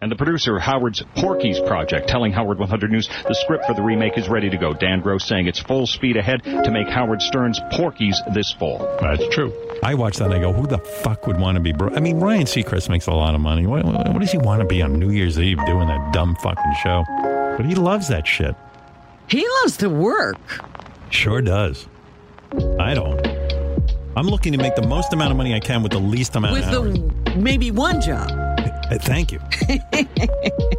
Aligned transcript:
And 0.00 0.12
the 0.12 0.16
producer, 0.16 0.60
Howard's 0.60 1.02
Porky's 1.16 1.58
Project, 1.58 2.08
telling 2.08 2.30
Howard 2.32 2.60
100 2.60 2.90
News 2.92 3.08
the 3.26 3.34
script 3.34 3.64
for 3.66 3.74
the 3.74 3.82
remake 3.82 4.16
is 4.16 4.28
ready 4.28 4.48
to 4.48 4.56
go. 4.56 4.72
Dan 4.72 5.00
Gross 5.00 5.24
saying 5.26 5.48
it's 5.48 5.58
full 5.58 5.88
speed 5.88 6.16
ahead 6.16 6.44
to 6.44 6.70
make 6.70 6.88
Howard 6.88 7.20
Stern's 7.20 7.58
Porky's 7.72 8.22
this 8.32 8.52
fall. 8.52 8.78
That's 9.00 9.26
true. 9.34 9.52
I 9.82 9.94
watch 9.94 10.18
that 10.18 10.26
and 10.26 10.34
I 10.34 10.38
go, 10.38 10.52
who 10.52 10.68
the 10.68 10.78
fuck 10.78 11.26
would 11.26 11.40
want 11.40 11.56
to 11.56 11.60
be 11.60 11.72
bro? 11.72 11.92
I 11.94 11.98
mean, 12.00 12.20
Ryan 12.20 12.44
Seacrest 12.44 12.88
makes 12.88 13.08
a 13.08 13.12
lot 13.12 13.34
of 13.34 13.40
money. 13.40 13.66
What, 13.66 13.84
what, 13.84 14.08
what 14.12 14.20
does 14.20 14.30
he 14.30 14.38
want 14.38 14.60
to 14.60 14.66
be 14.68 14.82
on 14.82 14.92
New 15.00 15.10
Year's 15.10 15.38
Eve 15.40 15.58
doing 15.66 15.88
that 15.88 16.12
dumb 16.12 16.36
fucking 16.36 16.74
show? 16.84 17.04
But 17.56 17.66
he 17.66 17.74
loves 17.74 18.06
that 18.06 18.24
shit. 18.24 18.54
He 19.26 19.44
loves 19.62 19.76
to 19.78 19.90
work. 19.90 20.38
Sure 21.10 21.42
does. 21.42 21.88
I 22.78 22.94
don't. 22.94 23.26
I'm 24.16 24.26
looking 24.26 24.52
to 24.52 24.58
make 24.58 24.76
the 24.76 24.86
most 24.86 25.12
amount 25.12 25.32
of 25.32 25.36
money 25.36 25.54
I 25.54 25.60
can 25.60 25.82
with 25.82 25.92
the 25.92 25.98
least 25.98 26.36
amount 26.36 26.54
With 26.54 26.64
of 26.66 26.86
hours. 26.86 26.98
the 27.24 27.36
maybe 27.36 27.72
one 27.72 28.00
job. 28.00 28.30
Uh, 28.90 28.98
Thank 28.98 29.32
you. 29.32 29.40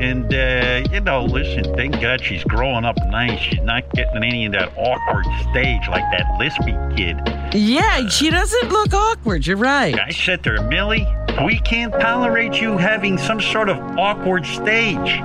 And, 0.00 0.32
uh, 0.32 0.88
you 0.90 1.00
know, 1.00 1.24
listen, 1.24 1.74
thank 1.76 2.00
God 2.00 2.22
she's 2.24 2.42
growing 2.44 2.86
up 2.86 2.96
nice. 3.08 3.38
She's 3.38 3.60
not 3.60 3.88
getting 3.92 4.24
any 4.24 4.46
of 4.46 4.52
that 4.52 4.72
awkward 4.76 5.26
stage 5.50 5.86
like 5.88 6.04
that 6.12 6.24
Lispy 6.40 6.96
kid. 6.96 7.20
Yeah, 7.54 8.08
she 8.08 8.30
doesn't 8.30 8.70
look 8.70 8.94
awkward. 8.94 9.46
You're 9.46 9.58
right. 9.58 9.98
I 10.00 10.10
said 10.10 10.42
to 10.44 10.52
her, 10.52 10.62
Millie, 10.62 11.06
we 11.44 11.58
can't 11.58 11.92
tolerate 11.92 12.60
you 12.60 12.76
having 12.76 13.16
some 13.18 13.40
sort 13.40 13.68
of 13.68 13.78
awkward 13.98 14.44
stage. 14.46 15.16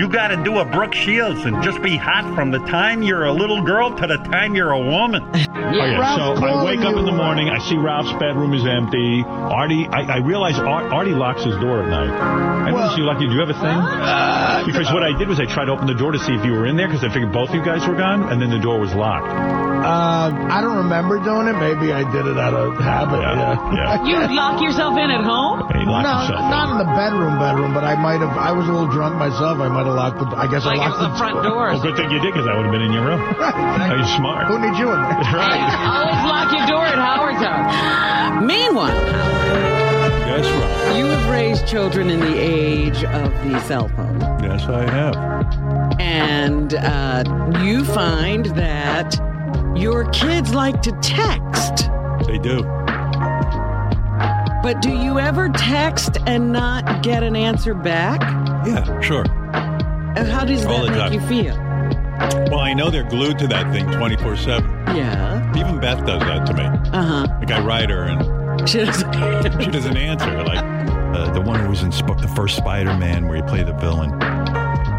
You 0.00 0.08
got 0.08 0.28
to 0.28 0.42
do 0.42 0.58
a 0.58 0.64
Brooke 0.64 0.94
Shields 0.94 1.44
and 1.44 1.62
just 1.62 1.82
be 1.82 1.96
hot 1.96 2.34
from 2.34 2.50
the 2.50 2.58
time 2.60 3.02
you're 3.02 3.24
a 3.24 3.32
little 3.32 3.62
girl 3.62 3.94
to 3.96 4.06
the 4.06 4.16
time 4.16 4.54
you're 4.54 4.72
a 4.72 4.80
woman. 4.80 5.22
Okay, 5.68 5.96
so 6.16 6.32
I 6.46 6.64
wake 6.64 6.80
up 6.80 6.96
in 6.96 7.04
the 7.04 7.12
morning, 7.12 7.50
I 7.50 7.58
see 7.68 7.76
Ralph's 7.76 8.12
bedroom 8.14 8.54
is 8.54 8.64
empty. 8.64 9.22
Artie, 9.26 9.86
I, 9.86 10.14
I 10.14 10.16
realize 10.16 10.58
Ar- 10.58 10.88
Artie 10.88 11.10
locks 11.12 11.44
his 11.44 11.54
door 11.56 11.82
at 11.82 11.88
night. 11.90 12.08
I 12.08 12.70
noticed 12.70 12.96
you 12.96 13.04
lucky. 13.04 13.26
Do 13.26 13.32
you 13.34 13.40
have 13.40 13.50
a 13.50 13.60
thing? 13.60 14.72
because 14.72 14.90
what 14.94 15.02
I 15.02 15.16
did 15.18 15.28
was 15.28 15.38
I 15.38 15.44
tried 15.44 15.66
to 15.66 15.72
open 15.72 15.86
the 15.86 15.94
door 15.94 16.12
to 16.12 16.18
see 16.18 16.32
if 16.32 16.42
you 16.42 16.52
were 16.52 16.64
in 16.64 16.78
there 16.78 16.88
because 16.88 17.04
I 17.04 17.12
figured 17.12 17.32
both 17.34 17.52
you 17.52 17.62
guys 17.62 17.86
were 17.86 17.96
gone, 17.96 18.32
and 18.32 18.40
then 18.40 18.48
the 18.48 18.58
door 18.58 18.80
was 18.80 18.94
locked. 18.94 19.67
Uh, 19.88 20.28
I 20.52 20.60
don't 20.60 20.76
remember 20.84 21.16
doing 21.24 21.48
it. 21.48 21.56
Maybe 21.56 21.92
I 21.96 22.04
did 22.12 22.28
it 22.28 22.36
out 22.36 22.52
of 22.52 22.76
habit. 22.76 23.24
Yeah. 23.24 23.56
yeah. 23.72 24.04
You 24.04 24.20
lock 24.36 24.60
yourself 24.60 24.92
in 25.00 25.08
at 25.08 25.24
home? 25.24 25.64
He 25.72 25.80
No, 25.88 25.96
not 26.04 26.68
in 26.76 26.78
the 26.78 26.90
bedroom, 26.92 27.40
bedroom, 27.40 27.72
but 27.72 27.84
I 27.84 27.96
might 27.96 28.20
have. 28.20 28.36
I 28.36 28.52
was 28.52 28.68
a 28.68 28.72
little 28.72 28.92
drunk 28.92 29.16
myself. 29.16 29.56
I 29.58 29.68
might 29.72 29.86
have 29.88 29.96
locked 29.96 30.18
the. 30.20 30.26
I 30.36 30.44
guess 30.46 30.64
Like 30.68 30.76
I 30.78 30.88
locked 30.92 31.00
was 31.00 31.08
the 31.08 31.16
front 31.16 31.40
door. 31.42 31.72
Well, 31.72 31.80
good 31.80 31.96
thing 31.96 32.10
you 32.12 32.20
did 32.20 32.36
because 32.36 32.44
I 32.46 32.52
would 32.52 32.68
have 32.68 32.72
been 32.76 32.84
in 32.84 32.92
your 32.92 33.06
room. 33.08 33.20
Right, 33.40 33.96
you're 33.96 34.16
smart. 34.20 34.46
Who 34.48 34.58
needs 34.60 34.76
you 34.78 34.90
in 34.92 35.00
there? 35.00 35.24
Right. 35.32 35.64
Always 35.88 36.20
lock 36.28 36.52
your 36.52 36.66
door 36.68 36.84
at 36.84 36.98
Howard's 36.98 37.40
house. 37.40 38.44
Meanwhile, 38.44 38.92
Yes, 40.28 40.44
right. 40.44 40.98
you 40.98 41.06
have 41.06 41.30
raised 41.30 41.66
children 41.66 42.10
in 42.10 42.20
the 42.20 42.36
age 42.38 43.04
of 43.04 43.32
the 43.48 43.58
cell 43.60 43.88
phone. 43.88 44.20
Yes, 44.42 44.64
I 44.68 44.82
have. 44.90 45.98
And 46.00 46.74
uh, 46.74 47.24
you 47.64 47.84
find 47.84 48.46
that 48.56 49.16
your 49.78 50.08
kids 50.10 50.54
like 50.54 50.82
to 50.82 50.92
text. 51.00 51.88
They 52.26 52.38
do. 52.38 52.62
But 54.62 54.82
do 54.82 54.90
you 54.90 55.18
ever 55.18 55.48
text 55.50 56.18
and 56.26 56.52
not 56.52 57.02
get 57.02 57.22
an 57.22 57.36
answer 57.36 57.74
back? 57.74 58.20
Yeah, 58.66 59.00
sure. 59.00 59.24
And 59.54 60.26
How 60.28 60.44
does 60.44 60.64
All 60.66 60.84
that 60.84 60.90
make 60.90 60.98
time. 60.98 61.12
you 61.12 61.20
feel? 61.20 61.54
Well, 62.50 62.58
I 62.60 62.74
know 62.74 62.90
they're 62.90 63.08
glued 63.08 63.38
to 63.38 63.46
that 63.46 63.72
thing 63.72 63.86
24 63.92 64.36
7. 64.36 64.68
Yeah. 64.96 65.56
Even 65.56 65.78
Beth 65.80 66.04
does 66.04 66.20
that 66.22 66.44
to 66.46 66.54
me. 66.54 66.62
Uh 66.64 67.02
huh. 67.02 67.26
Like, 67.38 67.50
I 67.52 67.60
write 67.64 67.90
her 67.90 68.02
and 68.02 68.68
She 68.68 68.78
doesn't. 68.78 69.12
she 69.62 69.70
doesn't 69.70 69.96
answer. 69.96 70.42
Like, 70.42 70.58
uh, 71.16 71.30
the 71.32 71.40
one 71.40 71.60
who 71.60 71.68
was 71.70 71.82
in 71.82 71.92
Sp- 71.94 72.18
the 72.20 72.30
first 72.34 72.56
Spider 72.56 72.94
Man 72.96 73.28
where 73.28 73.36
he 73.36 73.42
played 73.42 73.66
the 73.66 73.74
villain. 73.74 74.10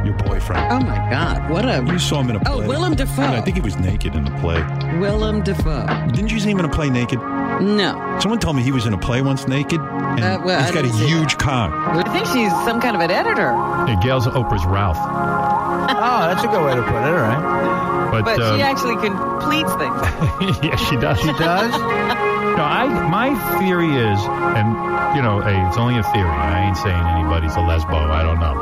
Your 0.05 0.13
boyfriend. 0.15 0.71
oh 0.71 0.79
my 0.85 1.09
God! 1.09 1.49
What 1.49 1.65
a 1.65 1.83
You 1.85 1.99
saw 1.99 2.21
him 2.21 2.29
in 2.29 2.35
a 2.37 2.39
play. 2.39 2.65
Oh, 2.65 2.67
Willem 2.67 2.95
Dafoe. 2.95 3.23
I 3.23 3.41
think 3.41 3.57
he 3.57 3.61
was 3.61 3.77
naked 3.77 4.15
in 4.15 4.23
the 4.23 4.31
play. 4.39 4.61
Willem 4.99 5.43
Dafoe. 5.43 5.85
Didn't 6.13 6.31
you 6.31 6.39
see 6.39 6.51
him 6.51 6.59
in 6.59 6.65
a 6.65 6.69
play 6.69 6.89
naked? 6.89 7.19
No, 7.19 8.17
Someone 8.21 8.39
told 8.39 8.55
me 8.55 8.63
he 8.63 8.71
was 8.71 8.85
in 8.85 8.93
a 8.93 8.97
play 8.97 9.21
once 9.21 9.45
naked. 9.47 9.81
And 9.81 10.23
Uh, 10.23 10.41
well, 10.45 10.59
he's 10.61 10.71
I 10.71 10.73
got 10.73 10.85
a 10.85 10.87
didn't 10.87 11.07
huge 11.07 11.37
cock. 11.37 11.73
I 11.73 12.03
think 12.13 12.25
she's 12.27 12.51
some 12.63 12.79
kind 12.79 12.95
of 12.95 13.01
an 13.01 13.11
editor. 13.11 13.51
Yeah, 13.51 13.99
Gail's 14.01 14.27
Oprah's 14.27 14.65
Ralph. 14.65 14.97
Oh, 14.97 16.21
that's 16.31 16.43
a 16.43 16.47
good 16.47 16.63
way 16.63 16.75
to 16.75 16.81
put 16.81 16.95
it. 17.03 17.11
All 17.11 17.19
right. 17.19 18.11
But, 18.11 18.23
But 18.25 18.39
uh, 18.41 18.55
she 18.55 18.61
actually 18.61 18.95
completes 18.95 19.73
things. 19.75 20.63
yeah, 20.63 20.75
she 20.77 20.95
does. 20.97 21.19
She 21.19 21.27
does? 21.33 21.71
No, 21.71 22.63
I 22.65 22.87
my 23.09 23.35
theory 23.59 23.89
is, 23.91 24.19
and 24.55 24.67
you 25.15 25.21
know, 25.21 25.41
hey, 25.41 25.59
it's 25.67 25.77
only 25.77 25.97
a 25.99 26.03
theory. 26.03 26.27
I 26.29 26.67
ain't 26.67 26.77
saying 26.77 26.95
anybody's 27.17 27.53
a 27.53 27.59
lesbo. 27.63 28.09
I 28.09 28.23
don't 28.23 28.39
know. 28.39 28.55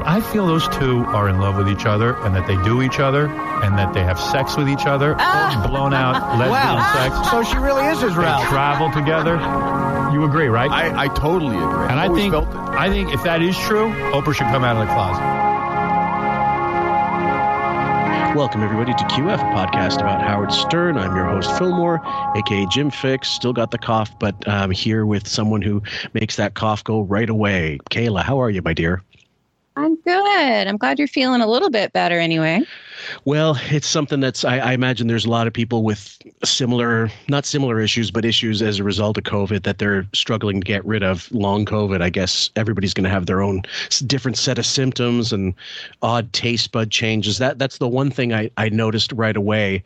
But 0.00 0.08
I 0.08 0.22
feel 0.22 0.46
those 0.46 0.66
two 0.68 1.04
are 1.04 1.28
in 1.28 1.40
love 1.40 1.58
with 1.58 1.68
each 1.68 1.84
other, 1.84 2.14
and 2.24 2.34
that 2.34 2.46
they 2.46 2.56
do 2.62 2.80
each 2.80 2.98
other, 3.00 3.26
and 3.26 3.76
that 3.76 3.92
they 3.92 4.02
have 4.02 4.18
sex 4.18 4.56
with 4.56 4.66
each 4.66 4.86
other, 4.86 5.14
ah! 5.18 5.66
blown 5.68 5.92
out 5.92 6.14
lesbian 6.38 6.50
Wow. 6.50 6.92
sex. 6.94 7.30
So 7.30 7.42
she 7.42 7.58
really 7.58 7.84
is 7.84 8.00
his 8.00 8.16
They 8.16 8.22
travel 8.48 8.90
together. 8.92 9.34
You 10.14 10.24
agree, 10.24 10.46
right? 10.48 10.70
I, 10.70 11.04
I 11.04 11.08
totally 11.08 11.54
agree. 11.58 11.86
and 11.88 12.00
I 12.00 12.06
Always 12.06 12.22
think 12.22 12.32
felt. 12.32 12.48
I 12.54 12.88
think 12.88 13.12
if 13.12 13.22
that 13.24 13.42
is 13.42 13.54
true, 13.58 13.90
Oprah 14.16 14.34
should 14.34 14.46
come 14.46 14.64
out 14.64 14.76
of 14.80 14.88
the 14.88 14.94
closet. 14.94 15.20
Welcome, 18.34 18.62
everybody, 18.62 18.92
to 18.94 19.04
QF, 19.04 19.34
a 19.34 19.54
podcast 19.54 20.00
about 20.00 20.22
Howard 20.22 20.50
Stern. 20.50 20.96
I'm 20.96 21.14
your 21.14 21.26
host, 21.26 21.58
Fillmore, 21.58 22.00
aka 22.36 22.64
Jim 22.70 22.90
Fixx. 22.90 23.26
Still 23.26 23.52
got 23.52 23.70
the 23.70 23.76
cough, 23.78 24.18
but 24.18 24.48
I'm 24.48 24.70
here 24.70 25.04
with 25.04 25.28
someone 25.28 25.60
who 25.60 25.82
makes 26.14 26.36
that 26.36 26.54
cough 26.54 26.82
go 26.84 27.02
right 27.02 27.28
away. 27.28 27.78
Kayla, 27.90 28.22
how 28.22 28.40
are 28.40 28.48
you, 28.48 28.62
my 28.62 28.72
dear? 28.72 29.02
I'm 29.80 29.96
good. 29.96 30.66
I'm 30.66 30.76
glad 30.76 30.98
you're 30.98 31.08
feeling 31.08 31.40
a 31.40 31.46
little 31.46 31.70
bit 31.70 31.92
better 31.92 32.18
anyway. 32.18 32.60
Well, 33.24 33.58
it's 33.70 33.86
something 33.86 34.20
that's, 34.20 34.44
I, 34.44 34.58
I 34.58 34.72
imagine 34.72 35.06
there's 35.06 35.24
a 35.24 35.30
lot 35.30 35.46
of 35.46 35.52
people 35.52 35.82
with 35.82 36.18
similar, 36.44 37.10
not 37.28 37.46
similar 37.46 37.80
issues, 37.80 38.10
but 38.10 38.24
issues 38.24 38.60
as 38.60 38.78
a 38.78 38.84
result 38.84 39.16
of 39.16 39.24
COVID 39.24 39.62
that 39.62 39.78
they're 39.78 40.06
struggling 40.12 40.60
to 40.60 40.64
get 40.64 40.84
rid 40.84 41.02
of. 41.02 41.30
Long 41.32 41.64
COVID, 41.64 42.02
I 42.02 42.10
guess 42.10 42.50
everybody's 42.56 42.92
going 42.92 43.04
to 43.04 43.10
have 43.10 43.26
their 43.26 43.40
own 43.40 43.62
different 44.06 44.36
set 44.36 44.58
of 44.58 44.66
symptoms 44.66 45.32
and 45.32 45.54
odd 46.02 46.32
taste 46.32 46.72
bud 46.72 46.90
changes. 46.90 47.38
That 47.38 47.58
That's 47.58 47.78
the 47.78 47.88
one 47.88 48.10
thing 48.10 48.34
I, 48.34 48.50
I 48.58 48.68
noticed 48.68 49.12
right 49.12 49.36
away. 49.36 49.82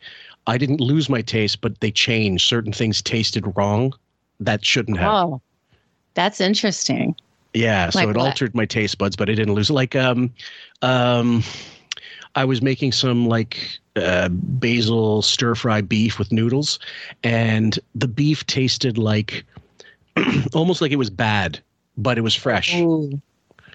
I 0.47 0.57
didn't 0.57 0.81
lose 0.81 1.09
my 1.09 1.21
taste, 1.21 1.61
but 1.61 1.79
they 1.79 1.91
changed. 1.91 2.47
Certain 2.47 2.73
things 2.73 3.01
tasted 3.01 3.45
wrong 3.55 3.93
that 4.41 4.65
shouldn't 4.65 4.97
have. 4.97 5.13
Oh, 5.13 5.41
that's 6.15 6.41
interesting. 6.41 7.15
Yeah, 7.55 7.89
so 7.89 7.99
Like 7.99 8.09
it 8.09 8.17
what? 8.17 8.27
altered 8.27 8.53
my 8.53 8.65
taste 8.65 8.97
buds, 8.97 9.15
but 9.15 9.29
I 9.29 9.33
didn't 9.33 9.53
lose. 9.53 9.69
Like, 9.71 9.95
um, 9.95 10.33
um, 10.81 11.41
I 12.35 12.43
was 12.43 12.61
making 12.61 12.91
some 12.91 13.27
like 13.27 13.79
uh, 13.95 14.27
basil 14.29 15.21
stir 15.21 15.55
fry 15.55 15.79
beef 15.79 16.19
with 16.19 16.33
noodles, 16.33 16.79
and 17.23 17.79
the 17.95 18.09
beef 18.09 18.45
tasted 18.45 18.97
like 18.97 19.45
almost 20.53 20.81
like 20.81 20.91
it 20.91 20.97
was 20.97 21.09
bad, 21.09 21.59
but 21.97 22.17
it 22.17 22.21
was 22.21 22.35
fresh. 22.35 22.75
Ooh. 22.75 23.21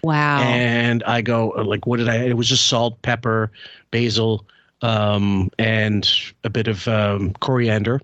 Wow. 0.03 0.41
And 0.41 1.03
I 1.05 1.23
go 1.23 1.53
uh, 1.57 1.65
like, 1.65 1.87
what 1.87 1.97
did 1.99 2.09
I? 2.09 2.17
It 2.17 2.37
was 2.37 2.49
just 2.49 2.67
salt, 2.67 3.01
pepper, 3.01 3.51
basil, 3.91 4.47
um, 4.83 5.51
and 5.59 6.11
a 6.45 6.51
bit 6.51 6.69
of 6.69 6.87
um, 6.87 7.33
coriander, 7.41 8.01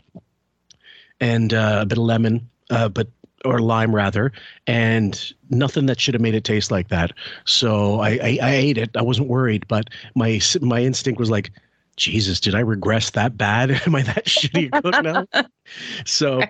and 1.21 1.53
uh, 1.53 1.81
a 1.83 1.87
bit 1.87 1.99
of 1.99 2.05
lemon, 2.05 2.49
uh, 2.71 2.89
but 2.89 3.09
or 3.45 3.61
lime 3.61 3.95
rather, 3.95 4.33
and 4.67 5.33
nothing 5.51 5.87
that 5.87 6.01
should 6.01 6.15
have 6.15 6.21
made 6.21 6.35
it 6.35 6.45
taste 6.45 6.71
like 6.71 6.89
that. 6.89 7.13
So 7.45 8.01
I, 8.01 8.11
I, 8.11 8.39
I 8.43 8.55
ate 8.55 8.79
it. 8.79 8.91
I 8.97 9.03
wasn't 9.03 9.29
worried, 9.29 9.67
but 9.69 9.89
my 10.15 10.41
my 10.61 10.81
instinct 10.81 11.21
was 11.21 11.31
like, 11.31 11.51
Jesus, 11.97 12.41
did 12.41 12.55
I 12.55 12.61
regress 12.61 13.11
that 13.11 13.37
bad? 13.37 13.71
Am 13.87 13.95
I 13.95 14.03
that 14.03 14.27
shitty 14.27 14.71
a 14.73 14.83
cook 14.83 15.03
now? 15.03 15.27
So. 16.05 16.43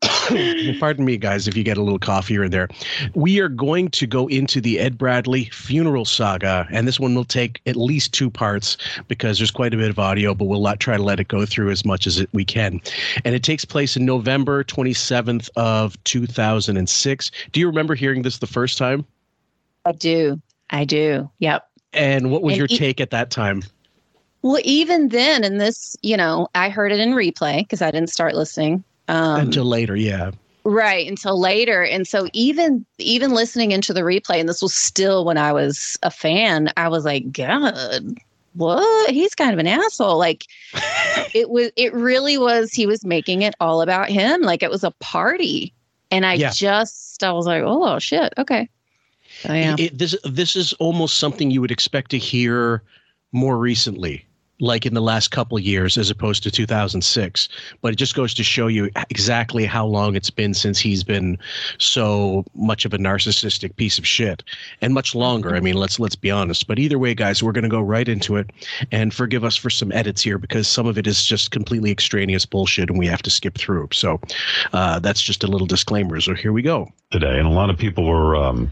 Pardon 0.78 1.04
me, 1.04 1.16
guys, 1.16 1.48
if 1.48 1.56
you 1.56 1.64
get 1.64 1.76
a 1.76 1.82
little 1.82 1.98
cough 1.98 2.28
here 2.28 2.44
and 2.44 2.52
there. 2.52 2.68
We 3.14 3.40
are 3.40 3.48
going 3.48 3.88
to 3.90 4.06
go 4.06 4.28
into 4.28 4.60
the 4.60 4.78
Ed 4.78 4.96
Bradley 4.96 5.46
funeral 5.46 6.04
saga, 6.04 6.68
and 6.70 6.86
this 6.86 7.00
one 7.00 7.14
will 7.14 7.24
take 7.24 7.60
at 7.66 7.74
least 7.74 8.12
two 8.12 8.30
parts 8.30 8.76
because 9.08 9.38
there's 9.38 9.50
quite 9.50 9.74
a 9.74 9.76
bit 9.76 9.90
of 9.90 9.98
audio, 9.98 10.34
but 10.34 10.44
we'll 10.44 10.62
let, 10.62 10.78
try 10.78 10.96
to 10.96 11.02
let 11.02 11.18
it 11.18 11.28
go 11.28 11.44
through 11.44 11.70
as 11.70 11.84
much 11.84 12.06
as 12.06 12.20
it, 12.20 12.28
we 12.32 12.44
can. 12.44 12.80
And 13.24 13.34
it 13.34 13.42
takes 13.42 13.64
place 13.64 13.96
in 13.96 14.04
November 14.04 14.62
27th 14.62 15.48
of 15.56 16.02
2006. 16.04 17.30
Do 17.50 17.58
you 17.58 17.66
remember 17.66 17.94
hearing 17.96 18.22
this 18.22 18.38
the 18.38 18.46
first 18.46 18.78
time? 18.78 19.04
I 19.84 19.92
do. 19.92 20.40
I 20.70 20.84
do. 20.84 21.28
Yep. 21.40 21.68
And 21.92 22.30
what 22.30 22.42
was 22.42 22.52
And 22.52 22.58
your 22.58 22.68
e- 22.70 22.76
take 22.76 23.00
at 23.00 23.10
that 23.10 23.30
time? 23.30 23.62
Well, 24.42 24.60
even 24.64 25.08
then, 25.08 25.42
in 25.44 25.58
this, 25.58 25.96
you 26.02 26.16
know, 26.16 26.48
I 26.54 26.68
heard 26.68 26.92
it 26.92 27.00
in 27.00 27.10
replay 27.10 27.58
because 27.58 27.82
I 27.82 27.90
didn't 27.90 28.10
start 28.10 28.34
listening. 28.34 28.84
Um, 29.08 29.40
Until 29.40 29.64
later, 29.64 29.96
yeah. 29.96 30.30
right 30.64 31.08
until 31.08 31.40
later 31.40 31.82
and 31.82 32.06
so 32.06 32.28
even 32.34 32.84
even 32.98 33.30
listening 33.32 33.70
into 33.72 33.94
the 33.94 34.02
replay 34.02 34.38
and 34.38 34.46
this 34.50 34.60
was 34.60 34.74
still 34.74 35.24
when 35.24 35.38
i 35.38 35.50
was 35.50 35.96
a 36.02 36.10
fan 36.10 36.70
i 36.76 36.86
was 36.88 37.06
like 37.06 37.32
god 37.32 37.74
what 38.52 39.08
he's 39.10 39.34
kind 39.34 39.54
of 39.54 39.58
an 39.58 39.66
asshole 39.66 40.18
like 40.18 40.44
it 41.32 41.48
was 41.48 41.70
it 41.76 41.90
really 41.94 42.36
was 42.36 42.70
he 42.70 42.86
was 42.86 43.02
making 43.02 43.40
it 43.40 43.54
all 43.60 43.80
about 43.80 44.10
him 44.10 44.42
like 44.42 44.62
it 44.62 44.68
was 44.70 44.84
a 44.84 44.90
party 45.00 45.72
and 46.10 46.26
i 46.26 46.34
Yeah. 46.34 46.50
just 46.50 47.22
i 47.24 47.32
was 47.32 47.46
like 47.46 47.62
oh 47.64 47.98
shit 47.98 48.34
okay 48.36 48.68
Oh, 49.48 49.54
yeah. 49.54 49.76
It- 49.78 49.96
this 49.96 50.14
this 50.24 50.54
is 50.54 50.74
almost 50.74 51.16
something 51.18 51.50
you 51.50 51.62
would 51.62 51.70
expect 51.70 52.10
to 52.10 52.18
hear 52.18 52.82
more 53.32 53.56
recently, 53.56 54.24
like 54.60 54.86
in 54.86 54.94
the 54.94 55.00
last 55.00 55.30
couple 55.30 55.58
years, 55.58 55.96
as 55.96 56.10
opposed 56.10 56.42
to 56.42 56.50
2006. 56.50 57.48
But 57.80 57.92
it 57.92 57.96
just 57.96 58.14
goes 58.14 58.34
to 58.34 58.42
show 58.42 58.66
you 58.66 58.90
exactly 59.10 59.64
how 59.64 59.86
long 59.86 60.16
it's 60.16 60.30
been 60.30 60.54
since 60.54 60.78
he's 60.78 61.04
been 61.04 61.38
so 61.78 62.44
much 62.54 62.84
of 62.84 62.94
a 62.94 62.98
narcissistic 62.98 63.76
piece 63.76 63.98
of 63.98 64.06
shit, 64.06 64.42
and 64.80 64.94
much 64.94 65.14
longer. 65.14 65.54
I 65.54 65.60
mean, 65.60 65.74
let's 65.74 66.00
let's 66.00 66.16
be 66.16 66.30
honest. 66.30 66.66
But 66.66 66.78
either 66.78 66.98
way, 66.98 67.14
guys, 67.14 67.42
we're 67.42 67.52
going 67.52 67.62
to 67.64 67.68
go 67.68 67.80
right 67.80 68.08
into 68.08 68.36
it, 68.36 68.50
and 68.90 69.12
forgive 69.14 69.44
us 69.44 69.56
for 69.56 69.70
some 69.70 69.92
edits 69.92 70.22
here 70.22 70.38
because 70.38 70.66
some 70.66 70.86
of 70.86 70.98
it 70.98 71.06
is 71.06 71.24
just 71.24 71.50
completely 71.50 71.90
extraneous 71.90 72.44
bullshit, 72.44 72.90
and 72.90 72.98
we 72.98 73.06
have 73.06 73.22
to 73.22 73.30
skip 73.30 73.56
through. 73.56 73.88
So 73.92 74.20
uh, 74.72 74.98
that's 74.98 75.22
just 75.22 75.44
a 75.44 75.46
little 75.46 75.66
disclaimer. 75.66 76.20
So 76.20 76.34
here 76.34 76.52
we 76.52 76.62
go. 76.62 76.88
today, 77.10 77.38
and 77.38 77.46
a 77.46 77.50
lot 77.50 77.70
of 77.70 77.78
people 77.78 78.04
were 78.04 78.36
um, 78.36 78.70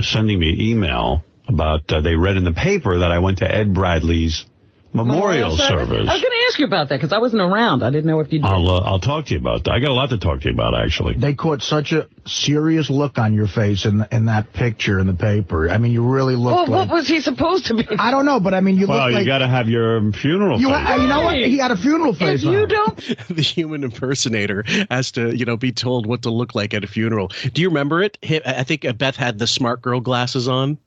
sending 0.00 0.38
me 0.38 0.56
email 0.58 1.24
about 1.48 1.90
uh, 1.92 2.00
they 2.00 2.16
read 2.16 2.36
in 2.36 2.44
the 2.44 2.52
paper 2.52 2.98
that 2.98 3.10
I 3.10 3.18
went 3.18 3.38
to 3.38 3.52
Ed 3.52 3.74
Bradley's 3.74 4.44
memorial 4.94 5.56
service. 5.56 6.08
I 6.08 6.12
was 6.12 6.22
going 6.22 6.22
to 6.22 6.44
ask 6.48 6.58
you 6.58 6.64
about 6.66 6.88
that 6.90 6.96
because 6.96 7.12
I 7.12 7.18
wasn't 7.18 7.42
around. 7.42 7.82
I 7.82 7.90
didn't 7.90 8.06
know 8.06 8.20
if 8.20 8.32
you 8.32 8.38
did. 8.40 8.44
I'll 8.46 8.68
uh, 8.68 8.80
I'll 8.80 8.98
talk 9.00 9.26
to 9.26 9.34
you 9.34 9.40
about 9.40 9.64
that. 9.64 9.72
I 9.72 9.80
got 9.80 9.90
a 9.90 9.94
lot 9.94 10.10
to 10.10 10.18
talk 10.18 10.40
to 10.42 10.48
you 10.48 10.54
about 10.54 10.74
actually. 10.78 11.14
They 11.14 11.34
caught 11.34 11.62
such 11.62 11.92
a 11.92 12.08
serious 12.26 12.90
look 12.90 13.18
on 13.18 13.32
your 13.34 13.46
face 13.46 13.84
in 13.84 14.06
in 14.12 14.26
that 14.26 14.52
picture 14.52 14.98
in 14.98 15.06
the 15.06 15.14
paper. 15.14 15.70
I 15.70 15.78
mean, 15.78 15.92
you 15.92 16.02
really 16.02 16.36
well, 16.36 16.60
like, 16.66 16.68
what 16.68 16.88
was 16.90 17.08
he 17.08 17.20
supposed 17.20 17.66
to 17.66 17.74
be? 17.74 17.86
I 17.98 18.10
don't 18.10 18.26
know, 18.26 18.38
but 18.40 18.54
I 18.54 18.60
mean, 18.60 18.76
you 18.76 18.86
Well, 18.86 18.98
look 18.98 19.10
you 19.10 19.14
like. 19.16 19.26
got 19.26 19.38
to 19.38 19.48
have 19.48 19.68
your 19.68 20.12
funeral. 20.12 20.60
you, 20.60 20.68
face. 20.68 20.76
ha- 20.76 20.94
you 20.96 21.06
know 21.08 21.22
what? 21.22 21.36
He 21.36 21.58
had 21.58 21.70
a 21.70 21.76
funeral 21.76 22.12
face 22.14 22.42
If 22.42 22.50
you 22.50 22.58
on. 22.62 22.68
don't, 22.68 22.96
the 23.28 23.42
human 23.42 23.84
impersonator 23.84 24.64
has 24.90 25.10
to, 25.12 25.34
you 25.36 25.44
know, 25.44 25.56
be 25.56 25.72
told 25.72 26.06
what 26.06 26.22
to 26.22 26.30
look 26.30 26.54
like 26.54 26.74
at 26.74 26.84
a 26.84 26.86
funeral. 26.86 27.28
Do 27.54 27.62
you 27.62 27.68
remember 27.68 28.02
it? 28.02 28.18
I 28.46 28.62
think 28.64 28.84
uh, 28.84 28.92
Beth 28.92 29.16
had 29.16 29.38
the 29.38 29.46
smart 29.46 29.80
girl 29.82 30.00
glasses 30.00 30.48
on. 30.48 30.78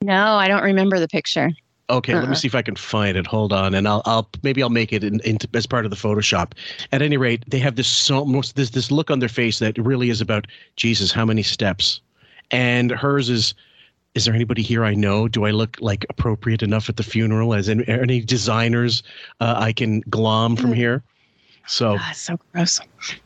No, 0.00 0.34
I 0.34 0.48
don't 0.48 0.64
remember 0.64 0.98
the 0.98 1.08
picture. 1.08 1.50
Okay, 1.90 2.14
let 2.14 2.22
me 2.22 2.28
Uh-uh. 2.28 2.34
see 2.36 2.46
if 2.48 2.54
I 2.54 2.62
can 2.62 2.76
find 2.76 3.16
it. 3.16 3.26
Hold 3.26 3.52
on, 3.52 3.74
and 3.74 3.86
I'll, 3.86 4.02
I'll 4.06 4.28
maybe 4.42 4.62
I'll 4.62 4.70
make 4.70 4.92
it 4.92 5.04
in, 5.04 5.20
into 5.20 5.48
as 5.54 5.66
part 5.66 5.84
of 5.84 5.90
the 5.90 5.96
Photoshop. 5.96 6.52
At 6.92 7.02
any 7.02 7.16
rate, 7.16 7.44
they 7.48 7.58
have 7.58 7.76
this 7.76 7.88
so 7.88 8.24
most 8.24 8.56
this 8.56 8.70
this 8.70 8.90
look 8.90 9.10
on 9.10 9.18
their 9.18 9.28
face 9.28 9.58
that 9.58 9.76
really 9.78 10.08
is 10.08 10.20
about 10.20 10.46
Jesus. 10.76 11.12
How 11.12 11.24
many 11.24 11.42
steps? 11.42 12.00
And 12.50 12.90
hers 12.90 13.28
is. 13.28 13.54
Is 14.14 14.26
there 14.26 14.34
anybody 14.34 14.60
here 14.60 14.84
I 14.84 14.92
know? 14.92 15.26
Do 15.26 15.46
I 15.46 15.52
look 15.52 15.78
like 15.80 16.04
appropriate 16.10 16.62
enough 16.62 16.90
at 16.90 16.98
the 16.98 17.02
funeral? 17.02 17.54
As 17.54 17.66
in, 17.70 17.80
are 17.90 18.02
any 18.02 18.20
designers 18.20 19.02
uh, 19.40 19.54
I 19.56 19.72
can 19.72 20.00
glom 20.10 20.54
from 20.54 20.74
here? 20.74 21.02
So 21.66 21.96
Ah, 21.98 22.12
so 22.14 22.38
gross. 22.52 22.78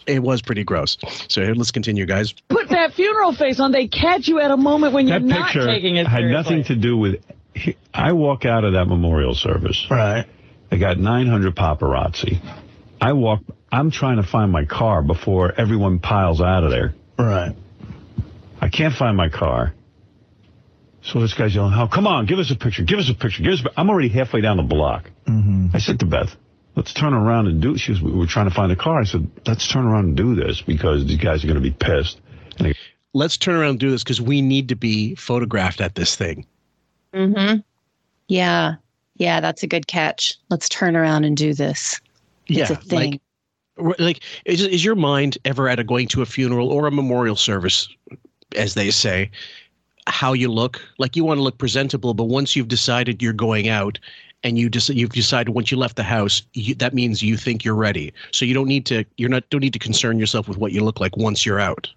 it 0.07 0.23
was 0.23 0.41
pretty 0.43 0.63
gross. 0.63 0.97
So 1.29 1.43
let's 1.43 1.73
continue, 1.73 2.07
guys. 2.07 2.33
put 2.51 2.69
that 2.69 2.93
funeral 2.95 3.33
face 3.33 3.59
on. 3.59 3.73
They 3.73 3.89
catch 3.89 4.29
you 4.29 4.39
at 4.39 4.53
a 4.53 4.57
moment 4.57 4.93
when 4.93 5.09
you're 5.09 5.19
not 5.19 5.51
taking 5.53 5.97
it 5.97 6.07
had 6.07 6.19
seriously. 6.21 6.33
nothing 6.57 6.65
to 6.65 6.77
do 6.77 6.97
with. 6.97 7.17
I 7.93 8.13
walk 8.13 8.45
out 8.45 8.65
of 8.65 8.75
that 8.75 8.87
memorial 8.87 9.35
service. 9.35 9.87
Right. 9.91 10.27
They 10.71 10.79
got 10.79 10.99
900 10.99 11.55
paparazzi. 11.55 12.41
I 13.01 13.13
walk. 13.13 13.43
I'm 13.71 13.91
trying 13.91 14.17
to 14.17 14.23
find 14.23 14.51
my 14.51 14.65
car 14.65 15.03
before 15.03 15.53
everyone 15.59 15.99
piles 15.99 16.41
out 16.41 16.65
of 16.65 16.71
there. 16.71 16.95
Right. 17.19 17.55
I 18.61 18.69
can't 18.69 18.95
find 18.95 19.17
my 19.17 19.29
car. 19.29 19.75
So 21.03 21.21
this 21.21 21.35
guy's 21.35 21.55
yelling, 21.55 21.75
"Oh, 21.75 21.87
come 21.87 22.07
on, 22.07 22.27
give 22.27 22.39
us 22.39 22.51
a 22.51 22.57
picture! 22.57 22.83
Give 22.83 22.99
us 22.99 23.09
a 23.09 23.15
picture! 23.15 23.43
Give 23.43 23.53
us." 23.53 23.65
A... 23.65 23.71
I'm 23.79 23.89
already 23.91 24.09
halfway 24.09 24.41
down 24.41 24.57
the 24.57 24.65
block. 24.65 25.11
Mm-hmm. 25.27 25.69
I 25.73 25.79
said 25.79 26.01
to 26.01 26.07
Beth, 26.07 26.35
"Let's 26.75 26.93
turn 26.93 27.15
around 27.15 27.47
and 27.47 27.61
do." 27.61 27.79
She 27.79 27.93
was, 27.93 28.03
"We 28.03 28.11
were 28.11 28.27
trying 28.27 28.49
to 28.49 28.55
find 28.55 28.73
a 28.73 28.77
car." 28.77 29.01
I 29.01 29.05
said, 29.05 29.31
"Let's 29.47 29.69
turn 29.69 29.85
around 29.85 30.07
and 30.07 30.17
do 30.17 30.35
this 30.35 30.63
because 30.63 31.07
these 31.07 31.19
guys 31.19 31.45
are 31.45 31.47
going 31.47 31.63
to 31.63 31.71
be 31.71 31.71
pissed." 31.71 32.21
And 32.59 32.69
they, 32.69 32.75
Let's 33.15 33.37
turn 33.37 33.55
around 33.55 33.71
and 33.71 33.81
do 33.81 33.91
this 33.91 34.03
because 34.03 34.21
we 34.21 34.43
need 34.43 34.71
to 34.71 34.75
be 34.75 35.15
photographed 35.15 35.81
at 35.81 35.95
this 35.95 36.17
thing. 36.17 36.45
Mm-hmm. 37.17 37.59
Yeah. 38.29 38.75
Yeah, 39.17 39.41
that's 39.41 39.63
a 39.63 39.67
good 39.67 39.87
catch. 39.87 40.35
Let's 40.51 40.69
turn 40.69 40.95
around 40.95 41.25
and 41.25 41.37
do 41.37 41.55
this. 41.55 42.01
It's 42.49 42.71
yeah, 42.71 42.73
a 42.73 42.77
thing. 42.77 43.21
like, 43.79 44.01
like 44.01 44.21
is, 44.45 44.63
is 44.63 44.85
your 44.85 44.95
mind 44.95 45.39
ever 45.45 45.69
at 45.69 45.81
a 45.81 45.85
going 45.85 46.09
to 46.09 46.23
a 46.23 46.27
funeral 46.27 46.69
or 46.69 46.87
a 46.87 46.93
memorial 46.93 47.37
service, 47.37 47.89
as 48.55 48.75
they 48.75 48.91
say, 48.91 49.31
how 50.07 50.35
you 50.35 50.53
look? 50.53 50.81
Like 50.99 51.17
you 51.17 51.25
want 51.25 51.39
to 51.39 51.43
look 51.43 51.59
presentable, 51.59 52.15
but 52.15 52.25
once 52.25 52.55
you've 52.55 52.69
decided 52.69 53.23
you're 53.23 53.33
going 53.33 53.69
out, 53.69 53.99
and 54.45 54.59
you 54.59 54.69
just 54.69 54.89
you've 54.91 55.11
decided 55.11 55.55
once 55.55 55.71
you 55.71 55.77
left 55.77 55.97
the 55.97 56.03
house, 56.03 56.43
you, 56.53 56.75
that 56.77 56.95
means 56.95 57.23
you 57.23 57.37
think 57.37 57.65
you're 57.65 57.75
ready. 57.75 58.13
So 58.31 58.45
you 58.45 58.55
don't 58.55 58.69
need 58.69 58.87
to 58.87 59.05
you're 59.17 59.29
not 59.29 59.49
don't 59.51 59.61
need 59.61 59.73
to 59.73 59.79
concern 59.79 60.19
yourself 60.19 60.47
with 60.47 60.59
what 60.59 60.73
you 60.73 60.85
look 60.85 61.01
like 61.01 61.17
once 61.17 61.45
you're 61.45 61.59
out. 61.59 61.89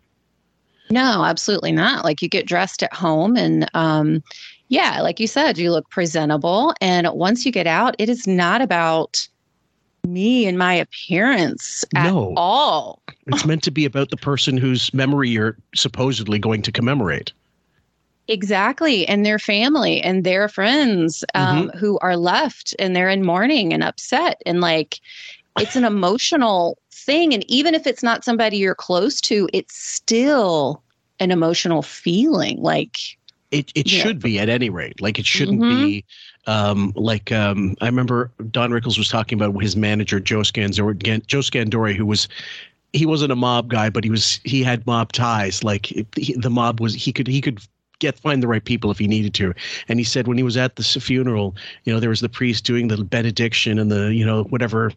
No, 0.89 1.23
absolutely 1.23 1.71
not. 1.71 2.03
Like 2.03 2.21
you 2.21 2.29
get 2.29 2.47
dressed 2.47 2.81
at 2.81 2.93
home 2.93 3.35
and 3.37 3.69
um 3.75 4.23
yeah, 4.69 5.01
like 5.01 5.19
you 5.19 5.27
said, 5.27 5.57
you 5.57 5.71
look 5.71 5.89
presentable 5.89 6.73
and 6.79 7.07
once 7.11 7.45
you 7.45 7.51
get 7.51 7.67
out, 7.67 7.95
it 7.99 8.07
is 8.07 8.27
not 8.27 8.61
about 8.61 9.27
me 10.07 10.45
and 10.45 10.57
my 10.57 10.73
appearance 10.73 11.83
at 11.95 12.11
No. 12.11 12.33
all. 12.37 13.01
It's 13.27 13.45
meant 13.45 13.63
to 13.63 13.71
be 13.71 13.85
about 13.85 14.09
the 14.09 14.17
person 14.17 14.57
whose 14.57 14.93
memory 14.93 15.29
you're 15.29 15.57
supposedly 15.75 16.39
going 16.39 16.61
to 16.63 16.71
commemorate. 16.71 17.33
Exactly. 18.27 19.07
And 19.07 19.25
their 19.25 19.39
family 19.39 20.01
and 20.01 20.23
their 20.23 20.47
friends 20.47 21.23
um, 21.33 21.69
who 21.69 21.97
are 21.99 22.15
left 22.15 22.75
and 22.77 22.95
they're 22.95 23.09
in 23.09 23.25
mourning 23.25 23.73
and 23.73 23.83
upset. 23.83 24.39
And 24.45 24.61
like, 24.61 24.99
it's 25.57 25.75
an 25.75 25.83
emotional 25.83 26.77
thing. 26.91 27.33
And 27.33 27.43
even 27.49 27.73
if 27.73 27.87
it's 27.87 28.03
not 28.03 28.23
somebody 28.23 28.57
you're 28.57 28.75
close 28.75 29.19
to, 29.21 29.49
it's 29.51 29.75
still 29.75 30.83
an 31.19 31.31
emotional 31.31 31.81
feeling. 31.81 32.61
Like, 32.61 32.97
It 33.51 33.71
it 33.75 33.91
Yeah. 33.91 34.03
should 34.03 34.19
be 34.21 34.39
at 34.39 34.49
any 34.49 34.69
rate. 34.69 35.01
Like 35.01 35.17
it 35.19 35.25
shouldn't 35.25 35.61
Mhm. 35.61 35.69
be 35.69 36.05
um 36.47 36.93
like 36.95 37.31
um 37.31 37.75
I 37.81 37.85
remember 37.87 38.31
Don 38.51 38.71
Rickles 38.71 38.97
was 38.97 39.09
talking 39.09 39.39
about 39.41 39.59
his 39.61 39.75
manager 39.75 40.19
Joe 40.19 40.43
Scandore 40.43 40.93
Joe 40.93 41.41
Scandore 41.41 41.93
who 41.93 42.05
was 42.05 42.27
he 42.93 43.05
wasn't 43.05 43.31
a 43.31 43.35
mob 43.35 43.69
guy 43.69 43.89
but 43.89 44.03
he 44.03 44.09
was 44.09 44.39
he 44.43 44.63
had 44.63 44.85
mob 44.85 45.11
ties 45.11 45.63
like 45.63 45.91
it, 45.91 46.07
he, 46.15 46.33
the 46.33 46.49
mob 46.49 46.79
was 46.79 46.93
he 46.93 47.11
could 47.11 47.27
he 47.27 47.41
could 47.41 47.59
get 47.99 48.17
find 48.19 48.41
the 48.41 48.47
right 48.47 48.63
people 48.63 48.89
if 48.91 48.97
he 48.97 49.07
needed 49.07 49.33
to 49.33 49.53
and 49.89 49.99
he 49.99 50.05
said 50.05 50.27
when 50.27 50.37
he 50.37 50.43
was 50.43 50.55
at 50.55 50.75
the 50.77 50.83
funeral 50.83 51.55
you 51.83 51.93
know 51.93 51.99
there 51.99 52.09
was 52.09 52.21
the 52.21 52.29
priest 52.29 52.63
doing 52.65 52.87
the 52.87 53.03
benediction 53.03 53.77
and 53.77 53.91
the 53.91 54.13
you 54.13 54.25
know 54.25 54.43
whatever 54.45 54.91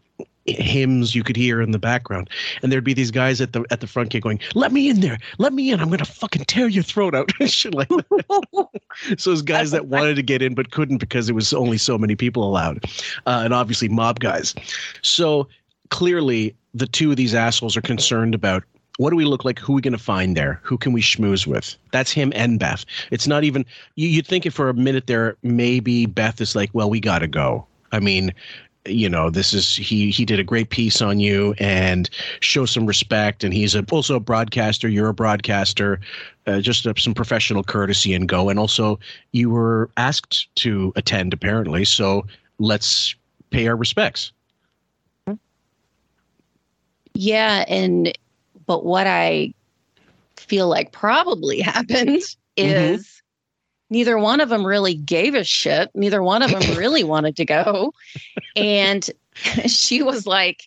hymns 0.46 1.14
you 1.14 1.22
could 1.22 1.36
hear 1.36 1.60
in 1.60 1.70
the 1.70 1.78
background. 1.78 2.28
And 2.62 2.72
there'd 2.72 2.84
be 2.84 2.94
these 2.94 3.10
guys 3.10 3.40
at 3.40 3.52
the 3.52 3.64
at 3.70 3.80
the 3.80 3.86
front 3.86 4.10
gate 4.10 4.22
going 4.22 4.40
let 4.54 4.72
me 4.72 4.88
in 4.88 5.00
there. 5.00 5.18
Let 5.38 5.52
me 5.52 5.70
in. 5.70 5.80
I'm 5.80 5.90
gonna 5.90 6.04
fucking 6.04 6.44
tear 6.46 6.68
your 6.68 6.82
throat 6.82 7.14
out. 7.14 7.30
Shit 7.46 7.74
like 7.74 7.88
that. 7.88 8.68
So 9.16 9.30
those 9.30 9.42
guys 9.42 9.70
that 9.70 9.86
wanted 9.86 10.16
to 10.16 10.22
get 10.22 10.42
in 10.42 10.54
but 10.54 10.70
couldn't 10.70 10.98
because 10.98 11.28
it 11.28 11.32
was 11.32 11.52
only 11.52 11.78
so 11.78 11.96
many 11.96 12.14
people 12.14 12.44
allowed. 12.44 12.84
Uh, 13.26 13.40
and 13.44 13.54
obviously 13.54 13.88
mob 13.88 14.20
guys. 14.20 14.54
So 15.00 15.48
clearly 15.88 16.54
the 16.74 16.86
two 16.86 17.10
of 17.10 17.16
these 17.16 17.34
assholes 17.34 17.76
are 17.76 17.82
concerned 17.82 18.34
about 18.34 18.64
what 18.98 19.10
do 19.10 19.16
we 19.16 19.24
look 19.24 19.44
like? 19.44 19.58
Who 19.58 19.72
are 19.72 19.76
we 19.76 19.82
going 19.82 19.92
to 19.92 19.98
find 19.98 20.36
there? 20.36 20.60
Who 20.62 20.76
can 20.76 20.92
we 20.92 21.00
schmooze 21.00 21.46
with? 21.46 21.76
That's 21.92 22.12
him 22.12 22.32
and 22.34 22.58
beth. 22.58 22.84
It's 23.10 23.26
not 23.26 23.44
even 23.44 23.64
you, 23.96 24.08
you'd 24.08 24.26
think 24.26 24.46
if 24.46 24.54
for 24.54 24.68
a 24.68 24.74
minute 24.74 25.06
there 25.06 25.36
maybe 25.42 26.06
beth 26.06 26.40
is 26.40 26.54
like 26.54 26.70
well 26.72 26.90
we 26.90 27.00
gotta 27.00 27.26
go. 27.26 27.66
I 27.92 28.00
mean 28.00 28.32
you 28.86 29.08
know 29.08 29.30
this 29.30 29.54
is 29.54 29.76
he 29.76 30.10
he 30.10 30.24
did 30.24 30.40
a 30.40 30.44
great 30.44 30.70
piece 30.70 31.00
on 31.00 31.20
you 31.20 31.54
and 31.58 32.10
show 32.40 32.66
some 32.66 32.86
respect. 32.86 33.44
And 33.44 33.54
he's 33.54 33.74
a, 33.74 33.84
also 33.90 34.16
a 34.16 34.20
broadcaster 34.20 34.88
you're 34.88 35.08
a 35.08 35.14
broadcaster 35.14 36.00
uh, 36.46 36.60
just 36.60 36.86
some 36.98 37.14
professional 37.14 37.62
courtesy 37.62 38.14
and 38.14 38.28
go. 38.28 38.48
And 38.48 38.58
also 38.58 38.98
you 39.32 39.50
were 39.50 39.90
asked 39.96 40.54
to 40.56 40.92
attend 40.96 41.32
apparently. 41.32 41.84
So 41.84 42.26
let's 42.58 43.14
pay 43.50 43.68
our 43.68 43.76
respects. 43.76 44.32
Yeah. 47.14 47.64
And, 47.68 48.16
but 48.66 48.84
what 48.84 49.06
I 49.06 49.52
feel 50.36 50.68
like 50.68 50.92
probably 50.92 51.60
happened 51.60 52.22
is 52.56 53.21
neither 53.92 54.18
one 54.18 54.40
of 54.40 54.48
them 54.48 54.66
really 54.66 54.94
gave 54.94 55.34
a 55.34 55.44
shit. 55.44 55.90
Neither 55.94 56.22
one 56.22 56.42
of 56.42 56.50
them 56.50 56.76
really 56.76 57.04
wanted 57.04 57.36
to 57.36 57.44
go. 57.44 57.92
And 58.56 59.08
she 59.66 60.02
was 60.02 60.26
like, 60.26 60.64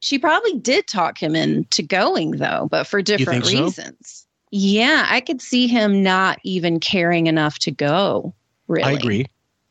she 0.00 0.18
probably 0.18 0.58
did 0.58 0.86
talk 0.88 1.22
him 1.22 1.36
into 1.36 1.82
going 1.82 2.32
though, 2.32 2.66
but 2.70 2.86
for 2.88 3.02
different 3.02 3.44
think 3.44 3.56
so? 3.56 3.64
reasons. 3.66 4.26
Yeah, 4.50 5.06
I 5.08 5.20
could 5.20 5.40
see 5.40 5.66
him 5.66 6.02
not 6.02 6.38
even 6.42 6.80
caring 6.80 7.26
enough 7.26 7.58
to 7.60 7.70
go. 7.70 8.34
Really, 8.68 8.84
i 8.84 8.92
agree 8.92 9.26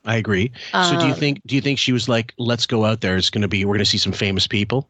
i 0.06 0.16
agree 0.16 0.52
so 0.82 0.96
do 0.96 1.06
you 1.06 1.14
Um, 1.14 1.20
think 1.20 1.42
do 1.46 1.56
you 1.56 1.62
think 1.62 1.80
she 1.80 1.92
was 1.92 2.08
like 2.10 2.34
let's 2.38 2.66
go 2.66 2.86
out 2.86 3.02
there 3.02 3.18
it's 3.18 3.30
going 3.30 3.42
to 3.42 3.48
be 3.48 3.66
we're 3.66 3.74
going 3.76 3.80
to 3.80 3.86
see 3.90 3.98
some 3.98 4.12
famous 4.12 4.48
people 4.48 4.88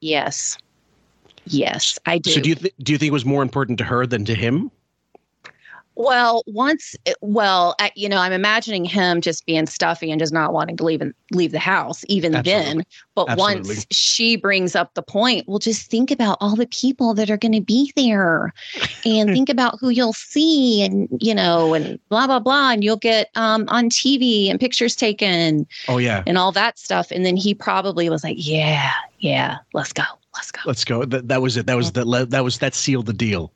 Yes, 0.00 0.56
yes, 1.46 1.98
I 2.06 2.18
do. 2.18 2.30
so 2.30 2.40
do 2.40 2.48
you 2.50 2.54
th- 2.54 2.74
do 2.82 2.92
you 2.92 2.98
think 2.98 3.08
it 3.08 3.12
was 3.12 3.24
more 3.24 3.42
important 3.42 3.78
to 3.78 3.84
her 3.84 4.06
than 4.06 4.24
to 4.24 4.34
him 4.34 4.70
Well, 5.98 6.44
once, 6.46 6.94
well, 7.22 7.74
I, 7.80 7.90
you 7.96 8.08
know, 8.08 8.18
I'm 8.18 8.30
imagining 8.32 8.84
him 8.84 9.20
just 9.20 9.44
being 9.46 9.66
stuffy 9.66 10.12
and 10.12 10.20
just 10.20 10.32
not 10.32 10.52
wanting 10.52 10.76
to 10.76 10.84
leave 10.84 11.00
and 11.00 11.12
leave 11.32 11.50
the 11.50 11.58
house, 11.58 12.04
even 12.06 12.36
Absolutely. 12.36 12.74
then. 12.74 12.84
But 13.16 13.30
Absolutely. 13.30 13.74
once 13.74 13.86
she 13.90 14.36
brings 14.36 14.76
up 14.76 14.94
the 14.94 15.02
point, 15.02 15.48
well, 15.48 15.58
just 15.58 15.90
think 15.90 16.12
about 16.12 16.38
all 16.40 16.54
the 16.54 16.68
people 16.68 17.14
that 17.14 17.30
are 17.30 17.36
going 17.36 17.52
to 17.52 17.60
be 17.60 17.92
there, 17.96 18.54
and 19.04 19.30
think 19.30 19.48
about 19.48 19.80
who 19.80 19.88
you'll 19.88 20.12
see, 20.12 20.84
and 20.84 21.08
you 21.20 21.34
know, 21.34 21.74
and 21.74 21.98
blah 22.10 22.28
blah 22.28 22.38
blah, 22.38 22.70
and 22.70 22.84
you'll 22.84 22.96
get 22.96 23.30
um, 23.34 23.64
on 23.66 23.90
TV 23.90 24.48
and 24.48 24.60
pictures 24.60 24.94
taken 24.94 25.66
Oh 25.88 25.98
yeah. 25.98 26.22
and 26.28 26.38
all 26.38 26.52
that 26.52 26.78
stuff. 26.78 27.10
And 27.10 27.26
then 27.26 27.36
he 27.36 27.54
probably 27.54 28.08
was 28.08 28.22
like, 28.22 28.36
"Yeah, 28.38 28.92
yeah, 29.18 29.56
let's 29.74 29.92
go, 29.92 30.04
let's 30.36 30.52
go." 30.52 30.60
Let's 30.64 30.84
go. 30.84 31.04
That, 31.04 31.26
that 31.26 31.42
was 31.42 31.56
it. 31.56 31.66
That 31.66 31.76
was 31.76 31.90
the 31.90 32.26
that 32.30 32.44
was 32.44 32.58
that 32.60 32.74
sealed 32.76 33.06
the 33.06 33.12
deal. 33.12 33.52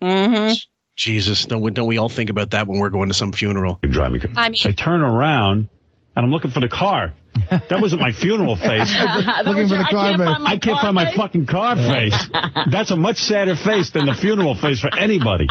hmm 0.00 0.52
Jesus, 0.96 1.46
don't 1.46 1.60
we, 1.60 1.70
don't 1.70 1.88
we 1.88 1.98
all 1.98 2.08
think 2.08 2.30
about 2.30 2.50
that 2.50 2.66
when 2.66 2.78
we're 2.78 2.90
going 2.90 3.08
to 3.08 3.14
some 3.14 3.32
funeral? 3.32 3.78
You 3.82 3.88
drive 3.88 4.12
me 4.12 4.20
crazy. 4.20 4.34
I 4.36 4.48
mean, 4.48 4.60
I 4.64 4.72
turn 4.72 5.00
around 5.00 5.68
and 6.16 6.24
I'm 6.24 6.30
looking 6.30 6.50
for 6.50 6.60
the 6.60 6.68
car. 6.68 7.12
That 7.50 7.80
wasn't 7.80 8.00
my 8.00 8.12
funeral 8.12 8.54
face. 8.56 8.94
Looking 9.44 9.68
for 9.68 9.76
the 9.76 9.86
car, 9.90 10.16
man. 10.16 10.46
I 10.46 10.56
can't 10.56 10.80
find 10.80 10.94
my 10.94 11.12
fucking 11.14 11.46
car 11.46 11.74
face. 11.74 12.28
That's 12.70 12.92
a 12.92 12.96
much 12.96 13.18
sadder 13.18 13.56
face 13.56 13.90
than 13.90 14.06
the 14.06 14.14
funeral 14.14 14.54
face 14.54 14.80
for 14.80 14.94
anybody. 14.96 15.48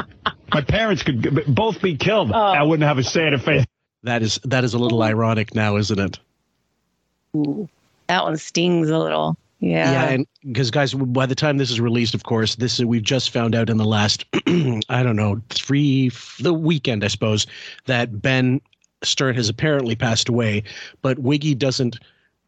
My 0.54 0.62
parents 0.62 1.04
could 1.04 1.54
both 1.54 1.82
be 1.82 1.98
killed. 1.98 2.32
Oh. 2.34 2.38
I 2.38 2.64
wouldn't 2.64 2.88
have 2.88 2.98
a 2.98 3.04
sadder 3.04 3.38
face. 3.38 3.66
That 4.04 4.22
is 4.22 4.40
that 4.46 4.64
is 4.64 4.74
a 4.74 4.80
little 4.80 5.02
ironic 5.04 5.54
now, 5.56 5.78
isn't 5.78 6.00
it? 6.00 6.20
Ooh, 7.36 7.70
that 8.08 8.24
one 8.24 8.38
stings 8.38 8.90
a 8.90 8.98
little. 8.98 9.38
Yeah. 9.63 9.91
Yeah, 9.91 10.10
and 10.10 10.27
because 10.46 10.72
guys, 10.72 10.93
by 10.93 11.25
the 11.25 11.36
time 11.36 11.58
this 11.58 11.72
is 11.72 11.79
released, 11.79 12.13
of 12.13 12.24
course, 12.24 12.55
this 12.55 12.79
is, 12.79 12.86
we've 12.86 13.01
just 13.01 13.29
found 13.29 13.55
out 13.55 13.70
in 13.70 13.77
the 13.77 13.86
last, 13.86 14.25
I 14.89 15.03
don't 15.03 15.15
know, 15.15 15.41
three 15.50 16.12
the 16.39 16.53
weekend, 16.53 17.05
I 17.05 17.08
suppose, 17.08 17.48
that 17.86 18.22
Ben 18.22 18.60
Stern 19.03 19.36
has 19.36 19.48
apparently 19.48 19.96
passed 19.96 20.27
away, 20.27 20.63
but 21.01 21.20
Wiggy 21.20 21.55
doesn't 21.55 21.98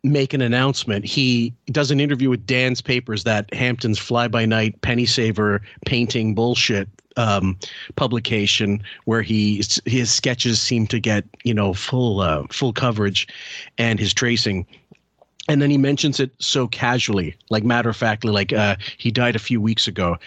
make 0.03 0.33
an 0.33 0.41
announcement. 0.41 1.05
He 1.05 1.53
does 1.67 1.89
an 1.89 2.01
interview 2.01 2.29
with 2.29 2.45
Dan's 2.45 2.81
Papers, 2.81 3.23
that 3.23 3.51
Hampton's 3.53 3.97
fly 3.97 4.27
by 4.27 4.45
night 4.45 4.81
penny 4.81 5.05
saver 5.05 5.61
painting 5.85 6.35
bullshit 6.35 6.89
um, 7.15 7.57
publication, 7.95 8.83
where 9.05 9.21
he 9.21 9.63
his 9.85 10.13
sketches 10.13 10.59
seem 10.59 10.85
to 10.87 10.99
get 10.99 11.23
you 11.45 11.53
know 11.53 11.73
full 11.73 12.19
uh, 12.19 12.43
full 12.51 12.73
coverage, 12.73 13.25
and 13.77 13.99
his 14.01 14.13
tracing 14.13 14.65
and 15.47 15.61
then 15.61 15.69
he 15.69 15.77
mentions 15.77 16.19
it 16.19 16.31
so 16.39 16.67
casually 16.67 17.35
like 17.49 17.63
matter 17.63 17.89
of 17.89 17.95
factly 17.95 18.31
like 18.31 18.51
uh, 18.53 18.75
he 18.97 19.11
died 19.11 19.35
a 19.35 19.39
few 19.39 19.61
weeks 19.61 19.87
ago 19.87 20.17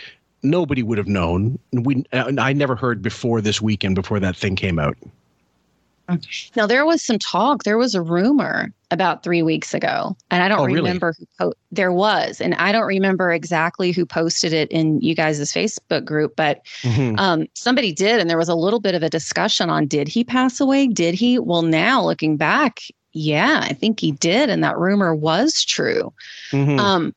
nobody 0.42 0.82
would 0.82 0.98
have 0.98 1.08
known 1.08 1.58
we 1.72 2.04
uh, 2.12 2.30
i 2.38 2.52
never 2.52 2.76
heard 2.76 3.02
before 3.02 3.40
this 3.40 3.60
weekend 3.60 3.94
before 3.94 4.20
that 4.20 4.36
thing 4.36 4.54
came 4.56 4.78
out 4.78 4.96
Now 6.56 6.66
there 6.66 6.86
was 6.86 7.02
some 7.02 7.18
talk. 7.18 7.64
There 7.64 7.76
was 7.76 7.94
a 7.94 8.00
rumor 8.00 8.72
about 8.90 9.22
three 9.22 9.42
weeks 9.42 9.74
ago, 9.74 10.16
and 10.30 10.42
I 10.42 10.48
don't 10.48 10.60
Oh, 10.60 10.64
really? 10.64 10.78
remember 10.80 11.14
who 11.18 11.26
po- 11.38 11.52
there 11.70 11.92
was, 11.92 12.40
and 12.40 12.54
I 12.54 12.72
don't 12.72 12.86
remember 12.86 13.30
exactly 13.30 13.92
who 13.92 14.06
posted 14.06 14.54
it 14.54 14.70
in 14.70 14.98
you 15.02 15.14
guys' 15.14 15.38
Facebook 15.52 16.06
group, 16.06 16.34
but 16.34 16.64
Mhm. 16.80 17.18
um, 17.20 17.46
somebody 17.52 17.92
did, 17.92 18.20
and 18.20 18.30
there 18.30 18.38
was 18.38 18.48
a 18.48 18.54
little 18.54 18.80
bit 18.80 18.94
of 18.94 19.02
a 19.02 19.10
discussion 19.10 19.68
on 19.68 19.86
did 19.86 20.08
he 20.08 20.24
pass 20.24 20.60
away? 20.60 20.86
Did 20.86 21.12
he? 21.14 21.38
Well, 21.38 21.60
now 21.60 22.02
looking 22.02 22.38
back, 22.38 22.80
yeah, 23.12 23.60
I 23.62 23.72
think 23.72 24.00
he 24.00 24.12
did, 24.12 24.50
and 24.50 24.62
that 24.64 24.78
rumor 24.78 25.14
was 25.14 25.64
true. 25.64 26.12
Mhm. 26.52 26.78
Um, 26.78 27.14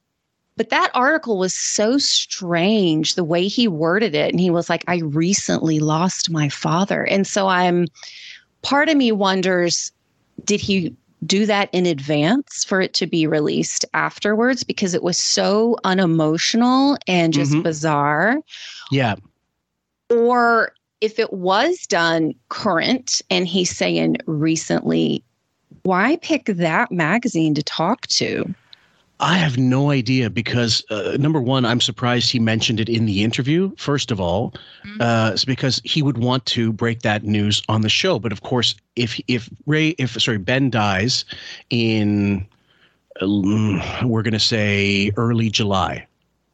but 0.57 0.69
that 0.69 0.91
article 0.93 1.37
was 1.37 1.53
so 1.53 1.97
strange 1.97 3.15
the 3.15 3.23
way 3.23 3.47
he 3.47 3.67
worded 3.67 4.13
it. 4.13 4.31
And 4.31 4.39
he 4.39 4.49
was 4.51 4.69
like, 4.69 4.83
I 4.87 4.97
recently 4.97 5.79
lost 5.79 6.29
my 6.29 6.49
father. 6.49 7.03
And 7.03 7.25
so 7.25 7.47
I'm, 7.47 7.87
part 8.61 8.89
of 8.89 8.97
me 8.97 9.11
wonders, 9.11 9.91
did 10.43 10.61
he 10.61 10.95
do 11.25 11.45
that 11.45 11.69
in 11.71 11.85
advance 11.85 12.63
for 12.63 12.81
it 12.81 12.93
to 12.95 13.07
be 13.07 13.25
released 13.25 13.85
afterwards? 13.93 14.63
Because 14.63 14.93
it 14.93 15.03
was 15.03 15.17
so 15.17 15.77
unemotional 15.83 16.97
and 17.07 17.33
just 17.33 17.53
Mhm. 17.53 17.63
bizarre. 17.63 18.37
yeah 18.91 19.15
Or 20.09 20.73
if 20.99 21.17
it 21.17 21.31
was 21.33 21.87
done 21.87 22.33
current 22.49 23.21
and 23.29 23.47
he's 23.47 23.75
saying 23.75 24.17
recently, 24.27 25.23
why 25.83 26.17
pick 26.17 26.45
that 26.45 26.91
magazine 26.91 27.53
to 27.55 27.63
talk 27.63 28.07
to? 28.07 28.53
i 29.21 29.35
have 29.35 29.57
no 29.57 29.91
idea 29.91 30.29
because 30.29 30.83
uh, 30.89 31.15
number 31.19 31.39
one 31.39 31.63
i'm 31.63 31.79
surprised 31.79 32.31
he 32.31 32.39
mentioned 32.39 32.79
it 32.79 32.89
in 32.89 33.05
the 33.05 33.23
interview 33.23 33.71
first 33.77 34.09
of 34.09 34.19
all 34.19 34.53
uh, 34.99 35.29
it's 35.33 35.45
because 35.45 35.79
he 35.83 36.01
would 36.01 36.17
want 36.17 36.43
to 36.47 36.73
break 36.73 37.01
that 37.01 37.23
news 37.23 37.61
on 37.69 37.81
the 37.81 37.89
show 37.89 38.17
but 38.17 38.31
of 38.31 38.41
course 38.41 38.75
if 38.95 39.21
if 39.27 39.47
ray 39.67 39.89
if 39.99 40.19
sorry 40.19 40.39
ben 40.39 40.71
dies 40.71 41.23
in 41.69 42.45
um, 43.21 43.79
we're 44.03 44.23
going 44.23 44.33
to 44.33 44.39
say 44.39 45.11
early 45.17 45.51
july 45.51 46.05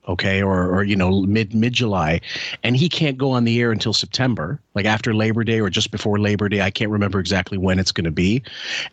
okay 0.07 0.41
or 0.41 0.73
or 0.73 0.83
you 0.83 0.95
know 0.95 1.21
mid 1.23 1.53
mid 1.53 1.73
july 1.73 2.19
and 2.63 2.77
he 2.77 2.87
can't 2.87 3.17
go 3.17 3.31
on 3.31 3.43
the 3.43 3.59
air 3.61 3.71
until 3.71 3.93
september 3.93 4.59
like 4.77 4.85
after 4.85 5.13
labor 5.13 5.43
day 5.43 5.59
or 5.59 5.69
just 5.69 5.91
before 5.91 6.19
labor 6.19 6.47
day. 6.47 6.61
I 6.61 6.71
can't 6.71 6.91
remember 6.91 7.19
exactly 7.19 7.57
when 7.57 7.79
it's 7.79 7.91
going 7.91 8.05
to 8.05 8.11
be. 8.11 8.43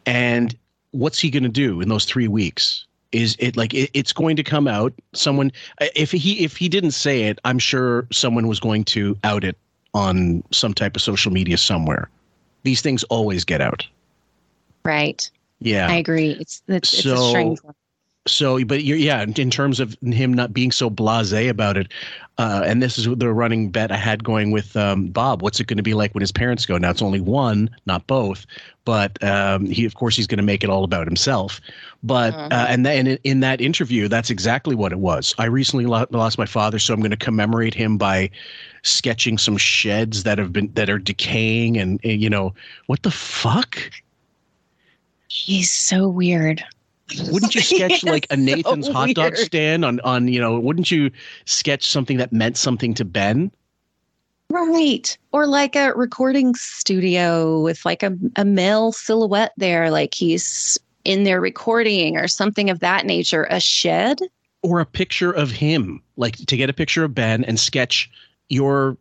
And 0.07 0.57
what's 0.93 1.19
he 1.19 1.31
going 1.31 1.43
to 1.43 1.49
do 1.49 1.81
in 1.81 1.89
those 1.89 2.07
three 2.07 2.29
weeks? 2.29 2.87
Is 3.13 3.37
it 3.39 3.57
like 3.57 3.75
it, 3.75 3.91
it's 3.95 4.13
going 4.13 4.37
to 4.37 4.43
come 4.43 4.67
out. 4.67 4.93
Someone 5.13 5.53
if 5.95 6.11
he 6.11 6.45
if 6.45 6.57
he 6.57 6.69
didn't 6.69 6.93
say 6.93 7.25
it 7.25 7.39
i'm 7.45 7.59
sure 7.59 8.09
someone 8.11 8.49
was 8.49 8.59
going 8.59 8.85
to 8.85 9.17
out 9.23 9.45
it 9.45 9.57
on 9.93 10.43
some 10.51 10.75
type 10.75 10.97
of 10.97 11.03
social 11.03 11.31
media 11.31 11.57
somewhere. 11.57 12.09
These 12.65 12.81
things 12.81 13.05
always 13.05 13.45
get 13.45 13.61
out. 13.61 13.87
Right. 14.85 15.31
yeah. 15.61 15.89
I 15.89 15.95
agree. 15.95 16.31
It's 16.41 16.63
it's, 16.67 16.95
it's 16.95 17.07
a 17.07 17.17
strange 17.17 17.63
one. 17.63 17.75
So 18.27 18.65
but 18.65 18.85
you're 18.85 18.97
yeah 18.97 19.23
in 19.23 19.51
terms 19.51 19.81
of 19.81 19.97
him 20.03 20.33
not 20.33 20.53
being 20.55 20.73
so 20.73 20.89
blasé 20.89 21.49
about 21.49 21.77
it 21.77 21.93
uh 22.39 22.63
and 22.65 22.83
this 22.83 22.99
is 22.99 23.07
the 23.17 23.33
running 23.33 23.71
bet 23.71 23.93
i 23.93 23.97
had 23.97 24.25
going 24.25 24.51
with 24.51 24.77
um 24.77 25.09
bob. 25.09 25.43
What's 25.43 25.61
it 25.61 25.67
going 25.67 25.77
to 25.77 25.83
be 25.83 25.95
like 25.95 26.15
when 26.15 26.23
his 26.23 26.33
parents 26.33 26.65
go? 26.65 26.79
Now 26.79 26.91
it's 26.91 27.03
only 27.03 27.21
one 27.21 27.69
not 27.87 28.07
both 28.07 28.47
but 28.85 29.23
um 29.23 29.67
he 29.67 29.85
of 29.85 29.95
course 29.95 30.17
he's 30.17 30.27
going 30.27 30.39
to 30.39 30.45
make 30.45 30.65
it 30.65 30.71
all 30.71 30.85
about 30.85 31.07
himself. 31.07 31.61
But 32.03 32.35
uh, 32.51 32.67
and 32.69 32.85
then 32.87 33.07
in, 33.07 33.19
in 33.25 33.41
that 33.41 33.61
interview 33.61 34.09
that's 34.09 34.31
exactly 34.31 34.75
what 34.75 34.93
it 34.93 34.99
was. 34.99 35.35
I 35.39 35.45
recently 35.47 35.87
lo- 35.87 36.07
lost 36.11 36.39
my 36.39 36.47
father 36.47 36.79
so 36.79 36.95
i'm 36.95 37.01
going 37.01 37.11
to 37.11 37.17
commemorate 37.17 37.75
him 37.75 37.99
by 37.99 38.31
sketching 38.83 39.39
some 39.39 39.57
sheds 39.57 40.23
that 40.25 40.39
have 40.39 40.53
been 40.53 40.71
that 40.75 40.89
are 40.89 40.99
decaying 40.99 41.77
and, 41.77 42.01
and 42.05 42.23
you 42.23 42.31
know 42.31 42.55
what 42.87 43.03
the 43.03 43.11
fuck? 43.11 43.79
He's 45.29 45.71
so 45.73 46.09
weird. 46.09 46.65
wouldn't 47.31 47.55
you 47.55 47.61
sketch 47.61 48.03
like 48.05 48.27
a 48.31 48.37
So 48.37 48.41
Nathan's 48.41 48.89
hot 48.89 49.11
dog 49.15 49.33
weird. 49.33 49.47
stand 49.47 49.85
on 49.85 50.01
on 50.01 50.29
you 50.29 50.41
know 50.41 50.59
wouldn't 50.59 50.91
you 50.91 51.11
sketch 51.45 51.89
something 51.89 52.17
that 52.17 52.33
meant 52.33 52.57
something 52.57 52.95
to 52.95 53.05
Ben 53.05 53.51
Right. 54.51 55.17
Or 55.33 55.47
like 55.47 55.75
a 55.75 55.95
recording 55.95 56.55
studio 56.55 57.61
with 57.63 57.85
like 57.85 58.03
a, 58.03 58.17
a 58.37 58.45
male 58.45 58.93
silhouette 58.93 59.53
there, 59.57 59.91
like 59.91 60.15
he's 60.15 60.79
in 61.05 61.25
there 61.25 61.41
recording 61.41 62.17
or 62.17 62.29
something 62.29 62.71
of 62.71 62.79
that 62.81 63.05
nature. 63.07 63.49
A 63.51 63.59
shed? 63.59 64.21
or 64.65 64.81
a 64.81 64.87
picture 64.87 65.31
of 65.31 65.51
him 65.51 66.03
like 66.17 66.37
to 66.37 66.57
get 66.57 66.71
a 66.71 66.73
picture 66.73 67.05
of 67.05 67.15
Ben 67.15 67.45
and 67.45 67.61
sketch 67.61 68.11
your 68.49 68.97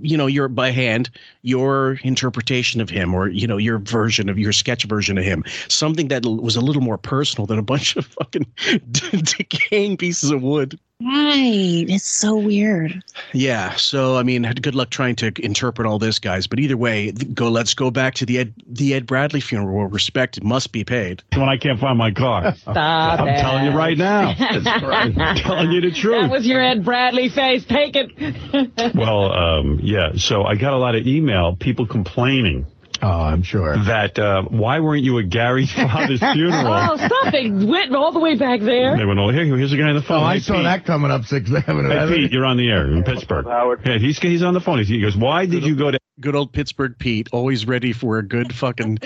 you 0.00 0.16
know 0.16 0.26
your 0.26 0.48
by 0.48 0.70
hand 0.70 1.10
your 1.42 1.98
interpretation 2.02 2.80
of 2.80 2.90
him 2.90 3.14
or 3.14 3.28
you 3.28 3.46
know 3.46 3.56
your 3.56 3.78
version 3.78 4.28
of 4.28 4.38
your 4.38 4.52
sketch 4.52 4.84
version 4.84 5.18
of 5.18 5.24
him. 5.24 5.44
Something 5.68 6.08
that 6.08 6.24
was 6.24 6.56
a 6.56 6.60
little 6.60 6.82
more 6.82 6.98
personal 6.98 7.46
than 7.46 7.58
a 7.58 7.62
bunch 7.62 7.96
of 7.96 8.06
fucking 8.06 8.46
decaying 8.90 9.96
pieces 9.96 10.30
of 10.30 10.42
wood 10.42 10.78
Right. 11.00 11.86
It's 11.88 12.06
so 12.06 12.36
weird. 12.36 13.02
Yeah. 13.32 13.74
So 13.76 14.16
I 14.16 14.22
mean, 14.22 14.42
good 14.60 14.74
luck 14.74 14.90
trying 14.90 15.16
to 15.16 15.32
interpret 15.42 15.86
all 15.86 15.98
this, 15.98 16.18
guys. 16.18 16.46
But 16.46 16.60
either 16.60 16.76
way, 16.76 17.12
go. 17.12 17.48
Let's 17.48 17.74
go 17.74 17.90
back 17.90 18.14
to 18.16 18.26
the 18.26 18.38
Ed 18.38 18.54
the 18.66 18.94
Ed 18.94 19.06
Bradley 19.06 19.40
funeral. 19.40 19.78
Where 19.78 19.86
respect 19.88 20.42
must 20.42 20.72
be 20.72 20.84
paid. 20.84 21.22
When 21.34 21.48
I 21.48 21.56
can't 21.56 21.80
find 21.80 21.96
my 21.96 22.10
car. 22.10 22.54
Stop 22.56 23.20
I'm 23.20 23.28
it. 23.28 23.40
telling 23.40 23.64
you 23.64 23.70
right 23.70 23.96
now. 23.96 24.34
I'm 24.38 25.14
telling 25.36 25.72
you 25.72 25.80
the 25.80 25.90
truth. 25.90 26.22
That 26.22 26.30
was 26.30 26.46
your 26.46 26.60
Ed 26.60 26.84
Bradley 26.84 27.28
face. 27.30 27.64
Take 27.64 27.96
it. 27.96 28.94
Well, 28.94 29.32
um, 29.32 29.80
yeah. 29.82 30.12
So 30.16 30.44
I 30.44 30.54
got 30.54 30.74
a 30.74 30.78
lot 30.78 30.94
of 30.94 31.06
email, 31.06 31.56
people 31.56 31.86
complaining 31.86 32.66
Oh, 33.02 33.08
I'm 33.08 33.42
sure. 33.42 33.76
that 33.84 34.18
uh, 34.18 34.42
why 34.42 34.80
weren't 34.80 35.02
you 35.04 35.18
at 35.18 35.30
Gary's 35.30 35.72
father's 35.74 36.20
funeral? 36.20 36.66
oh, 36.66 36.96
stop 36.96 37.34
it. 37.34 37.50
Went 37.50 37.94
all 37.94 38.12
the 38.12 38.18
way 38.20 38.36
back 38.36 38.60
there. 38.60 38.96
They 38.96 39.04
went, 39.04 39.18
oh, 39.18 39.30
here, 39.30 39.44
here's 39.44 39.72
a 39.72 39.76
guy 39.76 39.88
on 39.88 39.94
the 39.96 40.02
phone. 40.02 40.22
Oh, 40.22 40.24
I 40.26 40.34
Hey, 40.34 40.40
saw 40.40 40.54
Pete. 40.54 40.64
that 40.64 40.84
coming 40.84 41.10
up 41.10 41.24
six 41.24 41.48
seven. 41.50 41.90
Hey, 41.90 42.06
Pete, 42.08 42.32
you're 42.32 42.44
on 42.44 42.56
the 42.56 42.68
air 42.70 42.86
in 42.86 43.02
Pittsburgh. 43.04 43.46
Howard. 43.46 43.80
Yeah, 43.86 43.98
he's, 43.98 44.18
he's 44.18 44.42
on 44.42 44.54
the 44.54 44.60
phone. 44.60 44.82
He 44.84 45.00
goes, 45.00 45.16
why 45.16 45.46
did 45.46 45.64
you 45.64 45.76
go 45.76 45.90
to 45.90 45.98
Good 46.20 46.34
old 46.34 46.52
Pittsburgh 46.52 46.94
Pete, 46.98 47.28
always 47.32 47.66
ready 47.66 47.92
for 47.94 48.18
a 48.18 48.22
good 48.22 48.54
fucking 48.54 48.98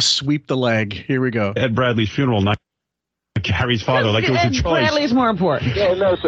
sweep 0.00 0.46
the 0.46 0.56
leg. 0.56 0.92
Here 0.92 1.20
we 1.20 1.30
go. 1.32 1.52
Ed 1.56 1.74
Bradley's 1.74 2.10
funeral, 2.10 2.40
not 2.40 2.56
Gary's 3.42 3.82
father, 3.82 4.10
like 4.10 4.24
it 4.24 4.30
was 4.30 4.38
a 4.40 4.46
And 4.46 4.54
choice. 4.54 4.62
Bradley's 4.62 5.12
more 5.12 5.28
important. 5.30 5.76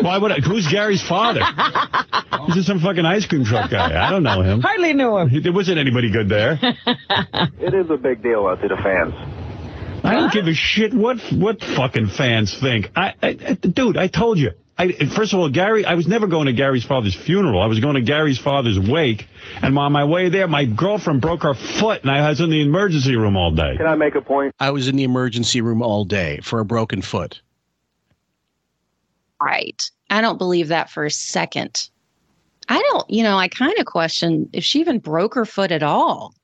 Why 0.03 0.19
would 0.19 0.33
I, 0.33 0.41
who's 0.41 0.67
Gary's 0.67 1.03
father? 1.03 1.41
He's 2.47 2.55
just 2.57 2.67
some 2.67 2.81
fucking 2.81 3.07
ice 3.07 3.27
cream 3.27 3.45
truck 3.45 3.71
guy. 3.71 4.07
I 4.07 4.11
don't 4.11 4.23
know 4.23 4.43
him. 4.43 4.61
Hardly 4.61 4.93
knew 4.93 5.17
him. 5.17 5.43
There 5.43 5.53
wasn't 5.53 5.79
anybody 5.79 6.11
good 6.11 6.29
there. 6.29 6.59
It 6.61 7.75
is 7.75 7.91
a 7.91 7.97
big 7.97 8.23
deal 8.23 8.47
uh, 8.47 8.57
to 8.57 8.69
the 8.69 8.77
fans. 8.77 9.15
I 10.05 10.15
don't 10.15 10.33
give 10.33 10.47
a 10.47 10.53
shit 10.55 10.93
what 10.93 11.19
what 11.33 11.61
fucking 11.63 12.09
fans 12.09 12.59
think. 12.61 12.91
I, 12.95 13.15
I, 13.23 13.29
I 13.29 13.55
dude, 13.55 13.97
I 13.97 14.09
told 14.09 14.39
you. 14.39 14.51
I, 14.77 14.93
first 14.93 15.33
of 15.33 15.39
all, 15.39 15.49
Gary, 15.49 15.85
I 15.85 15.95
was 15.95 16.09
never 16.09 16.27
going 16.27 16.47
to 16.47 16.53
Gary's 16.53 16.85
father's 16.85 17.15
funeral. 17.15 17.63
I 17.63 17.67
was 17.67 17.79
going 17.79 17.95
to 17.95 18.01
Gary's 18.01 18.39
father's 18.39 18.79
wake, 18.79 19.29
and 19.63 19.79
on 19.79 19.93
my 19.93 20.05
way 20.05 20.29
there, 20.29 20.49
my 20.49 20.65
girlfriend 20.65 21.21
broke 21.21 21.45
her 21.45 21.55
foot, 21.55 22.03
and 22.03 22.11
I 22.11 22.29
was 22.29 22.41
in 22.41 22.51
the 22.51 22.61
emergency 22.61 23.15
room 23.15 23.37
all 23.37 23.53
day. 23.53 23.77
Can 23.77 23.87
I 23.87 23.95
make 23.95 24.17
a 24.17 24.21
point? 24.21 24.55
I 24.59 24.73
was 24.73 24.89
in 24.89 24.97
the 24.97 25.05
emergency 25.05 25.61
room 25.61 25.81
all 25.81 26.05
day 26.05 26.41
for 26.43 26.59
a 26.59 26.65
broken 26.65 27.03
foot. 27.03 27.41
Right. 29.41 29.81
I 30.11 30.21
don't 30.21 30.39
believe 30.39 30.69
that 30.69 30.91
for 30.91 31.05
a 31.05 31.11
second. 31.11 31.89
I 32.69 32.81
don't, 32.81 33.09
you 33.11 33.23
know, 33.23 33.37
I 33.37 33.49
kind 33.49 33.79
of 33.79 33.87
question 33.87 34.49
if 34.53 34.65
she 34.65 34.81
even 34.81 34.99
broke 34.99 35.35
her 35.35 35.45
foot 35.45 35.71
at 35.71 35.83
all. 35.83 36.35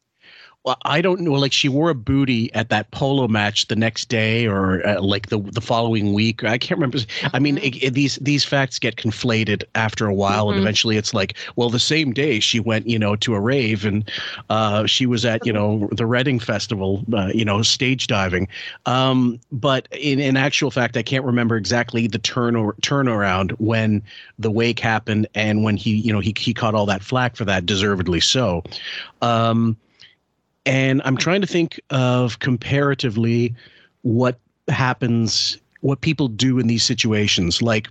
Well, 0.62 0.76
I 0.84 1.00
don't 1.00 1.20
know. 1.22 1.32
Like 1.32 1.54
she 1.54 1.70
wore 1.70 1.88
a 1.88 1.94
booty 1.94 2.52
at 2.52 2.68
that 2.68 2.90
polo 2.90 3.26
match 3.28 3.68
the 3.68 3.76
next 3.76 4.10
day, 4.10 4.46
or 4.46 4.86
uh, 4.86 5.00
like 5.00 5.30
the 5.30 5.38
the 5.40 5.62
following 5.62 6.12
week. 6.12 6.44
I 6.44 6.58
can't 6.58 6.78
remember. 6.78 6.98
I 7.32 7.38
mean, 7.38 7.56
it, 7.58 7.82
it- 7.82 7.94
these 7.94 8.16
these 8.16 8.44
facts 8.44 8.78
get 8.78 8.96
conflated 8.96 9.64
after 9.74 10.06
a 10.06 10.12
while, 10.12 10.48
Mhm. 10.48 10.50
and 10.52 10.60
eventually 10.60 10.98
it's 10.98 11.14
like, 11.14 11.38
well, 11.56 11.70
the 11.70 11.78
same 11.78 12.12
day 12.12 12.40
she 12.40 12.60
went, 12.60 12.86
you 12.86 12.98
know, 12.98 13.16
to 13.16 13.34
a 13.34 13.40
rave, 13.40 13.86
and 13.86 14.10
uh, 14.50 14.84
she 14.84 15.06
was 15.06 15.24
at, 15.24 15.46
you 15.46 15.52
know, 15.52 15.88
the 15.92 16.04
Reading 16.04 16.38
Festival, 16.38 17.02
uh, 17.14 17.30
you 17.34 17.44
know, 17.44 17.62
stage 17.62 18.06
diving. 18.06 18.46
Um, 18.84 19.40
but 19.50 19.88
in 19.92 20.20
in 20.20 20.36
actual 20.36 20.70
fact, 20.70 20.94
I 20.98 21.02
can't 21.02 21.24
remember 21.24 21.56
exactly 21.56 22.06
the 22.06 22.18
turn 22.18 22.54
or 22.54 22.74
turnaround 22.82 23.52
when 23.52 24.02
the 24.38 24.50
wake 24.50 24.78
happened 24.78 25.26
and 25.34 25.64
when 25.64 25.78
he, 25.78 25.92
you 25.96 26.12
know, 26.12 26.20
he 26.20 26.34
he 26.36 26.52
caught 26.52 26.74
all 26.74 26.84
that 26.86 27.02
flack 27.02 27.34
for 27.34 27.46
that, 27.46 27.64
deservedly 27.64 28.20
so. 28.20 28.62
Um, 29.22 29.74
and 30.66 31.00
I'm 31.04 31.16
trying 31.16 31.40
to 31.40 31.46
think 31.46 31.80
of 31.90 32.38
comparatively 32.38 33.54
what 34.02 34.38
happens, 34.68 35.58
what 35.80 36.00
people 36.00 36.28
do 36.28 36.58
in 36.58 36.66
these 36.66 36.82
situations. 36.82 37.62
Like 37.62 37.88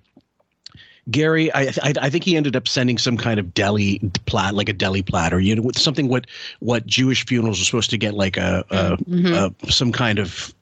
Gary, 1.09 1.51
I, 1.53 1.61
I 1.83 1.93
I 2.01 2.09
think 2.09 2.23
he 2.23 2.37
ended 2.37 2.55
up 2.55 2.67
sending 2.67 2.97
some 2.97 3.17
kind 3.17 3.39
of 3.39 3.53
deli 3.53 3.99
plat, 4.25 4.53
like 4.53 4.69
a 4.69 4.73
deli 4.73 5.01
platter, 5.01 5.39
you 5.39 5.55
know, 5.55 5.61
with 5.61 5.77
something 5.77 6.07
what 6.07 6.27
what 6.59 6.85
Jewish 6.85 7.25
funerals 7.25 7.59
are 7.59 7.65
supposed 7.65 7.89
to 7.89 7.97
get, 7.97 8.13
like 8.13 8.37
a, 8.37 8.63
a, 8.69 8.97
Mhm. 8.97 9.55
a 9.65 9.71
some 9.71 9.91
kind 9.91 10.19
of 10.19 10.53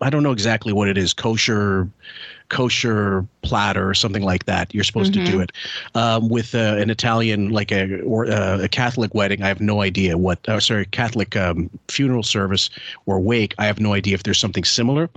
I 0.00 0.10
don't 0.10 0.22
know 0.22 0.32
exactly 0.32 0.72
what 0.72 0.88
it 0.88 0.98
is, 0.98 1.12
kosher 1.14 1.88
kosher 2.48 3.26
platter 3.42 3.88
or 3.88 3.94
something 3.94 4.22
like 4.22 4.46
that. 4.46 4.74
You're 4.74 4.84
supposed 4.84 5.12
to 5.14 5.24
do 5.24 5.38
Mhm. 5.38 5.42
it 5.44 5.52
um, 5.94 6.28
with 6.28 6.54
uh, 6.54 6.76
an 6.78 6.90
Italian, 6.90 7.50
like 7.50 7.70
a 7.72 8.00
or 8.02 8.26
uh, 8.30 8.60
a 8.62 8.68
Catholic 8.68 9.14
wedding. 9.14 9.42
I 9.42 9.48
have 9.48 9.60
no 9.60 9.82
idea 9.82 10.16
what. 10.16 10.48
Uh, 10.48 10.60
sorry, 10.60 10.86
Catholic 10.86 11.36
um, 11.36 11.68
funeral 11.88 12.22
service 12.22 12.70
or 13.06 13.20
wake. 13.20 13.54
I 13.58 13.66
have 13.66 13.80
no 13.80 13.92
idea 13.94 14.14
if 14.14 14.22
there's 14.22 14.38
something 14.40 14.64
similar. 14.64 15.10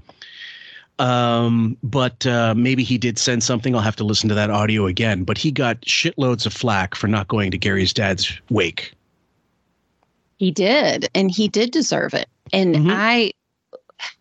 Um, 0.99 1.77
but 1.81 2.27
uh, 2.27 2.53
maybe 2.55 2.83
he 2.83 2.97
did 2.97 3.17
send 3.17 3.43
something. 3.43 3.73
I'll 3.75 3.81
have 3.81 3.95
to 3.95 4.03
listen 4.03 4.29
to 4.29 4.35
that 4.35 4.51
audio 4.51 4.85
again. 4.85 5.23
But 5.23 5.37
he 5.37 5.49
got 5.51 5.81
shitloads 5.81 6.45
of 6.45 6.53
flack 6.53 6.93
for 6.95 7.07
not 7.07 7.27
going 7.27 7.49
to 7.51 7.57
Gary's 7.57 7.93
dad's 7.93 8.31
wake. 8.49 8.93
He 10.37 10.51
did, 10.51 11.09
and 11.15 11.31
he 11.31 11.47
did 11.47 11.71
deserve 11.71 12.13
it. 12.13 12.27
And 12.53 12.75
Mhm. 12.75 12.91
I 12.91 13.31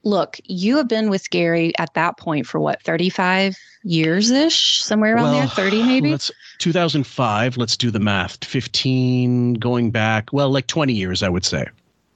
look, 0.05 0.39
you 0.45 0.77
have 0.77 0.89
been 0.89 1.11
with 1.11 1.29
Gary 1.31 1.73
at 1.79 1.95
that 1.95 2.17
point 2.17 2.47
for 2.47 2.61
what, 2.61 2.83
35 2.83 3.57
years 3.83 4.31
ish, 4.31 4.83
somewhere 4.83 5.17
around 5.17 5.33
there, 5.33 5.47
30 5.47 5.83
maybe? 5.83 6.11
Let's 6.11 6.31
2005. 6.59 7.57
Let's 7.57 7.77
do 7.77 7.91
the 7.91 8.01
math. 8.01 8.45
15 8.45 9.55
going 9.55 9.91
back. 9.91 10.33
Well, 10.33 10.51
like 10.51 10.67
20 10.67 10.93
years, 10.93 11.23
I 11.23 11.29
would 11.29 11.45
say. 11.45 11.67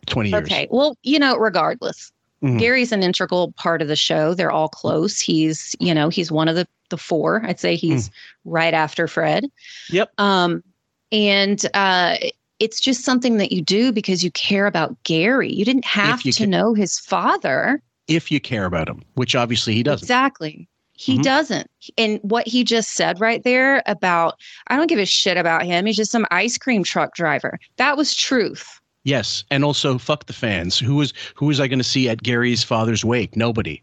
20 0.07 0.31
years. 0.31 0.43
Okay. 0.43 0.69
Well, 0.71 0.97
you 1.03 1.19
know, 1.19 1.37
regardless, 1.37 2.13
Mhm. 2.43 2.59
Gary's 2.59 2.93
an 2.93 3.03
integral 3.03 3.53
part 3.53 3.81
of 3.81 3.89
the 3.89 3.97
show. 3.97 4.35
They're 4.35 4.51
all 4.51 4.69
close. 4.69 5.19
He's, 5.19 5.75
you 5.81 5.95
know, 5.95 6.11
he's 6.11 6.31
one 6.31 6.49
of 6.49 6.57
the 6.57 6.67
the 6.91 6.99
four. 6.99 7.43
I'd 7.47 7.59
say 7.59 7.75
he's 7.77 8.11
right 8.45 8.75
after 8.75 9.09
Fred. 9.09 9.51
Yep. 9.89 10.13
Um, 10.19 10.63
and 11.11 11.65
uh, 11.73 12.17
it's 12.61 12.81
just 12.81 13.05
something 13.05 13.37
that 13.39 13.53
you 13.53 13.63
do 13.63 13.93
because 13.93 14.23
you 14.23 14.31
care 14.33 14.67
about 14.67 15.01
Gary. 15.05 15.53
You 15.53 15.65
didn't 15.65 15.85
have 15.85 16.23
you 16.25 16.33
to 16.33 16.45
ca- 16.45 16.49
know 16.51 16.75
his 16.75 16.99
father. 16.99 17.83
If 18.09 18.31
you 18.31 18.41
care 18.41 18.65
about 18.67 18.89
him, 18.89 19.03
which 19.15 19.35
obviously 19.35 19.75
he 19.75 19.83
doesn't. 19.83 20.05
Exactly. 20.05 20.69
He 20.93 21.19
Mhm. 21.19 21.23
doesn't. 21.23 21.71
And 21.99 22.21
what 22.23 22.47
he 22.47 22.63
just 22.63 22.91
said 22.93 23.19
right 23.21 23.43
there 23.43 23.83
about, 23.87 24.39
I 24.69 24.77
don't 24.77 24.87
give 24.87 24.99
a 25.01 25.07
shit 25.07 25.37
about 25.37 25.65
him. 25.65 25.87
He's 25.87 25.97
just 25.97 26.13
some 26.13 26.27
ice 26.31 26.57
cream 26.57 26.85
truck 26.85 27.15
driver. 27.17 27.59
That 27.77 27.97
was 27.97 28.15
truth. 28.15 28.81
Yes, 29.03 29.45
and 29.51 29.65
also 29.65 29.99
fuck 29.99 30.27
the 30.27 30.33
fans. 30.33 30.79
Who 30.79 30.95
was 30.95 31.13
who 31.35 31.47
was 31.47 31.61
I 31.61 31.67
going 31.67 31.79
to 31.81 31.85
see 31.85 32.09
at 32.09 32.23
Gary's 32.23 32.63
father's 32.63 33.05
wake? 33.05 33.37
Nobody. 33.37 33.83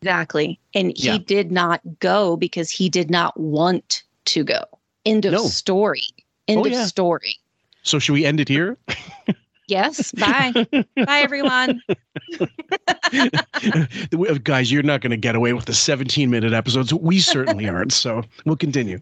Exactly. 0.00 0.58
And 0.74 0.92
he 0.96 1.06
Yeah. 1.06 1.18
did 1.26 1.50
not 1.52 1.80
go 2.00 2.36
because 2.36 2.70
he 2.70 2.88
did 2.88 3.10
not 3.10 3.38
want 3.38 4.02
to 4.26 4.44
go. 4.44 4.62
End 5.06 5.24
of 5.24 5.32
No. 5.32 5.46
story. 5.46 6.02
End 6.48 6.60
Oh, 6.60 6.66
of 6.66 6.72
yeah. 6.72 6.86
story. 6.86 7.36
So 7.82 7.98
should 7.98 8.14
we 8.14 8.24
end 8.24 8.40
it 8.40 8.48
here? 8.48 8.78
Yes. 9.68 10.12
Bye. 10.12 10.52
Bye, 10.96 11.20
everyone. 11.20 11.82
Guys, 14.44 14.70
you're 14.72 14.82
not 14.82 15.00
going 15.00 15.10
to 15.10 15.16
get 15.16 15.34
away 15.34 15.52
with 15.52 15.64
the 15.64 15.74
17 15.74 16.30
minute 16.30 16.52
episodes. 16.52 16.92
We 16.92 17.20
certainly 17.20 17.68
aren't. 17.68 17.92
So 17.92 18.22
we'll 18.44 18.56
continue. 18.56 19.00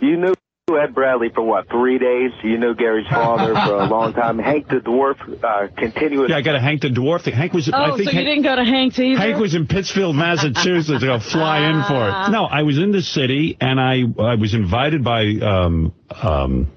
You 0.00 0.16
knew 0.16 0.34
Ed 0.70 0.94
Bradley 0.94 1.28
for 1.34 1.42
what, 1.42 1.68
three 1.68 1.98
days? 1.98 2.30
You 2.42 2.56
knew 2.58 2.74
Gary's 2.74 3.06
father 3.08 3.54
for 3.54 3.76
a 3.76 3.86
long 3.86 4.12
time. 4.14 4.38
Hank 4.38 4.68
the 4.68 4.76
Dwarf, 4.76 5.16
uh, 5.44 5.68
continuous. 5.76 6.30
Yeah, 6.30 6.36
I 6.36 6.40
got 6.42 6.54
a 6.54 6.60
Hank 6.60 6.82
the 6.82 6.88
Dwarf 6.88 7.22
thing. 7.22 7.34
Hank 7.34 7.52
was. 7.52 7.68
I 7.68 7.90
Oh, 7.90 7.96
think 7.96 8.08
so 8.08 8.12
you 8.12 8.16
Hank, 8.24 8.28
didn't 8.28 8.44
go 8.44 8.56
to 8.56 8.64
Hank's 8.64 8.98
either? 8.98 9.20
Hank 9.20 9.38
was 9.38 9.54
in 9.54 9.66
Pittsfield, 9.66 10.16
Massachusetts. 10.16 11.00
to 11.00 11.06
go 11.06 11.18
fly 11.18 11.68
in 11.68 11.82
for 11.84 11.94
Ah. 11.94 12.28
it. 12.28 12.30
No, 12.30 12.44
I 12.44 12.62
was 12.62 12.78
in 12.78 12.92
the 12.92 13.02
city, 13.02 13.56
and 13.60 13.80
I 13.80 14.04
I 14.18 14.36
was 14.36 14.54
invited 14.54 15.04
by 15.04 15.26
um, 15.42 15.92
um, 16.22 16.68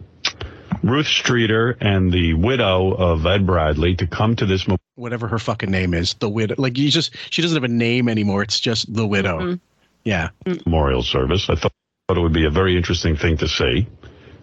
Ruth 0.86 1.08
Streeter 1.08 1.78
and 1.82 2.12
the 2.14 2.34
widow 2.36 2.92
of 2.94 3.26
Ed 3.26 3.46
Bradley 3.48 3.96
to 3.96 4.06
come 4.06 4.36
to 4.36 4.46
this. 4.46 4.68
mo- 4.68 4.78
Whatever 4.96 5.28
her 5.28 5.40
fucking 5.40 5.72
name 5.72 5.94
is, 5.94 6.14
the 6.20 6.30
widow. 6.30 6.56
Like 6.58 6.78
you 6.78 6.90
just, 6.92 7.16
she 7.32 7.42
doesn't 7.42 7.56
have 7.56 7.64
a 7.64 7.74
name 7.74 8.08
anymore. 8.08 8.44
It's 8.44 8.60
just 8.60 8.94
the 8.94 9.06
widow. 9.06 9.40
Mhm. 9.40 9.60
Yeah. 10.04 10.30
memorial 10.66 11.02
service. 11.02 11.50
I 11.50 11.56
thought 11.56 11.72
it 12.10 12.20
would 12.20 12.32
be 12.34 12.46
a 12.46 12.52
very 12.52 12.78
interesting 12.78 13.16
thing 13.18 13.36
to 13.38 13.48
see. 13.48 13.88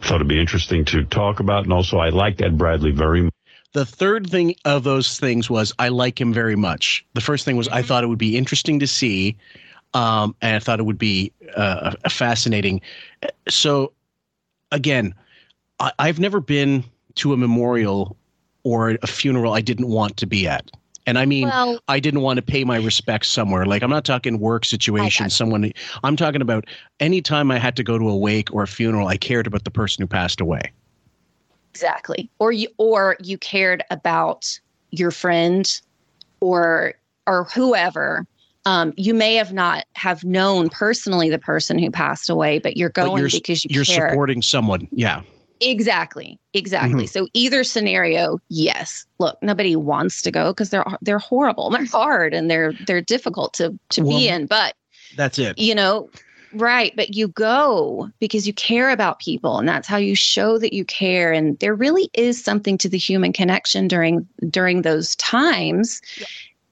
Thought 0.03 0.17
it'd 0.17 0.27
be 0.29 0.41
interesting 0.41 0.85
to 0.87 1.05
talk 1.05 1.39
about, 1.39 1.63
and 1.63 1.73
also 1.73 1.99
I 1.99 2.09
liked 2.09 2.43
Ed 2.43 2.59
Bradley 2.59 2.91
very 2.91 3.23
much. 3.23 3.33
The 3.73 3.87
third 3.87 4.29
thing 4.29 4.57
of 4.65 4.83
those 4.83 5.19
things 5.21 5.49
was 5.49 5.73
I 5.79 5.89
like 5.89 6.21
him 6.21 6.33
very 6.33 6.57
much. 6.57 7.05
The 7.15 7.21
first 7.21 7.45
thing 7.45 7.57
was 7.57 7.69
I 7.69 7.83
thought 7.83 8.03
it 8.03 8.09
would 8.09 8.19
be 8.19 8.37
interesting 8.37 8.81
to 8.81 8.87
see, 8.89 9.37
um, 9.95 10.35
and 10.43 10.57
I 10.57 10.59
thought 10.59 10.81
it 10.81 10.83
would 10.83 10.99
be 10.99 11.33
uh, 11.57 11.93
fascinating. 12.11 12.81
So, 13.49 13.93
again, 14.73 15.15
I, 15.83 15.93
I've 15.99 16.19
never 16.19 16.41
been 16.41 16.85
to 17.17 17.33
a 17.35 17.37
memorial 17.37 18.17
or 18.63 18.97
a 19.03 19.07
funeral 19.07 19.53
I 19.53 19.61
didn't 19.61 19.89
want 19.89 20.17
to 20.19 20.27
be 20.27 20.47
at. 20.47 20.71
And 21.05 21.19
I 21.19 21.27
mean, 21.27 21.49
Well- 21.49 21.81
I 21.89 21.99
didn't 21.99 22.21
want 22.21 22.37
to 22.37 22.43
pay 22.43 22.63
my 22.65 22.77
respects 22.77 23.29
somewhere. 23.29 23.67
Like 23.67 23.83
I'm 23.83 23.91
not 23.91 24.05
talking 24.05 24.39
work 24.39 24.65
situation. 24.65 25.29
Someone, 25.31 25.73
I'm 26.05 26.17
talking 26.17 26.41
about 26.41 26.65
anytime 27.01 27.51
I 27.51 27.59
had 27.59 27.75
to 27.77 27.83
go 27.83 27.99
to 27.99 28.09
a 28.09 28.17
wake 28.17 28.55
or 28.55 28.63
a 28.63 28.69
funeral, 28.69 29.09
I 29.09 29.17
cared 29.17 29.47
about 29.49 29.65
the 29.65 29.71
person 29.73 30.03
who 30.03 30.07
passed 30.07 30.41
away. 30.41 30.71
Exactly. 31.73 32.31
Or 32.39 32.53
you 32.53 32.69
or 32.79 33.17
you 33.23 33.37
cared 33.39 33.83
about 33.91 34.59
your 34.91 35.11
friend 35.11 35.81
or 36.41 36.95
or 37.27 37.45
whoever. 37.45 38.27
Um, 38.65 38.93
you 38.97 39.13
may 39.13 39.35
have 39.35 39.53
not 39.53 39.87
have 39.95 40.23
known 40.23 40.69
personally 40.69 41.31
the 41.31 41.39
person 41.39 41.81
who 41.81 41.91
passed 41.91 42.31
away, 42.31 42.61
but 42.61 42.77
you're 42.77 42.91
But 42.91 43.07
going 43.07 43.19
you're, 43.23 43.31
because 43.31 43.65
you 43.65 43.71
you're 43.75 43.85
care. 43.85 44.11
supporting 44.11 44.41
someone. 44.41 44.87
Yeah. 44.93 45.23
Exactly. 45.61 46.39
Exactly. 46.55 47.05
Mhm. 47.05 47.09
So 47.09 47.29
either 47.35 47.65
scenario, 47.65 48.39
yes. 48.49 49.07
Look, 49.19 49.39
nobody 49.43 49.77
wants 49.77 50.23
to 50.23 50.31
go 50.31 50.53
because 50.53 50.71
they're 50.71 50.85
they're 51.03 51.19
horrible. 51.19 51.71
They're 51.71 51.87
hard 51.87 52.35
and 52.35 52.51
they're 52.51 52.73
they're 52.87 53.01
difficult 53.01 53.55
to 53.55 53.79
to 53.91 54.03
Well, 54.03 54.19
be 54.19 54.29
in. 54.29 54.47
But 54.47 54.75
That's 55.17 55.39
it. 55.39 55.59
you 55.59 55.75
know, 55.75 56.11
right. 56.53 56.93
But 56.97 57.15
you 57.15 57.29
go 57.29 58.11
because 58.19 58.47
you 58.47 58.53
care 58.53 58.91
about 58.91 59.21
people, 59.21 59.59
and 59.59 59.69
that's 59.69 59.89
how 59.89 59.97
you 59.99 60.15
show 60.17 60.59
that 60.59 60.73
you 60.73 60.85
care. 60.85 61.33
And 61.33 61.59
there 61.61 61.75
really 61.75 62.11
is 62.15 62.43
something 62.43 62.77
to 62.79 62.89
the 62.89 62.99
human 62.99 63.33
connection 63.33 63.89
during 63.89 64.27
during 64.51 64.83
those 64.83 65.15
times. 65.17 66.01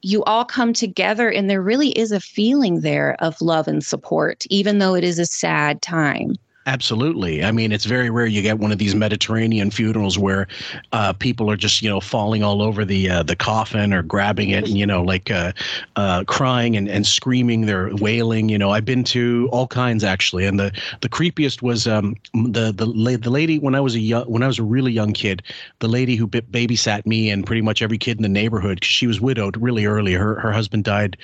You 0.03 0.25
all 0.25 0.47
come 0.47 0.73
together, 0.73 1.29
and 1.31 1.49
there 1.51 1.63
really 1.63 1.91
is 1.91 2.11
a 2.11 2.21
feeling 2.21 2.81
there 2.81 3.17
of 3.21 3.41
love 3.43 3.69
and 3.69 3.85
support, 3.85 4.47
even 4.49 4.79
though 4.79 4.95
it 4.95 5.05
is 5.05 5.19
a 5.19 5.27
sad 5.27 5.83
time. 5.83 6.37
Absolutely. 6.71 7.43
I 7.43 7.51
mean, 7.51 7.73
it's 7.73 7.85
very 7.85 8.11
rare 8.11 8.27
you 8.27 8.43
get 8.43 8.61
one 8.61 8.71
of 8.71 8.79
these 8.79 8.95
Mediterranean 8.95 9.73
funerals 9.73 10.17
where 10.17 10.47
uh, 10.93 11.13
people 11.13 11.51
are 11.51 11.57
just, 11.57 11.83
you 11.83 11.91
know, 11.91 11.99
falling 11.99 12.45
all 12.45 12.63
over 12.63 12.85
the 12.85 13.11
uh, 13.11 13.25
the 13.25 13.35
coffin 13.35 13.93
or 13.93 14.05
grabbing 14.05 14.51
it 14.51 14.69
and, 14.69 14.79
you 14.79 14.87
know, 14.87 15.03
like 15.03 15.33
uh, 15.33 15.51
uh, 15.97 16.23
crying 16.29 16.77
and, 16.77 16.89
and 16.89 17.09
screaming. 17.09 17.67
They're 17.67 17.93
wailing. 17.97 18.49
You 18.49 18.57
know, 18.57 18.71
I've 18.71 18.85
been 18.85 19.03
to 19.05 19.49
all 19.51 19.67
kinds 19.67 20.05
actually, 20.05 20.47
and 20.47 20.61
the 20.61 20.71
the 21.01 21.09
creepiest 21.09 21.61
was 21.61 21.89
um, 21.89 22.15
the 22.35 22.71
the 22.71 22.87
the 23.17 23.31
lady 23.31 23.59
when 23.59 23.75
I 23.75 23.81
was 23.81 23.97
a 23.97 24.01
young 24.01 24.31
when 24.31 24.45
I 24.45 24.47
was 24.47 24.61
a 24.61 24.63
really 24.63 24.93
young 24.93 25.13
kid. 25.13 25.43
The 25.81 25.89
lady 25.89 26.15
who 26.15 26.29
b- 26.29 26.41
babysat 26.41 27.05
me 27.05 27.31
and 27.31 27.45
pretty 27.45 27.63
much 27.63 27.83
every 27.83 27.99
kid 27.99 28.19
in 28.19 28.23
the 28.23 28.29
neighborhood. 28.29 28.85
she 28.85 29.09
was 29.09 29.21
widowed 29.21 29.57
really 29.57 29.87
early. 29.87 30.13
Her 30.13 30.39
her 30.39 30.53
husband 30.53 30.85
died 30.85 31.17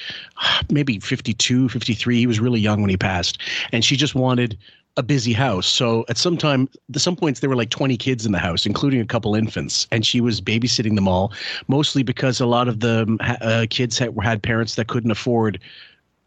maybe 0.71 0.99
52, 0.99 1.69
53. 1.69 2.19
He 2.19 2.27
was 2.27 2.41
really 2.41 2.59
young 2.59 2.81
when 2.81 2.91
he 2.91 2.97
passed, 2.97 3.41
and 3.71 3.85
she 3.85 3.97
just 3.97 4.17
wanted 4.17 4.59
a 4.97 5.03
busy 5.03 5.33
house. 5.33 5.67
So 5.67 6.05
at 6.09 6.17
some 6.17 6.37
time, 6.37 6.69
at 6.95 7.01
some 7.01 7.17
points, 7.17 7.41
there 7.41 7.51
were 7.51 7.57
like 7.57 7.71
20 7.71 7.97
kids 7.97 8.25
in 8.25 8.33
the 8.33 8.39
house, 8.39 8.65
including 8.65 9.01
a 9.01 9.07
couple 9.07 9.35
infants, 9.35 9.87
and 9.91 10.07
she 10.07 10.21
was 10.21 10.41
babysitting 10.41 10.95
them 10.95 11.07
all, 11.07 11.33
mostly 11.69 12.03
because 12.03 12.41
a 12.41 12.47
lot 12.47 12.69
of 12.69 12.81
the 12.81 13.03
um, 13.03 13.19
uh, 13.21 13.67
kids 13.69 13.99
had, 13.99 14.15
had 14.23 14.43
parents 14.43 14.75
that 14.77 14.89
couldn't 14.89 15.11
afford 15.11 15.61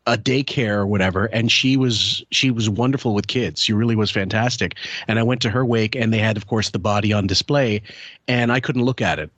a 0.07 0.17
daycare 0.17 0.77
or 0.77 0.87
whatever 0.87 1.25
and 1.25 1.51
she 1.51 1.77
was 1.77 2.23
she 2.31 2.49
was 2.49 2.67
wonderful 2.67 3.13
with 3.13 3.27
kids. 3.27 3.61
She 3.61 3.73
really 3.73 3.95
was 3.95 4.09
fantastic. 4.09 4.75
And 5.07 5.19
i 5.19 5.23
went 5.23 5.39
to 5.41 5.51
her 5.51 5.63
wake 5.63 5.95
and 5.95 6.11
they 6.11 6.17
had 6.17 6.35
of 6.35 6.47
course 6.47 6.71
the 6.71 6.79
body 6.79 7.13
on 7.13 7.27
display 7.27 7.81
and 8.27 8.51
i 8.51 8.59
couldn't 8.59 8.83
look 8.83 9.01
at 9.01 9.19
it 9.19 9.29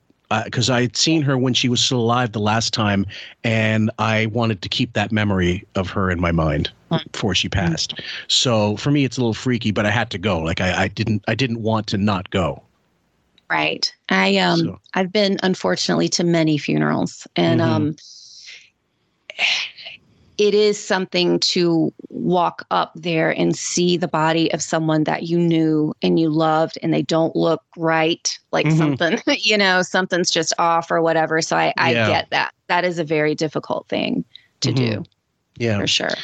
because 0.44 0.70
I 0.70 0.82
had 0.82 0.96
seen 0.96 1.22
her 1.22 1.36
when 1.36 1.54
she 1.54 1.68
was 1.68 1.80
still 1.80 2.00
alive 2.00 2.32
the 2.32 2.40
last 2.40 2.72
time, 2.72 3.06
and 3.44 3.90
I 3.98 4.26
wanted 4.26 4.62
to 4.62 4.68
keep 4.68 4.94
that 4.94 5.12
memory 5.12 5.66
of 5.74 5.90
her 5.90 6.10
in 6.10 6.20
my 6.20 6.32
mind 6.32 6.70
before 7.12 7.34
she 7.34 7.48
passed. 7.48 8.00
So 8.28 8.76
for 8.76 8.90
me, 8.90 9.04
it's 9.04 9.16
a 9.16 9.20
little 9.20 9.34
freaky, 9.34 9.70
but 9.70 9.86
I 9.86 9.90
had 9.90 10.10
to 10.10 10.18
go. 10.18 10.38
Like 10.38 10.60
I, 10.60 10.84
I 10.84 10.88
didn't, 10.88 11.24
I 11.28 11.34
didn't 11.34 11.62
want 11.62 11.86
to 11.88 11.98
not 11.98 12.30
go. 12.30 12.62
Right. 13.50 13.92
I 14.08 14.36
um 14.38 14.78
I've 14.94 15.12
been 15.12 15.38
unfortunately 15.42 16.08
to 16.10 16.24
many 16.24 16.56
funerals 16.56 17.26
and 17.36 17.60
Mhm. 17.60 17.64
um 17.64 17.96
it 20.38 20.54
is 20.54 20.82
something 20.82 21.38
to 21.40 21.92
walk 22.08 22.64
up 22.70 22.92
there 22.96 23.30
and 23.30 23.54
see 23.54 23.98
the 23.98 24.08
body 24.08 24.50
of 24.54 24.62
someone 24.62 25.04
that 25.04 25.24
you 25.24 25.38
knew 25.38 25.92
and 26.02 26.18
you 26.18 26.30
loved 26.30 26.78
and 26.82 26.94
they 26.94 27.02
don't 27.02 27.36
look 27.36 27.62
right 27.76 28.38
like 28.52 28.66
Mhm. 28.66 28.76
something 28.78 29.18
you 29.38 29.58
know 29.58 29.82
something's 29.82 30.30
just 30.30 30.54
off 30.58 30.90
or 30.90 31.02
whatever 31.02 31.42
so 31.42 31.54
I 31.56 31.74
I 31.76 31.92
Yeah. 31.92 32.06
get 32.06 32.30
that 32.30 32.54
that 32.68 32.84
is 32.86 32.98
a 32.98 33.04
very 33.04 33.34
difficult 33.34 33.86
thing 33.88 34.24
to 34.60 34.72
do 34.72 34.82
Mhm. 35.00 35.06
Yeah, 35.58 35.78
for 35.78 35.86
sure 35.86 36.16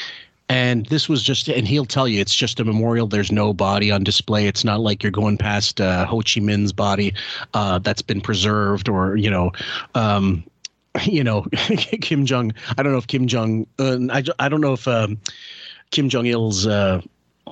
And 0.49 0.87
this 0.87 1.09
was 1.09 1.23
just, 1.23 1.49
and 1.49 1.69
he'll 1.69 1.85
tell 1.85 2.09
you, 2.09 2.21
it's 2.21 2.35
just 2.35 2.59
a 2.59 2.65
memorial. 2.65 3.07
There's 3.07 3.31
no 3.31 3.53
body 3.53 3.91
on 3.91 4.03
display. 4.03 4.47
It's 4.47 4.65
not 4.65 4.81
like 4.81 5.03
you're 5.03 5.13
going 5.13 5.37
past 5.37 5.81
uh, 5.81 6.07
Ho 6.07 6.19
Chi 6.19 6.41
Minh's 6.41 6.73
body 6.73 7.13
uh, 7.53 7.79
that's 7.81 8.01
been 8.01 8.21
preserved, 8.21 8.89
or 8.89 9.17
you 9.17 9.31
know, 9.31 9.53
um, 9.95 10.43
you 11.05 11.23
know, 11.23 11.43
Kim 12.01 12.25
Jong. 12.25 12.53
I 12.77 12.83
don't 12.83 12.93
know 12.93 12.99
if 12.99 13.07
Kim 13.07 13.27
Jong. 13.27 13.67
Uh, 13.79 13.99
I 14.11 14.25
I 14.39 14.49
don't 14.49 14.63
know 14.63 14.73
if 14.73 14.89
um, 14.89 15.19
Kim 15.91 16.09
Jong 16.09 16.27
Il's 16.27 16.67
uh, 16.67 17.03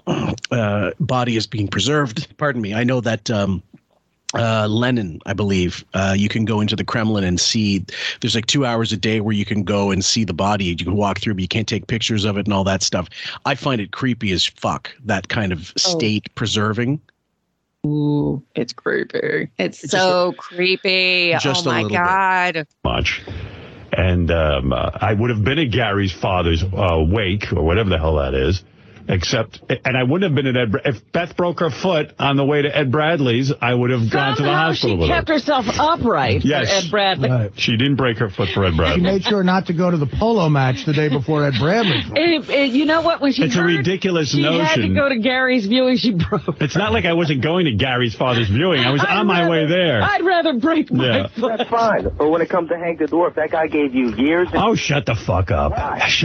uh, 0.50 0.90
body 0.98 1.37
is 1.37 1.46
being 1.46 1.68
preserved. 1.68 2.35
Pardon 2.38 2.62
me. 2.62 2.74
I 2.74 2.85
know 2.85 3.00
that. 3.02 3.30
Um, 3.30 3.62
uh, 4.35 4.67
Lenin, 4.69 5.21
I 5.27 5.33
believe. 5.33 5.85
Uh, 5.95 6.15
you 6.17 6.29
can 6.29 6.45
go 6.45 6.61
into 6.61 6.77
the 6.77 6.85
Kremlin 6.85 7.25
and 7.25 7.41
see. 7.41 7.85
There's 8.21 8.35
like 8.35 8.47
two 8.47 8.67
hours 8.67 8.93
a 8.93 8.97
day 8.97 9.21
where 9.21 9.35
you 9.35 9.45
can 9.45 9.62
go 9.62 9.91
and 9.91 10.05
see 10.05 10.25
the 10.25 10.35
body. 10.35 10.65
You 10.65 10.77
can 10.77 10.95
walk 10.95 11.21
through, 11.21 11.35
but 11.35 11.43
you 11.43 11.49
can't 11.49 11.69
take 11.69 11.87
pictures 11.87 12.25
of 12.25 12.37
it 12.37 12.47
and 12.47 12.53
all 12.53 12.65
that 12.65 12.83
stuff. 12.83 13.09
I 13.45 13.55
find 13.55 13.81
it 13.81 13.93
creepy 13.93 14.33
as 14.33 14.45
fuck. 14.45 14.91
That 15.05 15.29
kind 15.29 15.53
of 15.53 15.73
state 15.77 16.35
preserving. 16.35 17.01
Ooh, 17.87 18.43
it's 18.57 18.73
creepy. 18.73 19.49
it's, 19.59 19.89
so 19.89 20.35
creepy 20.37 21.37
just 21.41 21.67
oh 21.67 21.71
my 21.71 21.83
little 21.83 21.91
bit. 21.91 21.95
god 21.95 22.67
much. 22.83 23.23
And 23.93 24.31
um, 24.33 24.73
uh, 24.73 24.91
I 24.95 25.15
would 25.15 25.31
have 25.31 25.45
been 25.45 25.59
at 25.61 25.71
Gary's 25.71 26.12
father's 26.12 26.65
uh, 26.65 27.05
wake 27.09 27.53
or 27.53 27.62
whatever 27.62 27.89
the 27.89 27.99
hell 27.99 28.17
that 28.17 28.35
is. 28.35 28.65
Except, 29.09 29.61
and 29.85 29.97
I 29.97 30.03
wouldn't 30.03 30.25
have 30.25 30.35
been 30.35 30.57
at 30.57 30.57
Ed. 30.57 30.75
If 30.85 31.12
Beth 31.12 31.37
broke 31.37 31.61
her 31.61 31.71
foot 31.71 32.12
on 32.19 32.37
the 32.37 32.45
way 32.45 32.62
to 32.62 32.77
Ed 32.77 32.90
Bradley's, 32.90 33.53
I 33.61 33.73
would 33.73 33.90
have 33.90 34.11
gone 34.11 34.37
to 34.37 34.42
the 34.42 34.49
Somehow 34.49 34.66
hospital 34.66 34.97
she 34.97 35.01
with 35.01 35.09
kept 35.11 35.29
her. 35.29 35.35
herself 35.35 35.66
upright 35.79 36.45
Yes. 36.45 36.69
for 36.69 36.75
Ed 36.87 36.90
Bradley. 36.90 37.51
She 37.57 37.77
didn't 37.77 37.97
break 37.97 38.19
her 38.19 38.31
foot 38.31 38.49
for 38.53 38.64
Ed 38.64 38.77
Bradley. 38.77 38.97
She 38.97 39.03
made 39.03 39.23
sure 39.25 39.42
not 39.45 39.66
to 39.66 39.73
go 39.75 39.90
to 39.90 39.97
the 39.97 40.07
polo 40.07 40.49
match 40.49 40.85
the 40.87 40.92
day 40.92 41.09
before 41.09 41.45
Ed 41.45 41.55
Bradley. 41.61 42.03
And, 42.16 42.51
and 42.51 42.73
you 42.73 42.85
know 42.85 43.01
what? 43.03 43.21
When 43.21 43.33
she 43.33 43.45
It's 43.45 43.55
a 43.55 43.59
heard 43.61 43.77
ridiculous 43.77 44.31
she 44.31 44.42
had 44.42 44.75
to 44.77 44.88
go 44.95 45.09
to 45.09 45.19
Gary's 45.19 45.66
viewing, 45.66 45.97
she 45.99 46.12
broke. 46.12 46.61
It's 46.61 46.77
not 46.77 46.92
like 46.92 47.05
I 47.05 47.12
wasn't 47.12 47.42
going 47.42 47.66
to 47.66 47.73
Gary's 47.75 48.14
father's 48.14 48.49
viewing. 48.49 48.81
I 48.81 48.90
was 48.90 49.03
I'd 49.03 49.19
on 49.19 49.27
my 49.27 49.49
way 49.49 49.66
there. 49.66 50.03
I'd 50.03 50.25
rather 50.25 50.55
break 50.55 50.90
my 50.92 51.07
Yeah. 51.07 51.27
foot. 51.29 51.59
That's 51.59 51.71
fine. 51.71 52.09
But 52.16 52.29
when 52.31 52.40
it 52.42 52.49
comes 52.51 52.71
to 52.71 52.77
Hank 52.79 52.99
the 52.99 53.05
Dwarf, 53.07 53.35
that 53.37 53.51
guy 53.53 53.69
gave 53.69 53.95
you 53.95 54.14
years. 54.16 54.49
And 54.53 54.57
Oh, 54.62 54.75
shut 54.75 55.07
the 55.07 55.14
fuck 55.14 55.51
up. 55.51 55.73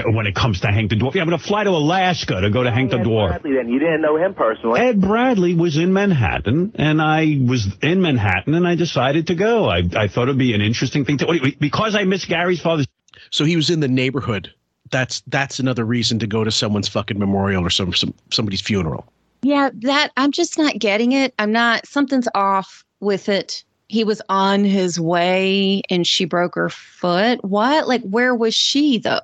When 0.05 0.25
it 0.25 0.33
comes 0.35 0.61
to 0.61 0.67
Hank 0.67 0.89
the 0.89 0.95
Dwarf. 0.95 1.13
Yeah, 1.13 1.21
I'm 1.21 1.27
going 1.29 1.39
to 1.39 1.45
fly 1.45 1.63
to 1.63 1.69
Alaska 1.69 2.41
to 2.41 2.49
go 2.49 2.63
to 2.63 2.70
Hank 2.71 2.91
the 2.91 2.97
Dwarf. 2.97 3.29
Bradley, 3.29 3.53
then 3.53 3.69
you 3.69 3.79
didn't 3.79 4.01
know 4.01 4.17
him 4.17 4.33
personally. 4.33 4.79
Ed 4.79 5.01
Bradley 5.01 5.53
was 5.53 5.77
in 5.77 5.93
Manhattan, 5.93 6.71
and 6.75 7.01
I 7.01 7.39
was 7.41 7.67
in 7.81 8.01
Manhattan, 8.01 8.53
and 8.53 8.67
I 8.67 8.75
decided 8.75 9.27
to 9.27 9.35
go. 9.35 9.69
I, 9.69 9.83
I 9.95 10.07
thought 10.07 10.23
it'd 10.23 10.37
be 10.37 10.53
an 10.53 10.61
interesting 10.61 11.05
thing 11.05 11.17
to 11.19 11.53
because 11.59 11.95
I 11.95 12.03
miss 12.03 12.25
Gary's 12.25 12.61
father. 12.61 12.85
So 13.29 13.45
he 13.45 13.55
was 13.55 13.69
in 13.69 13.79
the 13.79 13.87
neighborhood. 13.87 14.53
That's 14.89 15.21
that's 15.27 15.59
another 15.59 15.85
reason 15.85 16.19
to 16.19 16.27
go 16.27 16.43
to 16.43 16.51
someone's 16.51 16.87
fucking 16.87 17.17
memorial 17.17 17.65
or 17.65 17.69
some, 17.69 17.93
some 17.93 18.13
somebody's 18.31 18.61
funeral. 18.61 19.05
Yeah, 19.41 19.69
that 19.73 20.11
I'm 20.17 20.31
just 20.31 20.57
not 20.57 20.77
getting 20.77 21.13
it. 21.13 21.33
I'm 21.39 21.51
not 21.51 21.87
something's 21.87 22.27
off 22.35 22.83
with 22.99 23.29
it. 23.29 23.63
He 23.87 24.03
was 24.03 24.21
on 24.29 24.63
his 24.63 24.99
way 24.99 25.81
and 25.89 26.05
she 26.05 26.25
broke 26.25 26.55
her 26.55 26.69
foot. 26.69 27.43
What? 27.43 27.87
Like 27.87 28.03
where 28.03 28.35
was 28.35 28.53
she 28.53 28.99
though? 28.99 29.19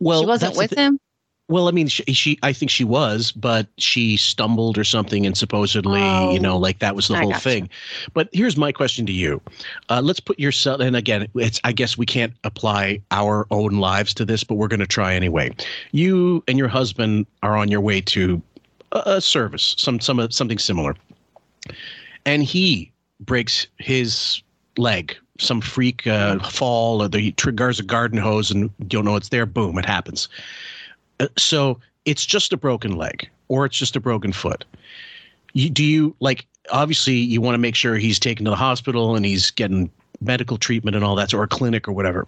Well, 0.00 0.20
she 0.20 0.26
wasn't 0.26 0.56
with 0.56 0.70
thi- 0.70 0.82
him? 0.82 1.00
Well, 1.48 1.68
I 1.68 1.72
mean, 1.72 1.88
she, 1.88 2.02
she, 2.04 2.38
I 2.42 2.54
think 2.54 2.70
she 2.70 2.84
was, 2.84 3.30
but 3.30 3.66
she 3.76 4.16
stumbled 4.16 4.78
or 4.78 4.84
something, 4.84 5.26
and 5.26 5.36
supposedly, 5.36 6.00
you 6.32 6.40
know, 6.40 6.56
like 6.56 6.78
that 6.78 6.96
was 6.96 7.08
the 7.08 7.16
I 7.16 7.20
whole 7.20 7.34
thing. 7.34 7.68
But 8.14 8.30
here's 8.32 8.56
my 8.56 8.72
question 8.72 9.04
to 9.04 9.12
you: 9.12 9.42
uh, 9.90 10.00
Let's 10.02 10.20
put 10.20 10.38
yourself, 10.38 10.80
and 10.80 10.96
again, 10.96 11.28
it's 11.34 11.60
I 11.62 11.72
guess 11.72 11.98
we 11.98 12.06
can't 12.06 12.32
apply 12.44 13.02
our 13.10 13.46
own 13.50 13.74
lives 13.74 14.14
to 14.14 14.24
this, 14.24 14.42
but 14.42 14.54
we're 14.54 14.68
going 14.68 14.80
to 14.80 14.86
try 14.86 15.14
anyway. 15.14 15.54
You 15.92 16.42
and 16.48 16.56
your 16.56 16.68
husband 16.68 17.26
are 17.42 17.58
on 17.58 17.68
your 17.68 17.82
way 17.82 18.00
to 18.00 18.40
a, 18.92 19.02
a 19.04 19.20
service, 19.20 19.74
some 19.76 20.00
some 20.00 20.30
something 20.30 20.58
similar, 20.58 20.96
and 22.24 22.42
he 22.42 22.90
breaks 23.20 23.66
his 23.78 24.42
leg. 24.78 25.14
Some 25.40 25.60
freak 25.60 26.06
uh, 26.06 26.38
fall, 26.38 27.02
or 27.02 27.08
the 27.08 27.32
triggers 27.32 27.80
a 27.80 27.82
garden 27.82 28.18
hose, 28.18 28.52
and 28.52 28.70
you 28.78 28.86
don't 28.86 29.04
know 29.04 29.16
it's 29.16 29.30
there. 29.30 29.46
Boom! 29.46 29.76
It 29.78 29.84
happens. 29.84 30.28
Uh, 31.20 31.28
so 31.36 31.80
it's 32.04 32.24
just 32.26 32.52
a 32.52 32.56
broken 32.56 32.96
leg 32.96 33.28
or 33.48 33.64
it's 33.64 33.76
just 33.76 33.96
a 33.96 34.00
broken 34.00 34.32
foot. 34.32 34.64
You, 35.52 35.70
do 35.70 35.84
you 35.84 36.16
like 36.20 36.46
obviously 36.70 37.14
you 37.14 37.40
want 37.40 37.54
to 37.54 37.58
make 37.58 37.74
sure 37.74 37.96
he's 37.96 38.18
taken 38.18 38.44
to 38.44 38.50
the 38.50 38.56
hospital 38.56 39.16
and 39.16 39.24
he's 39.24 39.50
getting 39.50 39.90
medical 40.20 40.56
treatment 40.56 40.96
and 40.96 41.04
all 41.04 41.14
that 41.16 41.32
or 41.34 41.42
a 41.42 41.48
clinic 41.48 41.86
or 41.88 41.92
whatever. 41.92 42.26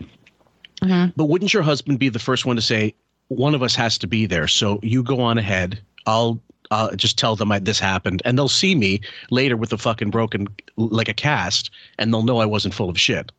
But 1.16 1.26
wouldn't 1.26 1.54
your 1.54 1.62
husband 1.62 1.98
be 1.98 2.08
the 2.08 2.18
first 2.18 2.44
one 2.44 2.56
to 2.56 2.62
say 2.62 2.94
one 3.28 3.54
of 3.54 3.62
us 3.62 3.74
has 3.74 3.96
to 3.98 4.06
be 4.06 4.26
there? 4.26 4.46
So 4.46 4.78
you 4.82 5.02
go 5.02 5.20
on 5.20 5.38
ahead. 5.38 5.80
I'll 6.06 6.40
uh, 6.70 6.94
just 6.96 7.18
tell 7.18 7.36
them 7.36 7.50
I, 7.50 7.58
this 7.58 7.78
happened, 7.78 8.22
and 8.24 8.36
they'll 8.36 8.48
see 8.48 8.74
me 8.74 9.00
later 9.30 9.56
with 9.56 9.72
a 9.72 9.78
fucking 9.78 10.10
broken 10.10 10.48
like 10.76 11.08
a 11.08 11.14
cast, 11.14 11.70
and 11.98 12.12
they'll 12.12 12.22
know 12.22 12.38
I 12.38 12.46
wasn't 12.46 12.74
full 12.74 12.90
of 12.90 12.98
shit. 12.98 13.32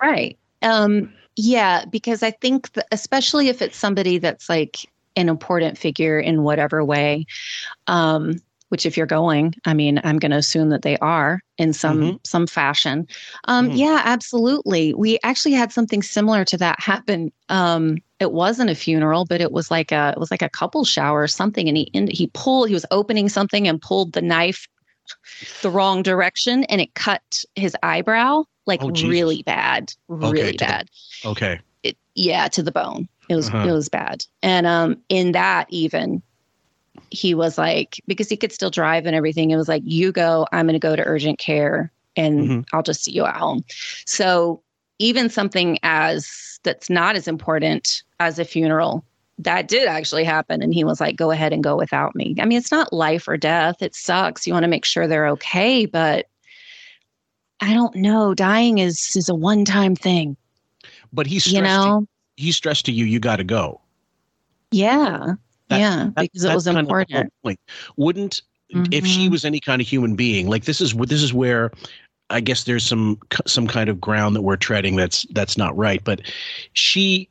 Right. 0.00 0.38
Um, 0.62 1.12
yeah, 1.38 1.84
because 1.84 2.24
I 2.24 2.32
think, 2.32 2.72
that 2.72 2.86
especially 2.90 3.48
if 3.48 3.62
it's 3.62 3.76
somebody 3.76 4.18
that's 4.18 4.48
like 4.48 4.90
an 5.14 5.28
important 5.28 5.78
figure 5.78 6.18
in 6.18 6.42
whatever 6.42 6.84
way, 6.84 7.26
um, 7.86 8.40
which 8.70 8.84
if 8.84 8.96
you're 8.96 9.06
going, 9.06 9.54
I 9.64 9.72
mean, 9.72 10.00
I'm 10.02 10.18
going 10.18 10.32
to 10.32 10.36
assume 10.36 10.70
that 10.70 10.82
they 10.82 10.98
are 10.98 11.40
in 11.56 11.72
some 11.72 12.18
some 12.24 12.48
fashion. 12.48 13.06
Um, 13.44 13.70
Yeah, 13.70 14.02
absolutely. 14.04 14.94
We 14.94 15.20
actually 15.22 15.52
had 15.52 15.72
something 15.72 16.02
similar 16.02 16.44
to 16.46 16.58
that 16.58 16.80
happen. 16.80 17.32
Um, 17.48 17.98
it 18.18 18.32
wasn't 18.32 18.70
a 18.70 18.74
funeral, 18.74 19.24
but 19.24 19.40
it 19.40 19.52
was 19.52 19.70
like 19.70 19.92
a 19.92 20.10
it 20.10 20.18
was 20.18 20.32
like 20.32 20.42
a 20.42 20.50
couple 20.50 20.84
shower 20.84 21.22
or 21.22 21.28
something, 21.28 21.68
and 21.68 21.76
he 21.76 21.88
and 21.94 22.10
he 22.10 22.26
pulled. 22.34 22.66
He 22.68 22.74
was 22.74 22.84
opening 22.90 23.28
something 23.28 23.68
and 23.68 23.80
pulled 23.80 24.12
the 24.12 24.22
knife 24.22 24.66
the 25.62 25.70
wrong 25.70 26.02
direction, 26.02 26.64
and 26.64 26.80
it 26.80 26.94
cut 26.94 27.44
his 27.54 27.76
eyebrow 27.82 28.42
like 28.68 28.82
Oh, 28.82 28.90
really 28.90 29.42
bad, 29.42 29.92
really 30.06 30.40
Okay, 30.40 30.52
to 30.52 30.58
the- 30.58 30.64
bad. 30.64 30.90
Okay. 31.24 31.60
It, 31.82 31.96
yeah, 32.14 32.46
to 32.48 32.62
the 32.62 32.70
bone. 32.72 33.08
It 33.28 33.34
was 33.36 33.48
Uh-huh. 33.48 33.68
it 33.68 33.72
was 33.72 33.88
bad. 33.88 34.24
And 34.42 34.66
um, 34.66 34.96
in 35.08 35.32
that 35.32 35.66
even, 35.70 36.22
he 37.10 37.34
was 37.34 37.58
like 37.58 38.00
because 38.06 38.28
he 38.28 38.36
could 38.36 38.52
still 38.52 38.70
drive 38.70 39.06
and 39.06 39.16
everything. 39.16 39.50
It 39.50 39.56
was 39.56 39.68
like 39.68 39.82
you 39.84 40.12
go, 40.12 40.46
I'm 40.52 40.66
going 40.66 40.74
to 40.74 40.78
go 40.78 40.94
to 40.96 41.02
urgent 41.04 41.38
care, 41.38 41.90
and 42.16 42.40
Mm-hmm. 42.40 42.60
I'll 42.76 42.82
just 42.82 43.02
see 43.04 43.12
you 43.12 43.24
at 43.24 43.36
home. 43.36 43.64
So 44.06 44.62
even 44.98 45.28
something 45.30 45.78
as 45.82 46.58
that's 46.64 46.90
not 46.90 47.16
as 47.16 47.28
important 47.28 48.02
as 48.20 48.38
a 48.38 48.44
funeral 48.44 49.04
that 49.40 49.68
did 49.68 49.86
actually 49.86 50.24
happen. 50.24 50.60
And 50.60 50.74
he 50.74 50.82
was 50.82 51.00
like, 51.00 51.14
go 51.14 51.30
ahead 51.30 51.52
and 51.52 51.62
go 51.62 51.76
without 51.76 52.16
me. 52.16 52.34
I 52.40 52.44
mean, 52.44 52.58
it's 52.58 52.72
not 52.72 52.92
life 52.92 53.28
or 53.28 53.36
death. 53.36 53.80
It 53.80 53.94
sucks. 53.94 54.44
You 54.48 54.52
want 54.52 54.64
to 54.64 54.68
make 54.68 54.84
sure 54.84 55.06
they're 55.06 55.28
okay, 55.28 55.86
but 55.86 56.26
I 57.60 57.74
don't 57.74 57.94
know. 57.96 58.34
Dying 58.34 58.78
is 58.78 59.14
is 59.16 59.28
a 59.28 59.34
one 59.34 59.64
time 59.64 59.94
thing. 59.96 60.36
But 61.12 61.26
he's 61.26 61.50
You 61.50 61.62
know? 61.62 62.00
to, 62.02 62.08
he 62.42 62.52
stressed 62.52 62.86
to 62.86 62.92
you, 62.92 63.04
you 63.04 63.18
got 63.18 63.36
to 63.36 63.44
go. 63.44 63.80
Yeah. 64.70 65.34
That- 65.68 65.80
yeah. 65.80 65.96
that- 66.14 66.14
because 66.16 66.44
it 66.44 66.54
was 66.54 66.64
kind 66.64 66.78
of 66.78 66.86
the 66.86 66.92
whole 66.92 67.00
important. 67.00 67.32
Wouldn't 67.96 68.42
if 68.70 69.06
she 69.06 69.28
Mhm. 69.28 69.30
was 69.30 69.44
any 69.46 69.60
kind 69.60 69.80
of 69.80 69.88
human 69.88 70.14
being 70.14 70.46
like 70.48 70.64
this 70.64 70.80
is 70.82 70.92
this 70.94 71.22
is 71.22 71.32
where 71.32 71.72
I 72.30 72.40
guess 72.40 72.64
there's 72.64 72.84
some 72.84 73.18
some 73.46 73.66
kind 73.66 73.88
of 73.88 73.98
ground 74.00 74.36
that 74.36 74.42
we're 74.42 74.56
treading 74.56 74.94
that's 74.96 75.26
that's 75.30 75.56
not 75.56 75.74
right. 75.76 76.04
But 76.04 76.20
she 76.74 77.28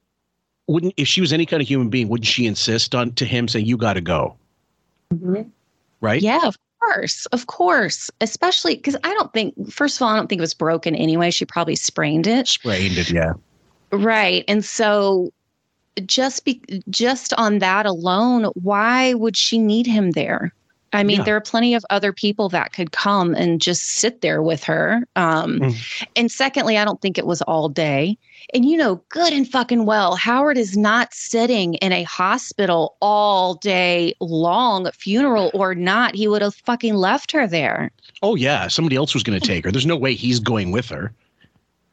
wouldn't 0.66 0.96
if 0.98 1.08
she 1.08 1.22
was 1.22 1.32
any 1.32 1.46
kind 1.46 1.62
of 1.62 1.68
human 1.68 1.90
being, 1.90 2.10
wouldn't 2.10 2.26
she 2.26 2.48
insist 2.48 2.96
on 2.96 3.12
to 3.14 3.26
him 3.26 3.48
saying 3.48 3.68
you 3.68 3.78
got 3.78 3.94
to 3.94 4.02
go? 4.02 4.36
Right? 6.02 6.22
Yeah, 6.22 6.40
of 6.48 6.58
course. 6.80 7.26
Of 7.28 7.48
course. 7.48 8.10
Especially 8.22 8.76
because 8.76 8.96
I 9.04 9.14
don't 9.14 9.32
think, 9.34 9.72
first 9.72 9.98
of 9.98 10.02
all, 10.04 10.10
I 10.10 10.16
don't 10.16 10.28
think 10.28 10.40
it 10.40 10.42
was 10.42 10.54
broken 10.54 10.96
anyway. 10.96 11.32
She 11.32 11.46
probably 11.46 11.76
sprained 11.76 12.28
it. 12.28 12.48
Sprained 12.48 12.98
it, 12.98 13.12
yeah. 13.12 13.34
Right. 13.92 14.44
And 14.48 14.64
so 14.64 15.32
just 16.06 16.46
be 16.46 16.62
just 16.90 17.34
on 17.34 17.60
that 17.60 17.86
alone, 17.86 18.46
why 18.56 19.14
would 19.16 19.36
she 19.36 19.58
need 19.58 19.88
him 19.88 20.12
there? 20.12 20.54
I 20.94 21.04
mean, 21.04 21.18
Yeah. 21.18 21.24
there 21.24 21.36
are 21.36 21.42
plenty 21.42 21.74
of 21.74 21.86
other 21.90 22.14
people 22.14 22.50
that 22.50 22.72
could 22.72 22.92
come 22.92 23.34
and 23.36 23.60
just 23.60 23.84
sit 23.84 24.22
there 24.22 24.42
with 24.42 24.64
her. 24.64 25.04
Um, 25.16 25.60
Mm. 25.60 26.08
And 26.16 26.32
secondly, 26.32 26.78
I 26.78 26.86
don't 26.86 27.02
think 27.02 27.18
it 27.18 27.26
was 27.26 27.42
all 27.42 27.68
day. 27.68 28.18
And 28.54 28.64
you 28.64 28.78
know, 28.78 29.02
good 29.10 29.34
and 29.34 29.48
fucking 29.48 29.86
well, 29.86 30.16
Howard 30.16 30.58
is 30.58 30.78
not 30.78 31.14
sitting 31.14 31.74
in 31.76 31.92
a 31.92 32.04
hospital 32.04 32.96
all 33.02 33.56
day 33.56 34.14
long, 34.22 34.90
funeral 34.92 35.52
or 35.54 35.76
not. 35.76 36.16
He 36.16 36.28
would 36.28 36.42
have 36.42 36.56
fucking 36.56 36.94
left 36.96 37.32
her 37.34 37.46
there. 37.46 37.92
Oh 38.22 38.36
yeah, 38.36 38.68
somebody 38.68 38.96
else 38.96 39.14
was 39.14 39.24
going 39.24 39.40
to 39.40 39.46
take 39.46 39.66
her. 39.66 39.72
There's 39.72 39.86
no 39.86 39.98
way 39.98 40.14
he's 40.14 40.40
going 40.40 40.72
with 40.72 40.88
her. 40.90 41.14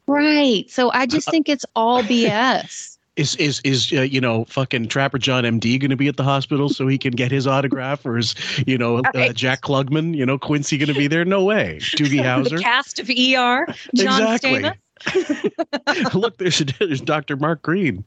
Right. 0.07 0.69
So 0.69 0.91
I 0.93 1.05
just 1.05 1.29
think 1.29 1.49
it's 1.49 1.65
all 1.75 2.03
BS. 2.03 2.91
Is 3.15 3.33
is 3.37 3.61
is 3.63 3.93
uh, 3.93 4.01
you 4.01 4.19
know 4.19 4.43
fucking 4.43 4.89
Trapper 4.89 5.17
John 5.17 5.45
MD 5.45 5.79
going 5.79 5.89
to 5.89 5.95
be 5.95 6.09
at 6.09 6.17
the 6.17 6.23
hospital 6.23 6.67
so 6.67 6.85
he 6.85 6.97
can 6.97 7.11
get 7.11 7.31
his 7.31 7.47
autograph, 7.47 8.05
or 8.05 8.17
is 8.17 8.35
you 8.67 8.77
know 8.77 8.97
uh, 8.97 9.31
Jack 9.31 9.61
Klugman, 9.61 10.13
you 10.13 10.25
know 10.25 10.37
Quincy 10.37 10.77
going 10.77 10.89
to 10.89 10.93
be 10.93 11.07
there? 11.07 11.23
No 11.23 11.41
way. 11.41 11.79
Doogie 11.79 12.09
the 12.09 12.17
Howser. 12.17 12.61
cast 12.61 12.99
of 12.99 13.07
ER, 13.07 13.13
John 13.15 14.21
Exactly. 14.21 14.59
Stamos. 14.63 14.75
Look, 16.13 16.37
there's 16.37 16.59
there's 16.79 17.01
Dr. 17.01 17.35
Mark 17.35 17.61
Greene. 17.61 18.03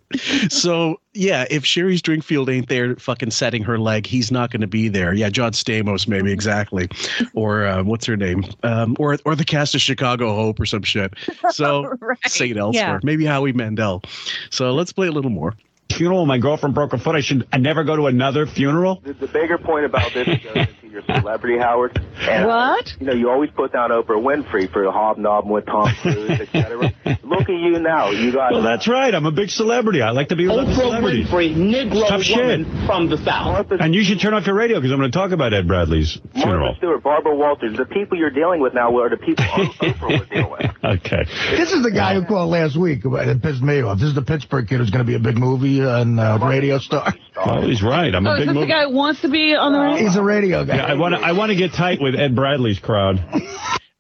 So 0.49 1.01
yeah, 1.15 1.47
if 1.51 1.65
Sherry 1.65 1.97
Stringfield 1.97 2.49
ain't 2.53 2.69
there, 2.69 2.97
fucking 2.97 3.31
setting 3.31 3.63
her 3.65 3.79
leg, 3.79 4.07
he's 4.07 4.31
not 4.31 4.51
going 4.51 4.61
to 4.61 4.67
be 4.67 4.89
there. 4.89 5.13
Yeah, 5.15 5.31
John 5.31 5.53
Stamos 5.53 6.09
maybe 6.09 6.33
exactly, 6.33 6.89
or 7.35 7.67
uh, 7.67 7.83
what's 7.83 8.07
her 8.07 8.17
name, 8.17 8.45
um, 8.63 8.97
or 8.99 9.19
or 9.25 9.35
the 9.35 9.45
cast 9.45 9.75
of 9.75 9.81
Chicago 9.81 10.35
Hope 10.35 10.59
or 10.61 10.67
some 10.67 10.83
shit. 10.83 11.13
So 11.51 11.95
St. 12.27 12.57
Elsewhere, 12.57 12.83
Yeah. 12.83 12.99
maybe 13.03 13.25
Howie 13.25 13.53
Mandel. 13.53 14.03
So 14.51 14.73
let's 14.73 14.93
play 14.93 15.09
a 15.09 15.13
little 15.13 15.31
more. 15.31 15.55
Funeral, 15.93 16.27
my 16.27 16.39
girlfriend 16.39 16.75
broke 16.75 16.93
her 16.93 16.99
foot. 16.99 17.17
I 17.17 17.21
should 17.21 17.49
I 17.51 17.57
never 17.57 17.83
go 17.83 17.97
to 17.97 18.07
another 18.07 18.47
funeral. 18.47 19.01
The, 19.03 19.15
the 19.15 19.27
bigger 19.27 19.57
point 19.59 19.87
about 19.87 20.13
this 20.13 20.27
goes 20.27 20.55
into 20.55 20.87
your 20.89 21.03
celebrity, 21.03 21.59
Howard. 21.59 21.99
And, 22.21 22.45
uh, 22.45 22.47
What? 22.47 22.93
You 23.01 23.07
know, 23.07 23.15
you 23.15 23.31
always 23.31 23.51
put 23.51 23.73
down 23.73 23.91
Oprah 23.91 24.21
Winfrey 24.23 24.71
for 24.71 24.85
hobnobbing 24.93 25.51
with 25.51 25.65
Tom 25.67 25.89
Cruise, 26.03 26.31
etc. 26.41 26.93
Look 27.25 27.43
at 27.43 27.49
you 27.49 27.79
now. 27.81 28.11
You 28.11 28.33
got. 28.33 28.53
Well, 28.53 28.63
that's 28.63 28.87
right. 28.87 29.13
I'm 29.15 29.25
a 29.27 29.33
big 29.33 29.49
celebrity. 29.51 30.03
I 30.03 30.11
like 30.11 30.29
to 30.29 30.37
be 30.37 30.47
with 30.47 30.59
other 30.59 30.71
Oprah 30.73 30.77
celebrities. 30.77 31.27
Winfrey, 31.29 31.55
Negro 31.57 32.07
Tough 32.07 32.23
shit. 32.23 32.37
woman 32.37 32.87
from 32.87 33.09
the 33.09 33.17
South. 33.25 33.71
And 33.71 33.95
you 33.95 34.05
should 34.05 34.21
turn 34.21 34.35
off 34.35 34.47
your 34.47 34.57
radio 34.57 34.79
because 34.79 34.93
I'm 34.93 34.99
going 34.99 35.11
to 35.11 35.19
talk 35.19 35.33
about 35.33 35.55
Ed 35.55 35.67
Bradley's 35.67 36.19
funeral. 36.35 36.67
Martha 36.67 36.79
Stewart, 36.79 37.03
Barbara 37.03 37.35
Walters, 37.35 37.77
the 37.77 37.87
people 37.87 38.19
you're 38.19 38.31
dealing 38.31 38.61
with 38.61 38.75
now 38.75 38.95
are 38.99 39.09
the 39.09 39.17
people 39.17 39.45
Oprah 39.47 40.21
was 40.21 40.29
dealing 40.29 40.51
with. 40.51 40.71
Okay. 40.85 41.25
This 41.57 41.73
is 41.73 41.83
the 41.83 41.91
guy 41.91 42.15
who 42.15 42.25
called 42.27 42.51
last 42.51 42.77
week. 42.77 43.05
about 43.05 43.27
It 43.27 43.43
pissed 43.43 43.63
me 43.63 43.81
off. 43.83 43.99
This 43.99 44.09
is 44.11 44.15
the 44.15 44.23
Pittsburgh 44.23 44.69
kid 44.69 44.79
who's 44.79 44.91
going 44.91 45.05
to 45.05 45.09
be 45.11 45.17
a 45.17 45.19
big 45.19 45.37
movie 45.39 45.78
and 45.87 46.19
uh, 46.19 46.39
radio 46.43 46.79
star. 46.79 47.15
Well, 47.47 47.63
he's 47.63 47.83
right. 47.83 48.15
I'm 48.15 48.27
Oh, 48.27 48.31
a 48.31 48.35
is 48.35 48.39
big 48.41 48.49
this 48.49 48.55
the 48.55 48.61
movie. 48.61 48.73
guy 48.73 48.83
who 48.85 48.91
wants 48.91 49.21
to 49.21 49.29
be 49.29 49.55
on 49.55 49.73
the 49.73 49.79
radio? 49.81 50.05
He's 50.07 50.17
a 50.17 50.23
radio 50.23 50.65
guy. 50.65 50.77
Yeah, 50.77 50.87
I 50.87 50.95
want 50.95 51.15
to. 51.15 51.21
I 51.21 51.33
want 51.33 51.51
to 51.51 51.57
get 51.57 51.73
tight 51.73 52.01
with 52.01 52.15
Ed 52.15 52.35
Bradley's 52.35 52.79
crowd. 52.79 53.23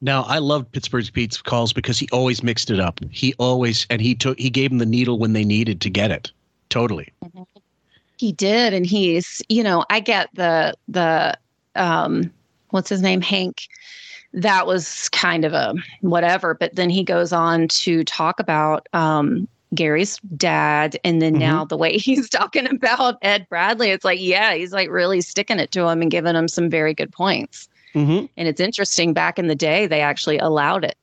Now 0.00 0.22
I 0.24 0.38
loved 0.38 0.70
Pittsburgh's 0.72 1.10
Pete's 1.10 1.40
calls 1.42 1.72
because 1.72 1.98
he 1.98 2.08
always 2.12 2.42
mixed 2.42 2.70
it 2.70 2.78
up. 2.80 3.00
He 3.10 3.34
always 3.38 3.86
and 3.90 4.00
he 4.00 4.14
took 4.14 4.38
he 4.38 4.48
gave 4.50 4.70
them 4.70 4.78
the 4.78 4.86
needle 4.86 5.18
when 5.18 5.32
they 5.32 5.44
needed 5.44 5.80
to 5.82 5.90
get 5.90 6.10
it. 6.10 6.30
Totally. 6.68 7.12
He 8.18 8.32
did, 8.32 8.74
and 8.74 8.84
he's, 8.84 9.42
you 9.48 9.62
know, 9.62 9.84
I 9.90 10.00
get 10.00 10.28
the 10.34 10.74
the 10.88 11.36
um 11.76 12.32
what's 12.70 12.88
his 12.88 13.02
name? 13.02 13.20
Hank. 13.20 13.62
That 14.34 14.66
was 14.66 15.08
kind 15.08 15.44
of 15.44 15.52
a 15.54 15.74
whatever, 16.02 16.54
but 16.54 16.74
then 16.76 16.90
he 16.90 17.02
goes 17.02 17.32
on 17.32 17.66
to 17.68 18.04
talk 18.04 18.38
about 18.40 18.86
um 18.92 19.48
Gary's 19.74 20.18
dad, 20.36 20.98
and 21.04 21.20
then 21.20 21.34
now 21.34 21.64
the 21.64 21.76
way 21.76 21.98
he's 21.98 22.28
talking 22.28 22.66
about 22.68 23.18
Ed 23.22 23.46
Bradley, 23.48 23.90
it's 23.90 24.04
like, 24.04 24.20
yeah, 24.20 24.54
he's 24.54 24.72
like 24.72 24.90
really 24.90 25.20
sticking 25.20 25.58
it 25.58 25.70
to 25.72 25.86
him 25.88 26.02
and 26.02 26.10
giving 26.10 26.34
him 26.34 26.48
some 26.48 26.70
very 26.70 26.94
good 26.94 27.12
points. 27.12 27.68
Mm-hmm. 27.94 28.26
And 28.36 28.48
it's 28.48 28.60
interesting. 28.60 29.12
Back 29.12 29.38
in 29.38 29.48
the 29.48 29.54
day, 29.54 29.86
they 29.86 30.00
actually 30.00 30.38
allowed 30.38 30.84
it. 30.84 30.96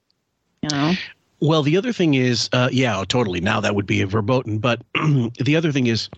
You 0.61 0.69
know. 0.69 0.93
Well, 1.41 1.63
the 1.63 1.77
other 1.77 1.91
thing 1.91 2.13
is, 2.13 2.49
uh, 2.53 2.69
yeah, 2.71 2.99
oh, 2.99 3.03
totally. 3.03 3.41
Now 3.41 3.59
that 3.59 3.75
would 3.75 3.85
be 3.85 4.01
a 4.01 4.07
verboten. 4.07 4.59
But 4.59 4.81
the 4.93 5.55
other 5.55 5.71
thing 5.71 5.87
is, 5.87 6.09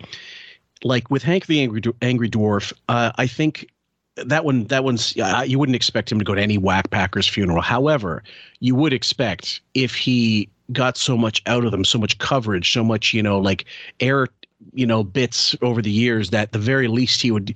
like 0.84 1.10
with 1.10 1.24
Hank 1.24 1.48
the 1.48 1.62
Angry 1.62 1.82
Angry 2.02 2.30
Dwarf, 2.30 2.72
uh, 2.88 3.12
I 3.16 3.28
think 3.28 3.68
that 4.16 4.46
one 4.46 4.66
that 4.66 4.84
one's 4.84 5.18
uh, 5.18 5.44
you 5.46 5.60
wouldn't 5.60 5.76
expect 5.76 6.12
him 6.12 6.20
to 6.20 6.26
go 6.26 6.36
to 6.36 6.42
any 6.42 6.58
Wack 6.58 6.90
Packers 6.92 7.28
funeral. 7.28 7.62
However, 7.62 8.24
you 8.60 8.76
would 8.76 8.94
expect 8.94 9.62
if 9.74 9.96
he 9.96 10.50
got 10.72 10.98
so 10.98 11.18
much 11.18 11.42
out 11.46 11.64
of 11.64 11.72
them, 11.72 11.86
so 11.86 11.98
much 11.98 12.18
coverage, 12.18 12.72
so 12.72 12.84
much 12.84 13.14
you 13.14 13.24
know 13.24 13.40
like 13.40 13.66
air 14.00 14.28
you 14.74 14.86
know 14.86 15.04
bits 15.04 15.56
over 15.62 15.82
the 15.82 15.92
years 15.92 16.32
that 16.32 16.52
the 16.52 16.60
very 16.60 16.88
least 16.88 17.22
he 17.22 17.32
would 17.32 17.54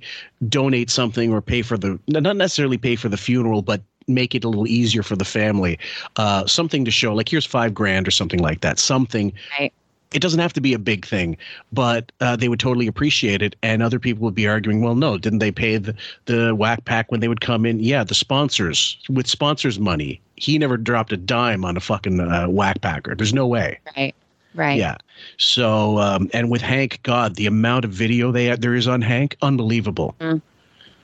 donate 0.48 0.88
something 0.90 1.32
or 1.32 1.40
pay 1.40 1.62
for 1.62 1.76
the 1.76 1.98
not 2.08 2.36
necessarily 2.36 2.78
pay 2.78 2.96
for 2.96 3.08
the 3.08 3.16
funeral 3.16 3.62
but 3.62 3.82
make 4.08 4.34
it 4.34 4.44
a 4.44 4.48
little 4.48 4.66
easier 4.66 5.02
for 5.02 5.16
the 5.16 5.24
family. 5.24 5.78
Uh 6.16 6.46
something 6.46 6.84
to 6.84 6.90
show 6.90 7.14
like 7.14 7.28
here's 7.28 7.46
five 7.46 7.74
grand 7.74 8.06
or 8.06 8.10
something 8.10 8.40
like 8.40 8.60
that 8.60 8.78
something. 8.78 9.32
Right. 9.58 9.72
it 10.12 10.20
doesn't 10.20 10.40
have 10.40 10.52
to 10.52 10.60
be 10.60 10.74
a 10.74 10.78
big 10.78 11.06
thing 11.06 11.36
but 11.72 12.12
uh, 12.20 12.36
they 12.36 12.48
would 12.48 12.60
totally 12.60 12.86
appreciate 12.86 13.42
it 13.42 13.56
and 13.62 13.82
other 13.82 13.98
people 13.98 14.22
would 14.24 14.34
be 14.34 14.46
arguing 14.46 14.82
well 14.82 14.94
no 14.94 15.18
didn't 15.18 15.38
they 15.40 15.50
pay 15.52 15.78
the 15.78 15.94
the 16.26 16.54
Wack 16.54 16.84
Pack 16.84 17.10
when 17.10 17.20
they 17.20 17.28
would 17.28 17.40
come 17.40 17.66
in? 17.66 17.80
Yeah 17.80 18.04
the 18.04 18.14
sponsors 18.14 18.98
with 19.08 19.26
sponsors 19.26 19.78
money 19.78 20.20
he 20.42 20.58
never 20.58 20.76
dropped 20.76 21.12
a 21.12 21.16
dime 21.16 21.64
on 21.64 21.76
a 21.76 21.80
fucking 21.80 22.20
uh, 22.20 22.46
Wack 22.48 22.80
Packer 22.80 23.14
there's 23.14 23.34
no 23.34 23.46
way 23.46 23.78
Right. 23.96 24.14
Right. 24.54 24.78
yeah. 24.78 24.98
So, 25.38 25.96
um, 25.98 26.28
and 26.34 26.50
with 26.50 26.60
Hank, 26.60 27.00
God, 27.04 27.36
the 27.36 27.46
amount 27.46 27.86
of 27.86 27.90
video 27.90 28.30
they 28.30 28.54
there 28.56 28.74
is 28.74 28.86
on 28.86 29.00
Hank, 29.00 29.34
unbelievable. 29.40 30.14
Mm, 30.20 30.42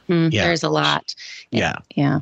Yeah. 0.07 0.45
There's 0.45 0.63
a 0.63 0.69
lot. 0.69 1.15
Yeah. 1.51 1.77
Yeah. 1.97 2.21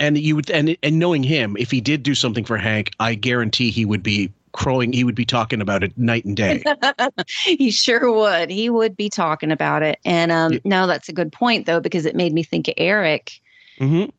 And 0.00 0.18
you 0.18 0.34
would, 0.34 0.50
and 0.50 0.76
and 0.82 0.98
knowing 0.98 1.22
him, 1.22 1.56
if 1.56 1.70
he 1.70 1.80
did 1.80 2.02
do 2.02 2.16
something 2.16 2.44
for 2.44 2.56
Hank, 2.56 2.90
I 2.98 3.14
guarantee 3.14 3.70
he 3.70 3.84
would 3.84 4.02
be 4.02 4.32
crowing. 4.52 4.92
He 4.92 5.04
would 5.04 5.14
be 5.14 5.24
talking 5.24 5.60
about 5.60 5.84
it 5.84 5.96
night 5.96 6.24
and 6.24 6.36
day. 6.36 6.64
he 7.44 7.70
sure 7.70 8.12
would. 8.12 8.50
He 8.50 8.68
would 8.68 8.96
be 8.96 9.08
talking 9.08 9.52
about 9.52 9.84
it. 9.84 10.00
And 10.04 10.32
um, 10.32 10.58
no, 10.64 10.88
that's 10.88 11.08
a 11.08 11.12
good 11.12 11.30
point 11.30 11.66
though, 11.66 11.78
because 11.80 12.06
it 12.06 12.16
made 12.16 12.32
me 12.32 12.42
think 12.42 12.66
of 12.66 12.74
Eric. 12.76 13.40
Mm-hmm. 13.78 14.10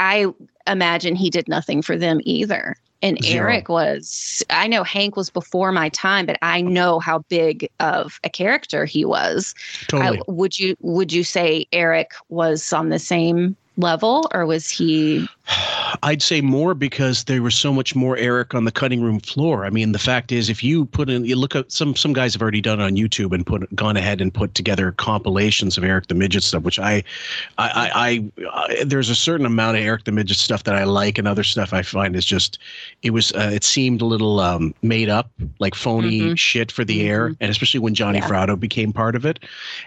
I 0.00 0.26
imagine 0.66 1.16
he 1.16 1.30
did 1.30 1.48
nothing 1.48 1.82
for 1.82 1.96
them 1.96 2.20
either. 2.24 2.76
And 3.02 3.22
Zero. 3.22 3.50
Eric 3.50 3.68
was, 3.68 4.42
I 4.48 4.66
know 4.66 4.82
Hank 4.82 5.16
was 5.16 5.28
before 5.28 5.70
my 5.70 5.90
time, 5.90 6.24
but 6.26 6.38
I 6.40 6.62
know 6.62 6.98
how 6.98 7.18
big 7.28 7.68
of 7.78 8.18
a 8.24 8.30
character 8.30 8.84
he 8.86 9.04
was. 9.04 9.54
Totally. 9.88 10.18
I, 10.18 10.22
would 10.26 10.58
you 10.58 10.76
would 10.80 11.12
you 11.12 11.22
say 11.22 11.66
Eric 11.72 12.12
was 12.30 12.72
on 12.72 12.88
the 12.88 12.98
same 12.98 13.54
level, 13.76 14.28
or 14.32 14.46
was 14.46 14.70
he? 14.70 15.28
I'd 16.02 16.22
say 16.22 16.40
more 16.40 16.74
because 16.74 17.24
there 17.24 17.42
was 17.42 17.54
so 17.54 17.72
much 17.72 17.94
more 17.94 18.16
Eric 18.16 18.54
on 18.54 18.64
the 18.64 18.72
cutting 18.72 19.02
room 19.02 19.20
floor. 19.20 19.64
I 19.64 19.70
mean, 19.70 19.92
the 19.92 19.98
fact 19.98 20.32
is, 20.32 20.48
if 20.48 20.62
you 20.62 20.86
put 20.86 21.08
in, 21.10 21.24
you 21.24 21.36
look 21.36 21.54
at 21.54 21.70
some 21.72 21.94
some 21.96 22.12
guys 22.12 22.32
have 22.34 22.42
already 22.42 22.60
done 22.60 22.80
it 22.80 22.84
on 22.84 22.96
YouTube 22.96 23.32
and 23.32 23.46
put 23.46 23.74
gone 23.76 23.96
ahead 23.96 24.20
and 24.20 24.32
put 24.32 24.54
together 24.54 24.92
compilations 24.92 25.76
of 25.78 25.84
Eric 25.84 26.06
the 26.08 26.14
Midget 26.14 26.42
stuff, 26.42 26.62
which 26.62 26.78
I, 26.78 27.02
I, 27.58 27.68
I, 27.68 27.90
I, 27.94 28.30
I 28.78 28.84
there's 28.84 29.10
a 29.10 29.14
certain 29.16 29.46
amount 29.46 29.76
of 29.76 29.82
Eric 29.84 30.04
the 30.04 30.12
Midget 30.12 30.36
stuff 30.36 30.64
that 30.64 30.74
I 30.74 30.84
like, 30.84 31.18
and 31.18 31.26
other 31.28 31.44
stuff 31.44 31.72
I 31.72 31.82
find 31.82 32.16
is 32.16 32.24
just, 32.24 32.58
it 33.02 33.10
was, 33.10 33.32
uh, 33.32 33.50
it 33.52 33.64
seemed 33.64 34.00
a 34.02 34.06
little 34.06 34.40
um, 34.40 34.74
made 34.82 35.08
up, 35.08 35.30
like 35.58 35.74
phony 35.74 36.20
Mhm. 36.20 36.38
shit 36.38 36.72
for 36.72 36.84
the 36.84 37.08
air, 37.08 37.34
and 37.40 37.50
especially 37.50 37.80
when 37.80 37.94
Johnny 37.94 38.18
Yeah. 38.18 38.28
Fratto 38.28 38.58
became 38.58 38.92
part 38.92 39.14
of 39.14 39.24
it, 39.24 39.38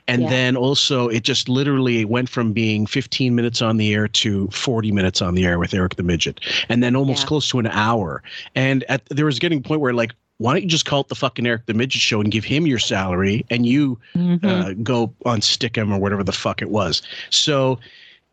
and 0.07 0.23
Yeah. 0.23 0.29
then 0.29 0.55
also 0.55 1.07
it 1.07 1.23
just 1.23 1.49
literally 1.49 2.05
went 2.05 2.29
from 2.29 2.53
being 2.53 2.85
15 2.85 3.35
minutes 3.35 3.61
on 3.61 3.77
the 3.77 3.93
air 3.93 4.07
to 4.07 4.47
40 4.51 4.91
minutes 4.91 5.21
on 5.21 5.35
the 5.35 5.45
air 5.45 5.59
with 5.59 5.73
Eric 5.73 5.95
the 5.99 6.03
Midget, 6.03 6.39
and 6.69 6.81
then 6.81 6.95
almost 6.95 7.23
Yeah. 7.23 7.27
close 7.27 7.49
to 7.49 7.59
an 7.59 7.67
hour. 7.67 8.23
And 8.55 8.83
at 8.89 9.05
there 9.09 9.25
was 9.25 9.37
getting 9.37 9.59
a 9.59 9.61
point 9.61 9.81
where 9.81 9.93
like 9.93 10.13
why 10.39 10.53
don't 10.53 10.63
you 10.63 10.69
just 10.69 10.85
call 10.85 11.01
it 11.01 11.09
the 11.09 11.15
fucking 11.15 11.45
Eric 11.45 11.65
the 11.65 11.73
Midget 11.73 12.01
Show 12.01 12.21
and 12.21 12.31
give 12.31 12.45
him 12.45 12.65
your 12.65 12.79
salary 12.79 13.45
and 13.49 13.65
you 13.65 13.99
uh, 14.45 14.71
go 14.81 15.13
on 15.25 15.41
Stickam 15.41 15.93
or 15.93 15.99
whatever 15.99 16.23
the 16.23 16.31
fuck 16.31 16.61
it 16.61 16.69
was. 16.69 17.01
So 17.29 17.77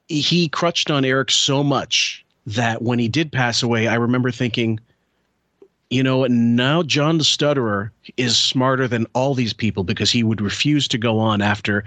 he 0.08 0.48
crutched 0.48 0.88
on 0.88 1.04
Eric 1.04 1.32
so 1.32 1.64
much 1.64 2.24
that 2.46 2.82
when 2.82 3.00
he 3.00 3.08
did 3.08 3.32
pass 3.32 3.60
away, 3.60 3.88
I 3.88 3.96
remember 3.96 4.30
thinking, 4.30 4.78
you 5.90 6.00
know, 6.04 6.24
now 6.26 6.84
John 6.84 7.18
the 7.18 7.24
Stutterer 7.24 7.90
is 8.16 8.38
smarter 8.38 8.86
than 8.86 9.06
all 9.14 9.34
these 9.34 9.52
people 9.52 9.82
because 9.82 10.12
he 10.12 10.22
would 10.22 10.40
refuse 10.40 10.86
to 10.88 10.98
go 10.98 11.18
on 11.18 11.42
after 11.42 11.82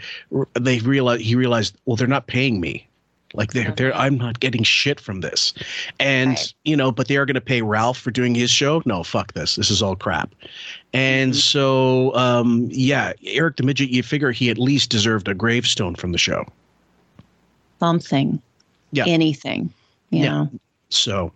they 0.59 0.79
realized 0.79 1.21
he 1.21 1.35
realized, 1.35 1.77
well, 1.85 1.95
they're 1.95 2.07
not 2.07 2.27
paying 2.27 2.59
me. 2.59 2.88
Like 3.33 3.53
they're 3.53 3.71
they're 3.71 3.95
I'm 3.95 4.17
not 4.17 4.39
getting 4.39 4.63
shit 4.63 4.99
from 4.99 5.21
this. 5.21 5.53
And 5.99 6.37
you 6.63 6.75
know, 6.75 6.91
but 6.91 7.07
they 7.07 7.17
are 7.17 7.25
gonna 7.25 7.41
pay 7.41 7.61
Ralph 7.61 7.97
for 7.99 8.09
doing 8.11 8.33
his 8.33 8.49
show. 8.49 8.81
No, 8.85 9.03
fuck 9.03 9.33
this. 9.33 9.55
This 9.55 9.69
is 9.69 9.81
all 9.83 9.95
crap. 9.95 10.33
And 10.93 11.35
so 11.35 12.15
um 12.15 12.67
yeah, 12.71 13.13
Eric 13.23 13.57
the 13.57 13.63
Midget, 13.63 13.89
you 13.89 14.01
figure 14.01 14.31
he 14.31 14.49
at 14.49 14.57
least 14.57 14.89
deserved 14.89 15.27
a 15.27 15.35
gravestone 15.35 15.93
from 15.95 16.11
the 16.11 16.17
show. 16.17 16.45
Something. 17.79 18.41
Yeah. 18.91 19.05
Anything. 19.07 19.71
You 20.09 20.23
Yeah. 20.23 20.29
know. 20.29 20.49
So 20.89 21.31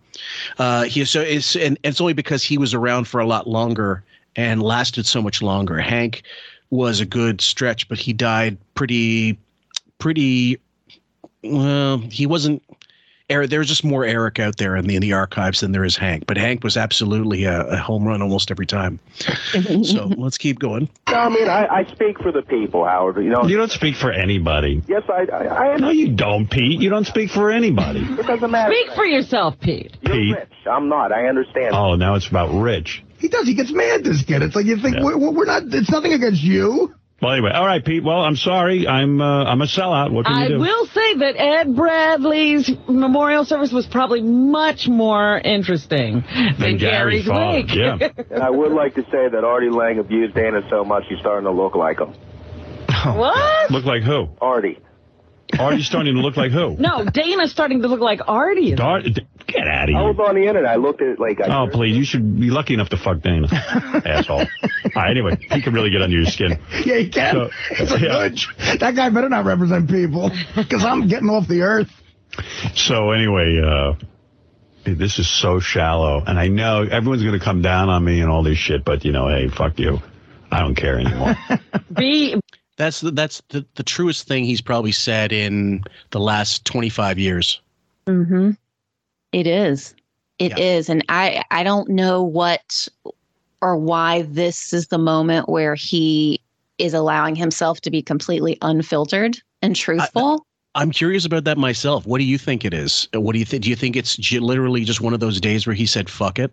uh 0.58 0.82
he 0.84 1.04
so 1.04 1.20
it's 1.20 1.54
and 1.54 1.78
it's 1.84 2.00
only 2.00 2.12
because 2.12 2.42
he 2.42 2.58
was 2.58 2.74
around 2.74 3.06
for 3.06 3.20
a 3.20 3.26
lot 3.26 3.46
longer 3.46 4.02
and 4.36 4.62
lasted 4.62 5.06
so 5.06 5.22
much 5.22 5.40
longer. 5.42 5.78
Hank 5.78 6.24
was 6.70 6.98
a 6.98 7.06
good 7.06 7.40
stretch, 7.40 7.88
but 7.88 7.98
he 7.98 8.12
died 8.12 8.58
pretty 8.74 9.38
pretty 9.98 10.58
well, 11.44 11.98
he 11.98 12.26
wasn't 12.26 12.62
Eric, 13.30 13.48
there's 13.48 13.68
just 13.68 13.84
more 13.84 14.04
Eric 14.04 14.38
out 14.38 14.58
there 14.58 14.76
in 14.76 14.86
the 14.86 14.96
in 14.96 15.00
the 15.00 15.14
archives 15.14 15.60
than 15.60 15.72
there 15.72 15.84
is 15.84 15.96
Hank. 15.96 16.26
But 16.26 16.36
Hank 16.36 16.62
was 16.62 16.76
absolutely 16.76 17.44
a, 17.44 17.62
a 17.68 17.76
home 17.78 18.04
run 18.04 18.20
almost 18.20 18.50
every 18.50 18.66
time. 18.66 19.00
so 19.82 20.06
let's 20.18 20.36
keep 20.36 20.58
going. 20.58 20.90
No, 21.08 21.14
I 21.16 21.28
mean, 21.30 21.48
I, 21.48 21.66
I 21.66 21.84
speak 21.86 22.20
for 22.20 22.32
the 22.32 22.42
people, 22.42 22.84
Howard. 22.84 23.16
You 23.24 23.30
know, 23.30 23.44
You 23.44 23.56
don't 23.56 23.70
speak 23.70 23.96
for 23.96 24.12
anybody. 24.12 24.82
yes, 24.86 25.04
I, 25.08 25.24
I, 25.32 25.72
I 25.72 25.76
No, 25.78 25.88
you 25.88 26.12
don't, 26.12 26.50
Pete. 26.50 26.82
You 26.82 26.90
don't 26.90 27.06
speak 27.06 27.30
for 27.30 27.50
anybody. 27.50 28.06
It 28.24 28.26
doesn't 28.26 28.50
matter. 28.50 28.72
Speak 28.72 28.94
for 28.94 29.04
yourself, 29.04 29.58
Pete. 29.60 29.96
Pete. 30.04 30.36
I'm 30.70 30.88
not. 30.88 31.12
I 31.12 31.26
understand. 31.26 31.74
Oh, 31.74 31.94
now 31.94 32.14
it's 32.14 32.26
about 32.26 32.50
Rich. 32.50 33.02
He 33.18 33.28
does. 33.28 33.46
He 33.46 33.54
gets 33.54 33.70
mad. 33.72 34.04
This 34.04 34.22
kid. 34.22 34.42
It's 34.42 34.54
like 34.54 34.66
you 34.66 34.76
think 34.76 34.98
we're, 35.00 35.16
we're 35.16 35.44
not. 35.44 35.62
It's 35.66 35.90
nothing 35.90 36.12
against 36.12 36.42
you. 36.42 36.94
Well, 37.22 37.32
anyway, 37.32 37.52
all 37.52 37.64
right, 37.64 37.82
Pete. 37.82 38.02
Well, 38.04 38.20
I'm 38.20 38.36
sorry. 38.36 38.86
I'm 38.86 39.20
uh, 39.20 39.44
I'm 39.44 39.62
a 39.62 39.66
sellout. 39.66 40.10
What 40.12 40.26
can 40.26 40.34
I 40.34 40.42
you 40.44 40.48
do? 40.50 40.58
will 40.58 40.86
say 40.86 41.14
that 41.18 41.36
Ed 41.38 41.74
Bradley's 41.74 42.70
memorial 42.88 43.44
service 43.44 43.72
was 43.72 43.86
probably 43.86 44.20
much 44.20 44.88
more 44.88 45.38
interesting 45.38 46.22
than, 46.58 46.76
Gary's 46.76 47.24
Gary's 47.24 47.26
father, 47.26 47.52
wake. 47.58 47.74
yeah. 47.74 48.08
And 48.30 48.42
I 48.42 48.50
would 48.50 48.72
like 48.72 48.94
to 48.96 49.02
say 49.04 49.28
that 49.30 49.42
Artie 49.44 49.70
Lange 49.70 50.00
abused 50.00 50.34
Dana 50.34 50.60
so 50.68 50.84
much 50.84 51.04
he's 51.08 51.18
starting 51.20 51.44
to 51.44 51.52
look 51.52 51.76
like 51.76 51.98
him. 52.00 52.12
what? 53.16 53.70
Look 53.70 53.84
like 53.84 54.02
who? 54.02 54.28
Artie. 54.40 54.78
Artie's 55.58 55.86
starting 55.86 56.14
to 56.14 56.20
look 56.20 56.36
like 56.36 56.50
who? 56.52 56.76
No, 56.78 57.04
Dana's 57.04 57.50
starting 57.52 57.82
to 57.82 57.88
look 57.88 58.00
like 58.00 58.20
Artie. 58.26 58.72
is- 58.72 58.78
Dar- 58.78 59.02
get 59.46 59.68
out 59.68 59.84
of 59.84 59.88
here. 59.90 59.98
I 59.98 60.02
was 60.02 60.16
on 60.18 60.34
the 60.34 60.46
internet. 60.46 60.70
I 60.70 60.76
looked 60.76 61.00
at 61.02 61.08
it 61.08 61.20
like. 61.20 61.40
I 61.40 61.62
Oh, 61.62 61.68
please. 61.70 61.96
You 61.96 62.04
should 62.04 62.40
be 62.40 62.50
lucky 62.50 62.74
enough 62.74 62.88
to 62.90 62.96
fuck 62.96 63.20
Dana. 63.20 63.46
Asshole. 63.52 64.40
All 64.40 64.46
right, 64.96 65.10
anyway, 65.10 65.36
he 65.50 65.62
can 65.62 65.72
really 65.74 65.90
get 65.90 66.02
under 66.02 66.16
your 66.16 66.26
skin. 66.26 66.58
Yeah, 66.84 66.96
he 66.96 67.08
can. 67.08 67.34
So, 67.34 67.50
it's 67.70 67.90
like, 67.90 68.00
yeah. 68.02 68.28
"Good. 68.28 68.80
that 68.80 68.94
guy 68.96 69.10
better 69.10 69.28
not 69.28 69.44
represent 69.44 69.88
people 69.88 70.30
because 70.56 70.84
I'm 70.84 71.06
getting 71.08 71.28
off 71.28 71.46
the 71.46 71.62
earth. 71.62 71.90
So 72.74 73.12
anyway, 73.12 73.60
uh, 73.64 73.94
this 74.84 75.18
is 75.18 75.28
so 75.28 75.60
shallow, 75.60 76.22
and 76.26 76.38
I 76.38 76.48
know 76.48 76.82
everyone's 76.82 77.22
going 77.22 77.38
to 77.38 77.44
come 77.44 77.62
down 77.62 77.88
on 77.90 78.04
me 78.04 78.20
and 78.20 78.30
all 78.30 78.42
this 78.42 78.58
shit, 78.58 78.84
but 78.84 79.04
you 79.04 79.12
know, 79.12 79.28
hey, 79.28 79.48
fuck 79.48 79.78
you. 79.78 79.98
I 80.50 80.60
don't 80.60 80.74
care 80.74 80.98
anymore. 80.98 81.36
Be 81.96 82.40
That's 82.76 83.00
the, 83.00 83.10
that's 83.10 83.40
the, 83.50 83.64
the 83.76 83.82
truest 83.82 84.26
thing 84.26 84.44
he's 84.44 84.60
probably 84.60 84.92
said 84.92 85.32
in 85.32 85.84
the 86.10 86.20
last 86.20 86.64
25 86.64 87.18
years. 87.18 87.60
Mm-hmm. 88.06 88.50
It 89.32 89.46
is. 89.46 89.94
It 90.40 90.58
is, 90.58 90.88
And 90.88 91.04
I 91.08 91.44
I 91.52 91.62
don't 91.62 91.88
know 91.88 92.20
what 92.22 92.88
or 93.60 93.76
why 93.76 94.22
this 94.22 94.72
is 94.72 94.88
the 94.88 94.98
moment 94.98 95.48
where 95.48 95.76
he 95.76 96.40
is 96.78 96.92
allowing 96.92 97.36
himself 97.36 97.80
to 97.82 97.90
be 97.90 98.02
completely 98.02 98.58
unfiltered 98.60 99.38
and 99.62 99.76
truthful. 99.76 100.44
I'm 100.74 100.90
curious 100.90 101.24
about 101.24 101.44
that 101.44 101.56
myself. 101.56 102.04
What 102.04 102.18
do 102.18 102.24
you 102.24 102.36
think 102.36 102.64
it 102.64 102.74
is? 102.74 103.08
What 103.14 103.32
do 103.32 103.38
you 103.38 103.44
think? 103.44 103.62
Do 103.62 103.70
you 103.70 103.76
think 103.76 103.94
it's 103.94 104.16
j- 104.16 104.40
literally 104.40 104.84
just 104.84 105.00
one 105.00 105.14
of 105.14 105.20
those 105.20 105.40
days 105.40 105.68
where 105.68 105.74
he 105.74 105.86
said 105.86 106.10
"fuck 106.10 106.40
it"? 106.40 106.52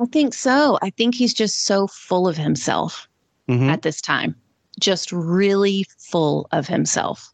I 0.00 0.06
think 0.06 0.34
so. 0.34 0.76
I 0.82 0.90
think 0.90 1.14
he's 1.14 1.32
just 1.32 1.66
so 1.66 1.86
full 1.86 2.26
of 2.26 2.36
himself 2.36 3.08
Mhm. 3.48 3.70
at 3.70 3.82
this 3.82 4.00
time. 4.00 4.34
Just 4.80 5.12
really 5.12 5.86
full 5.98 6.48
of 6.52 6.66
himself. 6.66 7.32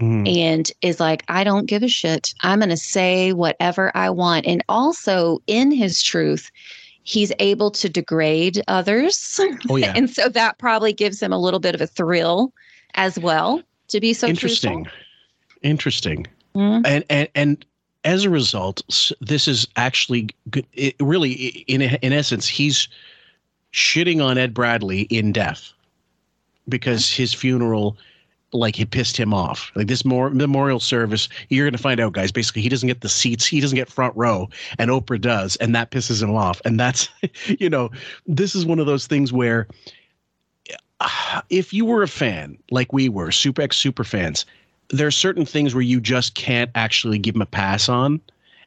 Mhm. 0.00 0.28
and 0.38 0.70
is 0.80 1.00
like, 1.00 1.24
I 1.26 1.42
don't 1.42 1.66
give 1.66 1.82
a 1.82 1.88
shit. 1.88 2.32
I'm 2.42 2.60
going 2.60 2.68
to 2.68 2.76
say 2.76 3.32
whatever 3.32 3.90
I 3.96 4.10
want. 4.10 4.46
And 4.46 4.62
also, 4.68 5.40
in 5.48 5.72
his 5.72 6.04
truth, 6.04 6.52
he's 7.02 7.32
able 7.40 7.72
to 7.72 7.88
degrade 7.88 8.62
others. 8.68 9.40
Oh, 9.68 9.74
yeah. 9.74 9.92
and 9.96 10.08
so 10.08 10.28
that 10.28 10.58
probably 10.58 10.92
gives 10.92 11.20
him 11.20 11.32
a 11.32 11.38
little 11.38 11.58
bit 11.58 11.74
of 11.74 11.80
a 11.80 11.88
thrill 11.88 12.52
as 12.94 13.18
well 13.18 13.60
to 13.88 13.98
be 13.98 14.12
so 14.12 14.28
Interesting. 14.28 14.84
truthful. 14.84 15.02
Interesting. 15.62 16.26
Mhm. 16.54 16.86
And 16.86 17.04
and 17.10 17.28
and 17.34 17.64
as 18.04 18.24
a 18.24 18.30
result, 18.30 18.82
this 19.20 19.48
is 19.48 19.66
actually 19.74 20.28
good. 20.50 20.64
It 20.74 20.94
really, 21.00 21.32
in 21.66 21.82
in 21.82 22.12
essence, 22.12 22.46
he's 22.46 22.86
shitting 23.72 24.24
on 24.24 24.38
Ed 24.38 24.54
Bradley 24.54 25.02
in 25.10 25.32
death 25.32 25.72
because 26.68 27.10
his 27.10 27.34
funeral, 27.34 27.96
like, 28.52 28.78
it 28.80 28.90
pissed 28.90 29.16
him 29.16 29.34
off. 29.34 29.70
Like 29.74 29.86
this 29.86 30.04
more 30.04 30.30
memorial 30.30 30.80
service, 30.80 31.28
you're 31.48 31.66
going 31.66 31.72
to 31.72 31.78
find 31.78 32.00
out, 32.00 32.12
guys. 32.12 32.32
Basically, 32.32 32.62
he 32.62 32.68
doesn't 32.68 32.86
get 32.86 33.00
the 33.00 33.08
seats, 33.08 33.46
he 33.46 33.60
doesn't 33.60 33.76
get 33.76 33.88
front 33.88 34.16
row, 34.16 34.48
and 34.78 34.90
Oprah 34.90 35.20
does, 35.20 35.56
and 35.56 35.74
that 35.74 35.90
pisses 35.90 36.22
him 36.22 36.34
off. 36.34 36.60
And 36.64 36.78
that's, 36.78 37.08
you 37.46 37.70
know, 37.70 37.90
this 38.26 38.54
is 38.54 38.66
one 38.66 38.78
of 38.78 38.86
those 38.86 39.06
things 39.06 39.32
where 39.32 39.68
uh, 41.00 41.42
if 41.50 41.72
you 41.72 41.84
were 41.84 42.02
a 42.02 42.08
fan 42.08 42.58
like 42.70 42.92
we 42.92 43.08
were, 43.08 43.30
Super 43.30 43.62
X 43.62 43.76
super 43.76 44.04
fans, 44.04 44.44
there 44.90 45.06
are 45.06 45.12
certain 45.12 45.44
things 45.44 45.74
where 45.74 45.82
you 45.82 46.00
just 46.00 46.34
can't 46.34 46.70
actually 46.74 47.18
give 47.18 47.34
him 47.34 47.42
a 47.42 47.46
pass 47.46 47.88
on, 47.88 48.20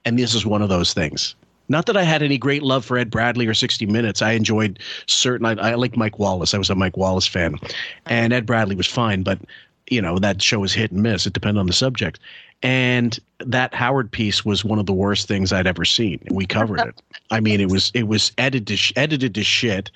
and 0.05 0.17
this 0.17 0.33
is 0.33 0.45
one 0.45 0.61
of 0.61 0.69
those 0.69 0.93
things. 0.93 1.35
Not 1.71 1.85
that 1.85 1.95
I 1.95 2.03
had 2.03 2.21
any 2.21 2.37
great 2.37 2.63
love 2.63 2.83
for 2.83 2.97
Ed 2.97 3.09
Bradley 3.09 3.47
or 3.47 3.53
60 3.53 3.85
Minutes. 3.85 4.21
I 4.21 4.33
enjoyed 4.33 4.77
certain. 5.07 5.45
I, 5.45 5.71
I 5.71 5.75
like 5.75 5.95
Mike 5.95 6.19
Wallace. 6.19 6.53
I 6.53 6.57
was 6.57 6.69
a 6.69 6.75
Mike 6.75 6.97
Wallace 6.97 7.25
fan, 7.25 7.55
and 8.05 8.33
Ed 8.33 8.45
Bradley 8.45 8.75
was 8.75 8.87
fine, 8.87 9.23
but 9.23 9.39
you 9.89 10.01
know 10.01 10.19
that 10.19 10.41
show 10.41 10.59
was 10.59 10.73
hit 10.73 10.91
and 10.91 11.01
miss. 11.01 11.25
It 11.25 11.33
depended 11.33 11.59
on 11.59 11.67
the 11.67 11.73
subject. 11.73 12.19
And 12.61 13.17
that 13.39 13.73
Howard 13.73 14.11
piece 14.11 14.43
was 14.45 14.63
one 14.65 14.79
of 14.79 14.85
the 14.85 14.93
worst 14.93 15.27
things 15.27 15.51
I'd 15.51 15.65
ever 15.65 15.85
seen. 15.85 16.19
We 16.29 16.45
covered 16.45 16.81
it. 16.81 17.01
I 17.31 17.39
mean, 17.39 17.61
it 17.61 17.71
was 17.71 17.89
it 17.93 18.07
was 18.07 18.33
edited 18.37 18.67
to 18.67 18.75
sh- 18.75 18.93
edited 18.97 19.33
to 19.35 19.43
shit, 19.43 19.89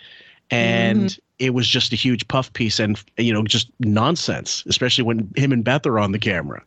and 0.49 1.09
mm-hmm. 1.09 1.19
it 1.39 1.53
was 1.53 1.67
just 1.67 1.91
a 1.91 1.97
huge 1.97 2.25
puff 2.29 2.51
piece 2.53 2.79
and 2.79 3.03
you 3.17 3.33
know 3.33 3.43
just 3.43 3.69
nonsense. 3.81 4.63
Especially 4.65 5.03
when 5.03 5.29
him 5.35 5.51
and 5.51 5.63
Beth 5.63 5.85
are 5.85 5.99
on 5.99 6.13
the 6.13 6.19
camera. 6.19 6.63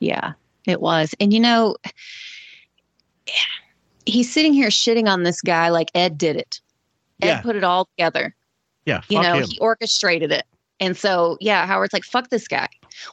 Yeah, 0.00 0.34
it 0.66 0.82
was. 0.82 1.14
And 1.18 1.32
you 1.32 1.40
know, 1.40 1.76
he's 4.06 4.32
sitting 4.32 4.52
here 4.52 4.68
shitting 4.68 5.08
on 5.08 5.22
this 5.24 5.40
guy 5.42 5.68
like 5.68 5.90
Ed 5.94 6.16
did 6.18 6.36
it. 6.36 6.60
Ed 7.22 7.26
Yeah. 7.26 7.40
put 7.42 7.56
it 7.56 7.64
all 7.64 7.86
together. 7.96 8.34
Yeah, 8.86 9.02
you 9.08 9.20
know, 9.20 9.34
him. 9.38 9.46
he 9.48 9.58
orchestrated 9.58 10.30
it. 10.32 10.44
And 10.78 10.96
so, 10.96 11.36
yeah, 11.40 11.66
Howard's 11.66 11.92
like, 11.92 12.04
fuck 12.04 12.30
this 12.30 12.46
guy. 12.46 12.68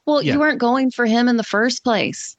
Well, 0.05 0.21
Yeah. 0.21 0.33
you 0.33 0.39
weren't 0.39 0.59
going 0.59 0.91
for 0.91 1.05
him 1.05 1.27
in 1.27 1.37
the 1.37 1.43
first 1.43 1.83
place. 1.83 2.37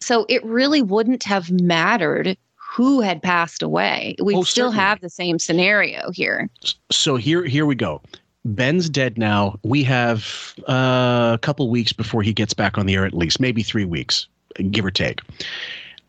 So 0.00 0.26
it 0.28 0.44
really 0.44 0.82
wouldn't 0.82 1.22
have 1.24 1.50
mattered 1.50 2.36
who 2.56 3.00
had 3.00 3.22
passed 3.22 3.62
away. 3.62 4.16
We'd 4.22 4.36
Oh, 4.36 4.42
still 4.42 4.66
certainly. 4.70 4.84
have 4.84 5.00
the 5.00 5.08
same 5.10 5.38
scenario 5.38 6.10
here. 6.10 6.50
so 6.90 7.16
here 7.16 7.44
here 7.44 7.64
we 7.66 7.74
go 7.74 8.02
ben's 8.44 8.88
dead 8.88 9.18
now 9.18 9.58
we 9.64 9.82
have 9.82 10.54
uh, 10.68 11.32
a 11.34 11.38
couple 11.42 11.68
weeks 11.68 11.92
before 11.92 12.22
he 12.22 12.32
gets 12.32 12.54
back 12.54 12.78
on 12.78 12.86
the 12.86 12.94
air 12.94 13.04
at 13.04 13.12
least 13.14 13.40
maybe 13.40 13.60
three 13.62 13.84
weeks 13.84 14.28
give 14.70 14.84
or 14.84 14.90
take 14.92 15.20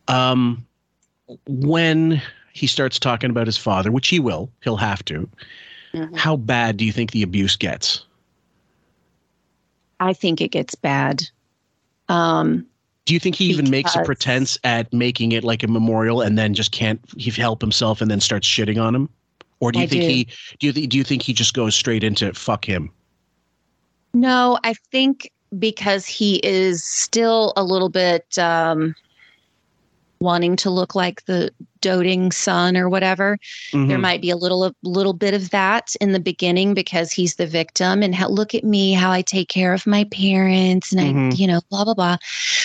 um, 0.08 0.64
when 1.48 2.22
he 2.54 2.68
starts 2.68 3.00
talking 3.00 3.30
about 3.30 3.46
his 3.48 3.58
father 3.58 3.92
which 3.92 4.08
he 4.08 4.20
will 4.20 4.50
he'll 4.64 4.78
have 4.78 5.04
to 5.06 5.30
how 6.16 6.36
bad 6.36 6.78
do 6.78 6.86
you 6.86 6.92
think 6.92 7.12
the 7.12 7.24
abuse 7.24 7.56
gets 7.56 8.06
I 10.00 10.14
think 10.14 10.42
it 10.42 10.50
gets 10.50 10.76
bad. 10.76 11.24
Um, 12.10 12.66
do 13.06 13.14
you 13.14 13.20
think 13.20 13.36
he 13.36 13.46
even 13.46 13.70
makes 13.70 13.96
a 13.96 14.04
pretense 14.04 14.58
at 14.64 14.92
making 14.94 15.32
it 15.32 15.44
like 15.44 15.64
a 15.64 15.68
memorial 15.68 16.22
and 16.22 16.38
then 16.38 16.54
just 16.54 16.72
can't 16.72 17.00
he 17.18 17.32
help 17.32 17.62
himself 17.62 18.02
and 18.02 18.12
then 18.12 18.20
starts 18.20 18.48
shitting 18.48 18.82
on 18.82 18.94
him 18.94 19.10
or 19.62 19.72
do 19.72 19.80
you 19.80 19.86
I 19.86 19.88
think 19.88 20.02
do. 20.02 20.08
he 20.08 20.28
do 20.60 20.68
you, 20.68 20.74
th- 20.74 20.90
do 20.90 20.98
you 20.98 21.04
think 21.06 21.22
he 21.22 21.32
just 21.32 21.54
goes 21.54 21.74
straight 21.74 22.04
into 22.04 22.34
fuck 22.34 22.66
him 22.66 22.92
No, 24.14 24.60
I 24.66 24.74
think 24.92 25.32
because 25.58 26.06
he 26.06 26.38
is 26.44 26.84
still 26.84 27.54
a 27.56 27.64
little 27.64 27.90
bit 27.90 28.38
um 28.38 28.94
wanting 30.20 30.56
to 30.58 30.70
look 30.70 30.96
like 30.96 31.24
the 31.26 31.52
doting 31.82 32.32
son 32.32 32.76
or 32.76 32.90
whatever. 32.90 33.38
There 33.72 33.82
Mhm. 33.82 34.02
might 34.02 34.22
be 34.22 34.30
a 34.30 34.36
little 34.36 34.66
a 34.66 34.74
little 34.84 35.14
bit 35.14 35.34
of 35.34 35.50
that 35.52 35.96
in 36.02 36.12
the 36.12 36.20
beginning 36.20 36.74
because 36.74 37.12
he's 37.12 37.36
the 37.36 37.46
victim 37.48 38.02
and 38.04 38.16
how, 38.16 38.28
look 38.30 38.56
at 38.56 38.64
me 38.64 38.94
how 38.94 39.12
I 39.12 39.22
take 39.22 39.50
care 39.50 39.74
of 39.74 39.86
my 39.86 40.04
parents 40.06 40.92
and 40.92 41.02
I 41.02 41.06
Mhm. 41.06 41.38
you 41.38 41.48
know 41.48 41.62
blah 41.70 41.84
blah 41.86 41.94
blah. 41.94 42.18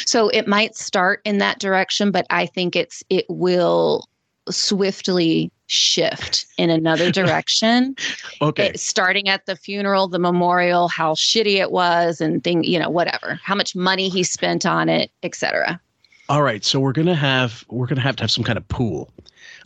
So 0.07 0.29
it 0.29 0.47
might 0.49 0.77
start 0.77 1.21
in 1.25 1.39
that 1.39 1.59
direction 1.59 2.11
but 2.11 2.27
I 2.31 2.47
think 2.47 2.75
it's 2.77 3.03
it 3.11 3.27
will 3.29 4.09
swiftly 4.51 5.51
shift 5.67 6.47
in 6.59 6.69
another 6.69 7.11
direction. 7.13 7.95
Okay. 8.43 8.67
It- 8.69 8.81
starting 8.81 9.29
at 9.29 9.47
the 9.47 9.57
funeral, 9.57 10.09
the 10.09 10.19
memorial, 10.19 10.89
how 10.89 11.15
shitty 11.15 11.57
it 11.57 11.71
was 11.71 12.21
and 12.21 12.43
thing, 12.43 12.65
you 12.65 12.79
know, 12.79 12.91
whatever. 12.91 13.41
How 13.43 13.55
much 13.55 13.75
money 13.77 14.09
he 14.09 14.23
spent 14.25 14.67
on 14.67 14.89
it, 14.89 15.11
etc. 15.23 15.81
All 16.29 16.43
right, 16.43 16.65
so 16.65 16.81
we're 16.81 16.93
gonna 16.93 17.15
have 17.15 17.65
we're 17.69 17.87
gonna 17.87 18.01
have 18.01 18.17
to 18.17 18.23
have 18.23 18.31
some 18.31 18.45
kind 18.45 18.57
of 18.57 18.67
pool, 18.69 19.11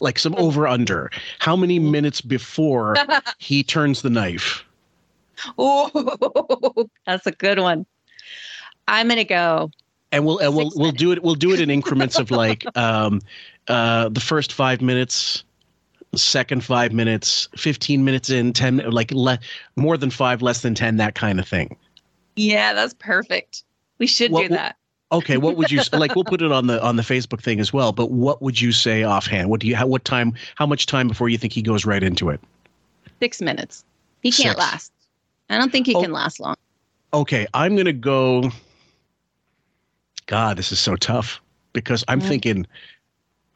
like 0.00 0.18
some 0.18 0.34
over 0.36 0.66
under. 0.66 1.10
How 1.38 1.54
many 1.56 1.78
minutes 1.78 2.20
before 2.20 2.96
he 3.38 3.62
turns 3.62 4.02
the 4.02 4.10
knife? 4.10 4.64
Oh, 5.58 6.88
that's 7.06 7.26
a 7.26 7.32
good 7.32 7.58
one. 7.58 7.86
I'm 8.88 9.08
gonna 9.08 9.24
go. 9.24 9.70
And 10.12 10.24
we'll 10.24 10.38
and 10.38 10.54
we'll 10.56 10.72
we'll 10.76 10.92
do 10.92 11.12
it 11.12 11.22
we'll 11.22 11.34
do 11.34 11.52
it 11.52 11.60
in 11.60 11.70
increments 11.70 12.18
of 12.18 12.30
like 12.30 12.64
um 12.76 13.20
uh 13.68 14.08
the 14.08 14.20
first 14.20 14.52
five 14.52 14.80
minutes, 14.80 15.44
second 16.14 16.64
five 16.64 16.92
minutes, 16.92 17.48
fifteen 17.56 18.04
minutes 18.04 18.30
in, 18.30 18.52
ten 18.54 18.78
like 18.90 19.10
le- 19.12 19.38
more 19.76 19.96
than 19.96 20.10
five, 20.10 20.42
less 20.42 20.62
than 20.62 20.74
ten, 20.74 20.96
that 20.96 21.14
kind 21.14 21.38
of 21.38 21.46
thing. 21.46 21.76
Yeah, 22.34 22.72
that's 22.72 22.94
perfect. 22.94 23.62
We 23.98 24.06
should 24.06 24.30
What- 24.32 24.42
do 24.42 24.48
that. 24.54 24.76
Okay, 25.12 25.36
what 25.36 25.56
would 25.56 25.70
you 25.70 25.80
like? 25.92 26.14
We'll 26.14 26.24
put 26.24 26.42
it 26.42 26.50
on 26.52 26.66
the 26.66 26.82
on 26.82 26.96
the 26.96 27.02
Facebook 27.02 27.40
thing 27.40 27.60
as 27.60 27.72
well. 27.72 27.92
But 27.92 28.10
what 28.10 28.42
would 28.42 28.60
you 28.60 28.72
say 28.72 29.04
offhand? 29.04 29.50
What 29.50 29.60
do 29.60 29.66
you? 29.68 29.76
How, 29.76 29.86
what 29.86 30.04
time? 30.04 30.34
How 30.56 30.66
much 30.66 30.86
time 30.86 31.08
before 31.08 31.28
you 31.28 31.38
think 31.38 31.52
he 31.52 31.62
goes 31.62 31.84
right 31.84 32.02
into 32.02 32.28
it? 32.30 32.40
Six 33.20 33.40
minutes. 33.40 33.84
He 34.20 34.30
can't 34.30 34.56
Six. 34.56 34.58
last. 34.58 34.92
I 35.48 35.58
don't 35.58 35.70
think 35.70 35.86
he 35.86 35.94
Oh. 35.94 36.02
can 36.02 36.12
last 36.12 36.40
long. 36.40 36.56
Okay, 37.14 37.46
I'm 37.54 37.76
gonna 37.76 37.92
go. 37.92 38.50
God, 40.26 40.56
this 40.58 40.72
is 40.72 40.80
so 40.80 40.96
tough 40.96 41.40
because 41.72 42.02
I'm 42.08 42.20
Yeah. 42.20 42.28
thinking 42.28 42.66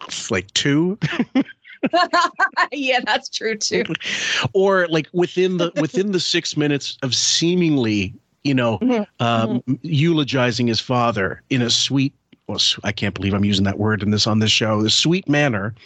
it's 0.06 0.30
like 0.30 0.46
two, 0.54 0.98
yeah, 2.72 3.00
that's 3.04 3.28
true 3.28 3.56
too. 3.56 3.82
or 4.52 4.86
like 4.88 5.08
within 5.12 5.56
the 5.56 5.72
within 5.74 6.12
the 6.12 6.20
six 6.20 6.56
minutes 6.56 6.96
of 7.02 7.14
seemingly, 7.14 8.14
you 8.44 8.54
know, 8.54 8.78
um, 9.20 9.62
eulogizing 9.82 10.66
his 10.66 10.80
father 10.80 11.42
in 11.50 11.62
a 11.62 11.70
sweet. 11.70 12.14
Well, 12.46 12.58
I 12.84 12.90
can't 12.92 13.14
believe 13.14 13.32
I'm 13.34 13.44
using 13.44 13.64
that 13.64 13.78
word 13.78 14.02
in 14.02 14.10
this 14.10 14.26
on 14.26 14.38
this 14.40 14.50
show. 14.50 14.82
The 14.82 14.90
sweet 14.90 15.28
manner. 15.28 15.74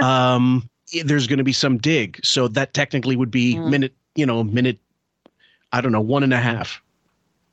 Um, 0.00 0.68
there's 1.04 1.26
going 1.26 1.38
to 1.38 1.44
be 1.44 1.52
some 1.52 1.76
dig, 1.78 2.20
so 2.24 2.48
that 2.48 2.72
technically 2.72 3.16
would 3.16 3.30
be 3.30 3.56
Mm. 3.56 3.66
minute. 3.66 3.94
You 4.14 4.26
know, 4.26 4.44
minute. 4.44 4.78
I 5.72 5.80
don't 5.80 5.92
know, 5.92 6.00
one 6.00 6.22
and 6.22 6.32
a 6.32 6.38
half. 6.38 6.80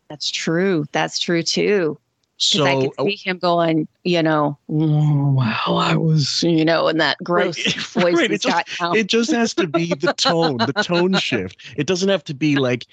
That's 0.09 0.29
true. 0.31 0.85
That's 0.91 1.19
true 1.19 1.43
too. 1.43 1.99
So 2.37 2.65
I 2.65 2.75
could 2.75 3.09
see 3.09 3.29
him 3.29 3.39
going, 3.39 3.87
you 4.03 4.21
know, 4.21 4.57
"Oh, 4.69 5.31
wow, 5.31 5.63
I 5.67 5.95
was, 5.95 6.43
you 6.43 6.65
know, 6.65 6.87
in 6.89 6.97
that 6.97 7.17
gross 7.23 7.57
voice 7.93 8.13
Right, 8.13 8.31
it, 8.31 8.41
just, 8.41 8.65
it 8.93 9.07
just 9.07 9.31
has 9.31 9.53
to 9.55 9.67
be 9.67 9.93
the 9.95 10.13
tone, 10.13 10.65
the 10.65 10.73
tone 10.73 11.13
shift. 11.15 11.57
It 11.77 11.87
doesn't 11.87 12.09
have 12.09 12.23
to 12.25 12.33
be 12.33 12.57
like, 12.57 12.85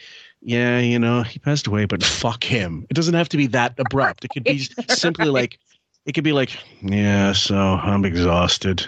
yeah, 0.42 0.78
you 0.80 0.98
know, 0.98 1.22
he 1.22 1.38
passed 1.38 1.66
away, 1.66 1.84
but 1.84 2.02
fuck 2.02 2.42
him. 2.42 2.86
It 2.90 2.94
doesn't 2.94 3.14
have 3.14 3.28
to 3.30 3.36
be 3.36 3.46
that 3.48 3.74
abrupt. 3.78 4.24
It 4.24 4.28
could 4.28 4.44
be 4.44 4.58
simply 4.88 5.26
like, 5.26 5.58
it 6.04 6.12
could 6.12 6.24
be 6.24 6.32
like, 6.32 6.58
yeah, 6.80 7.32
so 7.32 7.56
I'm 7.56 8.04
exhausted. 8.04 8.84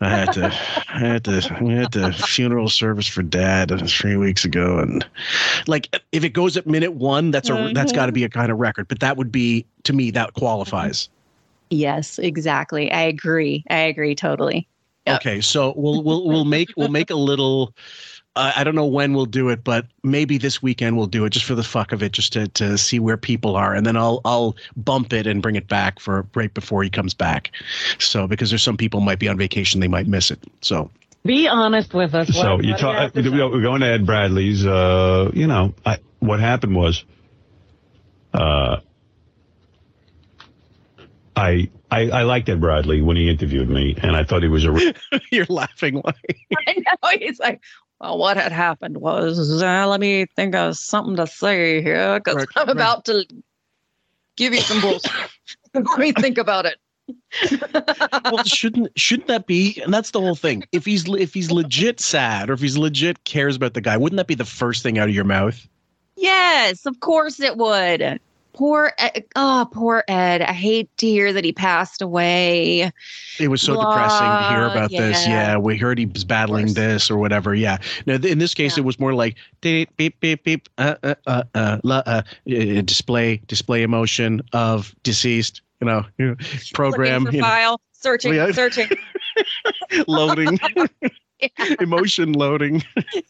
I 0.00 0.08
had 0.08 0.32
to, 0.32 0.46
I 0.88 0.98
had 0.98 1.24
to, 1.24 1.58
we 1.60 1.74
had 1.74 1.92
the 1.92 2.12
funeral 2.12 2.70
service 2.70 3.06
for 3.06 3.22
dad 3.22 3.70
three 3.86 4.16
weeks 4.16 4.46
ago, 4.46 4.78
and 4.78 5.04
like, 5.66 5.94
if 6.12 6.24
it 6.24 6.30
goes 6.30 6.56
at 6.56 6.66
minute 6.66 6.94
one, 6.94 7.30
that's 7.30 7.50
a 7.50 7.72
that's 7.74 7.92
got 7.92 8.06
to 8.06 8.12
be 8.12 8.24
a 8.24 8.28
mm-hmm. 8.28 8.38
kind 8.38 8.52
of 8.52 8.58
record. 8.58 8.88
But 8.88 9.00
that 9.00 9.18
would 9.18 9.30
be 9.30 9.66
to 9.84 9.92
me 9.92 10.10
that 10.12 10.28
mm-hmm. 10.28 10.38
qualifies. 10.38 11.10
Yes, 11.68 12.18
exactly. 12.18 12.90
I 12.90 13.02
agree. 13.02 13.62
I 13.68 13.80
agree 13.80 14.14
totally. 14.14 14.66
Okay, 15.06 15.40
so 15.40 15.74
we'll 15.76 16.02
we'll 16.02 16.26
we'll 16.26 16.44
make 16.44 16.70
we'll 16.76 16.88
make 16.88 17.10
a 17.10 17.14
little. 17.14 17.74
Uh, 18.38 18.52
I 18.54 18.62
don't 18.62 18.76
know 18.76 18.86
when 18.86 19.14
we'll 19.14 19.26
do 19.26 19.48
it, 19.48 19.64
but 19.64 19.84
maybe 20.04 20.38
this 20.38 20.62
weekend 20.62 20.96
we'll 20.96 21.06
do 21.08 21.24
it 21.24 21.30
just 21.30 21.44
for 21.44 21.56
the 21.56 21.64
fuck 21.64 21.90
of 21.90 22.02
it, 22.04 22.12
just 22.12 22.32
to 22.34 22.46
to 22.48 22.78
see 22.78 23.00
where 23.00 23.16
people 23.16 23.56
are, 23.56 23.74
and 23.74 23.84
then 23.84 23.96
I'll 23.96 24.20
I'll 24.24 24.56
bump 24.76 25.12
it 25.12 25.26
and 25.26 25.42
bring 25.42 25.56
it 25.56 25.66
back 25.66 25.98
for 25.98 26.24
right 26.36 26.52
before 26.54 26.84
he 26.84 26.88
comes 26.90 27.14
back. 27.14 27.50
So 27.98 28.28
because 28.28 28.50
there's 28.50 28.62
some 28.62 28.76
people 28.76 29.00
might 29.00 29.18
be 29.18 29.26
on 29.28 29.36
vacation, 29.36 29.80
they 29.80 29.88
might 29.88 30.06
miss 30.06 30.30
it. 30.30 30.38
So 30.60 30.88
Be 31.24 31.48
honest 31.48 31.92
with 31.94 32.14
us. 32.14 32.28
So 32.28 32.54
What- 32.54 32.64
you 32.64 32.70
what 32.72 32.78
do 32.78 32.82
talk. 32.86 32.96
have 32.96 33.12
to 33.14 33.44
uh, 33.44 33.48
We're 33.50 33.60
going 33.60 33.80
to 33.80 33.88
Ed 33.88 34.06
Bradley's. 34.06 34.64
Uh, 34.64 35.32
you 35.34 35.48
know, 35.48 35.74
I, 35.84 35.98
what 36.20 36.38
happened 36.38 36.76
was, 36.76 37.04
uh, 38.34 38.76
I, 41.36 41.68
I 41.90 42.10
I 42.10 42.22
liked 42.22 42.48
Ed 42.48 42.60
Bradley 42.60 43.00
when 43.02 43.16
he 43.16 43.28
interviewed 43.28 43.68
me, 43.68 43.96
and 44.02 44.16
I 44.16 44.24
thought 44.24 44.42
he 44.42 44.48
was 44.48 44.64
a. 44.64 44.72
re- 44.72 44.94
you're 45.32 45.46
laughing. 45.48 45.96
Why? 45.96 46.12
I 46.68 46.74
know. 46.74 47.18
He's 47.18 47.38
like, 47.38 47.60
well, 48.00 48.18
what 48.18 48.36
had 48.36 48.52
happened 48.52 48.98
was, 48.98 49.62
uh, 49.62 49.86
let 49.88 50.00
me 50.00 50.26
think 50.36 50.54
of 50.54 50.76
something 50.76 51.16
to 51.16 51.26
say 51.26 51.82
here 51.82 52.18
because 52.20 52.36
Right, 52.36 52.48
I'm 52.56 52.66
right. 52.66 52.72
about 52.72 53.04
to 53.06 53.24
give 54.36 54.54
you 54.54 54.60
some 54.60 54.80
bullshit. 54.80 55.10
let 55.74 55.98
me 55.98 56.12
think 56.12 56.38
about 56.38 56.66
it. 56.66 56.76
well, 58.24 58.44
shouldn't 58.44 58.90
shouldn't 58.98 59.28
that 59.28 59.46
be? 59.46 59.80
And 59.82 59.92
that's 59.94 60.10
the 60.10 60.20
whole 60.20 60.34
thing. 60.34 60.64
If 60.72 60.84
he's 60.84 61.08
if 61.08 61.32
he's 61.32 61.50
legit 61.50 62.00
sad 62.00 62.50
or 62.50 62.52
if 62.52 62.60
he's 62.60 62.76
legit 62.76 63.24
cares 63.24 63.56
about 63.56 63.74
the 63.74 63.80
guy, 63.80 63.96
wouldn't 63.96 64.18
that 64.18 64.26
be 64.26 64.34
the 64.34 64.44
first 64.44 64.82
thing 64.82 64.98
out 64.98 65.08
of 65.08 65.14
your 65.14 65.24
mouth? 65.24 65.66
Yes, 66.16 66.84
of 66.84 67.00
course 67.00 67.40
it 67.40 67.56
would. 67.56 68.20
Poor, 68.58 68.92
Ed, 68.98 69.24
oh, 69.36 69.68
poor 69.70 70.02
Ed. 70.08 70.42
I 70.42 70.52
hate 70.52 70.90
to 70.96 71.06
hear 71.06 71.32
that 71.32 71.44
he 71.44 71.52
passed 71.52 72.02
away. 72.02 72.90
It 73.38 73.46
was 73.46 73.62
so 73.62 73.74
Blah, 73.74 73.88
depressing 73.92 74.26
to 74.26 74.48
hear 74.48 74.66
about 74.66 74.90
this. 74.90 75.24
yeah. 75.28 75.52
Yeah, 75.52 75.56
we 75.58 75.76
heard 75.76 75.96
he 75.96 76.06
was 76.06 76.24
battling 76.24 76.74
this 76.74 77.08
or 77.08 77.18
whatever. 77.18 77.54
Yeah. 77.54 77.78
Now, 78.06 78.14
in 78.14 78.38
this 78.40 78.54
case, 78.54 78.76
it 78.76 78.80
was 78.80 78.98
more 78.98 79.14
like 79.14 79.36
beep 79.60 79.96
beep 79.96 80.18
beep 80.18 80.42
beep. 80.42 80.68
Uh, 80.76 80.96
uh, 81.04 81.14
uh, 81.28 81.44
uh, 81.54 81.78
la- 81.84 82.02
uh, 82.04 82.22
uh, 82.50 82.82
display 82.82 83.40
display 83.46 83.84
emotion 83.84 84.42
of 84.52 84.92
deceased. 85.04 85.62
You 85.80 85.86
know, 85.86 86.04
program 86.74 87.26
you 87.26 87.38
know, 87.40 87.46
file, 87.46 87.80
searching, 87.92 88.34
Yeah. 88.34 88.50
searching. 88.50 88.88
loading, 90.08 90.58
emotion 91.80 92.32
loading. 92.32 92.82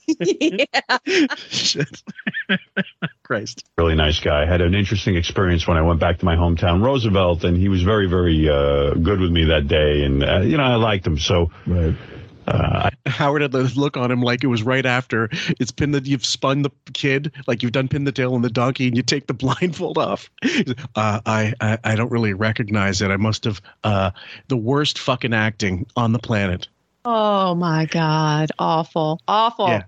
yeah. 0.07 0.99
Shit. 1.37 2.03
Christ. 3.23 3.65
really 3.77 3.95
nice 3.95 4.21
guy. 4.21 4.43
I 4.43 4.47
had 4.47 4.63
an 4.63 4.75
interesting 4.75 5.17
experience 5.17 5.67
when 5.67 5.77
I 5.77 5.83
went 5.83 6.01
back 6.01 6.19
to 6.19 6.25
my 6.25 6.35
hometown, 6.35 6.83
Roosevelt, 6.83 7.45
and 7.45 7.57
he 7.57 7.69
was 7.69 7.83
very, 7.83 8.07
very 8.07 8.49
uh, 8.49 8.95
good 8.95 9.21
with 9.21 9.31
me 9.31 9.45
that 9.45 9.69
day. 9.69 10.03
And, 10.05 10.25
uh, 10.25 10.41
you 10.41 10.57
know, 10.57 10.63
I 10.63 10.77
liked 10.77 11.07
him. 11.07 11.19
So, 11.19 11.51
uh, 12.49 12.89
Howard 13.07 13.43
had 13.43 13.53
the 13.53 13.71
look 13.77 13.97
on 13.97 14.11
him 14.11 14.23
like 14.23 14.43
it 14.43 14.47
was 14.47 14.63
right 14.63 14.87
after 14.87 15.29
it's 15.61 15.71
pin 15.71 15.91
that 15.93 16.07
you've 16.07 16.25
spun 16.25 16.63
the 16.63 16.71
kid 16.95 17.33
like 17.47 17.63
you've 17.63 17.73
done 17.73 17.89
pin 17.89 18.05
the 18.05 18.13
tail 18.13 18.35
on 18.35 18.41
the 18.43 18.49
donkey 18.49 18.89
and 18.89 18.97
you 18.97 19.03
take 19.03 19.27
the 19.27 19.35
blindfold 19.35 19.99
off. 19.99 20.31
Uh, 20.95 21.21
I, 21.27 21.53
I 21.61 21.79
I 21.85 21.95
don't 21.95 22.11
really 22.11 22.33
recognize 22.33 23.03
it. 23.03 23.11
I 23.11 23.17
must 23.17 23.45
have 23.45 23.61
uh, 23.85 24.13
the 24.49 24.57
worst 24.57 24.99
fucking 24.99 25.35
acting 25.35 25.87
on 25.97 26.13
the 26.13 26.19
planet. 26.19 26.69
Oh 27.11 27.55
my 27.55 27.87
God. 27.87 28.51
Awful. 28.59 29.19
Awful. 29.27 29.69
Yeah. 29.69 29.85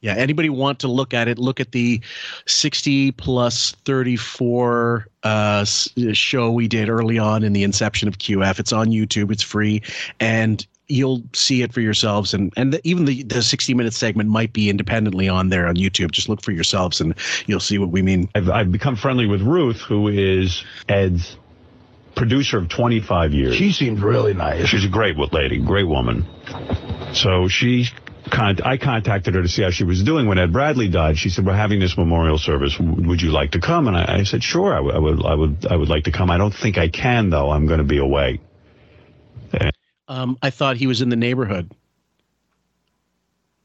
Yeah. 0.00 0.14
Anybody 0.14 0.48
want 0.48 0.78
to 0.78 0.88
look 0.88 1.12
at 1.12 1.28
it? 1.28 1.38
Look 1.38 1.60
at 1.60 1.72
the 1.72 2.00
60 2.46 3.12
plus 3.12 3.72
34 3.84 5.06
uh, 5.22 5.64
show 5.64 6.50
we 6.50 6.68
did 6.68 6.88
early 6.88 7.18
on 7.18 7.44
in 7.44 7.52
the 7.52 7.62
inception 7.62 8.08
of 8.08 8.16
QF. 8.16 8.58
It's 8.58 8.72
on 8.72 8.88
YouTube. 8.88 9.30
It's 9.30 9.42
free, 9.42 9.82
and 10.18 10.66
you'll 10.88 11.22
see 11.34 11.60
it 11.60 11.74
for 11.74 11.82
yourselves. 11.82 12.32
And 12.32 12.50
and 12.56 12.72
the, 12.72 12.80
even 12.88 13.04
the 13.04 13.22
the 13.24 13.42
60 13.42 13.74
minute 13.74 13.92
segment 13.92 14.30
might 14.30 14.54
be 14.54 14.70
independently 14.70 15.28
on 15.28 15.50
there 15.50 15.66
on 15.66 15.76
YouTube. 15.76 16.10
Just 16.10 16.30
look 16.30 16.42
for 16.42 16.52
yourselves, 16.52 17.02
and 17.02 17.14
you'll 17.44 17.60
see 17.60 17.76
what 17.76 17.90
we 17.90 18.00
mean. 18.00 18.30
I've, 18.34 18.48
I've 18.48 18.72
become 18.72 18.96
friendly 18.96 19.26
with 19.26 19.42
Ruth, 19.42 19.82
who 19.82 20.08
is 20.08 20.64
Ed's 20.88 21.36
producer 22.14 22.58
of 22.58 22.68
25 22.68 23.32
years. 23.34 23.56
She 23.56 23.72
seems 23.72 24.00
really 24.00 24.34
nice. 24.34 24.66
She's 24.68 24.84
a 24.84 24.88
great 24.88 25.16
lady, 25.32 25.58
great 25.58 25.86
woman. 25.86 26.26
So 27.14 27.48
she, 27.48 27.86
con- 28.30 28.60
I 28.64 28.76
contacted 28.76 29.34
her 29.34 29.42
to 29.42 29.48
see 29.48 29.62
how 29.62 29.70
she 29.70 29.84
was 29.84 30.02
doing 30.02 30.26
when 30.26 30.38
Ed 30.38 30.52
Bradley 30.52 30.88
died. 30.88 31.18
She 31.18 31.30
said, 31.30 31.46
"We're 31.46 31.54
having 31.54 31.80
this 31.80 31.96
memorial 31.96 32.38
service. 32.38 32.78
Would 32.78 33.22
you 33.22 33.30
like 33.30 33.52
to 33.52 33.60
come?" 33.60 33.88
And 33.88 33.96
I, 33.96 34.18
I 34.18 34.22
said, 34.24 34.42
"Sure, 34.42 34.72
I, 34.72 34.78
w- 34.78 34.94
I 34.94 34.98
would. 34.98 35.26
I 35.26 35.34
would. 35.34 35.66
I 35.66 35.76
would 35.76 35.88
like 35.88 36.04
to 36.04 36.12
come. 36.12 36.30
I 36.30 36.38
don't 36.38 36.54
think 36.54 36.78
I 36.78 36.88
can 36.88 37.30
though. 37.30 37.50
I'm 37.50 37.66
going 37.66 37.78
to 37.78 37.84
be 37.84 37.98
away." 37.98 38.40
Um, 40.08 40.36
I 40.42 40.50
thought 40.50 40.76
he 40.76 40.86
was 40.86 41.00
in 41.00 41.08
the 41.08 41.16
neighborhood. 41.16 41.72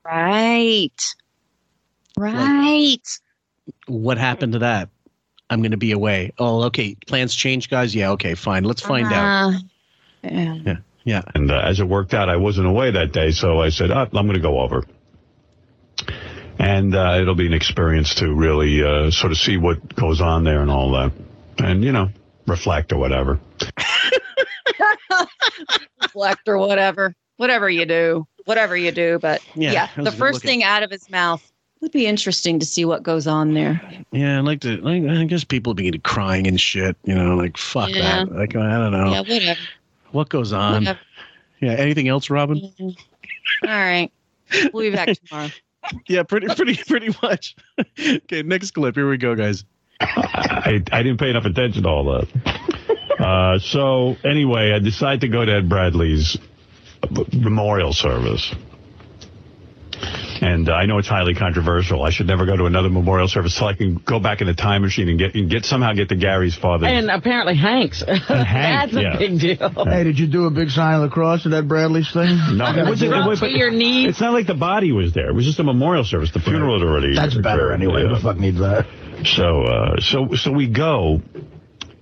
Right. 0.05 1.01
Right. 2.17 3.01
What 3.87 4.17
happened 4.17 4.53
to 4.53 4.59
that? 4.59 4.89
I'm 5.49 5.61
going 5.61 5.71
to 5.71 5.77
be 5.77 5.91
away. 5.91 6.33
Oh, 6.37 6.63
okay. 6.65 6.95
Plans 7.07 7.33
change, 7.33 7.69
guys. 7.69 7.95
Yeah, 7.95 8.11
okay, 8.11 8.35
fine. 8.35 8.63
Let's 8.63 8.81
find 8.81 9.11
out. 9.11 9.53
Uh, 9.53 9.59
Yeah. 10.23 10.75
Yeah. 11.05 11.21
And 11.35 11.49
uh, 11.49 11.59
as 11.59 11.79
it 11.79 11.87
worked 11.87 12.13
out, 12.13 12.29
I 12.29 12.35
wasn't 12.35 12.67
away 12.67 12.91
that 12.91 13.13
day, 13.13 13.31
so 13.31 13.61
I 13.61 13.69
said, 13.69 13.91
oh, 13.91 13.99
I'm 14.01 14.09
going 14.11 14.33
to 14.33 14.39
go 14.41 14.59
over. 14.59 14.83
And 16.59 16.93
uh, 16.93 17.17
it'll 17.21 17.35
be 17.35 17.47
an 17.47 17.53
experience 17.53 18.15
to 18.15 18.33
really 18.33 18.83
uh, 18.83 19.09
sort 19.11 19.31
of 19.31 19.37
see 19.37 19.55
what 19.57 19.95
goes 19.95 20.19
on 20.19 20.43
there 20.43 20.61
and 20.61 20.69
all 20.69 20.91
that. 20.93 21.13
And, 21.59 21.81
you 21.83 21.93
know, 21.93 22.09
reflect 22.45 22.91
or 22.91 22.97
whatever. 22.97 23.39
reflect 26.01 26.47
or 26.47 26.57
whatever, 26.57 27.13
whatever 27.37 27.69
you 27.69 27.85
do, 27.85 28.27
whatever 28.45 28.75
you 28.75 28.91
do. 28.91 29.19
But 29.19 29.41
Yeah, 29.55 29.71
yeah, 29.71 29.89
the 30.03 30.11
first 30.11 30.35
look 30.35 30.43
at- 30.43 30.47
thing 30.47 30.63
out 30.63 30.83
of 30.83 30.91
his 30.91 31.09
mouth 31.09 31.43
would 31.81 31.91
be 31.91 32.05
interesting 32.07 32.59
to 32.59 32.65
see 32.65 32.85
what 32.85 33.03
goes 33.03 33.27
on 33.27 33.53
there. 33.53 33.81
Yeah, 34.11 34.39
I'd 34.39 34.45
like 34.45 34.61
to. 34.61 34.77
Like, 34.77 35.03
I 35.03 35.23
guess 35.25 35.43
people 35.43 35.73
begin 35.73 35.99
crying 36.01 36.47
and 36.47 36.59
shit. 36.59 36.95
You 37.03 37.15
know, 37.15 37.35
like 37.35 37.57
fuck 37.57 37.89
Yeah. 37.89 38.25
that. 38.25 38.31
Like 38.35 38.55
I 38.55 38.77
don't 38.77 38.91
know 38.91 39.11
Yeah, 39.11 39.19
whatever. 39.21 39.59
what 40.11 40.29
goes 40.29 40.53
on. 40.53 40.83
Whatever. 40.85 40.99
Yeah. 41.61 41.71
Anything 41.73 42.07
else, 42.07 42.29
Robin? 42.29 42.61
All 42.79 42.93
right, 43.69 44.11
we'll 44.73 44.89
be 44.89 44.95
back 44.95 45.09
tomorrow. 45.25 45.49
yeah, 46.07 46.23
pretty, 46.23 46.47
pretty, 46.53 46.75
pretty 46.87 47.15
much. 47.23 47.55
okay, 47.99 48.43
next 48.43 48.71
clip. 48.71 48.95
Here 48.95 49.09
we 49.09 49.17
go, 49.17 49.35
guys. 49.35 49.63
I, 49.99 50.83
I 50.91 51.01
didn't 51.03 51.17
pay 51.17 51.29
enough 51.31 51.45
attention 51.45 51.83
to 51.83 51.89
all 51.89 52.03
that. 52.05 53.19
Uh, 53.19 53.57
so 53.57 54.15
anyway, 54.23 54.73
I 54.73 54.79
decided 54.79 55.21
to 55.21 55.27
go 55.27 55.43
to 55.43 55.51
Ed 55.51 55.67
Bradley's 55.69 56.37
memorial 57.33 57.93
service. 57.93 58.53
And 60.41 60.69
uh, 60.69 60.73
I 60.73 60.85
know 60.85 60.97
it's 60.97 61.07
highly 61.07 61.33
controversial. 61.33 62.03
I 62.03 62.09
should 62.09 62.27
never 62.27 62.45
go 62.45 62.55
to 62.57 62.65
another 62.65 62.89
memorial 62.89 63.27
service 63.27 63.55
so 63.55 63.65
I 63.65 63.73
can 63.73 63.95
go 63.95 64.19
back 64.19 64.41
in 64.41 64.47
the 64.47 64.53
time 64.53 64.81
machine 64.81 65.09
and 65.09 65.17
get 65.17 65.35
and 65.35 65.49
get 65.49 65.65
somehow 65.65 65.93
get 65.93 66.09
to 66.09 66.15
Gary's 66.15 66.55
father. 66.55 66.85
And 66.87 67.09
apparently 67.09 67.55
Hank's. 67.55 68.03
Hank, 68.03 68.27
That's 68.27 68.93
a 68.93 69.17
big 69.17 69.39
deal. 69.39 69.85
Hey, 69.85 70.03
did 70.03 70.19
you 70.19 70.27
do 70.27 70.45
a 70.45 70.51
big 70.51 70.69
sign 70.69 70.95
of 70.95 71.01
the 71.01 71.09
cross 71.09 71.45
at 71.45 71.51
that 71.51 71.67
Bradley's 71.67 72.11
thing? 72.11 72.37
no, 72.57 72.65
it 72.75 72.85
wasn't. 72.87 73.13
It 73.13 73.27
was- 73.27 73.39
to 73.39 73.49
your 73.49 73.71
knees. 73.71 74.09
It's 74.09 74.21
not 74.21 74.33
like 74.33 74.47
the 74.47 74.53
body 74.55 74.91
was 74.91 75.13
there. 75.13 75.29
It 75.29 75.33
was 75.33 75.45
just 75.45 75.59
a 75.59 75.63
memorial 75.63 76.03
service. 76.03 76.31
The 76.31 76.39
funeral 76.39 76.79
had 76.79 76.87
already. 76.87 77.15
That's 77.15 77.35
better 77.35 77.71
anyway. 77.71 78.01
Yeah. 78.03 78.09
Who 78.09 78.15
the 78.15 78.21
fuck 78.21 78.37
needs 78.37 78.59
that? 78.59 78.85
So, 79.25 79.63
uh, 79.63 79.99
so, 80.01 80.35
so 80.35 80.51
we 80.51 80.67
go, 80.67 81.21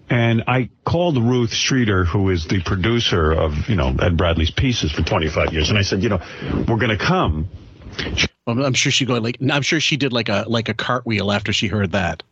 and 0.10 0.44
I 0.48 0.70
called 0.86 1.18
Ruth 1.18 1.52
Streeter, 1.52 2.06
who 2.06 2.30
is 2.30 2.46
the 2.48 2.62
producer 2.62 3.32
of, 3.32 3.70
you 3.70 3.76
know, 3.76 3.96
Ed 4.02 4.18
Bradley's 4.18 4.52
pieces 4.52 4.92
for 4.92 5.02
25 5.02 5.54
years, 5.54 5.70
and 5.70 5.78
I 5.80 5.82
said, 5.82 6.04
you 6.04 6.10
know, 6.10 6.20
we're 6.68 6.78
going 6.78 6.98
to 6.98 6.98
come. 6.98 7.48
I'm, 8.48 8.62
I'm 8.62 8.74
sure 8.74 8.92
she 8.92 9.06
going 9.06 9.24
like. 9.24 9.38
I'm 9.52 9.62
sure 9.62 9.80
she 9.80 9.98
did 9.98 10.14
like 10.14 10.30
a 10.30 10.46
like 10.48 10.70
a 10.70 10.74
cartwheel 10.74 11.32
after 11.32 11.52
she 11.54 11.68
heard 11.68 11.92
that. 11.92 12.24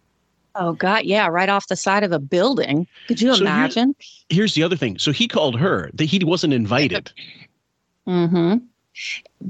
Oh 0.55 0.73
God, 0.73 1.05
yeah, 1.05 1.27
right 1.27 1.49
off 1.49 1.67
the 1.67 1.75
side 1.75 2.03
of 2.03 2.11
a 2.11 2.19
building. 2.19 2.87
Could 3.07 3.21
you 3.21 3.33
So 3.33 3.41
imagine? 3.41 3.95
Here's 4.29 4.53
the 4.53 4.63
other 4.63 4.75
thing. 4.75 4.99
So 4.99 5.11
he 5.11 5.27
called 5.27 5.59
her. 5.59 5.89
That 5.93 6.05
he 6.05 6.23
wasn't 6.23 6.53
invited. 6.53 7.11
hmm 8.05 8.55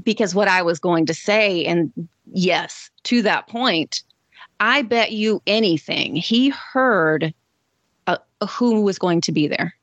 Because 0.02 0.34
what 0.34 0.48
I 0.48 0.62
was 0.62 0.78
going 0.78 1.06
to 1.06 1.14
say, 1.14 1.64
and 1.64 1.92
yes, 2.32 2.90
to 3.04 3.22
that 3.22 3.48
point, 3.48 4.02
I 4.60 4.82
bet 4.82 5.12
you 5.12 5.42
anything 5.46 6.16
he 6.16 6.50
heard 6.50 7.34
uh, 8.06 8.18
who 8.48 8.80
was 8.82 8.98
going 8.98 9.20
to 9.22 9.32
be 9.32 9.46
there. 9.48 9.74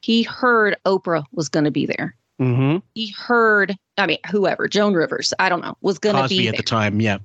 He 0.00 0.22
heard 0.22 0.76
Oprah 0.84 1.24
was 1.32 1.48
going 1.48 1.64
to 1.64 1.70
be 1.70 1.86
there. 1.86 2.14
Mm-hmm. 2.40 2.78
He 2.94 3.08
heard, 3.18 3.76
I 3.98 4.06
mean, 4.06 4.18
whoever, 4.30 4.68
Joan 4.68 4.94
Rivers, 4.94 5.32
I 5.38 5.48
don't 5.48 5.62
know, 5.62 5.76
was 5.80 5.98
going 5.98 6.16
to 6.16 6.28
be 6.28 6.48
at 6.48 6.52
there. 6.52 6.58
the 6.58 6.62
time. 6.62 7.00
Yeah. 7.00 7.18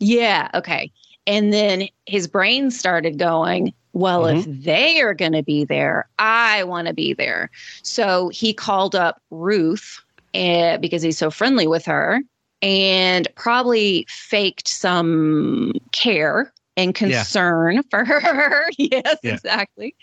Yeah. 0.00 0.50
Okay. 0.54 0.92
And 1.26 1.52
then 1.52 1.88
his 2.06 2.28
brain 2.28 2.70
started 2.70 3.18
going, 3.18 3.72
well, 3.94 4.26
if 4.26 4.44
they 4.46 5.00
are 5.00 5.14
going 5.14 5.32
to 5.32 5.42
be 5.42 5.64
there, 5.64 6.08
I 6.18 6.64
want 6.64 6.88
to 6.88 6.94
be 6.94 7.14
there. 7.14 7.50
So 7.82 8.28
he 8.28 8.52
called 8.52 8.94
up 8.94 9.22
Ruth 9.30 10.02
uh, 10.34 10.78
because 10.78 11.00
he's 11.02 11.16
so 11.16 11.30
friendly 11.30 11.66
with 11.66 11.86
her 11.86 12.20
and 12.60 13.28
probably 13.36 14.04
faked 14.08 14.68
some 14.68 15.72
care 15.92 16.52
and 16.76 16.88
Yeah. 17.00 17.18
concern 17.22 17.82
for 17.84 18.04
her. 18.04 18.68
yes, 18.78 19.18
Yeah. 19.22 19.32
exactly. 19.34 19.94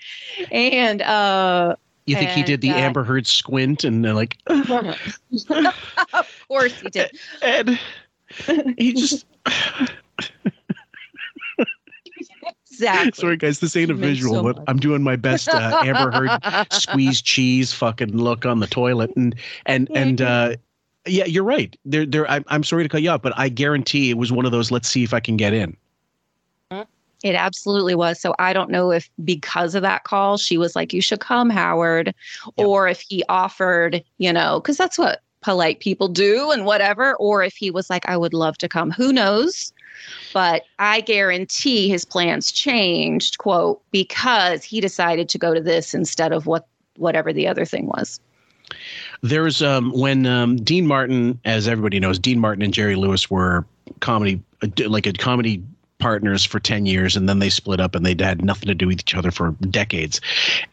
And, 0.51 1.01
uh, 1.01 1.75
You 2.05 2.15
think 2.15 2.31
he 2.31 2.43
did 2.43 2.61
the 2.61 2.71
uh, 2.71 2.75
Amber 2.75 3.03
Heard 3.03 3.27
squint 3.27 3.83
and 3.83 4.03
like 4.15 4.37
of 4.47 6.45
course 6.47 6.79
he 6.81 6.89
did. 6.89 7.17
And 7.41 7.79
He 8.77 8.93
just. 8.93 9.25
Exactly. 12.71 13.11
Sorry, 13.21 13.37
guys, 13.37 13.59
this 13.59 13.75
ain't 13.75 13.91
a 13.91 13.93
visual, 13.93 14.35
so 14.35 14.43
but 14.43 14.55
much. 14.57 14.65
I'm 14.67 14.77
doing 14.77 15.03
my 15.03 15.15
best. 15.15 15.49
Uh, 15.49 15.81
Amber 15.85 16.09
Heard 16.09 16.65
squeeze 16.73 17.21
cheese 17.21 17.71
fucking 17.73 18.17
look 18.17 18.43
on 18.45 18.59
the 18.59 18.65
toilet, 18.65 19.11
and 19.15 19.35
and 19.67 19.87
and 19.93 20.19
uh, 20.19 20.55
yeah, 21.05 21.25
you're 21.25 21.43
right. 21.43 21.75
There, 21.85 22.07
there. 22.07 22.29
I'm, 22.29 22.43
I'm 22.47 22.63
sorry 22.63 22.83
to 22.83 22.89
cut 22.89 23.03
you 23.03 23.11
off, 23.11 23.21
but 23.21 23.33
I 23.37 23.49
guarantee 23.49 24.09
it 24.09 24.17
was 24.17 24.31
one 24.31 24.45
of 24.45 24.51
those. 24.51 24.71
Let's 24.71 24.87
see 24.87 25.03
if 25.03 25.13
I 25.13 25.19
can 25.19 25.37
get 25.37 25.53
in. 25.53 25.77
It 27.23 27.35
absolutely 27.35 27.95
was. 27.95 28.19
So 28.19 28.33
I 28.39 28.53
don't 28.53 28.71
know 28.71 28.91
if 28.91 29.09
because 29.23 29.75
of 29.75 29.83
that 29.83 30.03
call, 30.03 30.37
she 30.37 30.57
was 30.57 30.75
like, 30.75 30.91
you 30.93 31.01
should 31.01 31.19
come, 31.19 31.49
Howard, 31.49 32.15
or 32.57 32.87
if 32.87 33.01
he 33.01 33.23
offered, 33.29 34.03
you 34.17 34.33
know, 34.33 34.59
because 34.59 34.77
that's 34.77 34.97
what 34.97 35.21
polite 35.41 35.79
people 35.79 36.07
do 36.07 36.51
and 36.51 36.65
whatever, 36.65 37.15
or 37.15 37.43
if 37.43 37.55
he 37.55 37.71
was 37.71 37.89
like, 37.89 38.07
I 38.07 38.17
would 38.17 38.33
love 38.33 38.57
to 38.59 38.69
come. 38.69 38.91
Who 38.91 39.11
knows? 39.11 39.73
But 40.33 40.63
I 40.79 41.01
guarantee 41.01 41.89
his 41.89 42.05
plans 42.05 42.51
changed, 42.51 43.37
quote, 43.37 43.81
because 43.91 44.63
he 44.63 44.81
decided 44.81 45.29
to 45.29 45.37
go 45.37 45.53
to 45.53 45.61
this 45.61 45.93
instead 45.93 46.31
of 46.31 46.47
what 46.47 46.67
whatever 46.97 47.33
the 47.33 47.47
other 47.47 47.65
thing 47.65 47.87
was. 47.87 48.19
There's 49.21 49.61
um 49.61 49.91
when 49.91 50.25
um, 50.25 50.57
Dean 50.57 50.87
Martin, 50.87 51.39
as 51.45 51.67
everybody 51.67 51.99
knows, 51.99 52.17
Dean 52.17 52.39
Martin 52.39 52.63
and 52.63 52.73
Jerry 52.73 52.95
Lewis 52.95 53.29
were 53.29 53.65
comedy 53.99 54.41
uh, 54.63 54.67
like 54.87 55.05
a 55.05 55.13
comedy 55.13 55.63
partners 56.01 56.43
for 56.43 56.59
10 56.59 56.85
years 56.85 57.15
and 57.15 57.29
then 57.29 57.39
they 57.39 57.49
split 57.49 57.79
up 57.79 57.95
and 57.95 58.05
they 58.05 58.15
had 58.21 58.43
nothing 58.43 58.67
to 58.67 58.75
do 58.75 58.87
with 58.87 58.99
each 58.99 59.15
other 59.15 59.31
for 59.31 59.51
decades. 59.69 60.19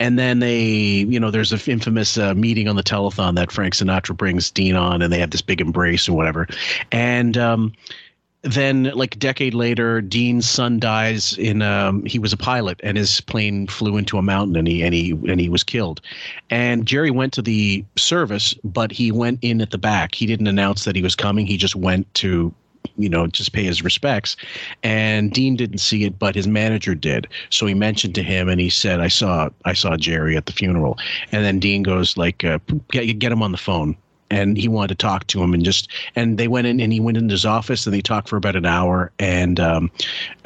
And 0.01 0.19
then 0.19 0.41
they 0.41 0.59
you 0.59 1.21
know 1.21 1.31
there's 1.31 1.53
an 1.53 1.61
infamous 1.67 2.19
uh, 2.19 2.35
meeting 2.35 2.67
on 2.67 2.77
the 2.77 2.83
telethon 2.83 3.37
that 3.37 3.53
frank 3.53 3.75
sinatra 3.75 4.17
brings 4.17 4.51
dean 4.51 4.75
on 4.75 5.03
and 5.03 5.13
they 5.13 5.21
have 5.21 5.31
this 5.31 5.43
big 5.43 5.61
embrace 5.61 6.09
or 6.09 6.17
whatever. 6.17 6.49
And 6.91 7.37
um 7.37 7.73
then 8.43 8.85
like 8.95 9.17
a 9.17 9.19
decade 9.19 9.53
later 9.53 10.01
dean's 10.01 10.49
son 10.49 10.79
dies 10.79 11.37
in 11.39 11.61
um 11.61 12.05
he 12.05 12.19
was 12.19 12.33
a 12.33 12.37
pilot 12.37 12.81
and 12.85 12.97
his 12.97 13.21
plane 13.21 13.67
flew 13.67 13.97
into 13.97 14.17
a 14.17 14.23
mountain 14.23 14.57
and 14.57 14.69
he 14.69 14.83
and 14.83 14.95
he 14.95 15.11
and 15.11 15.41
he 15.41 15.49
was 15.49 15.63
killed. 15.63 16.01
And 16.49 16.87
jerry 16.87 17.11
went 17.11 17.33
to 17.35 17.43
the 17.43 17.85
service 17.97 18.55
but 18.65 18.91
he 18.93 19.13
went 19.13 19.41
in 19.43 19.61
at 19.61 19.71
the 19.71 19.79
back. 19.79 20.15
He 20.15 20.25
didn't 20.25 20.47
announce 20.47 20.85
that 20.85 20.97
he 20.97 21.03
was 21.03 21.15
coming. 21.15 21.47
He 21.47 21.57
just 21.57 21.77
went 21.77 22.13
to 22.15 22.55
you 22.97 23.09
know 23.09 23.27
just 23.27 23.53
pay 23.53 23.65
his 23.65 23.83
respects. 23.83 24.37
And 24.83 25.33
dean 25.33 25.57
didn't 25.57 25.79
see 25.79 26.05
it 26.05 26.19
but 26.19 26.35
his 26.35 26.47
manager 26.47 26.95
did. 26.95 27.29
So 27.51 27.67
he 27.67 27.75
mentioned 27.75 28.15
to 28.17 28.23
him 28.23 28.49
and 28.49 28.61
he 28.61 28.71
said 28.71 29.01
i 29.01 29.09
saw 29.09 29.49
i 29.65 29.73
saw 29.73 29.97
jerry 29.97 30.37
at 30.37 30.47
the 30.47 30.53
funeral. 30.53 30.99
And 31.33 31.45
then 31.45 31.59
dean 31.59 31.83
goes 31.83 32.17
like 32.17 32.45
uh, 32.45 32.59
get, 32.91 33.19
get 33.19 33.33
him 33.33 33.43
on 33.43 33.53
the 33.53 33.59
phone. 33.59 33.97
And 34.31 34.59
he 34.59 34.69
wanted 34.69 34.89
to 34.89 34.95
talk 34.97 35.27
to 35.29 35.43
him 35.43 35.55
and 35.55 35.65
just 35.65 35.91
and 36.15 36.37
they 36.37 36.49
went 36.49 36.67
in 36.67 36.81
and 36.81 36.93
he 36.93 37.01
went 37.01 37.17
into 37.17 37.33
his 37.33 37.47
office 37.47 37.87
and 37.87 37.95
they 37.95 38.03
talked 38.03 38.29
for 38.29 38.37
about 38.37 38.57
an 38.57 38.67
hour. 38.67 39.11
And 39.19 39.59
um 39.59 39.91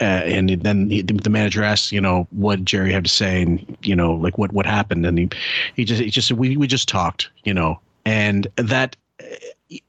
uh, 0.00 0.22
and 0.24 0.50
then 0.50 0.88
he, 0.88 1.02
the 1.02 1.30
manager 1.30 1.64
asked 1.64 1.90
you 1.90 2.00
know 2.00 2.28
what 2.30 2.64
jerry 2.64 2.92
had 2.92 3.02
to 3.04 3.10
say 3.10 3.42
and 3.42 3.76
you 3.82 3.96
know 3.96 4.14
like 4.14 4.38
what 4.38 4.52
what 4.52 4.66
happened. 4.66 5.04
And 5.04 5.18
he 5.18 5.28
he 5.74 5.84
just 5.84 6.00
he 6.00 6.10
just 6.10 6.28
said 6.28 6.38
we 6.38 6.56
we 6.56 6.68
just 6.68 6.88
talked 6.88 7.28
you 7.44 7.54
know. 7.54 7.80
And 8.04 8.46
that 8.56 8.96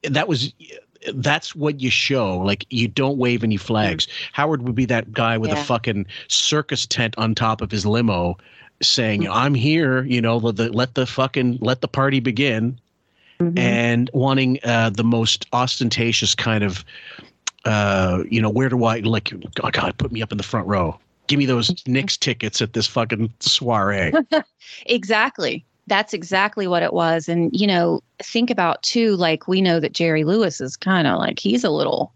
that 0.08 0.28
was 0.28 0.52
that's 1.14 1.54
what 1.54 1.80
you 1.80 1.90
show. 1.90 2.38
Like 2.38 2.66
you 2.70 2.88
don't 2.88 3.18
wave 3.18 3.44
any 3.44 3.56
flags. 3.56 4.08
Howard 4.32 4.62
would 4.62 4.74
be 4.74 4.86
that 4.86 5.12
guy 5.12 5.36
with 5.38 5.50
Yeah. 5.50 5.60
a 5.60 5.64
fucking 5.64 6.06
circus 6.28 6.86
tent 6.86 7.14
on 7.18 7.34
top 7.34 7.60
of 7.60 7.70
his 7.70 7.84
limo 7.84 8.36
saying 8.82 9.26
i'm 9.30 9.54
here 9.54 10.02
you 10.02 10.20
know 10.20 10.36
let 10.36 10.56
the, 10.56 10.70
let 10.72 10.94
the 10.94 11.06
fucking 11.06 11.56
let 11.60 11.80
the 11.80 11.88
party 11.88 12.20
begin. 12.20 12.78
And 13.56 14.10
wanting 14.14 14.58
uh, 14.64 14.90
the 14.90 15.04
most 15.04 15.46
ostentatious 15.52 16.34
kind 16.34 16.64
of 16.64 16.84
uh, 17.64 18.22
you 18.30 18.40
know 18.42 18.48
where 18.50 18.68
do 18.68 18.84
i 18.84 18.98
like 19.00 19.32
oh 19.62 19.70
god 19.70 19.96
put 19.98 20.10
me 20.12 20.22
up 20.22 20.32
in 20.32 20.38
the 20.38 20.44
front 20.44 20.66
row. 20.66 20.98
Give 21.26 21.38
me 21.38 21.46
those 21.46 21.72
Knicks 21.86 22.16
tickets 22.16 22.60
at 22.62 22.72
this 22.72 22.86
fucking 22.86 23.32
soiree. 23.40 24.12
Exactly. 24.86 25.64
That's 25.86 26.14
exactly 26.14 26.66
what 26.66 26.82
it 26.82 26.92
was. 26.92 27.28
And, 27.28 27.50
you 27.54 27.66
know, 27.66 28.00
think 28.22 28.50
about 28.50 28.82
too, 28.82 29.16
like 29.16 29.46
we 29.48 29.60
know 29.60 29.80
that 29.80 29.92
Jerry 29.92 30.24
Lewis 30.24 30.60
is 30.60 30.76
kind 30.76 31.06
of 31.06 31.18
like 31.18 31.38
he's 31.38 31.64
a 31.64 31.70
little 31.70 32.12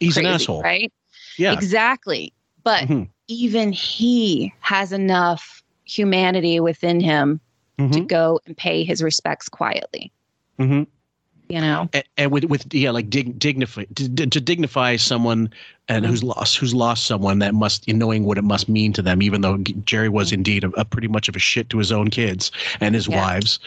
he's 0.00 0.16
an 0.16 0.26
asshole 0.26 0.62
right? 0.62 0.92
yeah 1.38 1.52
Exactly. 1.52 2.32
But 2.64 2.84
Mhm. 2.88 3.08
even 3.28 3.72
he 3.72 4.52
has 4.60 4.92
enough 4.92 5.62
humanity 5.84 6.60
within 6.60 7.00
him 7.00 7.40
to 7.78 7.84
Mhm. 7.84 8.06
go 8.06 8.40
and 8.46 8.56
pay 8.56 8.84
his 8.84 9.02
respects 9.02 9.48
quietly. 9.48 10.12
hmm 10.58 10.82
you 11.50 11.60
know. 11.60 11.88
and, 11.92 12.04
and 12.16 12.30
with 12.32 12.44
with 12.44 12.72
yeah 12.72 12.90
like 12.90 13.10
dig, 13.10 13.38
dignify 13.38 13.84
to, 13.96 14.08
to 14.26 14.40
dignify 14.40 14.96
someone 14.96 15.50
and 15.88 16.06
who's 16.06 16.22
lost 16.22 16.56
who's 16.56 16.72
lost 16.72 17.06
someone 17.06 17.40
that 17.40 17.52
must 17.52 17.86
in 17.88 17.98
knowing 17.98 18.24
what 18.24 18.38
it 18.38 18.44
must 18.44 18.68
mean 18.68 18.92
to 18.92 19.02
them 19.02 19.20
even 19.20 19.40
though 19.40 19.58
jerry 19.84 20.08
was 20.08 20.30
indeed 20.30 20.62
a, 20.62 20.68
a 20.80 20.84
pretty 20.84 21.08
much 21.08 21.28
of 21.28 21.34
a 21.34 21.40
shit 21.40 21.68
to 21.68 21.78
his 21.78 21.90
own 21.90 22.08
kids 22.08 22.52
and 22.80 22.94
his 22.94 23.08
Yeah. 23.08 23.20
wives. 23.20 23.58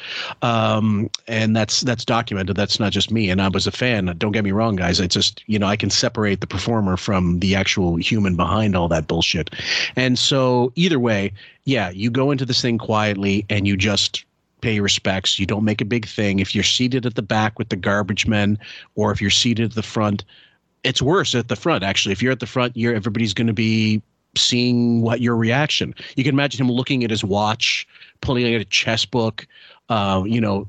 Um 0.41 1.09
and 1.27 1.55
that's 1.55 1.81
that's 1.81 2.05
documented. 2.05 2.55
That's 2.55 2.79
not 2.79 2.91
just 2.93 3.11
me. 3.11 3.29
And 3.29 3.41
i 3.41 3.49
was 3.49 3.67
a 3.67 3.71
fan. 3.71 4.05
Don't 4.17 4.31
get 4.31 4.43
me 4.45 4.51
wrong 4.51 4.75
guys. 4.77 4.99
It's 4.99 5.13
just 5.13 5.43
you 5.47 5.59
know 5.59 5.67
i 5.67 5.75
can 5.75 5.89
separate 5.89 6.39
the 6.39 6.47
performer 6.47 6.95
from 6.97 7.39
the 7.39 7.55
actual 7.55 7.97
human 7.97 8.35
behind 8.37 8.75
all 8.75 8.87
that 8.87 9.07
bullshit. 9.07 9.49
And 9.97 10.17
so 10.17 10.71
either 10.75 10.99
way 10.99 11.33
yeah 11.65 11.89
you 11.89 12.09
go 12.09 12.31
into 12.31 12.45
this 12.45 12.61
thing 12.61 12.77
quietly 12.77 13.45
and 13.49 13.67
you 13.67 13.75
just 13.75 14.23
pay 14.63 14.79
respects. 14.79 15.37
You 15.37 15.45
don't 15.45 15.65
make 15.65 15.81
a 15.81 15.85
big 15.85 16.07
thing. 16.07 16.39
If 16.39 16.55
you're 16.55 16.63
seated 16.63 17.05
at 17.05 17.15
the 17.15 17.21
back 17.21 17.59
with 17.59 17.67
the 17.67 17.75
garbage 17.75 18.25
men, 18.25 18.57
or 18.95 19.11
if 19.11 19.21
you're 19.21 19.29
seated 19.29 19.71
at 19.71 19.75
the 19.75 19.83
front, 19.83 20.23
it's 20.83 21.01
worse 21.01 21.35
at 21.35 21.49
the 21.49 21.57
front. 21.57 21.83
Actually, 21.83 22.13
if 22.13 22.23
you're 22.23 22.31
at 22.31 22.39
the 22.39 22.47
front, 22.47 22.75
you're 22.75 22.95
everybody's 22.95 23.33
going 23.33 23.47
to 23.47 23.53
be 23.53 24.01
seeing 24.35 25.01
what 25.01 25.19
your 25.19 25.35
reaction. 25.35 25.93
You 26.15 26.23
can 26.23 26.33
imagine 26.33 26.61
him 26.61 26.71
looking 26.71 27.03
at 27.03 27.09
his 27.09 27.23
watch, 27.23 27.85
pulling 28.21 28.55
out 28.55 28.61
a 28.61 28.65
chess 28.65 29.05
book, 29.05 29.45
uh, 29.89 30.23
you 30.25 30.39
know, 30.39 30.67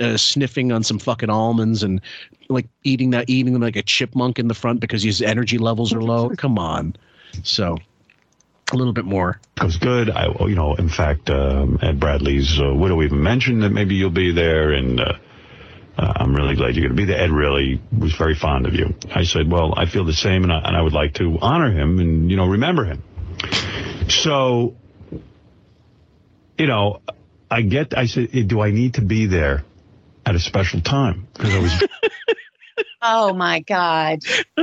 uh, 0.00 0.16
sniffing 0.16 0.72
on 0.72 0.82
some 0.82 0.98
fucking 0.98 1.30
almonds 1.30 1.84
and 1.84 2.00
like 2.48 2.66
eating 2.82 3.10
that, 3.10 3.30
eating 3.30 3.52
them 3.52 3.62
like 3.62 3.76
a 3.76 3.82
chipmunk 3.82 4.40
in 4.40 4.48
the 4.48 4.54
front 4.54 4.80
because 4.80 5.04
his 5.04 5.22
energy 5.22 5.56
levels 5.56 5.94
are 5.94 6.02
low. 6.02 6.30
Come 6.30 6.58
on, 6.58 6.96
so 7.44 7.78
a 8.72 8.76
little 8.76 8.92
bit 8.92 9.04
more. 9.04 9.40
goes 9.56 9.76
good. 9.76 10.10
I, 10.10 10.28
you 10.46 10.54
know, 10.54 10.74
in 10.74 10.88
fact, 10.88 11.30
um, 11.30 11.78
Ed 11.82 12.00
Bradley's 12.00 12.60
uh, 12.60 12.72
widow 12.74 13.02
even 13.02 13.22
mentioned 13.22 13.62
that 13.62 13.70
maybe 13.70 13.94
you'll 13.94 14.10
be 14.10 14.32
there, 14.32 14.72
and 14.72 15.00
uh, 15.00 15.12
uh, 15.98 16.12
I'm 16.16 16.34
really 16.34 16.56
glad 16.56 16.74
you're 16.74 16.86
going 16.86 16.96
to 16.96 17.02
be 17.02 17.04
there. 17.06 17.20
Ed 17.20 17.30
really 17.30 17.80
was 17.96 18.14
very 18.14 18.34
fond 18.34 18.66
of 18.66 18.74
you. 18.74 18.94
I 19.14 19.24
said, 19.24 19.50
well, 19.50 19.74
I 19.76 19.86
feel 19.86 20.04
the 20.04 20.12
same, 20.12 20.44
and 20.44 20.52
I, 20.52 20.58
and 20.60 20.76
I 20.76 20.80
would 20.82 20.94
like 20.94 21.14
to 21.14 21.38
honor 21.40 21.70
him 21.70 21.98
and 21.98 22.30
you 22.30 22.36
know 22.36 22.46
remember 22.46 22.84
him. 22.84 23.02
So, 24.08 24.76
you 26.58 26.66
know, 26.66 27.00
I 27.50 27.62
get. 27.62 27.96
I 27.96 28.06
said, 28.06 28.30
"Eh, 28.32 28.42
do 28.46 28.60
I 28.60 28.70
need 28.70 28.94
to 28.94 29.02
be 29.02 29.26
there 29.26 29.64
at 30.26 30.34
a 30.34 30.40
special 30.40 30.80
time? 30.80 31.28
Because 31.34 31.54
I 31.54 31.58
was. 31.58 31.84
Oh 33.02 33.32
my 33.32 33.60
god. 33.60 34.18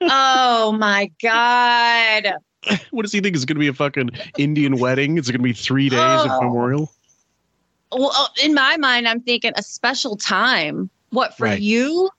oh 0.00 0.72
my 0.72 1.10
god. 1.22 2.34
What 2.90 3.02
does 3.02 3.12
he 3.12 3.20
think 3.20 3.36
is 3.36 3.44
going 3.44 3.56
to 3.56 3.60
be 3.60 3.68
a 3.68 3.74
fucking 3.74 4.10
Indian 4.38 4.78
wedding? 4.78 5.18
Is 5.18 5.28
it 5.28 5.32
going 5.32 5.40
to 5.40 5.44
be 5.44 5.52
three 5.52 5.88
days 5.88 6.20
of 6.24 6.30
Oh. 6.30 6.40
memorial? 6.42 6.92
Well, 7.92 8.12
uh, 8.14 8.26
in 8.44 8.54
my 8.54 8.76
mind, 8.76 9.08
I'm 9.08 9.20
thinking 9.20 9.52
a 9.56 9.62
special 9.62 10.16
time. 10.16 10.90
What 11.10 11.36
for 11.36 11.44
Right. 11.44 11.60
you? 11.60 12.10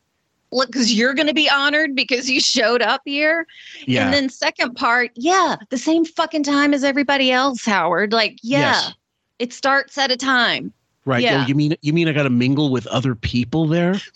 Look, 0.51 0.71
because 0.71 0.91
you're 0.91 1.13
going 1.13 1.27
to 1.27 1.33
be 1.33 1.47
honored 1.47 1.95
because 1.95 2.27
you 2.27 2.39
showed 2.41 2.81
up 2.81 3.01
here. 3.05 3.45
Yeah. 3.85 4.05
And 4.05 4.13
then 4.13 4.29
second 4.29 4.73
part, 4.75 5.11
yeah, 5.15 5.57
the 5.69 5.77
same 5.77 6.05
fucking 6.05 6.41
time 6.43 6.73
as 6.73 6.83
everybody 6.83 7.31
else, 7.31 7.63
Howard. 7.65 8.11
Like, 8.13 8.39
yeah, 8.41 8.59
Yes. 8.59 8.93
it 9.37 9.53
starts 9.53 9.97
at 9.99 10.09
a 10.09 10.17
time. 10.17 10.73
Right. 11.05 11.21
Yeah. 11.23 11.43
Oh, 11.43 11.47
you 11.47 11.53
mean 11.53 11.75
you 11.81 11.93
mean 11.93 12.07
I 12.07 12.13
got 12.13 12.23
to 12.23 12.29
mingle 12.31 12.71
with 12.71 12.87
other 12.87 13.13
people 13.15 13.67
there? 13.67 13.99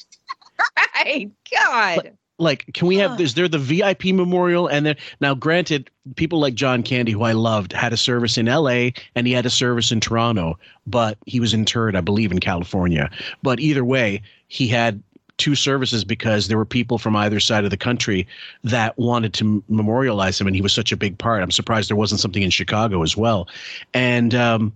Right. 0.96 1.30
God. 1.54 2.12
Like, 2.40 2.66
can 2.74 2.88
we 2.88 2.98
have? 2.98 3.20
Is 3.22 3.36
there 3.36 3.48
the 3.48 3.60
VIP 3.60 4.06
memorial? 4.06 4.68
And 4.68 4.86
then 4.86 4.96
now, 5.22 5.36
granted, 5.36 5.90
people 6.16 6.40
like 6.40 6.56
John 6.56 6.82
Candy, 6.82 7.12
who 7.12 7.24
I 7.24 7.34
loved, 7.34 7.72
had 7.74 7.94
a 7.94 7.98
service 7.98 8.38
in 8.38 8.48
L.A. 8.48 8.94
and 9.16 9.28
he 9.28 9.34
had 9.34 9.46
a 9.46 9.52
service 9.52 9.92
in 9.92 10.00
Toronto, 10.00 10.58
but 10.88 11.18
he 11.26 11.40
was 11.40 11.54
interred, 11.54 11.96
I 11.96 12.02
believe, 12.02 12.32
in 12.32 12.40
California. 12.40 13.10
But 13.44 13.60
either 13.60 13.86
way, 13.86 14.22
he 14.48 14.68
had 14.68 15.02
two 15.38 15.56
services 15.56 16.04
because 16.04 16.48
there 16.48 16.58
were 16.58 16.66
people 16.66 16.98
from 16.98 17.16
either 17.16 17.40
side 17.40 17.66
of 17.66 17.72
the 17.72 17.78
country 17.78 18.28
that 18.64 18.98
wanted 18.98 19.34
to 19.36 19.64
memorialize 19.70 20.40
him, 20.42 20.48
and 20.48 20.56
he 20.56 20.62
was 20.62 20.74
such 20.74 20.92
a 20.92 20.98
big 20.98 21.18
part. 21.18 21.44
I'm 21.44 21.52
surprised 21.52 21.90
there 21.90 21.98
wasn't 21.98 22.22
something 22.22 22.44
in 22.44 22.50
Chicago 22.50 23.04
as 23.04 23.16
well, 23.16 23.48
and. 23.94 24.34
um 24.36 24.74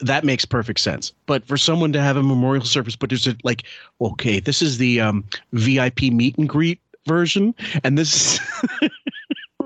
that 0.00 0.24
makes 0.24 0.44
perfect 0.44 0.80
sense. 0.80 1.12
But 1.26 1.46
for 1.46 1.56
someone 1.56 1.92
to 1.92 2.00
have 2.00 2.16
a 2.16 2.22
memorial 2.22 2.64
service, 2.64 2.96
but 2.96 3.10
there's 3.10 3.28
a 3.28 3.36
like, 3.44 3.62
okay, 4.00 4.40
this 4.40 4.60
is 4.60 4.76
the 4.78 5.00
um, 5.00 5.24
VIP 5.52 6.02
meet 6.02 6.36
and 6.36 6.48
greet 6.48 6.80
version, 7.06 7.54
and 7.82 7.96
this 7.98 8.38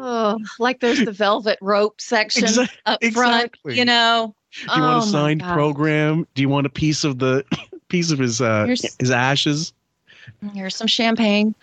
Oh, 0.01 0.39
like 0.61 0.79
there's 0.81 1.05
the 1.05 1.11
velvet 1.13 1.59
rope 1.61 2.01
section 2.01 2.45
Exa- 2.45 2.69
up 2.87 3.03
front, 3.13 3.45
exactly. 3.47 3.77
you 3.79 3.85
know. 3.85 4.35
do 4.53 4.63
you 4.77 4.81
want 4.83 5.05
Oh, 5.05 5.09
a 5.09 5.11
signed 5.11 5.43
program? 5.43 6.27
Do 6.35 6.43
you 6.43 6.49
want 6.49 6.67
a 6.67 6.71
piece 6.71 7.03
of 7.05 7.19
the 7.19 7.45
piece 7.89 8.11
of 8.13 8.19
his 8.19 8.41
uh, 8.41 8.65
Here's- 8.67 8.97
his 8.99 9.11
ashes? 9.11 9.73
Here's 10.55 10.77
some 10.77 10.87
champagne. 10.87 11.55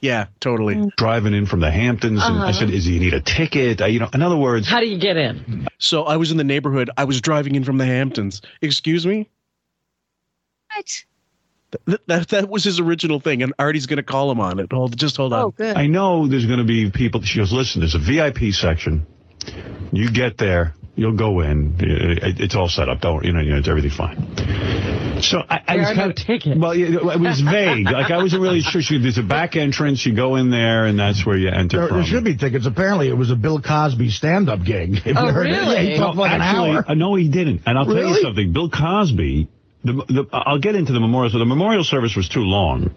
Yeah, 0.00 0.26
totally. 0.40 0.90
driving 0.96 1.32
in 1.34 1.46
from 1.46 1.60
the 1.60 1.70
Hamptons, 1.70 2.20
and 2.24 2.38
I 2.38 2.48
Uh-huh. 2.48 2.52
said, 2.52 2.70
"Is 2.70 2.88
you 2.88 2.98
need 2.98 3.14
a 3.14 3.20
ticket?" 3.20 3.80
Uh, 3.80 3.86
you 3.86 4.00
know, 4.00 4.08
in 4.14 4.22
other 4.22 4.36
words, 4.36 4.66
How 4.68 4.80
do 4.80 4.86
you 4.86 4.98
get 4.98 5.16
in? 5.16 5.68
So 5.78 6.04
I 6.04 6.16
was 6.16 6.30
in 6.32 6.38
the 6.38 6.44
neighborhood. 6.44 6.90
I 6.96 7.04
was 7.04 7.20
driving 7.20 7.54
in 7.54 7.62
from 7.62 7.78
the 7.78 7.86
Hamptons. 7.86 8.40
Excuse 8.62 9.06
me. 9.06 9.28
What? 10.74 11.04
Th- 11.86 12.00
that 12.06 12.28
that 12.28 12.48
was 12.48 12.64
his 12.64 12.80
original 12.80 13.20
thing, 13.20 13.42
and 13.42 13.52
Artie's 13.58 13.86
going 13.86 13.96
to 13.98 14.02
call 14.02 14.30
him 14.30 14.40
on 14.40 14.58
it. 14.58 14.72
Hold, 14.72 14.96
just 14.96 15.16
hold 15.16 15.32
on. 15.32 15.42
Oh, 15.44 15.50
good. 15.50 15.76
I 15.76 15.86
know 15.86 16.26
there's 16.28 16.46
going 16.46 16.58
to 16.58 16.64
be 16.64 16.90
people. 16.90 17.22
She 17.22 17.38
goes, 17.38 17.52
listen, 17.52 17.80
there's 17.80 17.94
a 17.94 17.98
VIP 17.98 18.52
section. 18.54 19.06
You 19.92 20.10
get 20.10 20.38
there, 20.38 20.74
you'll 20.94 21.16
go 21.16 21.40
in. 21.40 21.76
It- 21.80 22.40
It's 22.40 22.54
all 22.54 22.68
set 22.68 22.88
up. 22.88 23.00
Don't 23.00 23.24
you 23.24 23.32
know? 23.32 23.40
You 23.40 23.50
know, 23.52 23.58
it's 23.58 23.68
everything's 23.68 23.96
fine. 23.96 25.20
So 25.22 25.38
I, 25.48 25.60
I 25.68 25.76
There 25.76 25.78
was 25.78 25.90
are 25.90 25.94
kind 25.94 25.98
no 25.98 26.10
of 26.10 26.14
tickets. 26.16 26.58
well, 26.58 26.74
yeah, 26.74 27.12
it 27.12 27.20
was 27.20 27.40
vague. 27.56 27.84
like 27.86 28.10
I 28.10 28.16
wasn't 28.18 28.42
really 28.42 28.60
sure. 28.60 28.82
She, 28.82 28.98
there's 28.98 29.18
a 29.18 29.22
back 29.22 29.54
entrance. 29.56 30.04
You 30.04 30.14
go 30.14 30.34
in 30.36 30.50
there, 30.50 30.86
and 30.86 30.98
that's 30.98 31.24
where 31.24 31.36
you 31.36 31.48
enter 31.48 31.78
There, 31.78 31.88
from. 31.88 31.96
there 31.98 32.06
should 32.06 32.24
be 32.24 32.36
tickets. 32.36 32.66
Apparently, 32.66 33.08
it 33.08 33.16
was 33.16 33.30
a 33.30 33.36
Bill 33.36 33.60
Cosby 33.60 34.10
stand-up 34.10 34.64
gig. 34.64 35.02
If 35.06 35.16
Oh, 35.16 35.26
you 35.26 35.32
heard 35.32 35.46
it. 35.46 35.50
really? 35.50 35.74
Yeah, 35.76 35.82
he 35.92 35.96
talked 35.96 36.16
for 36.16 36.22
like 36.22 36.32
actually, 36.32 36.70
an 36.70 36.76
hour. 36.76 36.84
uh, 36.88 36.94
no, 36.94 37.14
he 37.14 37.28
didn't. 37.28 37.62
And 37.66 37.78
I'll 37.78 37.84
tell 37.86 37.96
you 37.96 38.20
something. 38.20 38.52
Bill 38.52 38.68
Cosby. 38.70 39.48
The, 39.84 39.92
the, 39.92 40.26
I'll 40.32 40.58
get 40.60 40.74
into 40.76 40.92
the 40.92 41.00
memorial. 41.00 41.30
So 41.30 41.38
the 41.38 41.44
memorial 41.46 41.84
service 41.84 42.14
was 42.16 42.28
too 42.28 42.42
long. 42.42 42.90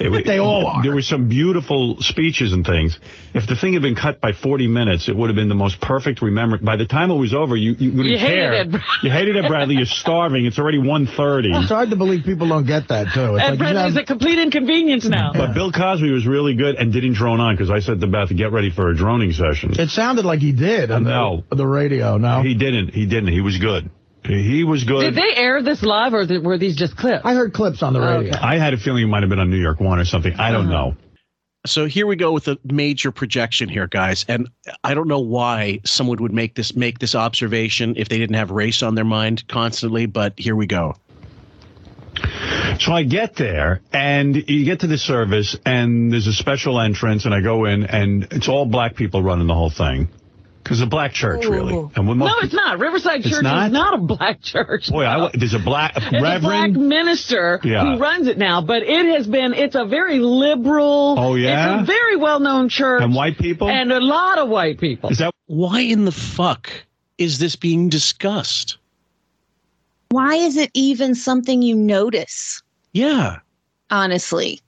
It 0.00 0.08
They 0.26 0.38
all 0.38 0.66
are. 0.66 0.82
There 0.82 0.94
were 0.94 1.02
some 1.02 1.28
beautiful 1.28 2.00
speeches 2.00 2.52
and 2.54 2.64
things. 2.64 2.98
If 3.34 3.46
the 3.46 3.54
thing 3.56 3.74
had 3.74 3.82
been 3.82 3.94
cut 3.94 4.20
by 4.22 4.32
40 4.32 4.68
minutes, 4.68 5.08
it 5.08 5.14
would 5.16 5.28
have 5.28 5.36
been 5.36 5.50
the 5.50 5.54
most 5.54 5.80
perfect 5.82 6.22
remembrance. 6.22 6.64
By 6.64 6.76
the 6.76 6.86
time 6.86 7.10
it 7.10 7.14
was 7.16 7.34
over, 7.34 7.56
you, 7.56 7.72
you 7.78 7.90
wouldn't 7.92 8.06
You 8.08 8.18
hated 8.18 8.36
care. 8.36 8.52
it, 8.80 8.82
You 9.02 9.10
hated 9.10 9.36
it, 9.36 9.46
Bradley. 9.48 9.76
You're 9.76 9.84
starving. 10.04 10.46
It's 10.46 10.58
already 10.58 10.78
1.30. 10.78 11.60
It's 11.60 11.68
hard 11.70 11.90
to 11.90 11.96
believe 11.96 12.24
people 12.24 12.48
don't 12.48 12.66
get 12.66 12.88
that 12.88 13.12
too. 13.12 13.36
It's 13.36 13.44
And 13.44 13.50
like, 13.50 13.50
you 13.52 13.56
Bradley's 13.58 13.94
know, 13.94 14.00
a 14.00 14.04
complete 14.04 14.38
inconvenience 14.38 15.04
now. 15.06 15.32
But 15.34 15.52
Bill 15.54 15.70
Cosby 15.72 16.10
was 16.10 16.26
really 16.26 16.54
good 16.54 16.76
and 16.76 16.90
didn't 16.92 17.12
drone 17.14 17.40
on 17.40 17.54
because 17.54 17.70
I 17.70 17.80
said 17.80 18.00
to 18.00 18.06
Beth, 18.06 18.34
get 18.34 18.52
ready 18.52 18.70
for 18.70 18.88
a 18.90 18.96
droning 18.96 19.32
session. 19.32 19.78
it 19.78 19.90
sounded 19.90 20.24
like 20.24 20.40
he 20.40 20.52
did 20.52 20.90
on 20.90 21.04
No. 21.04 21.44
the, 21.50 21.56
the 21.56 21.66
radio. 21.66 22.16
No, 22.16 22.40
He 22.42 22.54
didn't. 22.54 22.94
He 22.94 23.04
didn't. 23.06 23.28
He 23.32 23.40
was 23.42 23.58
good. 23.58 23.90
He 24.26 24.64
was 24.64 24.84
good. 24.84 25.00
Did 25.00 25.14
they 25.14 25.34
air 25.36 25.62
this 25.62 25.82
live 25.82 26.14
or 26.14 26.26
were 26.40 26.58
these 26.58 26.76
just 26.76 26.96
clips? 26.96 27.22
I 27.24 27.34
heard 27.34 27.52
clips 27.52 27.82
on 27.82 27.92
the 27.92 28.00
radio. 28.00 28.30
Okay. 28.30 28.38
I 28.38 28.58
had 28.58 28.74
a 28.74 28.76
feeling 28.76 29.04
it 29.04 29.06
might 29.06 29.22
have 29.22 29.30
been 29.30 29.38
on 29.38 29.50
New 29.50 29.60
York 29.60 29.80
One 29.80 29.98
or 29.98 30.04
something. 30.04 30.34
I 30.38 30.50
don't 30.50 30.66
uh-huh. 30.66 30.90
know. 30.90 30.96
So 31.66 31.86
here 31.86 32.06
we 32.06 32.16
go 32.16 32.32
with 32.32 32.46
a 32.48 32.58
major 32.64 33.10
projection 33.10 33.68
here, 33.68 33.88
guys. 33.88 34.24
And 34.28 34.48
I 34.84 34.94
don't 34.94 35.08
know 35.08 35.20
why 35.20 35.80
someone 35.84 36.18
would 36.22 36.32
make 36.32 36.54
this 36.54 36.76
make 36.76 37.00
this 37.00 37.14
observation 37.14 37.94
if 37.96 38.08
they 38.08 38.18
didn't 38.18 38.36
have 38.36 38.50
race 38.50 38.82
on 38.82 38.94
their 38.94 39.04
mind 39.04 39.46
constantly, 39.48 40.06
but 40.06 40.34
here 40.38 40.54
we 40.54 40.66
go. 40.66 40.94
So 42.78 42.92
I 42.92 43.02
get 43.02 43.36
there, 43.36 43.80
and 43.92 44.36
you 44.36 44.64
get 44.64 44.80
to 44.80 44.86
the 44.86 44.98
service, 44.98 45.56
and 45.64 46.12
there's 46.12 46.26
a 46.26 46.32
special 46.32 46.80
entrance, 46.80 47.24
and 47.24 47.34
I 47.34 47.40
go 47.40 47.64
in, 47.64 47.84
and 47.84 48.28
it's 48.30 48.48
all 48.48 48.66
black 48.66 48.94
people 48.94 49.22
running 49.22 49.46
the 49.46 49.54
whole 49.54 49.70
thing. 49.70 50.08
Because 50.66 50.80
a 50.80 50.86
black 50.86 51.12
church, 51.12 51.44
really. 51.46 51.74
And 51.94 52.08
when 52.08 52.18
most 52.18 52.28
No, 52.28 52.38
it's 52.40 52.52
not. 52.52 52.80
Riverside 52.80 53.20
It's 53.20 53.30
Church 53.30 53.44
not? 53.44 53.66
is 53.68 53.72
not 53.72 53.94
a 53.94 53.98
black 53.98 54.42
church. 54.42 54.88
Boy, 54.90 55.04
I, 55.06 55.30
there's 55.32 55.54
a 55.54 55.60
black 55.60 55.94
a 55.96 55.98
It's 56.02 56.06
a 56.08 56.10
black 56.10 56.42
reverend. 56.42 56.76
minister 56.76 57.60
Yeah. 57.62 57.84
who 57.94 57.98
runs 57.98 58.26
it 58.26 58.36
now, 58.36 58.60
but 58.62 58.82
it 58.82 59.06
has 59.16 59.28
been, 59.28 59.54
it's 59.54 59.76
a 59.76 59.84
very 59.84 60.18
liberal. 60.18 61.14
Oh, 61.16 61.36
yeah? 61.36 61.74
It's 61.74 61.82
a 61.82 61.86
very 61.92 62.16
well 62.16 62.40
known 62.40 62.68
church. 62.68 63.00
And 63.00 63.14
white 63.14 63.38
people? 63.38 63.68
And 63.68 63.92
a 63.92 64.00
lot 64.00 64.38
of 64.38 64.48
white 64.48 64.80
people. 64.80 65.08
Is 65.10 65.18
that 65.18 65.32
Why 65.46 65.82
in 65.82 66.04
the 66.04 66.10
fuck 66.10 66.68
is 67.16 67.38
this 67.38 67.54
being 67.54 67.88
discussed? 67.88 68.78
Why 70.10 70.34
is 70.34 70.56
it 70.56 70.72
even 70.74 71.14
something 71.14 71.62
you 71.62 71.76
notice, 71.76 72.60
Yeah. 72.92 73.38
honestly? 73.88 74.60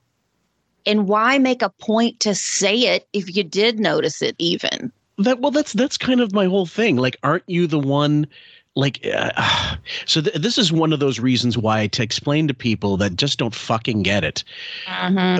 And 0.86 1.08
why 1.08 1.38
make 1.38 1.62
a 1.62 1.70
point 1.70 2.20
to 2.20 2.36
say 2.36 2.94
it 2.94 3.08
if 3.12 3.34
you 3.36 3.42
did 3.42 3.80
notice 3.80 4.22
it, 4.22 4.36
even? 4.38 4.92
That 5.18 5.40
well, 5.40 5.50
that's 5.50 5.72
that's 5.72 5.98
kind 5.98 6.20
of 6.20 6.32
my 6.32 6.46
whole 6.46 6.66
thing. 6.66 6.96
Like, 6.96 7.16
aren't 7.22 7.44
you 7.46 7.66
the 7.66 7.78
one? 7.78 8.26
Like, 8.74 9.04
uh, 9.06 9.76
so 10.06 10.20
th- 10.20 10.36
this 10.36 10.58
is 10.58 10.72
one 10.72 10.92
of 10.92 11.00
those 11.00 11.18
reasons 11.18 11.58
why 11.58 11.88
to 11.88 12.02
explain 12.02 12.48
to 12.48 12.54
people 12.54 12.96
that 12.98 13.16
just 13.16 13.38
don't 13.38 13.54
fucking 13.54 14.02
get 14.02 14.24
it. 14.24 14.44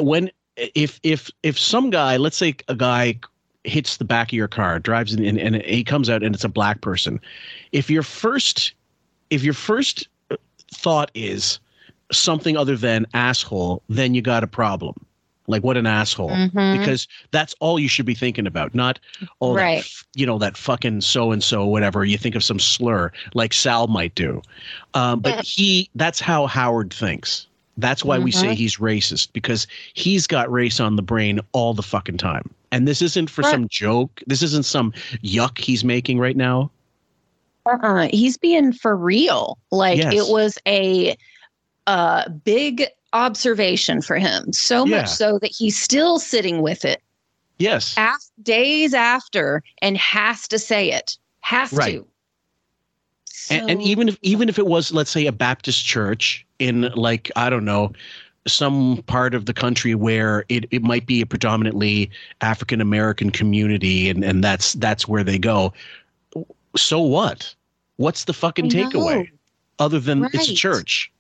When 0.00 0.30
if 0.56 1.00
if 1.02 1.30
if 1.42 1.58
some 1.58 1.90
guy, 1.90 2.16
let's 2.16 2.36
say 2.36 2.54
a 2.68 2.74
guy 2.74 3.18
hits 3.64 3.98
the 3.98 4.04
back 4.04 4.28
of 4.28 4.32
your 4.32 4.48
car, 4.48 4.78
drives 4.78 5.14
in, 5.14 5.24
and, 5.24 5.38
and 5.38 5.62
he 5.62 5.84
comes 5.84 6.08
out 6.08 6.22
and 6.22 6.34
it's 6.34 6.44
a 6.44 6.48
black 6.48 6.80
person. 6.80 7.20
If 7.72 7.90
your 7.90 8.02
first 8.02 8.74
if 9.30 9.42
your 9.42 9.54
first 9.54 10.08
thought 10.74 11.10
is 11.14 11.60
something 12.12 12.56
other 12.56 12.76
than 12.76 13.06
asshole, 13.14 13.82
then 13.88 14.14
you 14.14 14.22
got 14.22 14.42
a 14.42 14.46
problem. 14.46 14.94
Like 15.49 15.64
what 15.64 15.76
an 15.76 15.86
asshole. 15.86 16.30
Mhm. 16.30 16.78
Because 16.78 17.09
that's 17.32 17.55
all 17.59 17.78
you 17.80 17.88
should 17.88 18.07
be 18.07 18.14
thinking 18.14 18.46
about, 18.46 18.74
not 18.74 19.01
oh 19.40 19.57
that 19.57 19.78
f- 19.78 20.07
you 20.14 20.26
know 20.26 20.38
that 20.38 20.57
fucking 20.57 21.01
so 21.01 21.32
and 21.32 21.42
so 21.42 21.66
whatever. 21.66 22.05
You 22.05 22.18
think 22.18 22.34
of 22.34 22.44
some 22.44 22.59
slur 22.61 23.11
like 23.34 23.53
Sal 23.53 23.86
might 23.88 24.14
do, 24.14 24.42
um, 24.94 25.20
but 25.20 25.42
he 25.44 25.88
that's 25.96 26.20
how 26.20 26.46
Howard 26.46 26.92
thinks. 26.92 27.46
That's 27.78 28.05
why 28.05 28.18
we 28.18 28.30
say 28.30 28.49
Mhm. 28.49 28.55
he's 28.55 28.76
racist 28.76 29.28
because 29.32 29.66
he's 29.94 30.26
got 30.26 30.51
race 30.53 30.80
on 30.80 30.96
the 30.96 31.03
brain 31.03 31.40
all 31.53 31.74
the 31.74 31.82
fucking 31.82 32.18
time. 32.18 32.51
And 32.72 32.86
this 32.86 33.01
isn't 33.01 33.30
for 33.30 33.42
Right. 33.42 33.53
some 33.53 33.68
joke. 33.68 34.20
This 34.26 34.42
isn't 34.42 34.64
some 34.66 34.92
yuck 35.24 35.59
he's 35.59 35.84
making 35.84 36.18
right 36.18 36.36
now. 36.36 36.70
Uh-uh. 37.66 38.09
He's 38.12 38.36
being 38.36 38.72
for 38.72 38.96
real. 38.96 39.59
Like 39.70 39.99
Yes. 39.99 40.12
it 40.12 40.26
was 40.32 40.59
a 40.66 41.16
uh, 41.86 42.28
big 42.44 42.84
observation 43.12 44.02
for 44.02 44.16
him. 44.16 44.52
So 44.52 44.86
Yeah. 44.86 44.98
much 45.02 45.09
so 45.09 45.38
that 45.38 45.50
he's 45.56 45.78
still 45.80 46.18
sitting 46.18 46.62
with 46.62 46.84
it 46.84 47.02
Yes. 47.59 47.94
af- 47.96 48.30
days 48.42 48.94
after 48.94 49.62
and 49.82 49.96
has 49.96 50.46
to 50.48 50.59
say 50.59 50.92
it. 50.92 51.16
Has 51.40 51.72
Right. 51.72 51.94
to. 51.96 52.06
and, 53.50 53.70
and 53.70 53.82
even 53.82 54.09
if 54.09 54.18
even 54.22 54.48
if 54.50 54.59
it 54.59 54.66
was 54.66 54.92
let's 54.92 55.11
say 55.11 55.24
a 55.26 55.32
baptist 55.32 55.84
church 55.86 56.44
in 56.59 56.82
like 56.94 57.30
i 57.36 57.48
don't 57.48 57.64
know 57.64 57.90
some 58.46 59.02
part 59.06 59.34
of 59.34 59.46
the 59.46 59.54
country 59.54 59.94
where 59.94 60.44
it, 60.50 60.66
it 60.70 60.82
might 60.82 61.06
be 61.06 61.22
a 61.22 61.26
predominantly 61.26 62.11
african 62.42 62.80
american 62.80 63.30
community 63.30 64.11
and 64.11 64.22
and 64.24 64.44
that's 64.44 64.74
that's 64.74 65.09
where 65.09 65.24
they 65.24 65.38
go 65.38 65.72
so 66.76 67.00
what 67.00 67.54
what's 67.96 68.24
the 68.24 68.34
fucking 68.34 68.68
takeaway 68.68 69.26
other 69.78 69.98
than 70.00 70.24
it's 70.34 70.48
a 70.50 70.54
church 70.54 71.11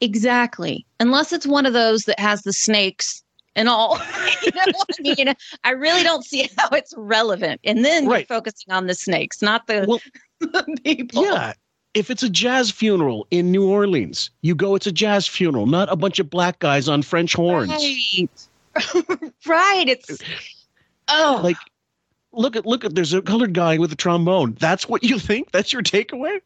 Exactly. 0.00 0.84
Unless 1.00 1.32
it's 1.32 1.46
one 1.46 1.66
of 1.66 1.72
those 1.72 2.04
that 2.04 2.18
has 2.18 2.42
the 2.42 2.52
snakes 2.52 3.22
and 3.56 3.68
all. 3.68 3.98
you 4.42 4.50
know 4.54 4.62
I 4.66 5.02
mean? 5.24 5.34
I 5.64 5.70
really 5.70 6.02
don't 6.02 6.24
see 6.24 6.48
how 6.58 6.68
it's 6.70 6.92
relevant. 6.96 7.60
And 7.64 7.84
then 7.84 8.06
Right. 8.06 8.26
you're 8.28 8.36
focusing 8.38 8.72
on 8.72 8.86
the 8.86 8.94
snakes, 8.94 9.40
not 9.42 9.66
the 9.66 9.84
Well, 9.86 10.00
people. 10.84 11.24
yeah 11.24 11.52
if 11.94 12.10
it's 12.10 12.24
a 12.24 12.28
jazz 12.28 12.72
funeral 12.72 13.24
in 13.30 13.52
new 13.52 13.66
orleans 13.70 14.28
you 14.42 14.52
go 14.54 14.74
it's 14.74 14.86
a 14.88 14.92
jazz 14.92 15.28
funeral 15.28 15.64
not 15.64 15.90
a 15.92 15.94
bunch 15.96 16.18
of 16.18 16.28
black 16.28 16.58
guys 16.58 16.88
on 16.88 17.02
french 17.02 17.34
horns 17.34 17.70
Right. 17.70 18.28
right. 19.46 19.88
It's 19.88 20.20
oh 21.08 21.40
like 21.44 21.56
look 22.32 22.56
at 22.56 22.66
look 22.66 22.84
at 22.84 22.96
there's 22.96 23.12
a 23.14 23.22
colored 23.22 23.54
guy 23.54 23.78
with 23.78 23.92
a 23.92 23.96
trombone 23.96 24.56
that's 24.58 24.88
what 24.88 25.04
you 25.04 25.20
think 25.20 25.52
that's 25.52 25.72
your 25.72 25.82
takeaway 25.82 26.40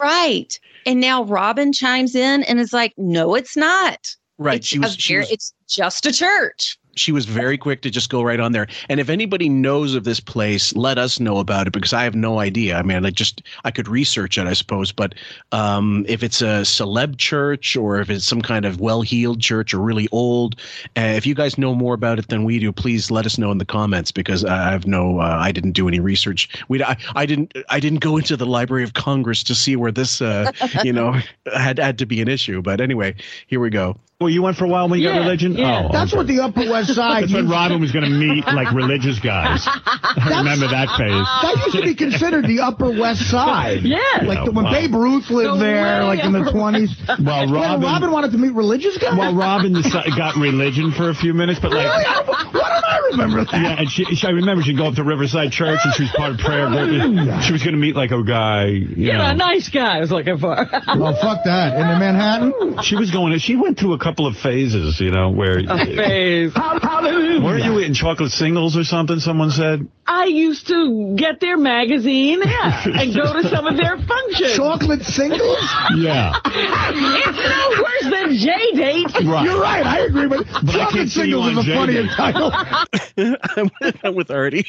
right. 0.00 0.58
And 0.86 1.00
now 1.00 1.24
Robin 1.24 1.72
chimes 1.72 2.14
in 2.14 2.42
and 2.44 2.58
is 2.58 2.72
like, 2.72 2.94
no, 2.96 3.34
it's 3.34 3.56
not. 3.56 4.14
right 4.38 4.56
It's 4.56 4.66
she 4.66 4.78
was, 4.78 4.94
a 4.96 4.98
she 4.98 5.14
ver- 5.14 5.20
was 5.20 5.30
it's 5.30 5.54
just 5.68 6.06
a 6.06 6.12
church. 6.12 6.78
She 6.98 7.12
was 7.12 7.26
very 7.26 7.58
quick 7.58 7.82
to 7.82 7.90
just 7.90 8.10
go 8.10 8.22
right 8.22 8.40
on 8.40 8.52
there. 8.52 8.66
And 8.88 9.00
if 9.00 9.08
anybody 9.08 9.48
knows 9.48 9.94
of 9.94 10.04
this 10.04 10.20
place, 10.20 10.74
let 10.74 10.98
us 10.98 11.20
know 11.20 11.38
about 11.38 11.66
it 11.66 11.72
because 11.72 11.92
I 11.92 12.04
have 12.04 12.14
no 12.14 12.40
idea. 12.40 12.76
I 12.76 12.82
mean, 12.82 13.04
I 13.04 13.10
just 13.10 13.42
I 13.64 13.70
could 13.70 13.88
research 13.88 14.38
it, 14.38 14.46
I 14.46 14.52
suppose. 14.52 14.92
But 14.92 15.14
um, 15.52 16.04
if 16.08 16.22
it's 16.22 16.42
a 16.42 16.62
celeb 16.62 17.18
church 17.18 17.76
or 17.76 18.00
if 18.00 18.10
it's 18.10 18.24
some 18.24 18.42
kind 18.42 18.64
of 18.64 18.80
well-heeled 18.80 19.40
church 19.40 19.72
or 19.74 19.78
really 19.78 20.08
old, 20.12 20.56
uh, 20.96 21.00
if 21.16 21.26
you 21.26 21.34
guys 21.34 21.58
know 21.58 21.74
more 21.74 21.94
about 21.94 22.18
it 22.18 22.28
than 22.28 22.44
we 22.44 22.58
do, 22.58 22.72
please 22.72 23.10
let 23.10 23.26
us 23.26 23.38
know 23.38 23.50
in 23.50 23.58
the 23.58 23.64
comments 23.66 24.10
because 24.10 24.44
I 24.44 24.70
have 24.70 24.86
no, 24.86 25.20
uh, 25.20 25.38
I 25.40 25.52
didn't 25.52 25.72
do 25.72 25.88
any 25.88 26.00
research. 26.00 26.48
We 26.68 26.82
I, 26.82 26.96
I 27.14 27.26
didn't 27.26 27.52
I 27.68 27.80
didn't 27.80 28.00
go 28.00 28.16
into 28.16 28.36
the 28.36 28.46
Library 28.46 28.84
of 28.84 28.94
Congress 28.94 29.42
to 29.44 29.54
see 29.54 29.76
where 29.76 29.92
this 29.92 30.20
uh, 30.20 30.52
you 30.84 30.92
know 30.92 31.20
had 31.54 31.78
had 31.78 31.98
to 31.98 32.06
be 32.06 32.20
an 32.20 32.28
issue. 32.28 32.62
But 32.62 32.80
anyway, 32.80 33.14
here 33.46 33.60
we 33.60 33.70
go. 33.70 33.96
Well, 34.20 34.30
you 34.30 34.42
went 34.42 34.56
for 34.56 34.64
a 34.64 34.68
while 34.68 34.88
when 34.88 34.98
you 34.98 35.08
got 35.08 35.18
religion? 35.18 35.52
yeah. 35.52 35.84
Oh, 35.84 35.92
That's 35.92 36.10
okay. 36.10 36.16
what 36.18 36.26
the 36.26 36.40
Upper 36.40 36.68
West 36.68 36.87
Side. 36.94 37.24
That's 37.24 37.32
when 37.32 37.44
used- 37.44 37.52
Robin 37.52 37.80
was 37.80 37.92
going 37.92 38.04
to 38.04 38.10
meet 38.10 38.46
like 38.46 38.72
religious 38.72 39.18
guys. 39.18 39.62
I 39.66 40.38
remember 40.38 40.68
that 40.68 40.88
phase. 40.96 41.26
That 41.42 41.62
used 41.66 41.76
to 41.76 41.82
be 41.82 41.94
considered 41.94 42.46
the 42.46 42.60
Upper 42.60 42.90
West 42.90 43.28
Side. 43.30 43.82
Yeah. 43.82 43.98
Like 44.24 44.44
the, 44.44 44.50
oh, 44.50 44.52
when 44.52 44.64
Wow. 44.66 44.72
Babe 44.72 44.94
Ruth 44.94 45.30
lived 45.30 45.54
The 45.60 45.64
there, 45.64 46.00
way 46.00 46.06
like 46.06 46.24
in 46.24 46.32
the 46.32 46.40
Upper 46.40 46.50
20s. 46.52 47.24
Well, 47.24 47.46
Yeah, 47.48 47.54
Robin, 47.54 47.80
Robin 47.82 48.10
wanted 48.12 48.32
to 48.32 48.38
meet 48.38 48.52
religious 48.54 48.98
guys. 48.98 49.16
well, 49.16 49.34
Robin 49.34 49.72
decided, 49.82 50.14
got 50.16 50.36
religion 50.36 50.92
for 50.92 51.10
a 51.10 51.14
few 51.14 51.32
minutes, 51.34 51.60
but 51.60 51.70
like, 51.72 51.84
Really? 51.86 52.04
I 52.04 52.14
don't- 52.14 52.26
Why 52.54 52.68
don't 52.70 52.84
I 52.84 52.98
remember 53.12 53.44
that? 53.44 53.52
yeah, 53.54 53.78
and 53.80 53.90
she, 53.90 54.04
she, 54.14 54.26
I 54.26 54.30
remember 54.30 54.62
she'd 54.62 54.76
go 54.76 54.86
up 54.86 54.94
to 54.94 55.04
Riverside 55.04 55.52
Church 55.52 55.80
and 55.84 55.94
she 55.94 56.02
was 56.04 56.12
part 56.12 56.32
of 56.32 56.38
prayer 56.38 56.68
group. 56.68 57.42
She 57.42 57.52
was 57.52 57.62
going 57.62 57.74
to 57.74 57.80
meet 57.80 57.94
like 57.96 58.10
a 58.10 58.22
guy, 58.22 58.66
you 58.66 58.94
Yeah, 59.08 59.18
know. 59.18 59.30
a 59.30 59.34
nice 59.34 59.68
guy 59.68 59.96
I 59.96 60.00
was 60.00 60.10
looking 60.10 60.38
for. 60.38 60.54
Well, 60.96 61.14
fuck 61.20 61.44
that. 61.44 61.74
In 61.74 61.86
Manhattan? 61.98 62.82
She 62.82 62.96
was 62.96 63.10
going. 63.10 63.36
She 63.38 63.56
went 63.56 63.78
through 63.78 63.92
a 63.94 63.98
couple 63.98 64.26
of 64.26 64.36
phases, 64.36 65.00
you 65.00 65.10
know, 65.10 65.30
where 65.30 65.62
Phase. 65.62 66.52
Hallelujah. 66.82 67.40
weren't 67.40 67.64
you 67.64 67.78
in 67.78 67.94
chocolate 67.94 68.32
singles 68.32 68.76
or 68.76 68.84
something? 68.84 69.20
Someone 69.20 69.50
said. 69.50 69.88
I 70.06 70.24
used 70.24 70.66
to 70.68 71.14
get 71.16 71.40
their 71.40 71.56
magazine 71.56 72.40
yeah, 72.44 72.82
and 73.00 73.14
go 73.14 73.32
to 73.40 73.48
some 73.48 73.66
of 73.66 73.76
their 73.76 73.96
functions. 73.98 74.54
Chocolate 74.56 75.02
singles? 75.04 75.58
Yeah, 75.96 76.32
It's 76.44 77.38
no 77.38 77.82
worse 77.82 78.10
than 78.12 78.36
J 78.36 78.72
Date. 78.72 79.12
right. 79.26 79.44
You're 79.44 79.60
right. 79.60 79.86
I 79.86 80.00
agree. 80.00 80.26
But, 80.28 80.46
I 80.46 80.72
chocolate 80.72 81.08
singles 81.10 81.46
is 81.52 81.58
on 81.58 81.64
a 81.68 81.74
funnier 81.74 82.02
J-Date. 82.02 82.16
title. 82.16 82.52
I'm, 83.56 83.70
I'm 84.04 84.14
with 84.14 84.30
Artie. 84.30 84.66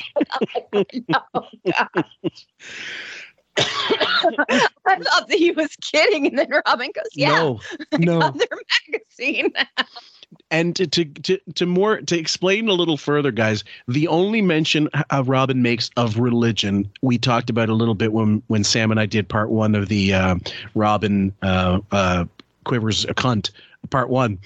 Oh, 0.74 0.86
I 3.58 4.96
thought 5.00 5.28
that 5.28 5.36
he 5.38 5.52
was 5.52 5.76
kidding. 5.78 6.28
And 6.28 6.38
then 6.40 6.48
Robin 6.66 6.92
goes, 6.94 7.06
Yeah, 7.14 7.30
No, 7.38 7.60
no. 7.98 8.22
on 8.22 8.38
their 8.38 8.48
magazine. 8.92 9.52
And 10.52 10.76
to, 10.76 10.86
to 10.88 11.06
to 11.06 11.40
to 11.56 11.66
more 11.66 12.02
to 12.02 12.18
explain 12.18 12.68
a 12.68 12.74
little 12.74 12.98
further 12.98 13.32
guys 13.32 13.64
the 13.88 14.08
only 14.08 14.42
mention 14.42 14.88
uh, 14.94 15.24
robin 15.26 15.64
makes 15.64 15.90
of 15.98 16.20
religion 16.20 16.88
we 17.02 17.18
talked 17.18 17.50
about 17.50 17.68
a 17.68 17.74
little 17.74 17.96
bit 17.96 18.14
when 18.14 18.44
when 18.48 18.64
sam 18.64 18.92
and 18.92 19.00
i 19.00 19.08
did 19.08 19.28
part 19.28 19.50
one 19.50 19.74
of 19.74 19.90
the 19.90 20.14
uh, 20.14 20.36
robin 20.76 21.34
uh, 21.42 21.80
uh, 21.92 22.26
quivers 22.64 23.06
a 23.06 23.14
cunt 23.16 23.50
part 23.90 24.10
one. 24.10 24.40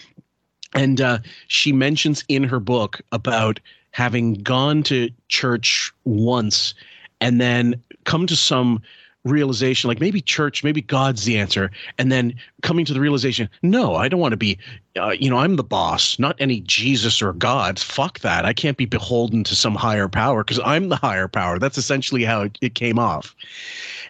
And 0.75 1.01
uh, 1.01 1.19
she 1.47 1.71
mentions 1.71 2.23
in 2.27 2.43
her 2.43 2.59
book 2.59 3.01
about 3.11 3.59
having 3.91 4.33
gone 4.35 4.83
to 4.83 5.09
church 5.27 5.91
once 6.03 6.73
and 7.21 7.39
then 7.39 7.75
come 8.05 8.25
to 8.27 8.35
some 8.35 8.81
realization 9.23 9.87
like 9.87 10.01
maybe 10.01 10.19
church 10.19 10.65
maybe 10.65 10.81
god's 10.81 11.23
the 11.23 11.37
answer 11.37 11.71
and 11.97 12.11
then 12.11 12.33
coming 12.61 12.83
to 12.83 12.93
the 12.93 12.99
realization 12.99 13.49
no 13.61 13.95
i 13.95 14.09
don't 14.09 14.19
want 14.19 14.33
to 14.33 14.37
be 14.37 14.57
uh, 14.99 15.09
you 15.09 15.29
know 15.29 15.37
i'm 15.37 15.55
the 15.55 15.63
boss 15.63 16.19
not 16.19 16.35
any 16.39 16.59
jesus 16.61 17.21
or 17.21 17.33
god 17.33 17.79
fuck 17.79 18.19
that 18.19 18.45
i 18.45 18.53
can't 18.53 18.77
be 18.77 18.85
beholden 18.85 19.43
to 19.43 19.55
some 19.55 19.75
higher 19.75 20.07
power 20.07 20.43
because 20.43 20.59
i'm 20.65 20.89
the 20.89 20.95
higher 20.95 21.27
power 21.27 21.57
that's 21.57 21.77
essentially 21.77 22.23
how 22.23 22.43
it, 22.43 22.57
it 22.61 22.75
came 22.75 22.99
off 22.99 23.35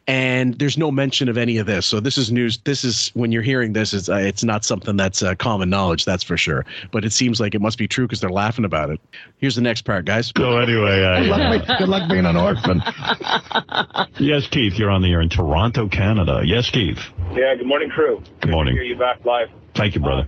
and 0.08 0.60
there's 0.60 0.78
no 0.78 0.92
mention 0.92 1.30
of 1.30 1.38
any 1.38 1.58
of 1.58 1.66
this 1.66 1.86
so 1.86 2.00
this 2.02 2.18
is 2.18 2.32
news 2.32 2.58
this 2.66 2.84
is 2.84 3.12
when 3.14 3.32
you're 3.32 3.42
hearing 3.42 3.72
this 3.72 3.94
it's, 3.94 4.10
uh, 4.10 4.16
it's 4.16 4.44
not 4.44 4.66
something 4.66 4.98
that's 4.98 5.24
uh, 5.24 5.34
common 5.36 5.70
knowledge 5.70 6.04
that's 6.04 6.24
for 6.24 6.36
sure 6.36 6.66
but 6.92 7.06
it 7.06 7.14
seems 7.14 7.40
like 7.40 7.56
it 7.56 7.62
must 7.62 7.78
be 7.78 7.88
true 7.88 8.06
because 8.06 8.20
they're 8.20 8.30
laughing 8.30 8.66
about 8.66 8.90
it 8.90 9.00
here's 9.38 9.56
the 9.56 9.62
next 9.62 9.84
part 9.84 10.04
guys 10.04 10.34
So 10.36 10.58
anyway, 10.58 11.00
Good 11.00 11.30
uh, 11.30 11.38
luck, 11.38 11.68
be- 11.68 11.74
good 11.78 11.90
luck 11.90 12.10
being 12.10 12.26
an 12.26 12.36
orphan. 12.36 12.82
yes, 14.20 14.48
Keith, 14.48 14.74
you're 14.78 14.90
on 14.90 15.02
the 15.02 15.12
air 15.12 15.22
in 15.22 15.30
Toronto, 15.30 15.88
Canada. 15.88 16.42
Yes, 16.46 16.70
Keith. 16.70 17.00
Yeah, 17.34 17.56
good 17.56 17.68
morning, 17.68 17.90
crew. 17.90 18.22
Good 18.42 18.52
morning. 18.52 18.76
Hear 18.76 18.84
you 18.84 18.96
back 18.96 19.24
live. 19.26 19.50
Thank 19.76 19.96
you, 19.96 20.02
brother. 20.02 20.28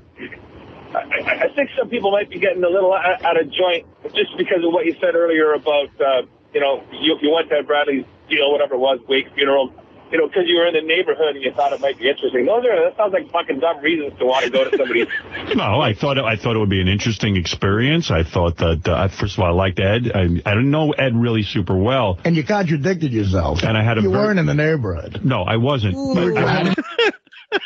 I, 0.95 1.19
I, 1.19 1.43
I 1.45 1.47
think 1.55 1.69
some 1.77 1.89
people 1.89 2.11
might 2.11 2.29
be 2.29 2.39
getting 2.39 2.63
a 2.63 2.69
little 2.69 2.93
out, 2.93 3.23
out 3.23 3.39
of 3.39 3.51
joint 3.51 3.85
just 4.15 4.37
because 4.37 4.63
of 4.63 4.71
what 4.73 4.85
you 4.85 4.95
said 5.01 5.15
earlier 5.15 5.53
about, 5.53 5.89
uh, 6.01 6.21
you 6.53 6.61
know, 6.61 6.83
you, 6.93 7.17
you 7.21 7.31
went 7.31 7.49
to 7.49 7.61
Bradley's 7.63 8.05
deal, 8.29 8.51
whatever 8.51 8.75
it 8.75 8.79
was, 8.79 8.99
wake 9.07 9.27
funeral, 9.35 9.73
you 10.11 10.17
know, 10.19 10.27
because 10.27 10.43
you 10.47 10.55
were 10.55 10.67
in 10.67 10.73
the 10.73 10.81
neighborhood 10.81 11.35
and 11.35 11.43
you 11.43 11.51
thought 11.51 11.73
it 11.73 11.81
might 11.81 11.97
be 11.97 12.07
interesting. 12.09 12.45
Those 12.45 12.63
are 12.65 12.89
that 12.89 12.95
sounds 12.95 13.11
like 13.13 13.29
fucking 13.31 13.59
dumb 13.59 13.79
reasons 13.81 14.17
to 14.19 14.25
want 14.25 14.45
to 14.45 14.51
go 14.51 14.69
to 14.69 14.77
somebody's. 14.77 15.07
No, 15.55 15.79
I 15.79 15.93
thought 15.93 16.17
it, 16.17 16.23
I 16.25 16.35
thought 16.35 16.55
it 16.55 16.59
would 16.59 16.69
be 16.69 16.81
an 16.81 16.87
interesting 16.87 17.37
experience. 17.37 18.09
I 18.11 18.23
thought 18.23 18.57
that 18.57 18.87
uh, 18.87 19.07
first 19.09 19.37
of 19.37 19.43
all, 19.43 19.47
I 19.47 19.51
liked 19.51 19.79
Ed. 19.79 20.11
I, 20.13 20.21
I 20.23 20.53
didn't 20.55 20.71
know 20.71 20.91
Ed 20.91 21.15
really 21.15 21.43
super 21.43 21.75
well, 21.77 22.17
And 22.25 22.35
you 22.35 22.43
contradicted 22.43 23.11
yourself. 23.13 23.63
and 23.63 23.77
I 23.77 23.83
had 23.83 23.97
a 23.97 24.01
You 24.01 24.11
very- 24.11 24.23
weren't 24.25 24.39
in 24.39 24.45
the 24.47 24.53
neighborhood. 24.53 25.21
no, 25.23 25.43
I 25.43 25.57
wasn't. 25.57 25.95
You 27.51 27.59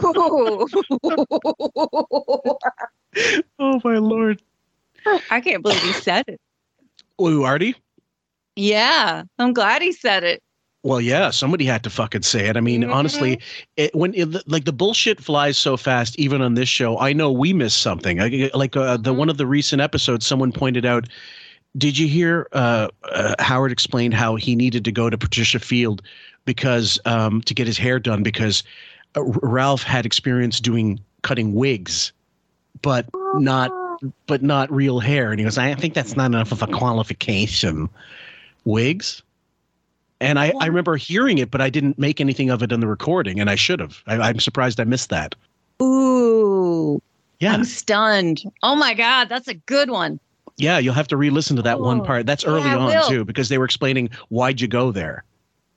But 0.00 0.14
were 0.14 0.18
I 0.18 0.22
had 0.24 0.26
a- 0.26 0.30
Ooh. 0.32 0.66
oh 3.58 3.80
my 3.84 3.98
lord 3.98 4.40
I 5.30 5.40
can't 5.40 5.62
believe 5.62 5.82
he 5.82 5.92
said 5.92 6.24
it. 6.28 6.40
Ooh, 7.20 7.42
artie 7.44 7.74
Yeah, 8.56 9.24
I'm 9.38 9.52
glad 9.52 9.82
he 9.82 9.92
said 9.92 10.24
it. 10.24 10.42
Well, 10.84 11.00
yeah, 11.00 11.30
somebody 11.30 11.64
had 11.64 11.84
to 11.84 11.90
fucking 11.90 12.22
say 12.22 12.48
it. 12.48 12.56
I 12.56 12.60
mean, 12.60 12.82
honestly, 12.90 13.38
it, 13.76 13.94
when 13.94 14.12
it, 14.14 14.48
like 14.48 14.64
the 14.64 14.72
bullshit 14.72 15.20
flies 15.20 15.56
so 15.56 15.76
fast, 15.76 16.18
even 16.18 16.42
on 16.42 16.54
this 16.54 16.68
show, 16.68 16.98
I 16.98 17.12
know 17.12 17.30
we 17.30 17.52
missed 17.52 17.82
something. 17.82 18.20
I, 18.20 18.50
like 18.54 18.76
uh, 18.76 18.96
the 18.96 19.12
one 19.14 19.28
of 19.28 19.36
the 19.36 19.46
recent 19.46 19.80
episodes, 19.80 20.26
someone 20.26 20.50
pointed 20.50 20.84
out. 20.84 21.08
Did 21.78 21.96
you 21.96 22.08
hear 22.08 22.48
uh, 22.52 22.88
uh, 23.04 23.34
Howard 23.38 23.70
explained 23.70 24.12
how 24.14 24.34
he 24.34 24.56
needed 24.56 24.84
to 24.84 24.92
go 24.92 25.08
to 25.08 25.16
Patricia 25.16 25.60
Field 25.60 26.02
because 26.44 26.98
um, 27.04 27.40
to 27.42 27.54
get 27.54 27.66
his 27.66 27.78
hair 27.78 27.98
done 27.98 28.22
because 28.22 28.62
uh, 29.16 29.20
R- 29.20 29.26
Ralph 29.42 29.82
had 29.82 30.06
experience 30.06 30.60
doing 30.60 31.00
cutting 31.22 31.54
wigs, 31.54 32.12
but 32.82 33.06
not 33.34 33.70
but 34.26 34.42
not 34.42 34.70
real 34.72 34.98
hair. 34.98 35.30
And 35.30 35.38
he 35.38 35.44
goes, 35.44 35.58
I 35.58 35.74
think 35.74 35.94
that's 35.94 36.16
not 36.16 36.26
enough 36.26 36.50
of 36.50 36.62
a 36.62 36.66
qualification. 36.66 37.88
Wigs. 38.64 39.22
And 40.20 40.38
I, 40.38 40.52
I 40.60 40.66
remember 40.66 40.96
hearing 40.96 41.38
it, 41.38 41.50
but 41.50 41.60
I 41.60 41.68
didn't 41.68 41.98
make 41.98 42.20
anything 42.20 42.50
of 42.50 42.62
it 42.62 42.70
in 42.70 42.78
the 42.80 42.86
recording, 42.86 43.40
and 43.40 43.50
I 43.50 43.56
should 43.56 43.80
have. 43.80 44.02
I, 44.06 44.18
I'm 44.18 44.38
surprised 44.38 44.78
I 44.80 44.84
missed 44.84 45.10
that. 45.10 45.34
Ooh. 45.82 47.02
Yeah. 47.40 47.52
I'm 47.54 47.64
stunned. 47.64 48.42
Oh 48.62 48.76
my 48.76 48.94
God, 48.94 49.28
that's 49.28 49.48
a 49.48 49.54
good 49.54 49.90
one. 49.90 50.20
Yeah, 50.58 50.78
you'll 50.78 50.94
have 50.94 51.08
to 51.08 51.16
re-listen 51.16 51.56
to 51.56 51.62
that 51.62 51.80
one 51.80 52.04
part. 52.04 52.26
That's 52.26 52.44
early 52.44 52.68
Yeah, 52.68 52.78
on 52.78 52.86
will. 52.86 53.08
too, 53.08 53.24
because 53.24 53.48
they 53.48 53.58
were 53.58 53.64
explaining 53.64 54.10
why'd 54.28 54.60
you 54.60 54.68
go 54.68 54.92
there. 54.92 55.24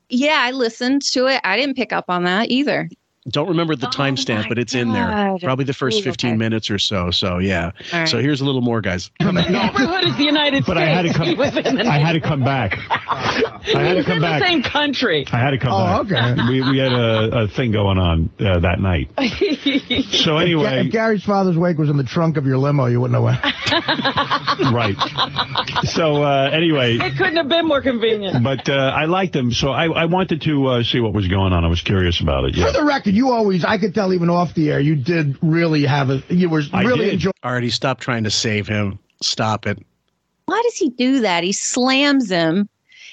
Yeah, 0.10 0.40
I 0.42 0.52
listened 0.52 1.02
to 1.14 1.28
it. 1.28 1.42
I 1.44 1.58
didn't 1.58 1.76
pick 1.76 1.92
up 1.92 2.06
on 2.10 2.24
that 2.26 2.50
either. 2.50 2.90
Don't 3.30 3.50
remember 3.50 3.76
the 3.76 3.88
timestamp, 3.88 4.48
but 4.50 4.60
it's 4.60 4.76
in 4.76 4.92
there. 4.94 5.36
Probably 5.42 5.66
the 5.66 5.74
first 5.74 6.00
Ooh, 6.00 6.04
15 6.04 6.30
okay. 6.30 6.38
minutes 6.38 6.70
or 6.70 6.78
so. 6.78 7.10
So 7.10 7.40
yeah. 7.40 7.72
All 7.92 8.00
right. 8.00 8.08
So 8.08 8.20
here's 8.20 8.40
a 8.42 8.46
little 8.46 8.62
more, 8.62 8.82
guys. 8.82 9.10
neighborhood 9.20 10.04
is 10.04 10.16
the 10.16 10.26
United 10.26 10.64
But 10.66 10.78
States. 10.78 10.80
I 10.80 10.86
had 10.86 11.02
to 11.08 11.14
come. 11.14 11.26
He 11.26 11.34
was 11.34 11.58
in 11.58 11.76
the 11.76 11.86
I 11.88 11.98
had 11.98 12.14
to 12.14 12.22
come 12.22 12.44
back. 12.44 12.78
I 12.88 13.64
had 13.84 13.96
to 13.96 14.04
come 14.04 14.22
back. 14.22 14.42
the 14.42 14.48
same 14.48 14.62
country. 14.62 15.26
I 15.32 15.40
had 15.40 15.52
to 15.52 15.58
come 15.58 15.74
Oh, 15.74 16.04
back. 16.04 16.38
okay. 16.38 16.50
We 16.50 16.62
we 16.72 16.78
had 16.78 16.94
a, 16.94 17.40
a 17.44 17.48
thing 17.48 17.72
going 17.72 17.98
on 17.98 18.30
uh, 18.40 18.60
that 18.60 18.80
night. 18.80 19.10
So 20.26 20.38
anyway, 20.38 20.66
If, 20.66 20.72
anyway, 20.72 20.90
Gary's 20.90 21.24
father's 21.24 21.58
wake 21.58 21.78
was 21.78 21.90
in 21.90 21.98
the 21.98 22.04
trunk 22.04 22.38
of 22.38 22.46
your 22.46 22.58
limo, 22.58 22.86
you 22.86 23.00
wouldn't 23.02 23.16
have 23.16 23.24
went. 23.24 24.74
right. 24.74 24.96
So 25.86 26.24
uh, 26.24 26.50
anyway, 26.52 26.98
It 26.98 27.18
couldn't 27.18 27.36
have 27.38 27.50
been 27.50 27.68
more 27.68 27.82
convenient. 27.82 28.44
but 28.44 28.68
uh, 28.70 28.74
I 28.74 29.06
liked 29.06 29.34
them, 29.34 29.52
so 29.52 29.70
I, 29.72 29.86
I 29.88 30.06
wanted 30.06 30.42
to 30.44 30.66
uh, 30.68 30.84
see 30.84 31.00
what 31.00 31.14
was 31.14 31.28
going 31.28 31.54
on. 31.54 31.64
I 31.66 31.68
was 31.68 31.82
curious 31.82 32.20
about 32.22 32.46
it. 32.46 32.56
Yeah. 32.56 32.68
For 32.68 32.74
the 32.74 32.84
record, 32.84 33.14
you 33.16 33.32
always, 33.32 33.64
I 33.64 33.78
could 33.78 33.96
tell 33.96 34.14
even 34.14 34.30
off 34.30 34.54
the 34.54 34.72
air, 34.72 34.80
you 34.80 34.96
did 34.96 35.38
really 35.42 35.86
have 35.86 36.10
a, 36.10 36.22
you 36.30 36.50
were 36.50 36.64
I 36.74 36.84
really 36.84 37.12
enjoying. 37.12 37.34
Artie 37.44 37.70
stop 37.70 38.00
trying 38.00 38.24
to 38.26 38.32
save 38.32 38.68
him. 38.68 39.00
Stop 39.22 39.66
it. 39.66 39.80
Why 40.48 40.62
does 40.64 40.76
he 40.76 40.90
do 40.90 41.22
that? 41.22 41.44
He 41.44 41.54
slams 41.54 42.30
him. 42.30 42.68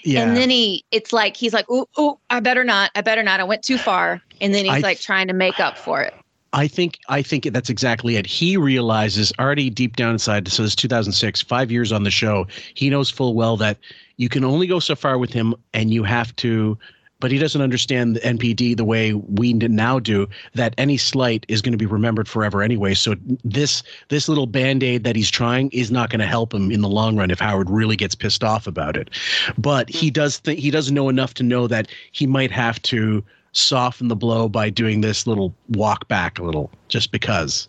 Yeah. 0.05 0.23
And 0.23 0.37
then 0.37 0.51
he, 0.51 0.85
it's 0.91 1.13
like, 1.13 1.37
he's 1.37 1.55
like, 1.55 1.71
ooh, 1.71 1.87
ooh, 1.99 2.19
I 2.31 2.41
better 2.41 2.65
not. 2.65 2.91
I 2.97 3.01
better 3.03 3.23
not. 3.23 3.39
I 3.39 3.45
went 3.45 3.63
too 3.63 3.79
far. 3.79 4.21
And 4.41 4.53
then 4.53 4.65
he's 4.65 4.75
I- 4.75 4.81
like 4.81 5.01
trying 5.01 5.29
to 5.29 5.35
make 5.35 5.61
up 5.61 5.79
for 5.79 6.03
it. 6.03 6.13
I 6.55 6.69
think 6.69 6.99
I 7.09 7.23
think 7.23 7.45
that's 7.45 7.71
exactly 7.71 8.17
it. 8.17 8.27
He 8.27 8.59
realizes 8.59 9.33
already 9.39 9.71
deep 9.71 9.97
down 9.97 10.13
inside. 10.13 10.47
So 10.49 10.63
this 10.63 10.73
is 10.73 10.77
2006, 10.77 11.41
five 11.41 11.73
years 11.73 11.93
on 11.93 12.03
the 12.03 12.11
show. 12.11 12.47
He 12.75 12.91
knows 12.91 13.09
full 13.09 13.33
well 13.33 13.57
that 13.57 13.79
you 14.19 14.29
can 14.29 14.45
only 14.45 14.67
go 14.67 14.79
so 14.79 14.95
far 14.95 15.17
with 15.17 15.33
him, 15.33 15.55
and 15.73 15.95
you 15.95 16.03
have 16.03 16.37
to. 16.37 16.77
But 17.23 17.31
he 17.31 17.39
doesn't 17.39 17.63
understand 17.63 18.17
the 18.17 18.21
NPD 18.21 18.77
the 18.77 18.85
way 18.85 19.15
we 19.15 19.53
now 19.53 20.01
do. 20.01 20.29
That 20.55 20.75
any 20.77 20.97
slight 20.97 21.47
is 21.47 21.63
going 21.63 21.71
to 21.73 21.79
be 21.79 21.87
remembered 21.87 22.29
forever 22.29 22.63
anyway. 22.63 22.95
So 22.95 23.15
this 23.45 23.85
this 24.09 24.29
little 24.29 24.47
band 24.47 24.83
aid 24.83 25.05
that 25.05 25.15
he's 25.15 25.31
trying 25.31 25.71
is 25.71 25.93
not 25.93 26.11
going 26.11 26.19
to 26.19 26.27
help 26.27 26.53
him 26.53 26.73
in 26.73 26.81
the 26.81 26.89
long 26.89 27.17
run 27.17 27.31
if 27.31 27.39
Howard 27.39 27.71
really 27.71 27.95
gets 27.95 28.17
pissed 28.17 28.43
off 28.43 28.67
about 28.67 28.97
it. 28.97 29.09
But 29.57 29.89
he 29.89 30.11
does 30.11 30.39
think 30.39 30.59
he 30.59 30.73
does 30.73 30.91
know 30.91 31.09
enough 31.09 31.33
to 31.35 31.45
know 31.45 31.69
that 31.69 31.87
he 32.11 32.27
might 32.27 32.51
have 32.51 32.83
to 32.83 33.23
soften 33.53 34.09
the 34.09 34.17
blow 34.17 34.49
by 34.49 34.69
doing 34.69 35.01
this 35.01 35.25
little 35.25 35.55
walk 35.69 36.09
back 36.09 36.41
a 36.41 36.43
little 36.43 36.73
just 36.89 37.13
because. 37.13 37.69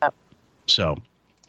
So, 0.65 0.97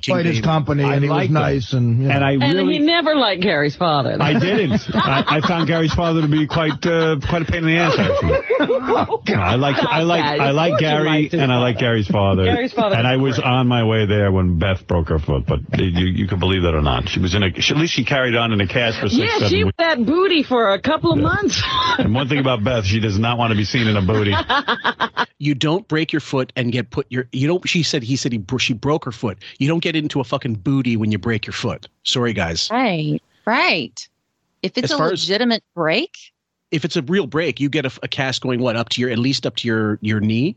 King 0.04 0.16
Played 0.16 0.26
his 0.26 0.40
company, 0.42 0.84
I 0.84 0.94
and 0.96 1.02
he 1.04 1.08
was 1.08 1.16
liked 1.16 1.28
him. 1.28 1.34
nice, 1.34 1.72
and 1.72 2.02
you 2.02 2.08
know. 2.08 2.14
And 2.14 2.24
I 2.24 2.32
really, 2.32 2.58
And 2.60 2.70
he 2.70 2.78
never 2.78 3.14
liked 3.16 3.40
Gary's 3.40 3.74
father. 3.74 4.16
I 4.20 4.38
didn't. 4.38 4.82
I, 4.94 5.24
I 5.36 5.40
found 5.40 5.66
Gary's 5.66 5.94
father 5.94 6.20
to 6.20 6.28
be 6.28 6.46
quite 6.46 6.84
uh, 6.84 7.16
quite 7.26 7.42
a 7.42 7.44
pain 7.46 7.64
in 7.64 7.66
the 7.66 7.76
ass. 7.78 7.94
Actually, 7.98 8.38
No, 8.68 9.40
I 9.40 9.54
like 9.54 9.76
I 9.78 10.02
like 10.02 10.22
I 10.24 10.50
like 10.50 10.74
Of 10.74 10.78
course 10.78 10.80
Gary 10.80 11.04
liked 11.08 11.32
his 11.32 11.40
and 11.40 11.50
I 11.52 11.58
like. 11.58 11.78
Gary's 11.78 12.06
father. 12.06 12.44
Gary's 12.44 12.72
father 12.72 12.96
and 12.96 13.06
I 13.06 13.16
was 13.16 13.36
great. 13.36 13.46
on 13.46 13.66
my 13.66 13.82
way 13.84 14.04
there 14.06 14.30
when 14.30 14.58
Beth 14.58 14.86
broke 14.86 15.08
her 15.08 15.18
foot. 15.18 15.46
But 15.46 15.60
you 15.78 15.86
you 16.06 16.28
can 16.28 16.38
believe 16.38 16.62
that 16.62 16.74
or 16.74 16.82
not, 16.82 17.08
she 17.08 17.20
was 17.20 17.34
in 17.34 17.42
a. 17.42 17.60
She, 17.60 17.72
at 17.72 17.80
least 17.80 17.94
she 17.94 18.04
carried 18.04 18.36
on 18.36 18.52
in 18.52 18.60
a 18.60 18.66
cast 18.68 19.00
for 19.00 19.08
six 19.08 19.18
yeah, 19.22 19.32
seven 19.38 19.48
she 19.48 19.64
weeks. 19.64 19.74
was 19.78 19.86
that 19.86 20.04
booty 20.04 20.42
for 20.42 20.72
a 20.74 20.80
couple 20.80 21.12
of 21.12 21.18
months. 21.18 21.62
And 21.96 22.12
one 22.12 22.28
thing 22.28 22.40
about 22.40 22.64
Beth, 22.64 22.84
she 22.84 22.98
does 22.98 23.18
not 23.20 23.38
want 23.38 23.52
to 23.52 23.56
be 23.56 23.64
seen 23.64 23.86
in 23.86 23.96
a 23.96 24.02
booty. 24.02 24.34
You 25.38 25.54
don't 25.54 25.86
break 25.86 26.12
your 26.12 26.20
foot 26.20 26.52
and 26.56 26.72
get 26.72 26.90
put 26.90 27.06
your. 27.10 27.28
You 27.32 27.46
don't. 27.46 27.68
She 27.68 27.82
said. 27.82 28.02
He 28.02 28.16
said 28.16 28.32
he. 28.32 28.42
She 28.58 28.72
broke 28.72 29.04
her 29.04 29.12
foot. 29.12 29.38
You 29.58 29.68
don't 29.68 29.80
get 29.82 29.93
into 29.96 30.20
a 30.20 30.24
fucking 30.24 30.54
booty 30.56 30.96
when 30.96 31.10
you 31.12 31.18
break 31.18 31.46
your 31.46 31.52
foot. 31.52 31.88
Sorry, 32.04 32.32
guys. 32.32 32.68
Right. 32.70 33.20
Right. 33.46 34.08
If 34.62 34.76
it's 34.78 34.86
As 34.86 34.90
a 34.92 34.98
far 34.98 35.12
as- 35.12 35.22
legitimate 35.28 35.62
break, 35.74 36.16
If 36.70 36.84
it's 36.84 36.96
a 36.96 37.02
real 37.02 37.26
break, 37.26 37.60
you 37.60 37.68
get 37.68 37.84
a, 37.86 37.92
a 38.02 38.08
cast 38.08 38.40
going 38.42 38.60
what 38.60 38.74
up 38.76 38.88
to 38.90 39.00
your 39.00 39.10
at 39.10 39.18
least 39.18 39.46
up 39.46 39.56
to 39.56 39.68
your 39.68 39.98
your 40.02 40.20
knee. 40.20 40.56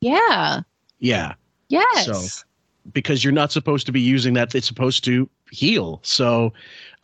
yeah. 0.00 0.60
Yeah, 1.00 1.34
Yes. 1.68 2.06
So- 2.06 2.44
because 2.92 3.24
you're 3.24 3.32
not 3.32 3.50
supposed 3.50 3.86
to 3.86 3.92
be 3.92 4.00
using 4.00 4.34
that. 4.34 4.54
It's 4.54 4.66
supposed 4.66 5.04
to 5.04 5.28
heal. 5.50 6.00
So, 6.02 6.52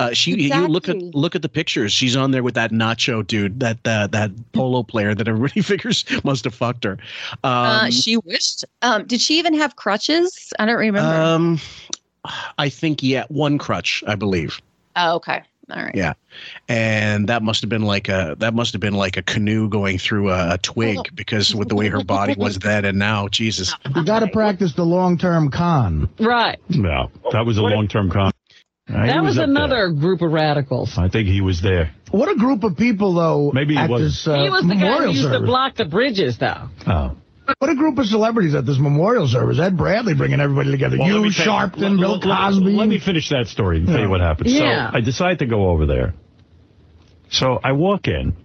uh, 0.00 0.12
she 0.12 0.32
you 0.32 0.66
look 0.66 0.88
at 0.88 0.96
look 0.96 1.34
at 1.34 1.42
the 1.42 1.48
pictures. 1.48 1.92
She's 1.92 2.16
on 2.16 2.30
there 2.30 2.42
with 2.42 2.54
that 2.54 2.70
Nacho 2.70 3.26
dude, 3.26 3.60
that 3.60 3.78
uh, 3.84 4.06
that 4.08 4.30
polo 4.52 4.82
player 4.82 5.14
that 5.14 5.28
everybody 5.28 5.60
figures 5.62 6.04
must 6.24 6.44
have 6.44 6.54
fucked 6.54 6.84
her. 6.84 6.98
Um, 7.44 7.52
uh, 7.52 7.90
she 7.90 8.16
wished. 8.18 8.64
Um, 8.82 9.06
did 9.06 9.20
she 9.20 9.38
even 9.38 9.54
have 9.54 9.76
crutches? 9.76 10.52
I 10.58 10.66
don't 10.66 10.76
remember. 10.78 11.14
um, 11.14 11.60
I 12.58 12.68
think 12.68 13.02
yeah, 13.02 13.24
one 13.28 13.58
crutch, 13.58 14.02
I 14.06 14.14
believe. 14.14 14.60
oh, 14.96 15.16
okay. 15.16 15.42
All 15.70 15.84
right. 15.84 15.94
Yeah, 15.94 16.14
and 16.68 17.28
that 17.28 17.42
must 17.42 17.60
have 17.60 17.70
been 17.70 17.82
like 17.82 18.08
a 18.08 18.34
that 18.38 18.54
must 18.54 18.72
have 18.72 18.80
been 18.80 18.94
like 18.94 19.16
a 19.16 19.22
canoe 19.22 19.68
going 19.68 19.98
through 19.98 20.30
a, 20.30 20.54
a 20.54 20.58
twig 20.58 20.98
because 21.14 21.54
with 21.54 21.68
the 21.68 21.76
way 21.76 21.88
her 21.88 22.02
body 22.02 22.34
was 22.36 22.58
then 22.58 22.84
and 22.84 22.98
now, 22.98 23.28
Jesus. 23.28 23.72
you 23.94 24.04
got 24.04 24.20
to 24.20 24.28
practice 24.28 24.72
the 24.72 24.84
long-term 24.84 25.50
con. 25.50 26.08
Right. 26.18 26.58
No, 26.70 27.10
that 27.30 27.46
was 27.46 27.58
a 27.58 27.62
long 27.62 27.86
term 27.86 28.10
con. 28.10 28.32
Uh, 28.92 29.06
That 29.06 29.22
was, 29.22 29.38
up 29.38 29.44
another 29.44 29.90
group 29.90 30.20
of 30.22 30.32
radicals. 30.32 30.98
I 30.98 31.08
think 31.08 31.28
he 31.28 31.40
was 31.40 31.60
there. 31.62 31.92
What 32.10 32.28
a 32.28 32.34
group 32.34 32.64
of 32.64 32.76
people, 32.76 33.14
though. 33.14 33.50
Maybe 33.52 33.74
he 33.76 33.86
wasn't. 33.86 34.10
this 34.10 34.26
uh, 34.26 34.42
he 34.42 34.50
was 34.50 34.62
the 34.62 34.74
guy 34.74 34.80
who 34.80 34.84
memorial 34.84 35.14
used 35.14 35.30
to 35.32 35.40
block 35.40 35.76
the 35.76 35.84
bridges, 35.84 36.38
though. 36.38 36.68
Oh. 36.86 37.16
What 37.58 37.70
a 37.70 37.74
group 37.74 37.98
of 37.98 38.06
celebrities 38.06 38.54
at 38.54 38.64
this 38.66 38.78
memorial 38.78 39.26
service. 39.26 39.58
Ed 39.58 39.76
Bradley 39.76 40.14
bringing 40.14 40.40
everybody 40.40 40.70
together. 40.70 40.98
Well, 40.98 41.08
you, 41.08 41.22
me 41.22 41.30
Sharpton, 41.30 41.78
let- 41.78 41.98
Bill 42.00 42.16
let- 42.18 42.24
let- 42.24 42.38
Cosby. 42.38 42.64
Let 42.72 42.88
me 42.88 42.98
finish 43.00 43.28
that 43.30 43.48
story 43.48 43.78
and 43.78 43.86
tell 43.88 44.00
you 44.00 44.08
what 44.08 44.20
happened. 44.20 44.50
Yeah. 44.50 44.90
So 44.90 44.96
I 44.96 45.00
decide 45.00 45.38
to 45.40 45.46
go 45.46 45.68
over 45.70 45.86
there. 45.86 46.14
So 47.30 47.58
I 47.62 47.72
walk 47.72 48.08
in, 48.08 48.36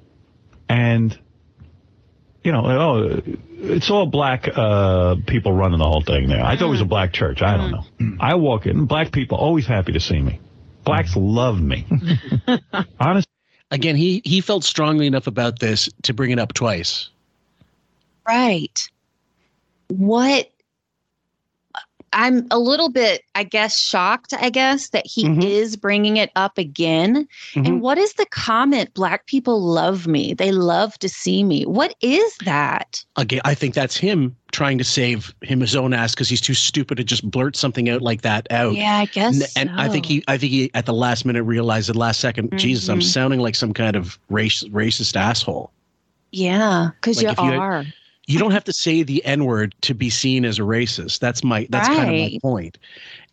and 0.69 1.17
you 2.45 2.51
know, 2.51 2.65
oh, 2.65 3.21
it's 3.59 3.89
all 3.89 4.05
black 4.05 4.47
uh, 4.55 5.15
people 5.27 5.51
running 5.51 5.79
the 5.79 5.85
whole 5.85 6.01
thing 6.01 6.27
there. 6.27 6.43
I 6.43 6.55
thought 6.55 6.67
it 6.67 6.69
was 6.69 6.81
a 6.81 6.85
black 6.85 7.11
church. 7.11 7.41
I 7.41 7.57
don't 7.57 7.71
know. 7.71 8.17
I 8.19 8.35
walk 8.35 8.65
in, 8.67 8.85
black 8.85 9.11
people 9.11 9.37
always 9.37 9.65
happy 9.65 9.93
to 9.93 9.99
see 9.99 10.21
me. 10.21 10.39
Blacks 10.83 11.15
love 11.15 11.59
me. 11.59 11.85
Honestly, 12.99 13.31
Again, 13.71 13.95
he 13.95 14.21
he 14.23 14.41
felt 14.41 14.63
strongly 14.63 15.07
enough 15.07 15.27
about 15.27 15.59
this 15.59 15.89
to 16.03 16.13
bring 16.13 16.31
it 16.31 16.39
up 16.39 16.53
twice. 16.53 17.09
Right. 18.27 18.87
What? 19.87 20.51
I'm 22.15 22.47
a 22.49 22.57
little 22.57 22.89
bit, 22.89 23.23
I 23.35 23.43
guess, 23.43 23.77
shocked, 23.77 24.33
I 24.33 24.49
guess, 24.49 24.89
that 24.89 25.05
he 25.05 25.25
Mhm. 25.25 25.43
is 25.43 25.75
bringing 25.75 26.15
it 26.17 26.31
up 26.37 26.57
again. 26.57 27.27
Mhm. 27.53 27.67
And 27.67 27.81
what 27.81 27.97
is 27.97 28.13
the 28.13 28.25
comment? 28.27 28.93
Black 28.93 29.27
people 29.27 29.61
love 29.61 30.07
me. 30.07 30.33
They 30.33 30.51
love 30.53 30.97
to 30.99 31.09
see 31.09 31.43
me. 31.43 31.65
What 31.65 31.93
is 32.01 32.35
that? 32.45 33.03
Again, 33.17 33.41
I 33.43 33.53
think 33.53 33.73
that's 33.75 33.97
him 33.97 34.35
trying 34.53 34.77
to 34.77 34.83
save 34.85 35.35
him 35.41 35.59
his 35.59 35.75
own 35.75 35.93
ass 35.93 36.15
because 36.15 36.29
he's 36.29 36.39
too 36.39 36.53
stupid 36.53 36.95
to 36.95 37.03
just 37.03 37.29
blurt 37.29 37.57
something 37.57 37.89
out 37.89 38.01
like 38.01 38.21
that 38.21 38.47
out. 38.49 38.75
Yeah, 38.75 38.97
I 38.99 39.05
guess. 39.05 39.55
N- 39.57 39.67
And 39.69 39.79
I 39.81 39.89
think 39.89 40.05
he, 40.05 40.23
I 40.29 40.37
think 40.37 40.51
he, 40.53 40.71
at 40.73 40.85
the 40.85 40.93
last 40.93 41.25
minute 41.25 41.43
realized, 41.43 41.89
at 41.89 41.93
the 41.93 41.99
last 41.99 42.21
2nd 42.21 42.57
Jesus, 42.57 42.87
I'm 42.87 42.99
Mhm. 43.01 43.03
sounding 43.03 43.39
like 43.41 43.55
some 43.55 43.73
kind 43.73 43.97
of 43.97 44.17
race, 44.29 44.63
racist 44.71 45.17
asshole. 45.17 45.69
Yeah, 46.31 46.89
because 47.01 47.17
Like 47.21 47.37
you 47.37 47.43
you 47.45 47.51
had- 47.51 47.59
are. 47.59 47.85
You 48.27 48.39
don't 48.39 48.51
have 48.51 48.63
to 48.63 48.73
say 48.73 49.03
the 49.03 49.23
N 49.23 49.45
word 49.45 49.75
to 49.81 49.93
be 49.93 50.09
seen 50.09 50.45
as 50.45 50.57
a 50.57 50.63
racist. 50.63 51.19
That's 51.19 51.43
my, 51.43 51.67
that's 51.69 51.87
kind 51.87 52.09
of 52.09 52.15
my 52.15 52.39
point. 52.41 52.77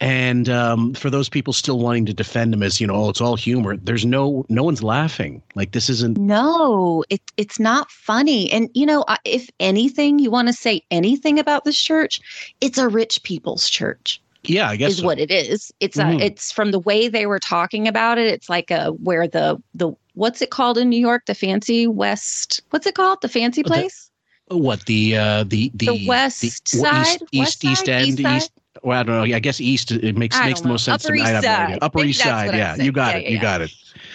And 0.01 0.49
um, 0.49 0.93
for 0.95 1.09
those 1.09 1.29
people 1.29 1.53
still 1.53 1.79
wanting 1.79 2.05
to 2.07 2.13
defend 2.15 2.53
him 2.53 2.63
as, 2.63 2.81
you 2.81 2.87
know, 2.87 2.95
oh, 2.97 3.09
it's 3.09 3.21
all 3.21 3.37
humor. 3.37 3.77
There's 3.77 4.05
no, 4.05 4.45
no 4.51 4.63
one's 4.63 4.83
laughing. 4.83 5.43
Like 5.55 5.73
this 5.73 5.89
isn't. 5.89 6.19
No, 6.19 7.05
it, 7.09 7.23
it's 7.37 7.59
not 7.59 7.91
funny. 7.91 8.51
And, 8.53 8.69
you 8.75 8.85
know, 8.85 9.05
if 9.25 9.49
anything, 9.61 10.19
you 10.19 10.31
want 10.31 10.49
to 10.49 10.55
say 10.55 10.83
anything 10.91 11.39
about 11.39 11.65
this 11.65 11.81
church, 11.81 12.21
it's 12.61 12.77
a 12.79 12.89
rich 12.89 13.23
people's 13.23 13.71
church. 13.71 14.21
Yeah, 14.45 14.69
I 14.69 14.77
guess 14.77 14.91
is 14.93 14.99
so. 14.99 15.07
what 15.07 15.21
it 15.21 15.31
is. 15.31 15.73
It's 15.79 15.97
Mhm. 15.97 16.21
a, 16.21 16.25
it's 16.25 16.51
from 16.51 16.73
the 16.73 16.81
way 16.81 17.09
they 17.09 17.27
were 17.27 17.39
talking 17.39 17.87
about 17.87 18.19
it. 18.19 18.27
It's 18.27 18.51
like 18.51 18.73
a 18.73 18.89
where 18.89 19.29
the 19.29 19.63
the 19.75 19.93
what's 20.15 20.43
it 20.43 20.51
called 20.51 20.79
in 20.79 20.89
New 20.91 20.99
York? 20.99 21.23
The 21.27 21.35
fancy 21.35 21.87
West. 21.87 22.61
What's 22.71 22.87
it 22.89 22.97
called? 22.97 23.21
The 23.23 23.29
fancy 23.29 23.63
The- 23.63 23.69
place? 23.71 24.11
What 24.53 24.85
the 24.87 25.17
uh, 25.17 25.45
the 25.45 25.71
the 25.75 25.87
The 25.87 26.07
west 26.07 26.41
the- 26.43 26.49
side? 26.51 27.07
east 27.07 27.23
West 27.33 27.65
east, 27.65 27.65
east 27.65 27.89
end 27.89 28.07
East 28.09 28.23
side? 28.23 28.37
east 28.37 28.53
Well, 28.83 28.99
I 28.99 29.03
don't 29.03 29.17
know. 29.29 29.37
I 29.37 29.39
guess 29.39 29.61
East 29.61 29.93
it 29.93 30.17
makes 30.17 30.37
makes 30.39 30.61
don't 30.61 30.63
the 30.63 30.69
most 30.71 30.85
sense 30.85 31.05
Upper 31.05 31.15
to 31.17 31.23
me. 31.23 31.27
I 31.27 31.33
East 31.35 31.43
Side. 31.45 31.65
idea. 31.67 31.79
Upper 31.83 32.05
East 32.05 32.21
Side. 32.21 32.55
Yeah, 32.55 32.75
you 32.77 32.91
got 32.93 33.13
Yeah, 33.15 33.19
it. 33.19 33.23
yeah, 33.25 33.29
You 33.29 33.37
yeah. 33.37 33.43
got 33.43 33.61
it. 33.61 33.71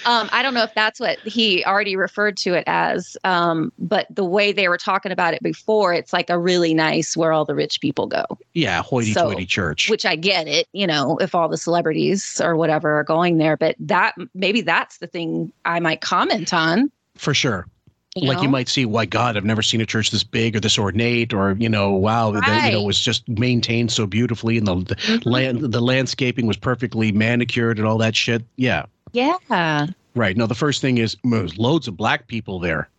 Um, 0.05 0.29
I 0.31 0.41
don't 0.41 0.53
know 0.53 0.63
if 0.63 0.73
that's 0.73 0.99
what 0.99 1.19
he 1.19 1.63
already 1.65 1.95
referred 1.95 2.37
to 2.37 2.53
it 2.53 2.63
as, 2.67 3.17
um, 3.23 3.71
but 3.79 4.07
the 4.09 4.23
way 4.23 4.51
they 4.51 4.67
were 4.67 4.77
talking 4.77 5.11
about 5.11 5.33
it 5.33 5.41
before, 5.43 5.93
it's 5.93 6.13
like 6.13 6.29
a 6.29 6.37
really 6.37 6.73
nice 6.73 7.17
where 7.17 7.31
all 7.33 7.45
the 7.45 7.55
rich 7.55 7.81
people 7.81 8.07
go. 8.07 8.23
Yeah, 8.53 8.81
hoity-toity 8.83 9.45
church. 9.45 9.89
Which 9.89 10.05
I 10.05 10.15
get 10.15 10.47
it, 10.47 10.67
you 10.73 10.87
know, 10.87 11.17
if 11.17 11.33
all 11.35 11.49
the 11.49 11.57
celebrities 11.57 12.39
or 12.43 12.55
whatever 12.55 12.99
are 12.99 13.03
going 13.03 13.37
there, 13.37 13.57
but 13.57 13.75
that 13.79 14.15
maybe 14.33 14.61
that's 14.61 14.97
the 14.99 15.07
thing 15.07 15.51
I 15.65 15.79
might 15.79 16.01
comment 16.01 16.53
on. 16.53 16.91
For 17.15 17.33
sure. 17.33 17.67
You 18.21 18.27
like 18.29 18.41
you 18.41 18.49
might 18.49 18.67
see, 18.69 18.85
why 18.85 19.05
God, 19.05 19.37
I've 19.37 19.45
never 19.45 19.61
seen 19.61 19.81
a 19.81 19.85
church 19.85 20.11
this 20.11 20.23
big 20.23 20.55
or 20.55 20.59
this 20.59 20.77
ornate, 20.77 21.33
or 21.33 21.55
you 21.59 21.69
know, 21.69 21.91
wow, 21.91 22.31
that 22.31 22.47
you 22.47 22.71
know 22.71 22.79
Right. 22.79 22.85
was 22.85 22.99
just 22.99 23.27
maintained 23.29 23.91
so 23.91 24.05
beautifully, 24.05 24.57
and 24.57 24.67
the, 24.67 24.83
the 24.85 24.95
Mm-hmm. 24.95 25.29
land, 25.29 25.61
the 25.61 25.81
landscaping 25.81 26.47
was 26.47 26.57
perfectly 26.57 27.11
manicured 27.11 27.77
and 27.79 27.87
all 27.87 27.97
that 27.99 28.15
shit. 28.15 28.43
Yeah, 28.55 28.85
Yeah. 29.13 29.37
right. 30.15 30.35
No, 30.35 30.47
the 30.47 30.55
first 30.55 30.81
thing 30.81 30.97
is 30.97 31.17
there's 31.23 31.57
loads 31.57 31.87
of 31.87 31.95
black 31.97 32.27
people 32.27 32.59
there. 32.59 32.89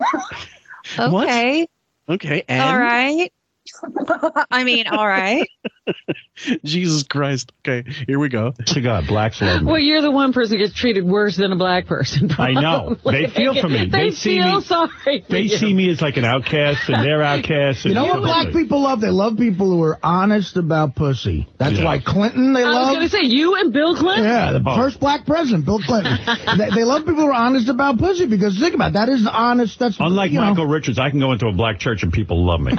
Okay. 0.98 1.66
Okay, 2.08 2.42
and 2.48 2.62
All 2.62 2.78
right. 2.78 3.32
I 4.50 4.64
mean, 4.64 4.86
all 4.88 5.06
right. 5.06 5.48
Jesus 6.64 7.02
Christ. 7.02 7.52
Okay, 7.66 7.88
here 8.06 8.18
we 8.18 8.28
go. 8.28 8.52
To 8.52 8.80
God, 8.80 9.06
blacks 9.06 9.40
love 9.40 9.62
me. 9.62 9.66
Well, 9.72 9.80
you're 9.80 10.00
the 10.02 10.10
one 10.10 10.32
person 10.32 10.58
who 10.58 10.64
gets 10.64 10.74
treated 10.78 11.04
worse 11.04 11.36
than 11.36 11.52
a 11.52 11.56
black 11.56 11.86
person. 11.86 12.30
I 12.38 12.52
know. 12.52 12.96
They 13.04 13.26
feel 13.28 13.54
for 13.60 13.68
me. 13.68 13.86
They, 13.86 14.08
They 14.08 14.10
see 14.12 14.38
feel 14.40 14.56
me- 14.56 14.60
sorry. 14.62 14.90
for 15.04 15.32
They 15.32 15.42
you. 15.42 15.56
see 15.56 15.74
me 15.74 15.90
as 15.90 16.00
like 16.00 16.16
an 16.16 16.24
outcast, 16.24 16.88
and 16.88 17.04
they're 17.04 17.22
outcasts. 17.22 17.84
You 17.84 17.94
know 17.94 18.04
what 18.06 18.20
black 18.22 18.46
everything. 18.48 18.62
people 18.64 18.82
love? 18.82 19.00
They 19.00 19.10
love 19.10 19.36
people 19.36 19.66
who 19.70 19.82
are 19.82 19.98
honest 20.02 20.56
about 20.56 20.94
pussy. 20.94 21.48
That's 21.58 21.78
Yeah. 21.78 21.84
why 21.84 21.98
Clinton 21.98 22.52
they 22.52 22.62
I 22.62 22.66
was 22.68 22.74
love. 22.74 22.94
going 22.94 23.00
to 23.00 23.08
say 23.10 23.22
you 23.22 23.56
and 23.56 23.72
Bill 23.72 23.94
Clinton. 23.96 24.24
Yeah, 24.24 24.52
the 24.52 24.62
Oh. 24.64 24.76
first 24.76 25.00
black 25.00 25.26
president, 25.26 25.64
Bill 25.64 25.80
Clinton. 25.80 26.18
they, 26.58 26.70
they 26.70 26.84
love 26.84 27.00
people 27.04 27.22
who 27.22 27.26
are 27.28 27.34
honest 27.34 27.68
about 27.68 27.98
pussy 27.98 28.26
because 28.26 28.58
think 28.58 28.74
about 28.74 28.90
it, 28.90 28.94
that 28.94 29.08
is 29.08 29.26
honest. 29.26 29.78
That's 29.78 29.96
Unlike 29.98 30.30
you 30.32 30.40
know, 30.40 30.50
Michael 30.50 30.66
Richards, 30.66 30.98
I 30.98 31.10
can 31.10 31.18
go 31.20 31.32
into 31.32 31.46
a 31.48 31.52
black 31.52 31.78
church 31.80 32.02
and 32.02 32.12
people 32.12 32.44
love 32.44 32.60
me. 32.60 32.72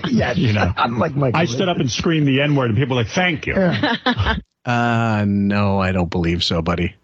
yeah, 0.08 0.32
you 0.32 0.52
know, 0.52 0.72
unlike 0.76 1.14
Michael. 1.14 1.40
I 1.40 1.44
stood 1.44 1.68
up 1.68 1.78
and 1.78 1.90
screamed 1.90 2.26
the 2.28 2.40
N 2.40 2.54
word, 2.56 2.70
and 2.70 2.78
people 2.78 2.96
were 2.96 3.02
like, 3.02 3.12
"Thank 3.12 3.46
you." 3.46 3.54
Uh 4.64 5.24
no, 5.26 5.80
I 5.80 5.90
don't 5.90 6.08
believe 6.10 6.44
so, 6.44 6.62
buddy. 6.62 6.94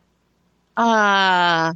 Uh 0.77 1.73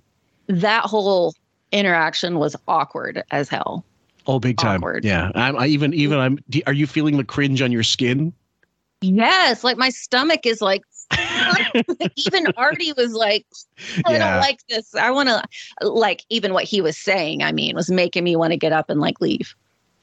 that 0.47 0.85
whole 0.85 1.35
interaction 1.73 2.39
was 2.39 2.55
awkward 2.69 3.25
as 3.33 3.49
hell. 3.49 3.85
Oh, 4.29 4.39
big 4.39 4.59
time. 4.59 4.77
Awkward. 4.81 5.05
Yeah, 5.05 5.33
I'm 5.35 5.59
I 5.59 5.67
even 5.67 5.93
even 5.93 6.19
I'm. 6.21 6.39
Are 6.69 6.73
you 6.73 6.87
feeling 6.87 7.17
the 7.17 7.25
cringe 7.25 7.63
on 7.63 7.73
your 7.73 7.83
skin? 7.83 8.33
Yes, 9.01 9.65
like 9.65 9.77
my 9.77 9.89
stomach 9.91 10.47
is 10.47 10.63
like 10.63 10.83
even 12.17 12.47
Artie 12.57 12.93
was 12.93 13.13
like, 13.13 13.45
I 14.07 14.13
Yeah. 14.13 14.19
don't 14.19 14.41
like 14.41 14.61
this. 14.69 14.95
I 14.95 15.11
want 15.11 15.29
to 15.31 15.43
like 15.89 16.25
even 16.31 16.53
what 16.55 16.65
he 16.65 16.81
was 16.81 16.97
saying. 16.97 17.43
I 17.43 17.51
mean, 17.51 17.75
was 17.75 17.91
making 17.91 18.23
me 18.23 18.37
want 18.37 18.53
to 18.53 18.57
get 18.57 18.73
up 18.73 18.89
and 18.89 19.01
like 19.01 19.21
leave. 19.21 19.55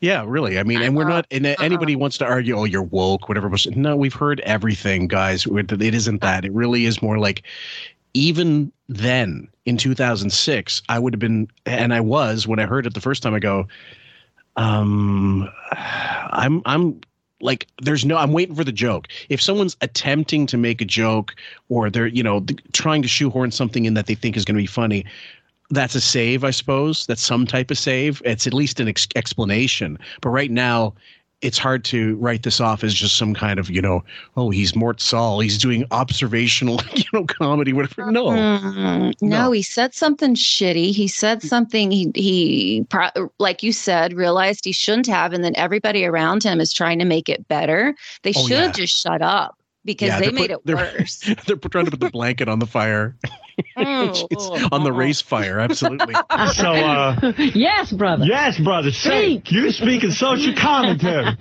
Yeah, 0.01 0.23
really. 0.25 0.59
I 0.59 0.63
mean, 0.63 0.81
and 0.81 0.95
we're 0.95 1.07
not. 1.07 1.27
And 1.29 1.45
anybody 1.45 1.95
wants 1.95 2.17
to 2.19 2.25
argue, 2.25 2.57
oh, 2.57 2.63
you're 2.63 2.83
woke, 2.83 3.27
whatever. 3.27 3.51
No, 3.75 3.97
we've 3.97 4.13
heard 4.13 4.39
everything, 4.41 5.07
guys. 5.07 5.45
It 5.45 5.81
isn't 5.93 6.21
that. 6.21 6.45
It 6.45 6.53
really 6.53 6.85
is 6.85 7.01
more 7.01 7.17
like, 7.17 7.43
even 8.13 8.71
then 8.87 9.49
in 9.65 9.77
2006, 9.77 10.81
I 10.87 10.99
would 10.99 11.13
have 11.13 11.19
been, 11.19 11.49
and 11.65 11.93
I 11.93 11.99
was 11.99 12.47
when 12.47 12.59
I 12.59 12.65
heard 12.65 12.85
it 12.85 12.93
the 12.93 13.01
first 13.01 13.21
time. 13.23 13.33
I 13.33 13.39
go, 13.39 13.67
um, 14.55 15.49
I'm, 15.71 16.61
I'm 16.65 17.01
like, 17.41 17.67
there's 17.81 18.05
no. 18.05 18.17
I'm 18.17 18.31
waiting 18.31 18.55
for 18.55 18.63
the 18.63 18.71
joke. 18.71 19.07
If 19.27 19.41
someone's 19.41 19.75
attempting 19.81 20.45
to 20.47 20.57
make 20.57 20.81
a 20.81 20.85
joke, 20.85 21.35
or 21.67 21.89
they're, 21.89 22.07
you 22.07 22.23
know, 22.23 22.39
th- 22.41 22.59
trying 22.71 23.01
to 23.01 23.07
shoehorn 23.07 23.51
something 23.51 23.85
in 23.85 23.93
that 23.95 24.07
they 24.07 24.15
think 24.15 24.37
is 24.37 24.45
going 24.45 24.55
to 24.55 24.61
be 24.61 24.67
funny, 24.67 25.05
that's 25.70 25.95
a 25.95 26.01
save, 26.01 26.43
I 26.43 26.51
suppose. 26.51 27.05
That's 27.05 27.22
some 27.22 27.45
type 27.45 27.72
of 27.72 27.78
save. 27.78 28.22
It's 28.26 28.47
at 28.47 28.53
least 28.53 28.80
an 28.80 28.88
ex- 28.88 29.07
explanation. 29.15 29.97
But 30.22 30.30
right 30.30 30.51
now, 30.51 30.93
it's 31.41 31.57
hard 31.57 31.86
to 31.86 32.17
write 32.17 32.43
this 32.43 32.59
off 32.59 32.84
as 32.84 32.93
just 32.93 33.15
some 33.15 33.34
kind 33.34 33.59
of, 33.59 33.70
you 33.70 33.82
know, 33.82 34.03
oh, 34.36 34.49
he's 34.49 34.76
Mort 34.76 34.99
Sahl. 34.99 35.39
He's 35.39 35.57
doing 35.57 35.86
observational, 35.91 36.82
you 36.95 37.05
know, 37.13 37.26
comedy, 37.26 37.72
whatever. 37.72 38.11
No. 38.11 38.26
Mm, 38.26 39.13
no, 39.22 39.51
he 39.51 39.61
said 39.61 39.93
something 39.93 40.36
shitty. 40.36 40.91
He 40.93 41.07
said 41.07 41.41
something 41.41 41.91
he 41.91 42.11
he 42.15 42.86
like 43.39 43.63
you 43.63 43.72
said 43.72 44.13
realized 44.13 44.65
he 44.65 44.74
shouldn't 44.74 45.07
have, 45.07 45.32
and 45.32 45.43
then 45.43 45.55
everybody 45.55 46.03
around 46.03 46.43
him 46.43 46.59
is 46.59 46.74
trying 46.74 46.99
to 46.99 47.05
make 47.05 47.30
it 47.30 47.47
better. 47.47 47.95
They 48.24 48.34
Oh, 48.36 48.47
should 48.47 48.51
yeah. 48.51 48.72
just 48.72 48.97
shut 49.01 49.22
up 49.22 49.59
because 49.86 50.09
Yeah, 50.09 50.19
they 50.19 50.32
made 50.32 50.49
put- 50.49 50.51
it 50.51 50.65
they're- 50.65 50.75
worse. 50.75 51.19
They're 51.47 51.55
trying 51.57 51.86
to 51.86 51.91
put 51.91 51.99
the 51.99 52.09
blanket 52.11 52.47
on 52.49 52.59
the 52.59 52.65
fire. 52.67 53.15
Oh, 53.75 54.27
It's 54.32 54.49
on 54.71 54.84
the 54.84 54.91
race 54.93 55.19
fire, 55.21 55.59
absolutely. 55.59 56.13
So, 56.53 56.71
uh, 56.71 57.34
yes, 57.38 57.91
brother. 57.91 58.25
Yes, 58.25 58.57
brother. 58.57 58.91
Say, 58.91 59.41
you 59.47 59.71
speak 59.71 60.03
in 60.03 60.11
social 60.11 60.53
commentary. 60.55 61.36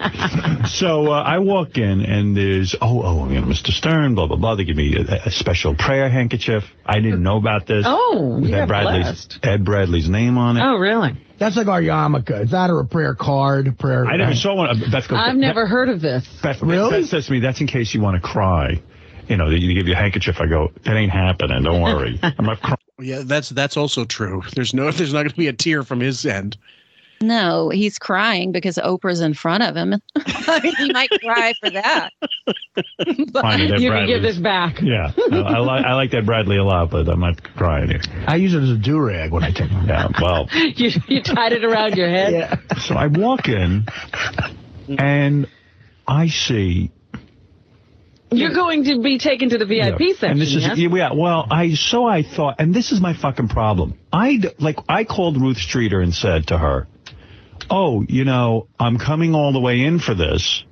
so 0.67 1.13
uh, 1.13 1.23
I 1.23 1.39
walk 1.39 1.79
in, 1.79 2.01
and 2.01 2.37
there's, 2.37 2.75
oh, 2.81 3.03
oh, 3.03 3.29
you 3.29 3.41
know, 3.41 3.47
Mr. 3.47 3.71
Stern, 3.71 4.15
blah, 4.17 4.27
blah, 4.27 4.37
blah. 4.37 4.57
They 4.57 4.65
give 4.65 4.77
me 4.77 4.97
a, 4.97 5.27
a 5.27 5.31
special 5.31 5.75
prayer 5.77 6.09
handkerchief. 6.09 6.65
I 6.85 7.01
didn't 7.01 7.23
know 7.23 7.37
about 7.37 7.67
this. 7.67 7.85
Oh, 7.87 8.39
With 8.41 8.53
Ed 8.53 8.67
Bradley's, 8.67 9.03
blessed. 9.05 9.39
Ed 9.45 9.65
Bradley's 9.65 10.09
name 10.09 10.39
on 10.39 10.57
it. 10.57 10.63
Oh, 10.63 10.77
really? 10.77 11.17
That's 11.39 11.57
like 11.57 11.69
our 11.69 11.81
yarmulke. 11.81 12.43
Is 12.43 12.51
that 12.51 12.71
or 12.71 12.81
a 12.81 12.85
prayer 12.85 13.15
card? 13.15 13.79
Prayer. 13.79 14.07
I 14.07 14.17
never 14.17 14.35
saw 14.35 14.55
one. 14.55 14.79
Beth 14.91 15.09
goes, 15.09 15.19
I've 15.19 15.37
never 15.37 15.67
heard 15.67 15.89
of 15.89 16.01
this. 16.01 16.27
Beth, 16.43 16.61
really? 16.61 16.91
Beth 16.91 17.09
says 17.09 17.27
to 17.27 17.33
me, 17.33 17.41
that's 17.41 17.61
in 17.61 17.67
case 17.67 17.95
you 17.95 18.01
want 18.01 18.21
to 18.21 18.29
cry. 18.29 18.83
You 19.29 19.37
know, 19.37 19.51
they 19.51 19.59
give 19.61 19.87
you 19.87 19.93
a 19.93 19.97
handkerchief. 19.97 20.41
I 20.41 20.47
go, 20.47 20.73
that 20.85 20.97
ain't 20.97 21.13
happening. 21.13 21.63
Don't 21.63 21.83
worry. 21.83 22.19
I'm 22.23 22.45
not 22.45 22.61
crying. 22.61 22.79
Yeah, 23.01 23.23
that's 23.25 23.51
that's 23.51 23.77
also 23.77 24.05
true. 24.05 24.43
There's 24.55 24.75
no, 24.75 24.91
there's 24.91 25.13
not 25.13 25.21
going 25.21 25.31
to 25.31 25.37
be 25.37 25.49
a 25.49 25.53
tear 25.53 25.83
from 25.83 26.01
his 26.01 26.25
end. 26.27 26.57
No, 27.21 27.69
he's 27.71 27.99
crying 27.99 28.53
because 28.53 28.77
Oprah's 28.77 29.21
in 29.21 29.35
front 29.35 29.63
of 29.65 29.75
him. 29.77 29.95
he 30.79 30.93
might 30.93 31.11
cry 31.21 31.53
for 31.61 31.71
that. 31.71 32.11
Fine, 33.33 33.73
Ed 33.73 33.81
You 33.81 33.91
can 33.91 34.07
give 34.07 34.23
this 34.23 34.39
back. 34.39 34.81
Yeah, 34.81 35.13
I, 35.33 35.37
I 35.37 35.59
like 35.59 35.85
I 35.85 35.95
like 35.95 36.11
that 36.13 36.25
Bradley 36.27 36.57
a 36.59 36.65
lot, 36.65 36.91
but 36.91 37.09
I'm 37.09 37.21
not 37.21 37.43
crying 37.57 37.89
here. 37.91 38.01
I 38.27 38.37
use 38.37 38.55
it 38.55 38.63
as 38.63 38.71
a 38.71 38.77
do 38.77 39.01
rag 39.01 39.33
when 39.33 39.43
I 39.43 39.51
take 39.51 39.71
them. 39.71 39.87
Yeah, 39.89 40.09
well, 40.21 40.49
you, 40.53 40.91
you 41.09 41.23
tied 41.23 41.53
it 41.53 41.65
around 41.65 41.97
your 41.97 42.09
head. 42.09 42.33
Yeah. 42.33 42.79
so 42.79 42.95
I 42.95 43.09
walk 43.09 43.49
in, 43.49 43.87
and 44.99 45.49
I 46.07 46.29
see 46.29 46.91
You're 48.31 48.55
going 48.55 48.85
to 48.85 49.01
be 49.01 49.19
taken 49.19 49.49
to 49.51 49.59
the 49.59 49.67
VIP 49.67 50.01
Yeah. 50.01 50.07
section. 50.13 50.31
And 50.31 50.41
this 50.41 50.55
is 50.55 50.63
yes? 50.63 50.79
yeah, 50.79 51.13
well, 51.13 51.47
I 51.51 51.75
so 51.75 52.07
I 52.07 52.23
thought, 52.23 52.57
and 52.61 52.73
this 52.75 52.93
is 52.93 53.01
my 53.01 53.13
fucking 53.15 53.49
problem. 53.49 53.99
I 54.13 54.37
d- 54.37 54.51
like 54.59 54.79
I 54.89 55.05
called 55.05 55.41
Ruth 55.41 55.59
Streeter 55.59 56.01
and 56.01 56.15
said 56.15 56.47
to 56.49 56.59
her, 56.59 56.87
"Oh, 57.71 58.05
you 58.09 58.25
know, 58.25 58.69
I'm 58.79 58.99
coming 58.99 59.35
all 59.35 59.53
the 59.53 59.61
way 59.61 59.81
in 59.85 59.99
for 59.99 60.15
this." 60.15 60.65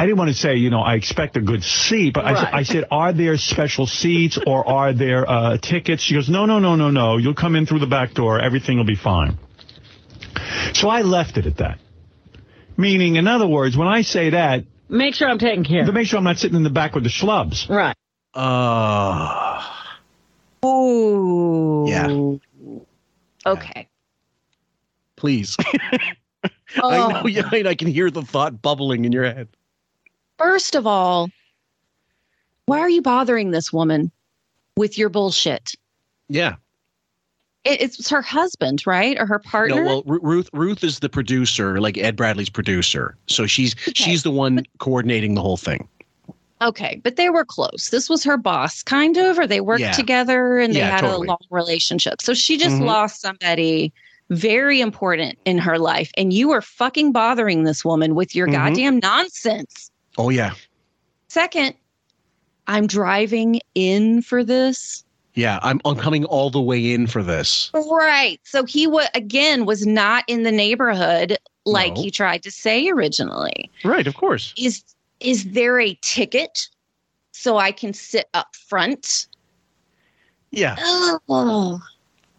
I 0.00 0.06
didn't 0.06 0.18
want 0.18 0.28
to 0.28 0.34
say, 0.36 0.54
you 0.54 0.70
know, 0.70 0.78
I 0.80 0.94
expect 0.94 1.36
a 1.36 1.40
good 1.40 1.64
seat, 1.64 2.14
but 2.14 2.24
I, 2.24 2.34
said, 2.34 2.42
Right. 2.44 2.54
I 2.54 2.62
said, 2.62 2.84
are 2.88 3.12
there 3.12 3.36
special 3.36 3.84
seats 3.88 4.38
or 4.46 4.64
are 4.64 4.92
there 4.92 5.28
uh, 5.28 5.56
tickets? 5.58 6.04
She 6.04 6.14
goes, 6.14 6.28
no, 6.28 6.46
no, 6.46 6.60
no, 6.60 6.76
no, 6.76 6.90
no. 6.90 7.16
You'll 7.16 7.34
come 7.34 7.56
in 7.56 7.66
through 7.66 7.80
the 7.80 7.88
back 7.88 8.14
door. 8.14 8.38
Everything 8.38 8.76
will 8.76 8.84
be 8.84 8.94
fine. 8.94 9.36
So 10.72 10.88
I 10.88 11.02
left 11.02 11.36
it 11.36 11.46
at 11.46 11.56
that. 11.56 11.80
Meaning, 12.76 13.16
in 13.16 13.26
other 13.26 13.48
words, 13.48 13.76
when 13.76 13.88
I 13.88 14.02
say 14.02 14.30
that, 14.30 14.62
Make 14.88 15.16
sure 15.16 15.28
I'm 15.28 15.38
taken 15.40 15.64
care 15.64 15.82
to 15.82 15.88
of. 15.88 15.94
make 15.94 16.06
sure 16.06 16.18
I'm 16.18 16.24
not 16.24 16.38
sitting 16.38 16.56
in 16.56 16.62
the 16.62 16.70
back 16.70 16.94
with 16.94 17.02
the 17.02 17.10
schlubs. 17.10 17.68
Right. 17.68 17.96
Uh, 18.34 19.64
Oh. 20.62 21.88
Yeah. 21.88 22.36
Okay. 23.44 23.87
Please. 25.18 25.56
Oh. 25.60 26.90
I 26.90 27.12
know. 27.22 27.26
Yeah, 27.26 27.48
I 27.52 27.74
can 27.74 27.88
hear 27.88 28.10
the 28.10 28.22
thought 28.22 28.62
bubbling 28.62 29.04
in 29.04 29.12
your 29.12 29.24
head. 29.24 29.48
First 30.38 30.74
of 30.74 30.86
all, 30.86 31.28
why 32.66 32.78
are 32.78 32.88
you 32.90 33.02
bothering 33.02 33.50
this 33.50 33.72
woman 33.72 34.10
with 34.76 34.96
your 34.96 35.08
bullshit? 35.08 35.72
Yeah. 36.28 36.56
It, 37.64 37.80
it's 37.82 38.08
her 38.08 38.22
husband, 38.22 38.86
right, 38.86 39.18
or 39.18 39.26
her 39.26 39.40
partner? 39.40 39.82
No, 39.82 39.84
well, 39.84 40.02
Ru- 40.06 40.20
Ruth 40.22 40.48
Ruth 40.52 40.84
is 40.84 41.00
the 41.00 41.08
producer, 41.08 41.80
like 41.80 41.98
Ed 41.98 42.14
Bradley's 42.16 42.50
producer. 42.50 43.16
So 43.26 43.46
she's 43.46 43.74
she's 43.94 44.22
the 44.22 44.30
one 44.30 44.62
coordinating 44.78 45.34
the 45.34 45.42
whole 45.42 45.56
thing. 45.56 45.88
Okay, 46.60 47.00
but 47.04 47.16
they 47.16 47.30
were 47.30 47.44
close. 47.44 47.90
This 47.90 48.08
was 48.08 48.22
her 48.24 48.36
boss, 48.36 48.82
kind 48.82 49.16
of, 49.16 49.38
or 49.38 49.46
they 49.46 49.60
worked 49.60 49.80
Yeah. 49.80 49.92
together 49.92 50.58
and 50.58 50.74
they 50.74 50.78
Yeah, 50.80 50.90
had 50.90 51.00
totally. 51.02 51.26
a 51.26 51.30
long 51.30 51.38
relationship. 51.50 52.20
So 52.20 52.34
she 52.34 52.56
just 52.56 52.76
Mhm. 52.76 52.84
lost 52.86 53.20
somebody 53.20 53.92
very 54.30 54.80
important 54.80 55.38
in 55.44 55.58
her 55.58 55.78
life, 55.78 56.10
and 56.16 56.32
you 56.32 56.50
are 56.50 56.62
fucking 56.62 57.12
bothering 57.12 57.64
this 57.64 57.84
woman 57.84 58.14
with 58.14 58.34
your 58.34 58.46
Mhm. 58.46 58.52
goddamn 58.52 58.98
nonsense. 58.98 59.90
Oh 60.16 60.30
yeah. 60.30 60.52
Second, 61.28 61.74
I'm 62.66 62.86
driving 62.86 63.60
in 63.74 64.22
for 64.22 64.44
this. 64.44 65.04
Yeah, 65.34 65.60
I'm, 65.62 65.80
I'm 65.84 65.96
coming 65.96 66.24
all 66.24 66.50
the 66.50 66.60
way 66.60 66.92
in 66.92 67.06
for 67.06 67.22
this. 67.22 67.70
Right. 67.72 68.40
So 68.44 68.64
he 68.64 68.86
wa 68.86 69.04
again 69.14 69.66
was 69.66 69.86
not 69.86 70.24
in 70.26 70.42
the 70.42 70.50
neighborhood 70.52 71.38
like 71.64 71.94
No. 71.94 72.02
he 72.02 72.10
tried 72.10 72.42
to 72.42 72.50
say 72.50 72.88
originally. 72.88 73.70
Right, 73.84 74.06
of 74.06 74.16
course. 74.16 74.52
Is 74.56 74.82
is 75.20 75.52
there 75.52 75.80
a 75.80 75.94
ticket 76.02 76.68
so 77.32 77.56
I 77.58 77.72
can 77.72 77.92
sit 77.92 78.28
up 78.34 78.54
front? 78.56 79.26
Yeah. 80.50 80.76
Oh. 81.28 81.80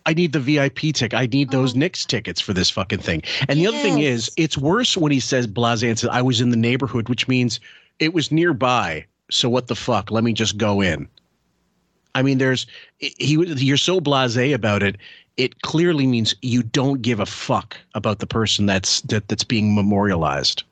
I 0.10 0.14
need 0.14 0.34
the 0.34 0.40
VIP 0.40 0.80
ticket. 0.96 1.14
I 1.14 1.28
need 1.28 1.52
those 1.52 1.76
Knicks 1.76 2.04
tickets 2.04 2.42
for 2.42 2.52
this 2.52 2.68
fucking 2.72 2.98
thing. 2.98 3.22
And 3.48 3.60
the 3.60 3.68
other 3.68 3.78
thing 3.78 4.00
is, 4.00 4.32
it's 4.38 4.58
worse 4.58 4.98
when 4.98 5.12
he 5.12 5.20
says 5.20 5.46
blase 5.46 5.84
and 5.84 6.00
says, 6.00 6.10
I 6.12 6.24
was 6.24 6.42
in 6.42 6.50
the 6.50 6.58
neighborhood, 6.58 7.10
which 7.10 7.28
means 7.28 7.60
it 8.00 8.12
was 8.12 8.32
nearby. 8.32 9.06
So 9.30 9.50
what 9.50 9.68
the 9.68 9.76
fuck? 9.76 10.10
Let 10.10 10.24
me 10.24 10.34
just 10.34 10.58
go 10.58 10.82
in. 10.82 11.08
I 12.16 12.24
mean, 12.24 12.40
there's 12.40 12.66
he. 12.98 13.34
You're 13.64 13.78
so 13.78 14.00
blasé 14.02 14.52
about 14.52 14.82
it. 14.82 14.96
It 15.38 15.62
clearly 15.62 16.08
means 16.08 16.34
you 16.42 16.64
don't 16.64 17.04
give 17.04 17.20
a 17.20 17.28
fuck 17.28 17.78
about 17.94 18.18
the 18.18 18.26
person 18.26 18.66
that's 18.66 19.02
that, 19.02 19.28
that's 19.28 19.44
being 19.44 19.76
memorialized. 19.76 20.64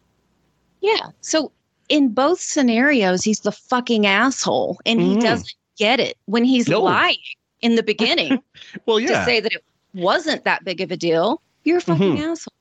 Yeah. 0.82 1.10
So 1.22 1.52
in 1.90 2.10
both 2.10 2.42
scenarios, 2.42 3.24
he's 3.24 3.42
the 3.42 3.52
fucking 3.52 4.08
asshole 4.08 4.80
and 4.84 5.00
he 5.00 5.16
Mhm. 5.16 5.22
doesn't 5.22 5.54
get 5.78 6.00
it 6.00 6.18
when 6.26 6.44
he's 6.44 6.68
No. 6.68 6.82
lying 6.82 7.18
in 7.62 7.76
the 7.76 7.84
beginning 7.94 8.42
Well, 8.86 9.00
yeah. 9.00 9.20
to 9.20 9.26
say 9.26 9.40
that 9.40 9.54
it 9.54 9.64
wasn't 9.94 10.44
that 10.46 10.64
big 10.64 10.82
of 10.82 10.92
a 10.92 10.98
deal. 10.98 11.42
You're 11.64 11.78
a 11.80 11.82
fucking 11.82 12.18
Mhm. 12.18 12.32
asshole. 12.32 12.54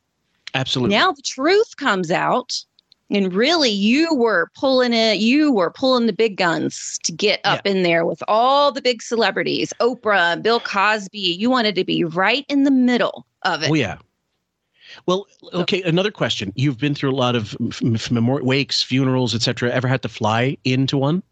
absolutely. 0.54 0.96
Now 0.96 1.12
the 1.12 1.22
truth 1.22 1.76
comes 1.76 2.10
out, 2.10 2.64
and 3.10 3.32
really, 3.32 3.70
you 3.70 4.12
were 4.14 4.50
pulling 4.56 4.92
it. 4.92 5.18
You 5.18 5.52
were 5.52 5.70
pulling 5.70 6.06
the 6.06 6.12
big 6.12 6.36
guns 6.36 6.98
to 7.04 7.12
get 7.12 7.40
up 7.44 7.64
in 7.66 7.82
there 7.84 8.04
with 8.04 8.22
all 8.26 8.72
the 8.72 8.82
big 8.82 9.00
celebrities, 9.02 9.72
Oprah, 9.80 10.42
Bill 10.42 10.58
Cosby. 10.60 11.18
You 11.18 11.48
wanted 11.50 11.74
to 11.76 11.84
be 11.84 12.02
right 12.04 12.44
in 12.48 12.64
the 12.64 12.70
middle 12.72 13.24
of 13.42 13.62
it. 13.62 13.70
Oh 13.70 13.74
yeah. 13.74 13.98
Well, 15.04 15.26
okay. 15.52 15.82
Another 15.82 16.10
question. 16.10 16.52
You've 16.56 16.78
been 16.78 16.94
through 16.94 17.10
a 17.10 17.14
lot 17.14 17.36
of 17.36 17.50
memori- 17.60 18.42
wakes, 18.42 18.82
funerals, 18.82 19.34
etc. 19.34 19.70
Ever 19.70 19.86
had 19.88 20.00
to 20.02 20.08
fly 20.08 20.56
into 20.64 20.96
one? 20.96 21.22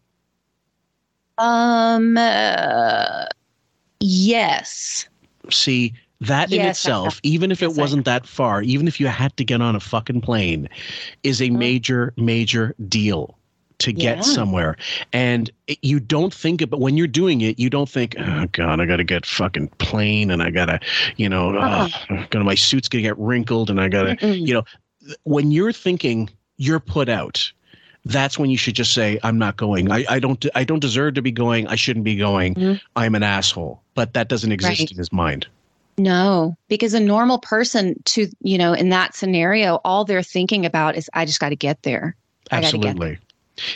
Um. 1.37 2.15
uh, 2.17 3.25
yes. 4.05 5.07
See, 5.49 5.93
that 6.21 6.53
in 6.53 6.63
Yes, 6.63 6.85
I 6.85 6.91
itself, 6.91 7.19
even 7.23 7.51
if 7.51 7.61
it 7.61 7.73
Yes, 7.75 7.77
wasn't 7.77 8.05
that 8.05 8.25
far, 8.27 8.61
even 8.63 8.87
if 8.87 8.99
you 8.99 9.07
had 9.07 9.35
to 9.37 9.43
get 9.43 9.61
on 9.61 9.75
a 9.75 9.79
fucking 9.79 10.21
plane, 10.21 10.69
is 11.23 11.41
Mm-hmm. 11.41 11.41
a 11.41 11.49
major, 11.49 12.13
major 12.17 12.75
deal 12.87 13.37
to 13.79 13.91
get 13.91 14.17
Yeah. 14.17 14.21
somewhere. 14.23 14.77
And 15.13 15.49
it- 15.67 15.79
you 15.81 15.99
don't 15.99 16.33
think 16.33 16.61
about 16.61 16.79
when 16.79 16.97
you're 16.97 17.07
doing 17.07 17.41
it, 17.41 17.59
you 17.59 17.69
don't 17.69 17.89
think, 17.89 18.15
oh 18.19 18.45
God, 18.51 18.79
I 18.79 18.85
got 18.85 18.97
to 18.97 19.03
get 19.03 19.25
fucking 19.25 19.67
plane 19.79 20.31
and 20.31 20.41
I 20.41 20.49
got 20.51 20.65
to, 20.67 20.79
you 21.17 21.29
know, 21.29 21.55
Uh-uh. 21.57 21.87
oh, 22.09 22.25
gonna, 22.29 22.45
my 22.45 22.55
suit's 22.55 22.87
going 22.87 23.03
to 23.03 23.09
get 23.09 23.17
wrinkled 23.19 23.69
and 23.69 23.79
I 23.81 23.89
got 23.89 24.03
to, 24.03 24.17
you 24.45 24.53
know, 24.53 24.63
when 25.23 25.51
you're 25.51 25.73
thinking 25.73 26.29
you're 26.57 26.79
put 26.79 27.09
out, 27.09 27.51
that's 28.05 28.37
when 28.37 28.49
you 28.49 28.57
should 28.57 28.75
just 28.75 28.93
say, 28.93 29.19
I'm 29.23 29.37
not 29.37 29.57
going. 29.57 29.91
I, 29.91 30.05
I 30.07 30.19
don't, 30.19 30.45
I 30.55 30.63
don't 30.63 30.79
deserve 30.79 31.15
to 31.15 31.21
be 31.21 31.31
going. 31.31 31.67
I 31.67 31.75
shouldn't 31.75 32.05
be 32.05 32.15
going. 32.15 32.79
I'm 32.95 33.15
an 33.15 33.23
asshole. 33.23 33.81
But 33.95 34.13
that 34.13 34.27
doesn't 34.27 34.51
exist 34.51 34.73
Mm-hmm. 34.73 34.83
Right. 34.83 34.91
in 34.91 34.97
his 34.97 35.11
mind. 35.11 35.47
No, 35.97 36.57
because 36.67 36.93
a 36.93 36.99
normal 36.99 37.39
person, 37.39 37.95
to 38.03 38.27
you 38.41 38.57
know, 38.57 38.73
in 38.73 38.89
that 38.89 39.15
scenario, 39.15 39.79
all 39.85 40.03
they're 40.03 40.21
thinking 40.21 40.65
about 40.65 40.97
is, 40.97 41.09
I 41.13 41.25
just 41.25 41.39
got 41.39 41.49
to 41.49 41.55
get 41.55 41.83
there. 41.83 42.15
I 42.51 42.59
get 42.59 42.65
Absolutely. 42.65 43.17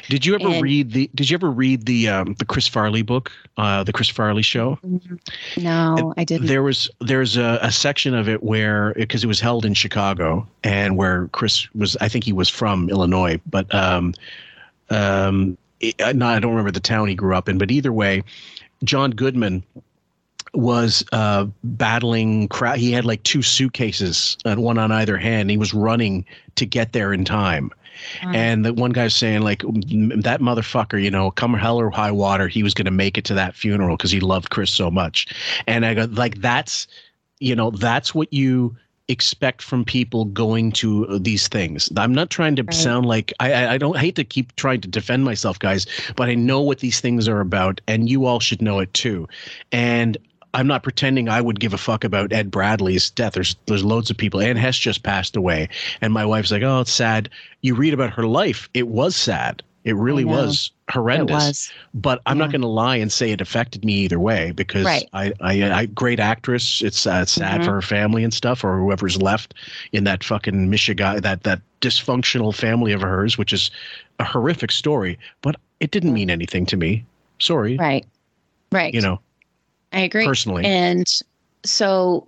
Did 0.09 0.25
you 0.25 0.35
ever 0.35 0.49
And- 0.49 0.61
read 0.61 0.91
the? 0.91 1.09
Did 1.15 1.29
you 1.29 1.35
ever 1.35 1.49
read 1.49 1.85
the 1.85 2.09
um, 2.09 2.33
the 2.37 2.45
Chris 2.45 2.67
Farley 2.67 3.01
book, 3.01 3.31
uh, 3.57 3.83
the 3.83 3.93
Chris 3.93 4.09
Farley 4.09 4.41
show? 4.41 4.77
No, 5.57 6.13
I 6.17 6.23
didn't. 6.23 6.47
There 6.47 6.63
was 6.63 6.89
there's 6.99 7.37
a, 7.37 7.59
a 7.61 7.71
section 7.71 8.13
of 8.13 8.27
it 8.27 8.43
where 8.43 8.93
because 8.95 9.23
it 9.23 9.27
was 9.27 9.39
held 9.39 9.65
in 9.65 9.73
Chicago 9.73 10.45
and 10.63 10.97
where 10.97 11.27
Chris 11.29 11.73
was, 11.73 11.95
I 12.01 12.09
think 12.09 12.25
he 12.25 12.33
was 12.33 12.49
from 12.49 12.89
Illinois, 12.89 13.39
but 13.49 13.73
um, 13.73 14.13
um, 14.89 15.57
it, 15.79 15.99
uh, 16.01 16.11
no, 16.11 16.27
I 16.27 16.39
don't 16.39 16.51
remember 16.51 16.71
the 16.71 16.79
town 16.79 17.07
he 17.07 17.15
grew 17.15 17.35
up 17.35 17.47
in, 17.47 17.57
but 17.57 17.71
either 17.71 17.93
way, 17.93 18.23
John 18.83 19.11
Goodman 19.11 19.63
was 20.53 21.05
uh, 21.11 21.45
battling 21.63 22.47
crowd. 22.47 22.79
He 22.79 22.91
had 22.91 23.05
like 23.05 23.21
two 23.23 23.41
suitcases, 23.41 24.35
and 24.45 24.61
one 24.61 24.77
on 24.77 24.91
either 24.91 25.17
hand. 25.17 25.49
He 25.51 25.57
was 25.57 25.73
running 25.73 26.25
to 26.55 26.65
get 26.65 26.91
there 26.93 27.13
in 27.13 27.23
time. 27.23 27.71
Mm. 28.21 28.35
And 28.35 28.65
the 28.65 28.73
one 28.73 28.91
guy's 28.91 29.15
saying 29.15 29.41
like 29.41 29.61
that 29.61 30.39
motherfucker, 30.41 31.01
you 31.01 31.11
know, 31.11 31.31
come 31.31 31.53
hell 31.53 31.79
or 31.79 31.89
high 31.89 32.11
water, 32.11 32.47
he 32.47 32.63
was 32.63 32.73
going 32.73 32.85
to 32.85 32.91
make 32.91 33.17
it 33.17 33.25
to 33.25 33.33
that 33.33 33.55
funeral 33.55 33.97
because 33.97 34.11
he 34.11 34.19
loved 34.19 34.49
Chris 34.49 34.71
so 34.71 34.89
much. 34.89 35.27
And 35.67 35.85
I 35.85 35.93
go 35.93 36.05
like 36.11 36.41
that's, 36.41 36.87
you 37.39 37.55
know, 37.55 37.71
that's 37.71 38.13
what 38.13 38.31
you 38.33 38.75
expect 39.09 39.63
from 39.63 39.83
people 39.83 40.25
going 40.25 40.71
to 40.71 41.17
these 41.19 41.47
things. 41.47 41.89
I'm 41.97 42.13
not 42.13 42.29
trying 42.29 42.55
to 42.57 42.65
sound 42.71 43.07
like 43.07 43.33
I, 43.39 43.53
I 43.53 43.73
I 43.73 43.77
don't 43.77 43.97
hate 43.97 44.15
to 44.15 44.23
keep 44.23 44.55
trying 44.55 44.81
to 44.81 44.87
defend 44.87 45.25
myself, 45.25 45.57
guys, 45.57 45.87
but 46.15 46.29
I 46.29 46.35
know 46.35 46.61
what 46.61 46.79
these 46.79 47.01
things 47.01 47.27
are 47.27 47.41
about, 47.41 47.81
and 47.87 48.07
you 48.07 48.25
all 48.25 48.39
should 48.39 48.61
know 48.61 48.79
it 48.79 48.93
too. 48.93 49.27
And 49.71 50.17
I'm 50.53 50.67
not 50.67 50.83
pretending 50.83 51.29
I 51.29 51.41
would 51.41 51.59
give 51.59 51.73
a 51.73 51.77
fuck 51.77 52.03
about 52.03 52.33
Ed 52.33 52.49
Bradley's 52.51 53.09
death. 53.11 53.33
There's 53.33 53.55
there's 53.67 53.83
loads 53.83 54.09
of 54.09 54.17
people. 54.17 54.41
Anne 54.41 54.57
Heche 54.57 54.79
just 54.81 55.03
passed 55.03 55.35
away, 55.35 55.69
and 56.01 56.11
my 56.13 56.25
wife's 56.25 56.51
like, 56.51 56.63
"Oh, 56.63 56.81
it's 56.81 56.91
sad." 56.91 57.29
You 57.61 57.75
read 57.75 57.93
about 57.93 58.11
her 58.13 58.25
life; 58.25 58.67
it 58.73 58.87
was 58.87 59.15
sad. 59.15 59.61
It 59.85 59.95
really 59.95 60.25
was 60.25 60.71
horrendous. 60.91 61.31
It 61.31 61.33
was. 61.47 61.71
But 61.93 62.21
I'm 62.25 62.37
not 62.37 62.51
going 62.51 62.61
to 62.61 62.67
lie 62.67 62.97
and 62.97 63.11
say 63.11 63.31
it 63.31 63.39
affected 63.41 63.85
me 63.85 63.93
either 63.93 64.19
way 64.19 64.51
because 64.51 64.85
Right. 64.85 65.07
I, 65.13 65.31
I, 65.39 65.71
I, 65.71 65.85
great 65.85 66.19
actress. 66.19 66.81
It's 66.81 67.07
uh, 67.07 67.25
sad 67.25 67.61
Mhm. 67.61 67.65
for 67.65 67.71
her 67.75 67.81
family 67.81 68.23
and 68.25 68.33
stuff, 68.33 68.63
or 68.63 68.77
whoever's 68.77 69.21
left 69.21 69.53
in 69.93 70.03
that 70.03 70.21
fucking 70.23 70.69
Michigan, 70.69 71.21
that 71.21 71.43
that 71.43 71.61
dysfunctional 71.79 72.53
family 72.53 72.91
of 72.91 73.01
hers, 73.01 73.37
which 73.37 73.53
is 73.53 73.71
a 74.19 74.25
horrific 74.25 74.71
story. 74.71 75.17
But 75.41 75.55
it 75.79 75.91
didn't 75.91 76.13
mean 76.13 76.29
anything 76.29 76.65
to 76.67 76.77
me. 76.77 77.05
Sorry. 77.39 77.77
Right. 77.77 78.05
Right. 78.71 78.93
You 78.93 79.01
know. 79.01 79.21
I 79.91 80.01
agree. 80.01 80.25
personally. 80.25 80.65
And 80.65 81.07
so 81.63 82.27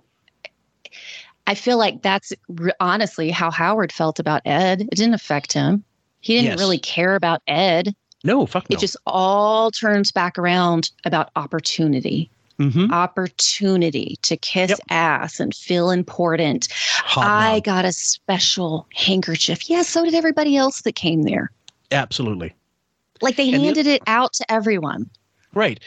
I 1.46 1.54
feel 1.54 1.78
like 1.78 2.02
that's 2.02 2.32
honestly 2.80 3.30
how 3.30 3.50
Howard 3.50 3.92
felt 3.92 4.18
about 4.18 4.42
Ed. 4.44 4.82
It 4.82 4.94
didn't 4.96 5.14
affect 5.14 5.52
him. 5.52 5.84
He 6.20 6.34
didn't 6.34 6.50
Yes. 6.52 6.58
really 6.58 6.78
care 6.78 7.14
about 7.16 7.42
Ed. 7.46 7.94
No, 8.24 8.46
fuck 8.46 8.68
no. 8.70 8.74
It 8.74 8.80
just 8.80 8.96
all 9.06 9.70
turns 9.72 10.12
back 10.12 10.38
around 10.38 10.90
about 11.04 11.30
opportunity. 11.34 12.30
Mm-hmm. 12.60 12.92
Opportunity 12.92 14.16
to 14.22 14.36
kiss 14.36 14.78
ass 14.90 15.40
and 15.40 15.52
feel 15.54 15.90
important. 15.90 16.68
I 17.16 17.60
got 17.64 17.84
a 17.84 17.92
special 17.92 18.86
handkerchief. 18.94 19.68
Yeah, 19.68 19.82
so 19.82 20.04
did 20.04 20.14
everybody 20.14 20.56
else 20.56 20.82
that 20.82 20.94
came 20.94 21.22
there. 21.22 21.50
Absolutely. 21.90 22.54
Like 23.20 23.34
they 23.36 23.50
And 23.52 23.60
the- 23.60 23.64
handed 23.66 23.86
it 23.88 24.02
out 24.06 24.32
to 24.34 24.52
everyone. 24.52 25.10
Right. 25.54 25.80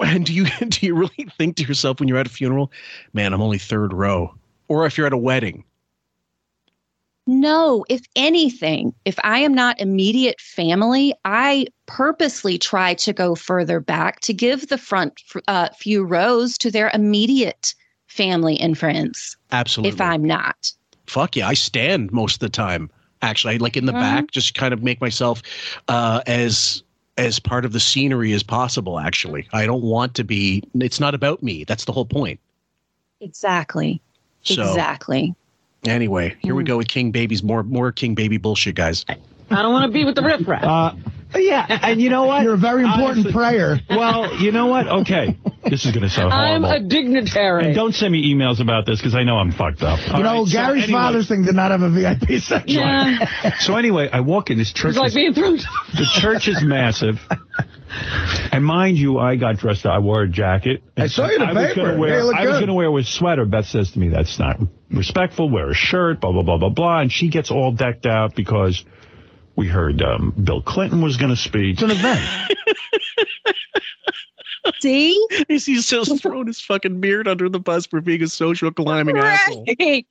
And 0.00 0.26
do 0.26 0.32
you 0.34 0.46
do 0.68 0.86
you 0.86 0.94
really 0.94 1.28
think 1.38 1.56
to 1.56 1.64
yourself 1.64 2.00
when 2.00 2.08
you're 2.08 2.18
at 2.18 2.26
a 2.26 2.30
funeral, 2.30 2.72
man, 3.12 3.32
I'm 3.32 3.42
only 3.42 3.58
third 3.58 3.92
row, 3.92 4.34
or 4.68 4.86
if 4.86 4.98
you're 4.98 5.06
at 5.06 5.12
a 5.12 5.18
wedding? 5.18 5.64
No, 7.26 7.86
if 7.88 8.02
anything, 8.16 8.94
if 9.06 9.18
I 9.24 9.38
am 9.40 9.54
not 9.54 9.80
immediate 9.80 10.40
family, 10.40 11.14
I 11.24 11.66
purposely 11.86 12.58
try 12.58 12.94
to 12.94 13.12
go 13.14 13.34
further 13.34 13.80
back 13.80 14.20
to 14.20 14.34
give 14.34 14.68
the 14.68 14.76
front 14.78 15.22
uh, 15.48 15.70
few 15.78 16.04
rows 16.04 16.58
to 16.58 16.70
their 16.70 16.90
immediate 16.92 17.74
family 18.08 18.60
and 18.60 18.76
friends. 18.76 19.38
Absolutely. 19.52 19.94
If 19.94 20.00
I'm 20.02 20.24
not. 20.24 20.72
fuck 21.06 21.36
yeah, 21.36 21.48
I 21.48 21.54
stand 21.54 22.12
most 22.12 22.34
of 22.36 22.40
the 22.40 22.48
time. 22.50 22.90
Actually, 23.22 23.54
I 23.54 23.56
like 23.58 23.76
in 23.76 23.86
the 23.86 23.92
Mhm. 23.92 24.00
back, 24.00 24.30
just 24.30 24.54
kind 24.54 24.74
of 24.74 24.82
make 24.82 25.00
myself 25.00 25.42
uh, 25.88 26.22
as 26.26 26.83
as 27.16 27.38
part 27.38 27.64
of 27.64 27.72
the 27.72 27.80
scenery 27.80 28.32
as 28.32 28.42
possible. 28.42 28.98
Actually, 28.98 29.46
I 29.52 29.66
don't 29.66 29.82
want 29.82 30.14
to 30.14 30.24
be. 30.24 30.62
It's 30.74 31.00
not 31.00 31.14
about 31.14 31.42
me. 31.42 31.64
That's 31.64 31.84
the 31.84 31.92
whole 31.92 32.06
point. 32.06 32.40
Exactly. 33.20 34.00
So- 34.42 34.62
Exactly. 34.62 35.34
Anyway, 35.86 36.34
here 36.40 36.54
we 36.54 36.62
hmm. 36.62 36.68
go 36.68 36.78
with 36.78 36.88
King 36.88 37.10
Babies. 37.10 37.42
More 37.42 37.62
more 37.62 37.92
King 37.92 38.14
Baby 38.14 38.38
bullshit, 38.38 38.74
guys. 38.74 39.04
I 39.50 39.62
don't 39.62 39.72
want 39.72 39.90
to 39.90 39.92
be 39.92 40.04
with 40.04 40.14
the 40.14 40.22
riffraff. 40.22 40.64
Uh, 40.64 40.94
yeah, 41.38 41.80
and 41.82 42.00
you 42.00 42.10
know 42.10 42.24
what? 42.26 42.42
You're 42.44 42.54
a 42.54 42.58
very 42.58 42.84
important 42.84 43.32
prayer. 43.32 43.80
Well, 43.90 44.36
you 44.36 44.52
know 44.52 44.66
what? 44.66 44.86
Okay, 44.86 45.36
this 45.68 45.84
is 45.84 45.90
going 45.90 46.04
to 46.04 46.08
sound 46.08 46.32
I'm 46.32 46.64
a 46.64 46.78
dignitary. 46.78 47.66
and 47.66 47.74
don't 47.74 47.92
send 47.92 48.12
me 48.12 48.32
emails 48.32 48.60
about 48.60 48.86
this 48.86 49.00
because 49.00 49.16
I 49.16 49.24
know 49.24 49.38
I'm 49.38 49.50
fucked 49.50 49.82
up. 49.82 49.98
You 50.06 50.12
All 50.14 50.20
know, 50.22 50.38
right, 50.42 50.46
so 50.46 50.52
Gary's 50.52 50.84
anyway- 50.84 50.98
father's 51.00 51.26
thing 51.28 51.42
did 51.42 51.56
not 51.56 51.72
have 51.72 51.82
a 51.82 51.90
VIP 51.90 52.40
section. 52.40 52.78
Yeah. 52.78 53.58
So 53.58 53.74
anyway, 53.76 54.08
I 54.12 54.20
walk 54.20 54.50
in 54.50 54.58
this 54.58 54.72
church. 54.72 54.90
It's 54.90 54.98
like 54.98 55.08
is- 55.08 55.14
being 55.16 55.34
through. 55.34 55.56
the 55.94 56.08
church 56.12 56.46
is 56.46 56.62
massive. 56.62 57.18
And 58.52 58.64
mind 58.64 58.98
you, 58.98 59.18
I 59.18 59.36
got 59.36 59.56
dressed 59.58 59.86
up. 59.86 59.92
I 59.94 59.98
wore 59.98 60.22
a 60.22 60.28
jacket. 60.28 60.82
I 60.96 61.06
saw 61.06 61.26
you 61.28 61.34
in 61.34 61.40
the 61.40 61.46
I 61.46 61.52
was 61.52 61.66
paper. 61.68 61.86
gonna 61.86 61.98
wear, 61.98 62.10
Hey, 62.10 62.18
you 62.18 62.24
look 62.24 62.34
I 62.36 62.40
was 62.46 62.52
good. 62.54 62.58
going 62.60 62.66
to 62.68 62.74
wear 62.74 62.98
a 62.98 63.04
sweater. 63.04 63.44
Beth 63.44 63.66
says 63.66 63.90
to 63.92 63.98
me, 63.98 64.08
that's 64.08 64.38
not 64.38 64.58
respectful. 64.90 65.48
Wear 65.50 65.70
a 65.70 65.74
shirt, 65.74 66.20
blah, 66.20 66.32
blah, 66.32 66.42
blah, 66.42 66.58
blah, 66.58 66.68
blah. 66.70 67.00
And 67.00 67.12
she 67.12 67.28
gets 67.28 67.50
all 67.50 67.72
decked 67.72 68.06
out 68.06 68.34
because 68.34 68.84
we 69.56 69.66
heard 69.68 70.02
um, 70.02 70.32
Bill 70.42 70.62
Clinton 70.62 71.00
was 71.00 71.16
going 71.16 71.30
to 71.30 71.36
speak. 71.36 71.74
It's 71.74 71.82
an 71.82 71.90
event. 71.90 72.52
See? 74.80 75.26
He's 75.48 75.66
just 75.66 76.20
throwing 76.22 76.46
his 76.46 76.60
fucking 76.60 77.00
beard 77.00 77.28
under 77.28 77.48
the 77.48 77.60
bus 77.60 77.86
for 77.86 78.00
being 78.00 78.22
a 78.22 78.28
social 78.28 78.70
climbing 78.70 79.18
asshole. 79.18 79.66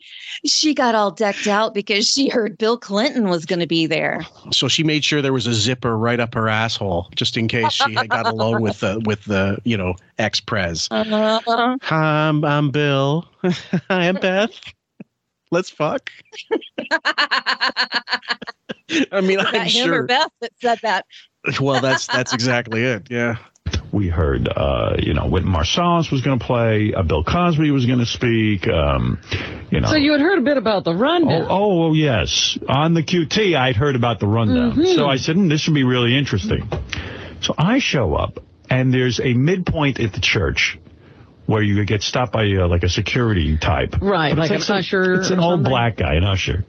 She 0.45 0.73
got 0.73 0.93
all 0.93 1.11
decked 1.11 1.47
out 1.47 1.73
because 1.73 2.05
she 2.05 2.27
heard 2.27 2.57
Bill 2.57 2.77
Clinton 2.77 3.29
was 3.29 3.45
going 3.45 3.59
to 3.59 3.67
be 3.67 3.85
there. 3.85 4.25
So 4.51 4.67
she 4.67 4.83
made 4.83 5.05
sure 5.05 5.21
there 5.21 5.31
was 5.31 5.47
a 5.47 5.53
zipper 5.53 5.97
right 5.97 6.19
up 6.19 6.33
her 6.33 6.49
asshole, 6.49 7.07
just 7.15 7.37
in 7.37 7.47
case 7.47 7.71
she 7.71 7.93
had 7.93 8.09
got 8.09 8.27
alone 8.27 8.61
with 8.61 8.81
the 8.81 9.01
with 9.05 9.23
the 9.23 9.57
you 9.63 9.77
know 9.77 9.95
ex 10.17 10.41
pres. 10.41 10.89
Uh, 10.91 11.39
Hi, 11.81 12.27
I'm, 12.27 12.43
I'm 12.43 12.71
Bill. 12.71 13.25
Hi, 13.43 13.79
I'm 13.89 14.15
Beth. 14.15 14.51
Let's 15.49 15.69
fuck. 15.69 16.11
I 19.11 19.21
mean, 19.21 19.37
was 19.37 19.51
that 19.51 19.55
I'm 19.61 19.67
him 19.67 19.93
or. 19.93 20.03
Beth 20.07 20.31
that 20.41 20.51
said 20.61 20.79
that. 20.83 21.05
Well, 21.59 21.81
that's 21.81 22.07
that's 22.07 22.33
exactly 22.33 22.83
it. 22.83 23.07
Yeah. 23.09 23.35
We 23.91 24.07
heard, 24.07 24.49
uh, 24.49 24.95
you 24.99 25.13
know, 25.13 25.27
Wynton 25.27 25.51
Marsalis 25.51 26.11
was 26.11 26.21
going 26.21 26.39
to 26.39 26.43
play, 26.45 26.93
uh, 26.95 27.03
Bill 27.03 27.23
Cosby 27.23 27.69
was 27.71 27.85
going 27.85 27.99
to 27.99 28.05
speak, 28.07 28.67
um, 28.67 29.19
you 29.69 29.79
know. 29.81 29.87
So 29.87 29.95
you 29.95 30.11
had 30.13 30.21
heard 30.21 30.39
a 30.39 30.41
bit 30.41 30.57
about 30.57 30.83
the 30.83 30.95
rundown. 30.95 31.43
Oh, 31.49 31.83
oh, 31.89 31.93
yes. 31.93 32.57
On 32.67 32.93
the 32.95 33.03
QT, 33.03 33.55
I'd 33.55 33.75
heard 33.75 33.95
about 33.95 34.19
the 34.19 34.27
rundown. 34.27 34.73
Mhm. 34.77 34.95
So 34.95 35.07
I 35.07 35.17
said, 35.17 35.35
hmm, 35.35 35.47
this 35.47 35.61
should 35.61 35.75
be 35.75 35.83
really 35.83 36.17
interesting. 36.17 36.67
So 37.41 37.53
I 37.57 37.79
show 37.79 38.15
up, 38.15 38.39
and 38.69 38.91
there's 38.93 39.19
a 39.19 39.33
midpoint 39.33 39.99
at 39.99 40.11
the 40.13 40.21
church 40.21 40.79
where 41.45 41.61
you 41.61 41.83
get 41.85 42.01
stopped 42.03 42.31
by 42.33 42.45
uh, 42.51 42.67
like 42.67 42.83
a 42.83 42.89
security 42.89 43.57
type. 43.57 43.95
Right, 44.01 44.31
But 44.35 44.39
like 44.49 44.51
it's 44.51 44.69
an 44.69 44.77
usher 44.77 45.13
It's 45.15 45.29
an 45.29 45.39
or 45.39 45.43
old 45.43 45.51
something? 45.59 45.69
black 45.69 45.97
guy, 45.97 46.15
an 46.15 46.23
usher. 46.23 46.65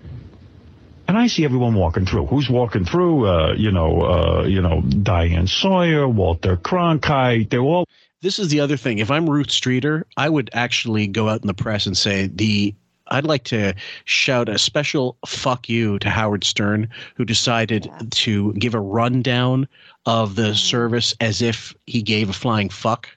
And 1.07 1.19
I 1.19 1.27
see 1.27 1.45
everyone 1.45 1.75
walking 1.75 2.07
through. 2.07 2.27
Who's 2.27 2.49
walking 2.49 2.85
through? 2.85 3.27
Uh, 3.27 3.55
you 3.57 3.71
know, 3.71 4.03
uh, 4.03 4.45
you 4.45 4.61
know, 4.61 4.81
Diane 4.81 5.47
Sawyer, 5.47 6.09
Walter 6.09 6.57
Cronkite. 6.57 7.51
They're 7.51 7.61
all 7.61 7.87
This 8.23 8.39
is 8.39 8.49
the 8.49 8.61
other 8.61 8.77
thing. 8.77 8.99
If 8.99 9.11
I'm 9.11 9.29
Ruth 9.29 9.51
Streeter, 9.51 10.07
I 10.17 10.29
would 10.31 10.49
actually 10.55 11.07
go 11.07 11.29
out 11.29 11.43
in 11.43 11.47
the 11.47 11.55
press 11.55 11.87
and 11.87 11.97
say 11.97 12.29
the 12.29 12.75
I'd 13.09 13.27
like 13.27 13.45
to 13.45 13.75
shout 14.07 14.49
a 14.49 14.59
special 14.59 15.19
fuck 15.27 15.69
you 15.69 15.99
to 15.99 16.09
Howard 16.09 16.43
Stern, 16.43 16.89
who 17.17 17.27
decided 17.27 17.91
to 18.13 18.55
give 18.55 18.75
a 18.75 18.81
rundown 18.81 19.69
of 20.07 20.37
the 20.37 20.55
service 20.55 21.15
as 21.21 21.43
if 21.43 21.75
he 21.87 22.01
gave 22.01 22.31
a 22.31 22.33
flying 22.33 22.71
fuck 22.71 23.09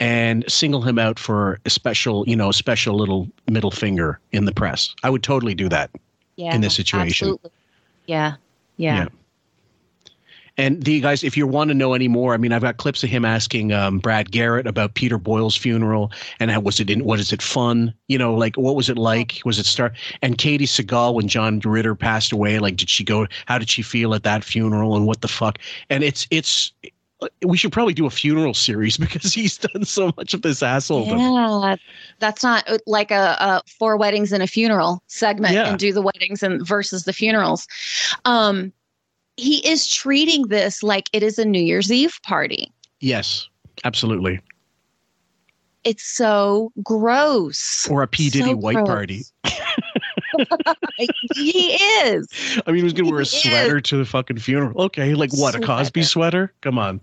and 0.00 0.44
single 0.48 0.82
him 0.82 0.98
out 0.98 1.20
for 1.20 1.60
a 1.64 1.70
special, 1.70 2.24
you 2.26 2.34
know, 2.34 2.50
special 2.50 2.96
little 2.96 3.28
middle 3.48 3.70
finger 3.70 4.18
in 4.32 4.46
the 4.46 4.52
press. 4.52 4.92
I 5.04 5.10
would 5.10 5.22
totally 5.22 5.54
do 5.54 5.68
that 5.68 5.90
Yeah. 6.40 6.54
in 6.54 6.62
this 6.62 6.74
situation. 6.74 7.28
absolutely. 7.28 7.50
Yeah. 8.06 8.34
Yeah. 8.76 8.96
Yeah. 8.96 9.08
And 10.56 10.82
the 10.82 11.00
guys, 11.00 11.24
if 11.24 11.36
you 11.36 11.46
want 11.46 11.68
to 11.68 11.74
know 11.74 11.94
any 11.94 12.08
more, 12.08 12.34
I 12.34 12.36
mean, 12.36 12.52
I've 12.52 12.62
got 12.62 12.76
clips 12.76 13.02
of 13.02 13.08
him 13.08 13.24
asking 13.24 13.72
um, 13.72 13.98
Brad 13.98 14.30
Garrett 14.30 14.66
about 14.66 14.94
Peter 14.94 15.16
Boyle's 15.16 15.56
funeral 15.56 16.12
and 16.38 16.50
how 16.50 16.60
was 16.60 16.80
it 16.80 16.90
in, 16.90 17.04
was 17.04 17.32
it 17.32 17.40
fun? 17.40 17.94
You 18.08 18.18
know, 18.18 18.34
like 18.34 18.56
what 18.56 18.76
was 18.76 18.90
it 18.90 18.98
like? 18.98 19.40
Was 19.44 19.58
it 19.58 19.64
start? 19.66 19.94
And 20.20 20.36
Katey 20.36 20.62
Sagal 20.62 21.14
when 21.14 21.28
John 21.28 21.60
Ritter 21.60 21.94
passed 21.94 22.32
away, 22.32 22.58
like 22.58 22.76
did 22.76 22.90
she 22.90 23.04
go? 23.04 23.26
How 23.46 23.58
did 23.58 23.70
she 23.70 23.82
feel 23.82 24.12
at 24.14 24.22
that 24.24 24.44
funeral? 24.44 24.96
And 24.96 25.06
what 25.06 25.20
the 25.22 25.28
fuck? 25.28 25.58
And 25.88 26.02
it's 26.04 26.26
it's. 26.30 26.72
We 27.44 27.58
should 27.58 27.72
probably 27.72 27.92
do 27.92 28.06
a 28.06 28.10
funeral 28.10 28.54
series 28.54 28.96
because 29.04 29.34
he's 29.34 29.58
done 29.58 29.84
so 29.84 30.12
much 30.16 30.32
of 30.32 30.42
this 30.42 30.62
asshole. 30.62 31.06
Yeah, 31.06 31.76
that's 32.20 32.42
not 32.42 32.68
uh, 32.68 32.78
like 32.86 33.10
a, 33.10 33.36
a 33.40 33.62
four 33.78 33.96
weddings 33.96 34.32
and 34.32 34.42
a 34.42 34.46
funeral 34.46 35.02
segment 35.08 35.54
Yeah. 35.54 35.68
and 35.70 35.78
do 35.78 35.92
the 35.92 36.02
weddings 36.02 36.42
and 36.42 36.64
versus 36.66 37.04
the 37.04 37.12
funerals. 37.12 37.66
Um, 38.24 38.72
he 39.36 39.66
is 39.66 39.86
treating 39.86 40.48
this 40.48 40.82
like 40.82 41.08
it 41.12 41.22
is 41.22 41.38
a 41.38 41.44
New 41.44 41.62
Year's 41.62 41.90
Eve 41.90 42.18
party. 42.22 42.70
Yes, 43.00 43.48
absolutely. 43.84 44.40
It's 45.82 46.04
so 46.04 46.70
gross. 46.82 47.88
Or 47.90 48.02
a 48.02 48.06
P 48.06 48.28
Diddy 48.28 48.50
So 48.50 48.56
white 48.56 48.74
gross. 48.74 48.86
party. 48.86 49.22
he 51.34 51.72
is. 51.72 52.60
I 52.66 52.70
mean, 52.70 52.78
he 52.78 52.84
was 52.84 52.92
going 52.92 53.06
to 53.06 53.10
wear 53.10 53.20
a 53.20 53.24
He 53.24 53.36
is. 53.36 53.42
sweater 53.42 53.80
to 53.80 53.96
the 53.96 54.04
fucking 54.04 54.38
funeral. 54.38 54.80
Okay, 54.84 55.14
like 55.14 55.32
what? 55.32 55.54
A 55.54 55.60
Cosby 55.60 56.02
sweater? 56.02 56.52
Come 56.60 56.78
on. 56.78 57.00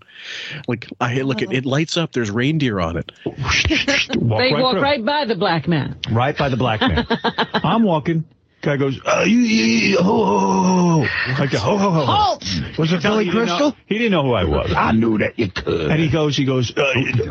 Like 0.68 0.88
I 1.00 1.22
look 1.22 1.42
at 1.42 1.52
it 1.52 1.60
uh-huh. 1.60 1.70
lights 1.70 1.98
up. 1.98 2.14
There's 2.14 2.32
reindeer 2.32 2.80
on 2.80 2.98
it. 2.98 3.12
walk 3.26 4.40
they 4.40 4.54
right 4.54 4.62
walk 4.62 4.74
through. 4.74 4.82
right 4.82 5.06
by 5.06 5.26
the 5.26 5.36
black 5.36 5.68
man. 5.68 5.98
right 6.12 6.38
by 6.38 6.50
the 6.50 6.58
black 6.58 6.82
man. 6.82 7.06
I'm 7.54 7.84
walking. 7.84 8.26
Guy 8.68 8.76
goes, 8.76 9.00
oh, 9.06 9.24
you, 9.24 9.38
you, 9.38 9.66
you, 9.92 9.98
ho, 9.98 10.04
ho, 10.04 10.66
ho, 10.66 11.06
ho. 11.06 11.40
Like, 11.40 11.52
ho, 11.52 11.78
ho, 11.78 11.78
ho, 11.78 11.90
ho. 11.92 12.06
Halt! 12.06 12.44
Was 12.78 12.92
it 12.92 13.02
Billy 13.02 13.24
He 13.24 13.32
know- 13.32 13.38
Crystal? 13.46 13.76
He 13.86 13.98
didn't 13.98 14.12
know 14.12 14.24
who 14.24 14.34
I 14.34 14.44
was. 14.44 14.74
I 14.76 14.92
knew 14.92 15.18
that 15.20 15.40
you 15.40 15.50
could. 15.50 15.90
And 15.90 15.98
he 16.02 16.10
goes, 16.10 16.36
he 16.36 16.44
goes, 16.44 16.76
uh, 16.76 16.84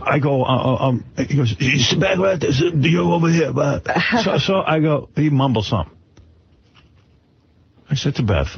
I 0.02 0.18
go, 0.18 0.42
uh, 0.44 0.46
uh, 0.46 0.76
um, 0.88 1.04
he 1.18 1.36
goes, 1.36 1.50
he's 1.58 1.92
back 1.92 2.16
right 2.16 2.40
there, 2.40 2.52
so 2.52 2.68
you 2.68 3.12
over 3.12 3.28
here, 3.28 3.52
but 3.52 3.86
so, 4.24 4.38
so 4.38 4.62
I 4.62 4.80
go, 4.80 5.10
he 5.14 5.28
mumbles 5.28 5.68
something. 5.68 5.94
I 7.90 7.94
said 7.96 8.14
to 8.16 8.22
Beth, 8.22 8.56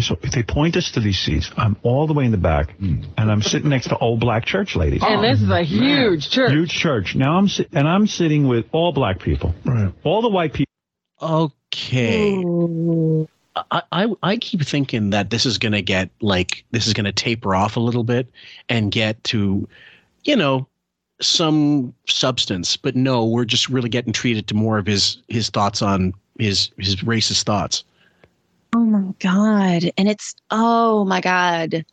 so 0.00 0.16
if 0.22 0.30
they 0.30 0.44
point 0.44 0.76
us 0.76 0.92
to 0.92 1.00
these 1.00 1.18
seats, 1.18 1.50
I'm 1.56 1.76
all 1.82 2.06
the 2.06 2.14
way 2.14 2.24
in 2.24 2.30
the 2.30 2.36
back, 2.38 2.74
and 2.80 3.04
I'm 3.18 3.42
sitting 3.42 3.68
next 3.68 3.88
to 3.88 3.98
old 3.98 4.20
black 4.20 4.44
church 4.44 4.76
ladies. 4.76 5.02
and 5.04 5.22
this 5.24 5.42
is 5.42 5.50
a 5.50 5.62
huge 5.62 6.30
church. 6.30 6.52
Huge 6.52 6.70
church. 6.70 7.14
Now 7.16 7.36
I'm 7.36 7.48
si- 7.48 7.66
and 7.72 7.86
I'm 7.88 8.06
sitting 8.06 8.46
with 8.48 8.66
all 8.72 8.92
black 8.92 9.18
people. 9.20 9.54
Right. 9.64 9.92
All 10.04 10.22
the 10.22 10.28
white 10.30 10.52
people. 10.52 10.71
Okay. 11.22 12.44
I, 13.70 13.82
I 13.92 14.14
I 14.22 14.36
keep 14.38 14.62
thinking 14.62 15.10
that 15.10 15.30
this 15.30 15.46
is 15.46 15.58
gonna 15.58 15.82
get 15.82 16.10
like 16.20 16.64
this 16.70 16.86
is 16.86 16.92
gonna 16.92 17.12
taper 17.12 17.54
off 17.54 17.76
a 17.76 17.80
little 17.80 18.04
bit 18.04 18.26
and 18.68 18.90
get 18.90 19.22
to, 19.24 19.68
you 20.24 20.36
know, 20.36 20.66
some 21.20 21.94
substance. 22.08 22.76
But 22.76 22.96
no, 22.96 23.24
we're 23.24 23.44
just 23.44 23.68
really 23.68 23.88
getting 23.88 24.12
treated 24.12 24.46
to 24.48 24.54
more 24.54 24.78
of 24.78 24.86
his 24.86 25.18
his 25.28 25.48
thoughts 25.50 25.82
on 25.82 26.14
his 26.38 26.70
his 26.78 26.96
racist 26.96 27.44
thoughts. 27.44 27.84
Oh 28.74 28.84
my 28.84 29.12
god. 29.20 29.90
And 29.96 30.08
it's 30.08 30.34
oh 30.50 31.04
my 31.04 31.20
god. 31.20 31.84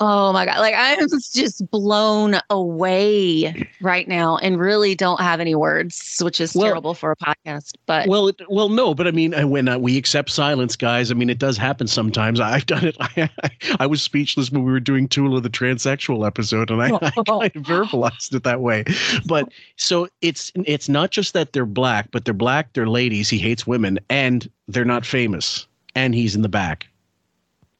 Oh 0.00 0.32
my 0.32 0.46
god. 0.46 0.60
Like 0.60 0.74
I'm 0.76 1.08
just 1.34 1.68
blown 1.70 2.36
away 2.50 3.66
right 3.80 4.06
now 4.06 4.36
and 4.36 4.58
really 4.58 4.94
don't 4.94 5.20
have 5.20 5.40
any 5.40 5.54
words, 5.54 6.20
which 6.22 6.40
is 6.40 6.54
Well- 6.54 6.66
terrible 6.66 6.94
for 6.94 7.10
a 7.10 7.16
podcast. 7.16 7.72
But 7.86 8.08
Well, 8.08 8.28
it, 8.28 8.40
well, 8.48 8.68
no, 8.68 8.94
but 8.94 9.06
I 9.06 9.10
mean, 9.10 9.34
uh, 9.34 9.46
when 9.46 9.68
uh, 9.68 9.78
we 9.78 9.96
accept 9.96 10.30
silence, 10.30 10.76
guys, 10.76 11.10
I 11.10 11.14
mean, 11.14 11.30
it 11.30 11.38
does 11.38 11.56
happen 11.56 11.88
sometimes. 11.88 12.38
I've 12.38 12.66
done 12.66 12.86
it. 12.86 12.96
I, 13.00 13.28
I, 13.42 13.50
I 13.80 13.86
was 13.86 14.00
speechless 14.02 14.50
when 14.50 14.64
we 14.64 14.70
were 14.70 14.80
doing 14.80 15.08
Tula 15.08 15.40
the 15.40 15.50
transsexual 15.50 16.26
episode, 16.26 16.70
and 16.70 16.80
I, 16.82 16.86
I 17.02 17.10
kind 17.10 17.56
of 17.56 17.62
verbalized 17.64 18.34
it 18.34 18.44
that 18.44 18.60
way. 18.60 18.84
But 19.26 19.48
so 19.76 20.08
it's 20.20 20.52
it's 20.64 20.88
not 20.88 21.10
just 21.10 21.32
that 21.32 21.52
they're 21.52 21.66
black, 21.66 22.10
but 22.12 22.24
they're 22.24 22.34
black, 22.34 22.72
they're 22.74 22.86
ladies. 22.88 23.28
He 23.28 23.38
hates 23.38 23.66
women, 23.66 23.98
and 24.08 24.48
they're 24.68 24.84
not 24.84 25.04
famous, 25.04 25.66
and 25.94 26.14
he's 26.14 26.36
in 26.36 26.42
the 26.42 26.48
back, 26.48 26.86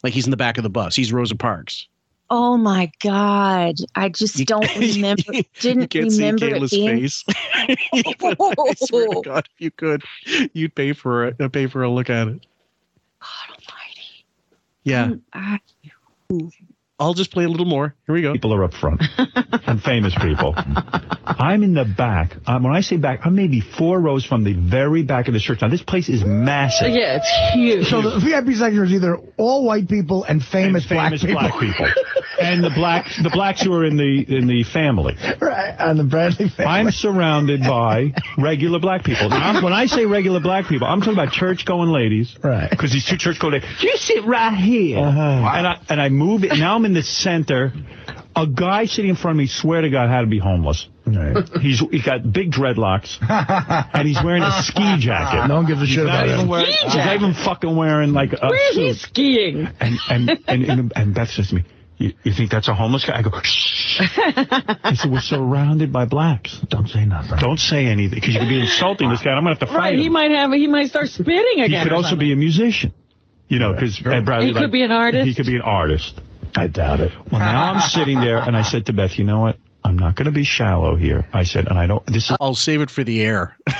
like 0.02 0.12
he's 0.12 0.26
in 0.26 0.30
the 0.30 0.36
back 0.36 0.56
of 0.58 0.64
the 0.64 0.70
bus. 0.70 0.96
He's 0.96 1.12
Rosa 1.12 1.36
Parks. 1.36 1.86
Oh 2.30 2.56
my 2.56 2.90
god. 3.00 3.76
I 3.94 4.08
just 4.08 4.44
don't 4.46 4.74
remember 4.76 5.22
didn't 5.60 5.90
can't 5.90 6.12
see 6.12 6.18
remember 6.18 6.46
it 6.46 6.52
Kayla's 6.54 6.70
being 6.70 6.88
face. 6.88 7.24
I 7.28 8.74
swear 8.78 9.08
to 9.08 9.20
God, 9.24 9.48
if 9.54 9.60
you 9.60 9.70
could, 9.70 10.02
you'd 10.52 10.74
pay 10.74 10.92
for 10.92 11.28
a 11.28 11.48
pay 11.50 11.66
for 11.66 11.82
a 11.82 11.90
look 11.90 12.10
at 12.10 12.28
it. 12.28 12.46
God 13.20 13.50
almighty. 13.50 14.24
Yeah. 14.84 15.14
I- 15.32 15.60
I'll 17.00 17.14
just 17.14 17.30
play 17.30 17.44
a 17.44 17.48
little 17.48 17.66
more. 17.66 17.94
Here 18.06 18.14
we 18.14 18.22
go. 18.22 18.32
People 18.32 18.52
are 18.54 18.64
up 18.64 18.74
front 18.74 19.02
and 19.66 19.80
famous 19.82 20.14
people. 20.20 20.54
I'm 20.56 21.62
in 21.62 21.74
the 21.74 21.84
back. 21.84 22.36
Um, 22.46 22.64
when 22.64 22.74
I 22.74 22.80
say 22.80 22.96
back, 22.96 23.20
I'm 23.24 23.36
maybe 23.36 23.60
four 23.60 24.00
rows 24.00 24.24
from 24.24 24.42
the 24.42 24.54
very 24.54 25.04
back 25.04 25.28
of 25.28 25.34
the 25.34 25.40
church. 25.40 25.60
Now 25.62 25.68
this 25.68 25.82
place 25.82 26.08
is 26.08 26.24
massive. 26.24 26.88
Yeah, 26.88 27.20
it's 27.22 27.54
huge. 27.54 27.88
So 27.88 28.02
the 28.02 28.18
VIP 28.18 28.56
section 28.56 28.82
is 28.82 28.92
either 28.92 29.16
all 29.36 29.64
white 29.64 29.88
people 29.88 30.24
and 30.24 30.42
famous, 30.42 30.86
famous 30.86 31.22
black 31.22 31.52
black 31.52 31.60
people. 31.60 31.86
people. 31.86 32.04
and 32.40 32.64
the 32.64 32.70
black 32.70 33.06
the 33.22 33.30
blacks 33.30 33.62
who 33.62 33.72
are 33.74 33.84
in 33.84 33.96
the 33.96 34.36
in 34.36 34.46
the 34.46 34.64
family. 34.64 35.16
right, 35.40 35.74
and 35.78 35.98
the 35.98 36.04
Bradley 36.04 36.48
family. 36.48 36.72
I'm 36.72 36.90
surrounded 36.90 37.60
by 37.60 38.14
regular 38.36 38.78
black 38.78 39.04
people. 39.04 39.28
Now, 39.28 39.62
when 39.62 39.72
I 39.72 39.86
say 39.86 40.06
regular 40.06 40.40
black 40.40 40.66
people, 40.66 40.86
I'm 40.86 41.00
talking 41.00 41.14
about 41.14 41.32
church 41.32 41.64
going 41.64 41.90
ladies. 41.90 42.36
Right. 42.42 42.70
Because 42.70 42.92
these 42.92 43.04
two 43.04 43.16
church 43.16 43.38
going 43.38 43.54
ladies, 43.54 43.82
you 43.82 43.96
sit 43.96 44.24
right 44.24 44.54
here. 44.54 44.98
Uh-huh. 44.98 45.20
And 45.20 45.66
I 45.66 45.80
and 45.88 46.00
I 46.00 46.08
move 46.08 46.44
it. 46.44 46.58
Now 46.58 46.74
I'm 46.74 46.84
in 46.88 46.94
the 46.94 47.02
center. 47.02 47.72
A 48.34 48.46
guy 48.46 48.84
sitting 48.86 49.10
in 49.10 49.16
front 49.16 49.36
of 49.36 49.38
me, 49.38 49.46
swear 49.46 49.80
to 49.82 49.90
God, 49.90 50.08
had 50.10 50.20
to 50.22 50.26
be 50.26 50.38
homeless. 50.38 50.88
Right. 51.06 51.48
He's 51.60 51.80
he 51.80 52.00
got 52.02 52.30
big 52.32 52.50
dreadlocks, 52.52 53.18
and 53.94 54.06
he's 54.06 54.22
wearing 54.22 54.42
a 54.42 54.62
ski 54.62 54.96
jacket. 54.98 55.48
No 55.48 55.56
one 55.56 55.66
gives 55.66 55.82
a 55.82 55.86
He's 55.86 55.94
shit 55.94 56.04
about 56.04 56.26
even 56.26 56.40
him. 56.40 56.48
wearing- 56.48 56.66
Ski 56.66 56.84
He's 56.84 56.94
not 56.96 57.14
even 57.14 57.34
fucking 57.34 57.74
wearing 57.76 58.12
like 58.12 58.32
a 58.34 58.48
Where's 58.48 58.74
he 58.76 58.92
skiing? 58.94 59.68
And 59.80 59.98
and 60.10 60.30
and, 60.46 60.64
and, 60.64 60.92
and 60.94 61.14
Beth 61.14 61.30
says 61.30 61.48
to 61.48 61.56
me, 61.56 61.64
you, 61.96 62.12
you 62.22 62.32
think 62.32 62.50
that's 62.50 62.68
a 62.68 62.74
homeless 62.74 63.04
guy? 63.04 63.18
I 63.18 63.22
go, 63.22 63.32
shh. 63.42 64.00
I 64.00 64.94
said, 64.94 65.10
we're 65.10 65.20
surrounded 65.20 65.92
by 65.92 66.04
blacks. 66.04 66.58
Don't 66.68 66.88
say 66.88 67.04
nothing. 67.06 67.38
Don't 67.38 67.58
say 67.58 67.86
anything 67.86 68.20
because 68.20 68.34
you 68.34 68.40
could 68.40 68.48
be 68.48 68.60
insulting 68.60 69.08
this 69.10 69.20
guy. 69.22 69.30
I'm 69.32 69.38
gonna 69.44 69.56
have 69.56 69.60
to 69.60 69.66
fight 69.66 69.76
Right, 69.78 69.98
he 69.98 70.08
might 70.08 70.30
have 70.30 70.52
he 70.52 70.66
might 70.68 70.88
start 70.90 71.08
spitting 71.08 71.60
again. 71.64 71.70
He 71.70 71.82
could 71.82 71.92
also 71.92 72.10
something. 72.10 72.28
be 72.28 72.32
a 72.32 72.36
musician. 72.36 72.92
You 73.48 73.58
know, 73.58 73.72
because 73.72 73.96
He 73.96 74.04
could 74.52 74.70
be 74.70 74.82
an 74.82 74.92
artist? 74.92 75.26
He 75.26 75.34
could 75.34 75.46
be 75.46 75.56
an 75.56 75.62
artist. 75.62 76.20
I 76.56 76.66
doubt 76.66 77.00
it. 77.00 77.12
Well, 77.30 77.40
now 77.40 77.72
I'm 77.72 77.80
sitting 77.80 78.20
there, 78.20 78.38
and 78.38 78.56
I 78.56 78.62
said 78.62 78.86
to 78.86 78.92
Beth, 78.92 79.18
you 79.18 79.24
know 79.24 79.40
what? 79.40 79.56
I'm 79.84 79.98
not 79.98 80.16
going 80.16 80.26
to 80.26 80.32
be 80.32 80.44
shallow 80.44 80.96
here. 80.96 81.26
I 81.32 81.44
said, 81.44 81.68
and 81.68 81.78
I 81.78 81.86
don't. 81.86 82.04
This 82.06 82.30
is. 82.30 82.36
I'll 82.40 82.54
save 82.54 82.80
it 82.80 82.90
for 82.90 83.04
the 83.04 83.22
air. 83.22 83.56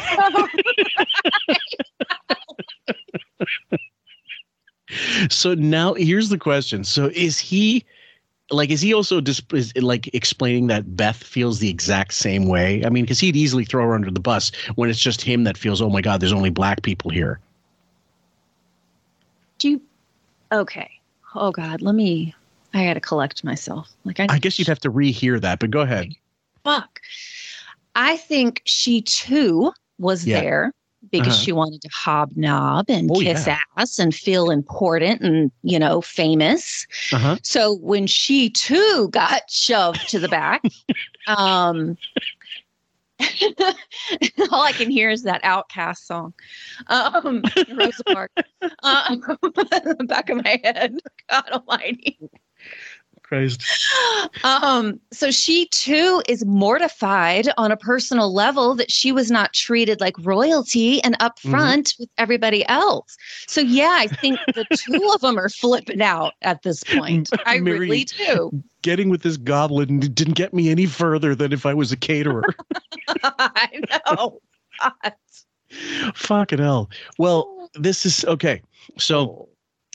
so 5.28 5.55
now 5.55 5.95
here's 5.95 6.28
the 6.28 6.39
question. 6.39 6.85
So 6.85 7.11
is 7.15 7.39
he 7.39 7.85
like 8.51 8.70
is 8.70 8.81
he 8.81 8.95
also 8.95 9.20
dis- 9.20 9.43
is, 9.53 9.77
like 9.77 10.12
explaining 10.15 10.69
that 10.69 10.97
Beth 10.97 11.16
feels 11.16 11.59
the 11.59 11.69
exact 11.69 12.15
same 12.15 12.47
way? 12.47 12.85
I 12.85 12.89
mean, 12.89 13.05
because 13.05 13.20
he'd 13.20 13.36
easily 13.36 13.65
throw 13.65 13.85
her 13.85 13.95
under 13.95 14.11
the 14.11 14.20
bus 14.20 14.53
when 14.77 14.89
it's 14.89 15.01
just 15.01 15.20
him 15.20 15.45
that 15.45 15.59
feels, 15.59 15.82
oh 15.82 15.90
my 15.90 16.01
god, 16.01 16.20
there's 16.20 16.32
only 16.32 16.51
black 16.51 16.82
people 16.82 17.11
here. 17.11 17.40
Do 19.59 19.70
you? 19.70 19.82
Okay. 20.53 20.90
Oh 21.35 21.51
God, 21.51 21.82
let 21.82 21.95
me. 21.95 22.35
I 22.74 22.85
got 22.85 22.95
to 22.95 23.01
collect 23.01 23.45
myself. 23.45 23.89
Like 24.05 24.20
I, 24.20 24.27
I 24.28 24.39
guess 24.39 24.59
you'd 24.59 24.69
have 24.69 24.81
to 24.81 24.90
rehear 24.90 25.40
that, 25.40 25.59
but 25.59 25.70
go 25.70 25.81
ahead. 25.81 26.12
fuck. 26.65 27.01
I 27.95 28.16
think 28.16 28.62
she 28.65 29.03
too 29.03 29.73
was 29.99 30.27
Yeah. 30.27 30.40
there 30.40 30.73
because 31.11 31.32
Uh-huh. 31.35 31.43
she 31.43 31.53
wanted 31.53 31.81
to 31.82 31.89
hobnob 31.93 32.86
and 32.90 33.11
Oh, 33.11 33.20
kiss 33.20 33.47
yeah. 33.47 33.59
ass 33.77 33.99
and 33.99 34.15
feel 34.15 34.51
important 34.51 35.20
and 35.23 35.51
you 35.62 35.78
know 35.78 36.01
famous. 36.03 36.86
Uh-huh. 37.12 37.36
So 37.43 37.74
when 37.78 38.07
she 38.07 38.51
too 38.51 39.09
got 39.11 39.51
shoved 39.51 40.09
to 40.11 40.19
the 40.19 40.28
back, 40.28 40.62
um, 41.27 41.97
all 44.53 44.62
I 44.62 44.73
can 44.73 44.90
hear 44.90 45.11
is 45.11 45.23
that 45.24 45.43
OutKast 45.43 45.99
song, 46.05 46.35
um, 46.89 47.43
Rosa 47.74 48.05
Parks, 48.05 48.35
uh, 48.82 49.16
back 50.07 50.31
of 50.31 50.45
my 50.45 50.61
head. 50.62 50.99
God 51.31 51.49
Almighty. 51.51 52.19
Christ. 53.28 53.62
Um, 54.42 54.98
so 55.12 55.30
she 55.30 55.66
too 55.66 56.22
is 56.28 56.46
mortified 56.46 57.48
on 57.59 57.70
a 57.70 57.76
personal 57.76 58.32
level 58.32 58.74
that 58.76 58.90
she 58.90 59.12
was 59.12 59.30
not 59.30 59.52
treated 59.52 60.00
like 60.00 60.14
royalty 60.20 61.02
and 61.02 61.18
upfront 61.18 61.98
with 61.98 62.09
everybody 62.16 62.66
else. 62.68 63.16
So 63.46 63.60
yeah, 63.60 63.96
I 63.98 64.06
think 64.06 64.40
the 64.55 64.64
two 64.74 65.10
of 65.14 65.20
them 65.20 65.38
are 65.38 65.50
flipping 65.50 66.00
out 66.00 66.32
at 66.40 66.62
this 66.62 66.82
point. 66.84 67.28
I 67.46 67.59
Mary- 67.60 67.78
really 67.80 68.05
do. 68.05 68.50
Getting 68.80 69.10
with 69.10 69.22
this 69.22 69.36
goblin 69.36 70.00
didn't 70.00 70.34
get 70.34 70.55
me 70.55 70.70
any 70.70 70.86
further 70.86 71.34
than 71.34 71.52
if 71.52 71.66
I 71.66 71.74
was 71.74 71.92
a 71.92 71.96
caterer. 71.96 72.44
I 73.22 73.82
know. 74.09 74.40
God. 74.80 75.12
Fucking 76.14 76.59
hell. 76.59 76.88
Well, 77.18 77.70
this 77.74 78.06
is 78.06 78.24
okay. 78.24 78.62
So 78.96 79.48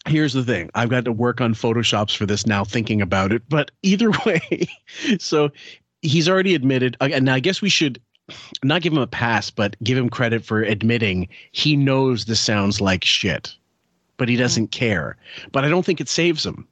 here's 0.06 0.34
the 0.34 0.44
thing. 0.44 0.70
I've 0.76 0.90
got 0.90 1.06
to 1.06 1.12
work 1.12 1.42
on 1.42 1.54
photoshops 1.54 2.16
for 2.16 2.26
this 2.26 2.46
now, 2.46 2.64
thinking 2.64 3.02
about 3.02 3.32
it. 3.32 3.42
But 3.50 3.72
either 3.84 4.12
way, 4.26 4.68
so 5.20 5.50
he's 6.02 6.28
already 6.30 6.56
admitted. 6.56 6.98
uh, 7.02 7.10
And 7.12 7.30
I 7.30 7.40
guess 7.40 7.62
we 7.62 7.70
should 7.70 8.00
not 8.64 8.82
give 8.82 8.94
him 8.94 9.00
a 9.00 9.08
pass, 9.08 9.50
but 9.50 9.76
give 9.84 9.98
him 9.98 10.10
credit 10.10 10.46
for 10.46 10.62
admitting 10.62 11.28
he 11.52 11.76
knows 11.76 12.26
this 12.26 12.40
sounds 12.40 12.80
like 12.82 13.04
shit, 13.04 13.54
but 14.18 14.30
he 14.30 14.36
doesn't 14.36 14.70
care. 14.70 15.18
But 15.52 15.66
I 15.66 15.70
don't 15.70 15.86
think 15.86 16.00
it 16.02 16.10
saves 16.10 16.46
him. 16.46 16.68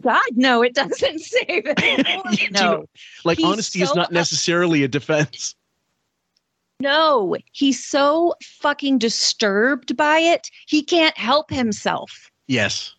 God, 0.00 0.22
no, 0.32 0.62
it 0.62 0.74
doesn't 0.74 1.18
save 1.20 1.64
it. 1.66 2.50
no. 2.52 2.86
Like 3.24 3.36
He's 3.38 3.46
honesty 3.46 3.82
is 3.82 3.94
not 3.94 4.10
necessarily 4.10 4.82
a 4.84 4.88
defense. 4.88 5.54
No, 6.80 7.36
he's 7.52 7.84
so 7.84 8.34
fucking 8.42 8.98
disturbed 8.98 9.96
by 9.96 10.18
it. 10.18 10.50
He 10.66 10.82
can't 10.82 11.16
help 11.16 11.50
himself. 11.50 12.30
Yes. 12.46 12.94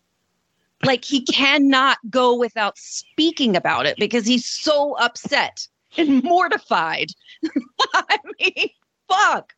like 0.86 1.06
he 1.06 1.22
cannot 1.26 1.98
go 2.10 2.36
without 2.38 2.78
speaking 2.78 3.56
about 3.56 3.86
it 3.86 3.98
because 3.98 4.26
he's 4.26 4.46
so 4.46 4.94
upset 4.98 5.68
and 5.98 6.24
mortified. 6.24 7.08
I 7.94 8.18
mean, 8.40 8.70
fuck. 9.10 9.54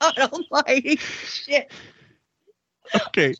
God 0.00 0.18
almighty 0.18 0.96
shit. 0.96 1.70
Okay. 3.08 3.34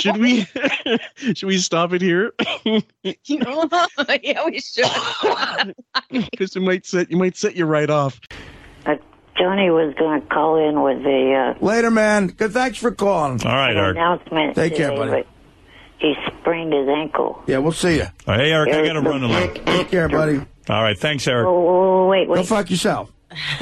Should 0.00 0.16
we 0.16 0.46
should 1.34 1.46
we 1.46 1.58
stop 1.58 1.92
it 1.92 2.02
here? 2.02 2.32
You 2.64 2.82
know, 3.38 3.68
yeah, 4.22 4.44
we 4.44 4.60
should. 4.60 5.74
Because 6.10 6.56
it 6.56 6.60
might 6.62 6.84
set 6.86 7.10
you 7.10 7.16
might 7.16 7.36
set 7.36 7.54
you 7.54 7.64
right 7.66 7.90
off. 7.90 8.18
Johnny 9.38 9.70
was 9.70 9.94
going 9.98 10.20
to 10.20 10.26
call 10.26 10.56
in 10.68 10.82
with 10.82 11.02
the... 11.02 11.54
uh, 11.60 11.64
Later, 11.64 11.90
man. 11.90 12.26
Good. 12.28 12.52
Thanks 12.52 12.78
for 12.78 12.90
calling. 12.90 13.40
All 13.44 13.52
right, 13.54 13.70
an 13.70 13.76
Eric. 13.76 13.96
announcement. 13.96 14.54
Take 14.56 14.74
care, 14.76 14.90
today, 14.90 15.08
buddy. 15.10 15.24
He 15.98 16.14
sprained 16.40 16.72
his 16.72 16.88
ankle. 16.88 17.42
Yeah, 17.46 17.58
we'll 17.58 17.72
see 17.72 17.96
you. 17.96 18.06
Hey, 18.26 18.52
Eric, 18.52 18.72
I 18.74 18.84
got 18.86 18.92
to 18.94 19.00
run 19.00 19.22
a 19.22 19.26
little. 19.28 19.64
Take 19.64 19.88
care, 19.90 20.08
buddy. 20.08 20.38
All 20.68 20.82
right, 20.82 20.98
thanks, 20.98 21.26
Eric. 21.26 21.46
Oh, 21.48 22.06
wait, 22.08 22.26
Go 22.26 22.34
wait. 22.34 22.46
fuck 22.46 22.70
yourself. 22.70 23.12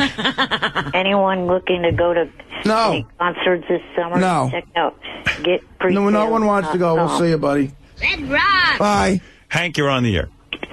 Anyone 0.95 1.47
looking 1.47 1.83
to 1.83 1.93
go 1.93 2.15
to 2.15 2.29
No. 2.65 2.93
any 2.93 3.07
concerts 3.19 3.65
this 3.69 3.83
summer? 3.97 4.19
No. 4.19 4.49
Check 4.51 4.67
out. 4.77 4.99
Get 5.43 5.61
pre. 5.79 5.93
No, 5.95 6.09
no 6.11 6.29
one 6.31 6.47
wants 6.47 6.71
to 6.71 6.79
go. 6.79 6.95
We'll 6.95 7.19
see 7.19 7.31
you, 7.31 7.39
buddy. 7.39 7.73
Red 8.01 8.23
Rock. 8.31 8.79
Bye. 8.79 9.21
Hank, 9.49 9.77
you're 9.77 9.91
on 9.91 10.03
the 10.05 10.17
air. 10.17 10.29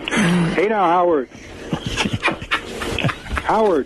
Hey 0.10 0.68
now, 0.68 0.84
Howard. 0.86 1.30
Howard. 3.46 3.82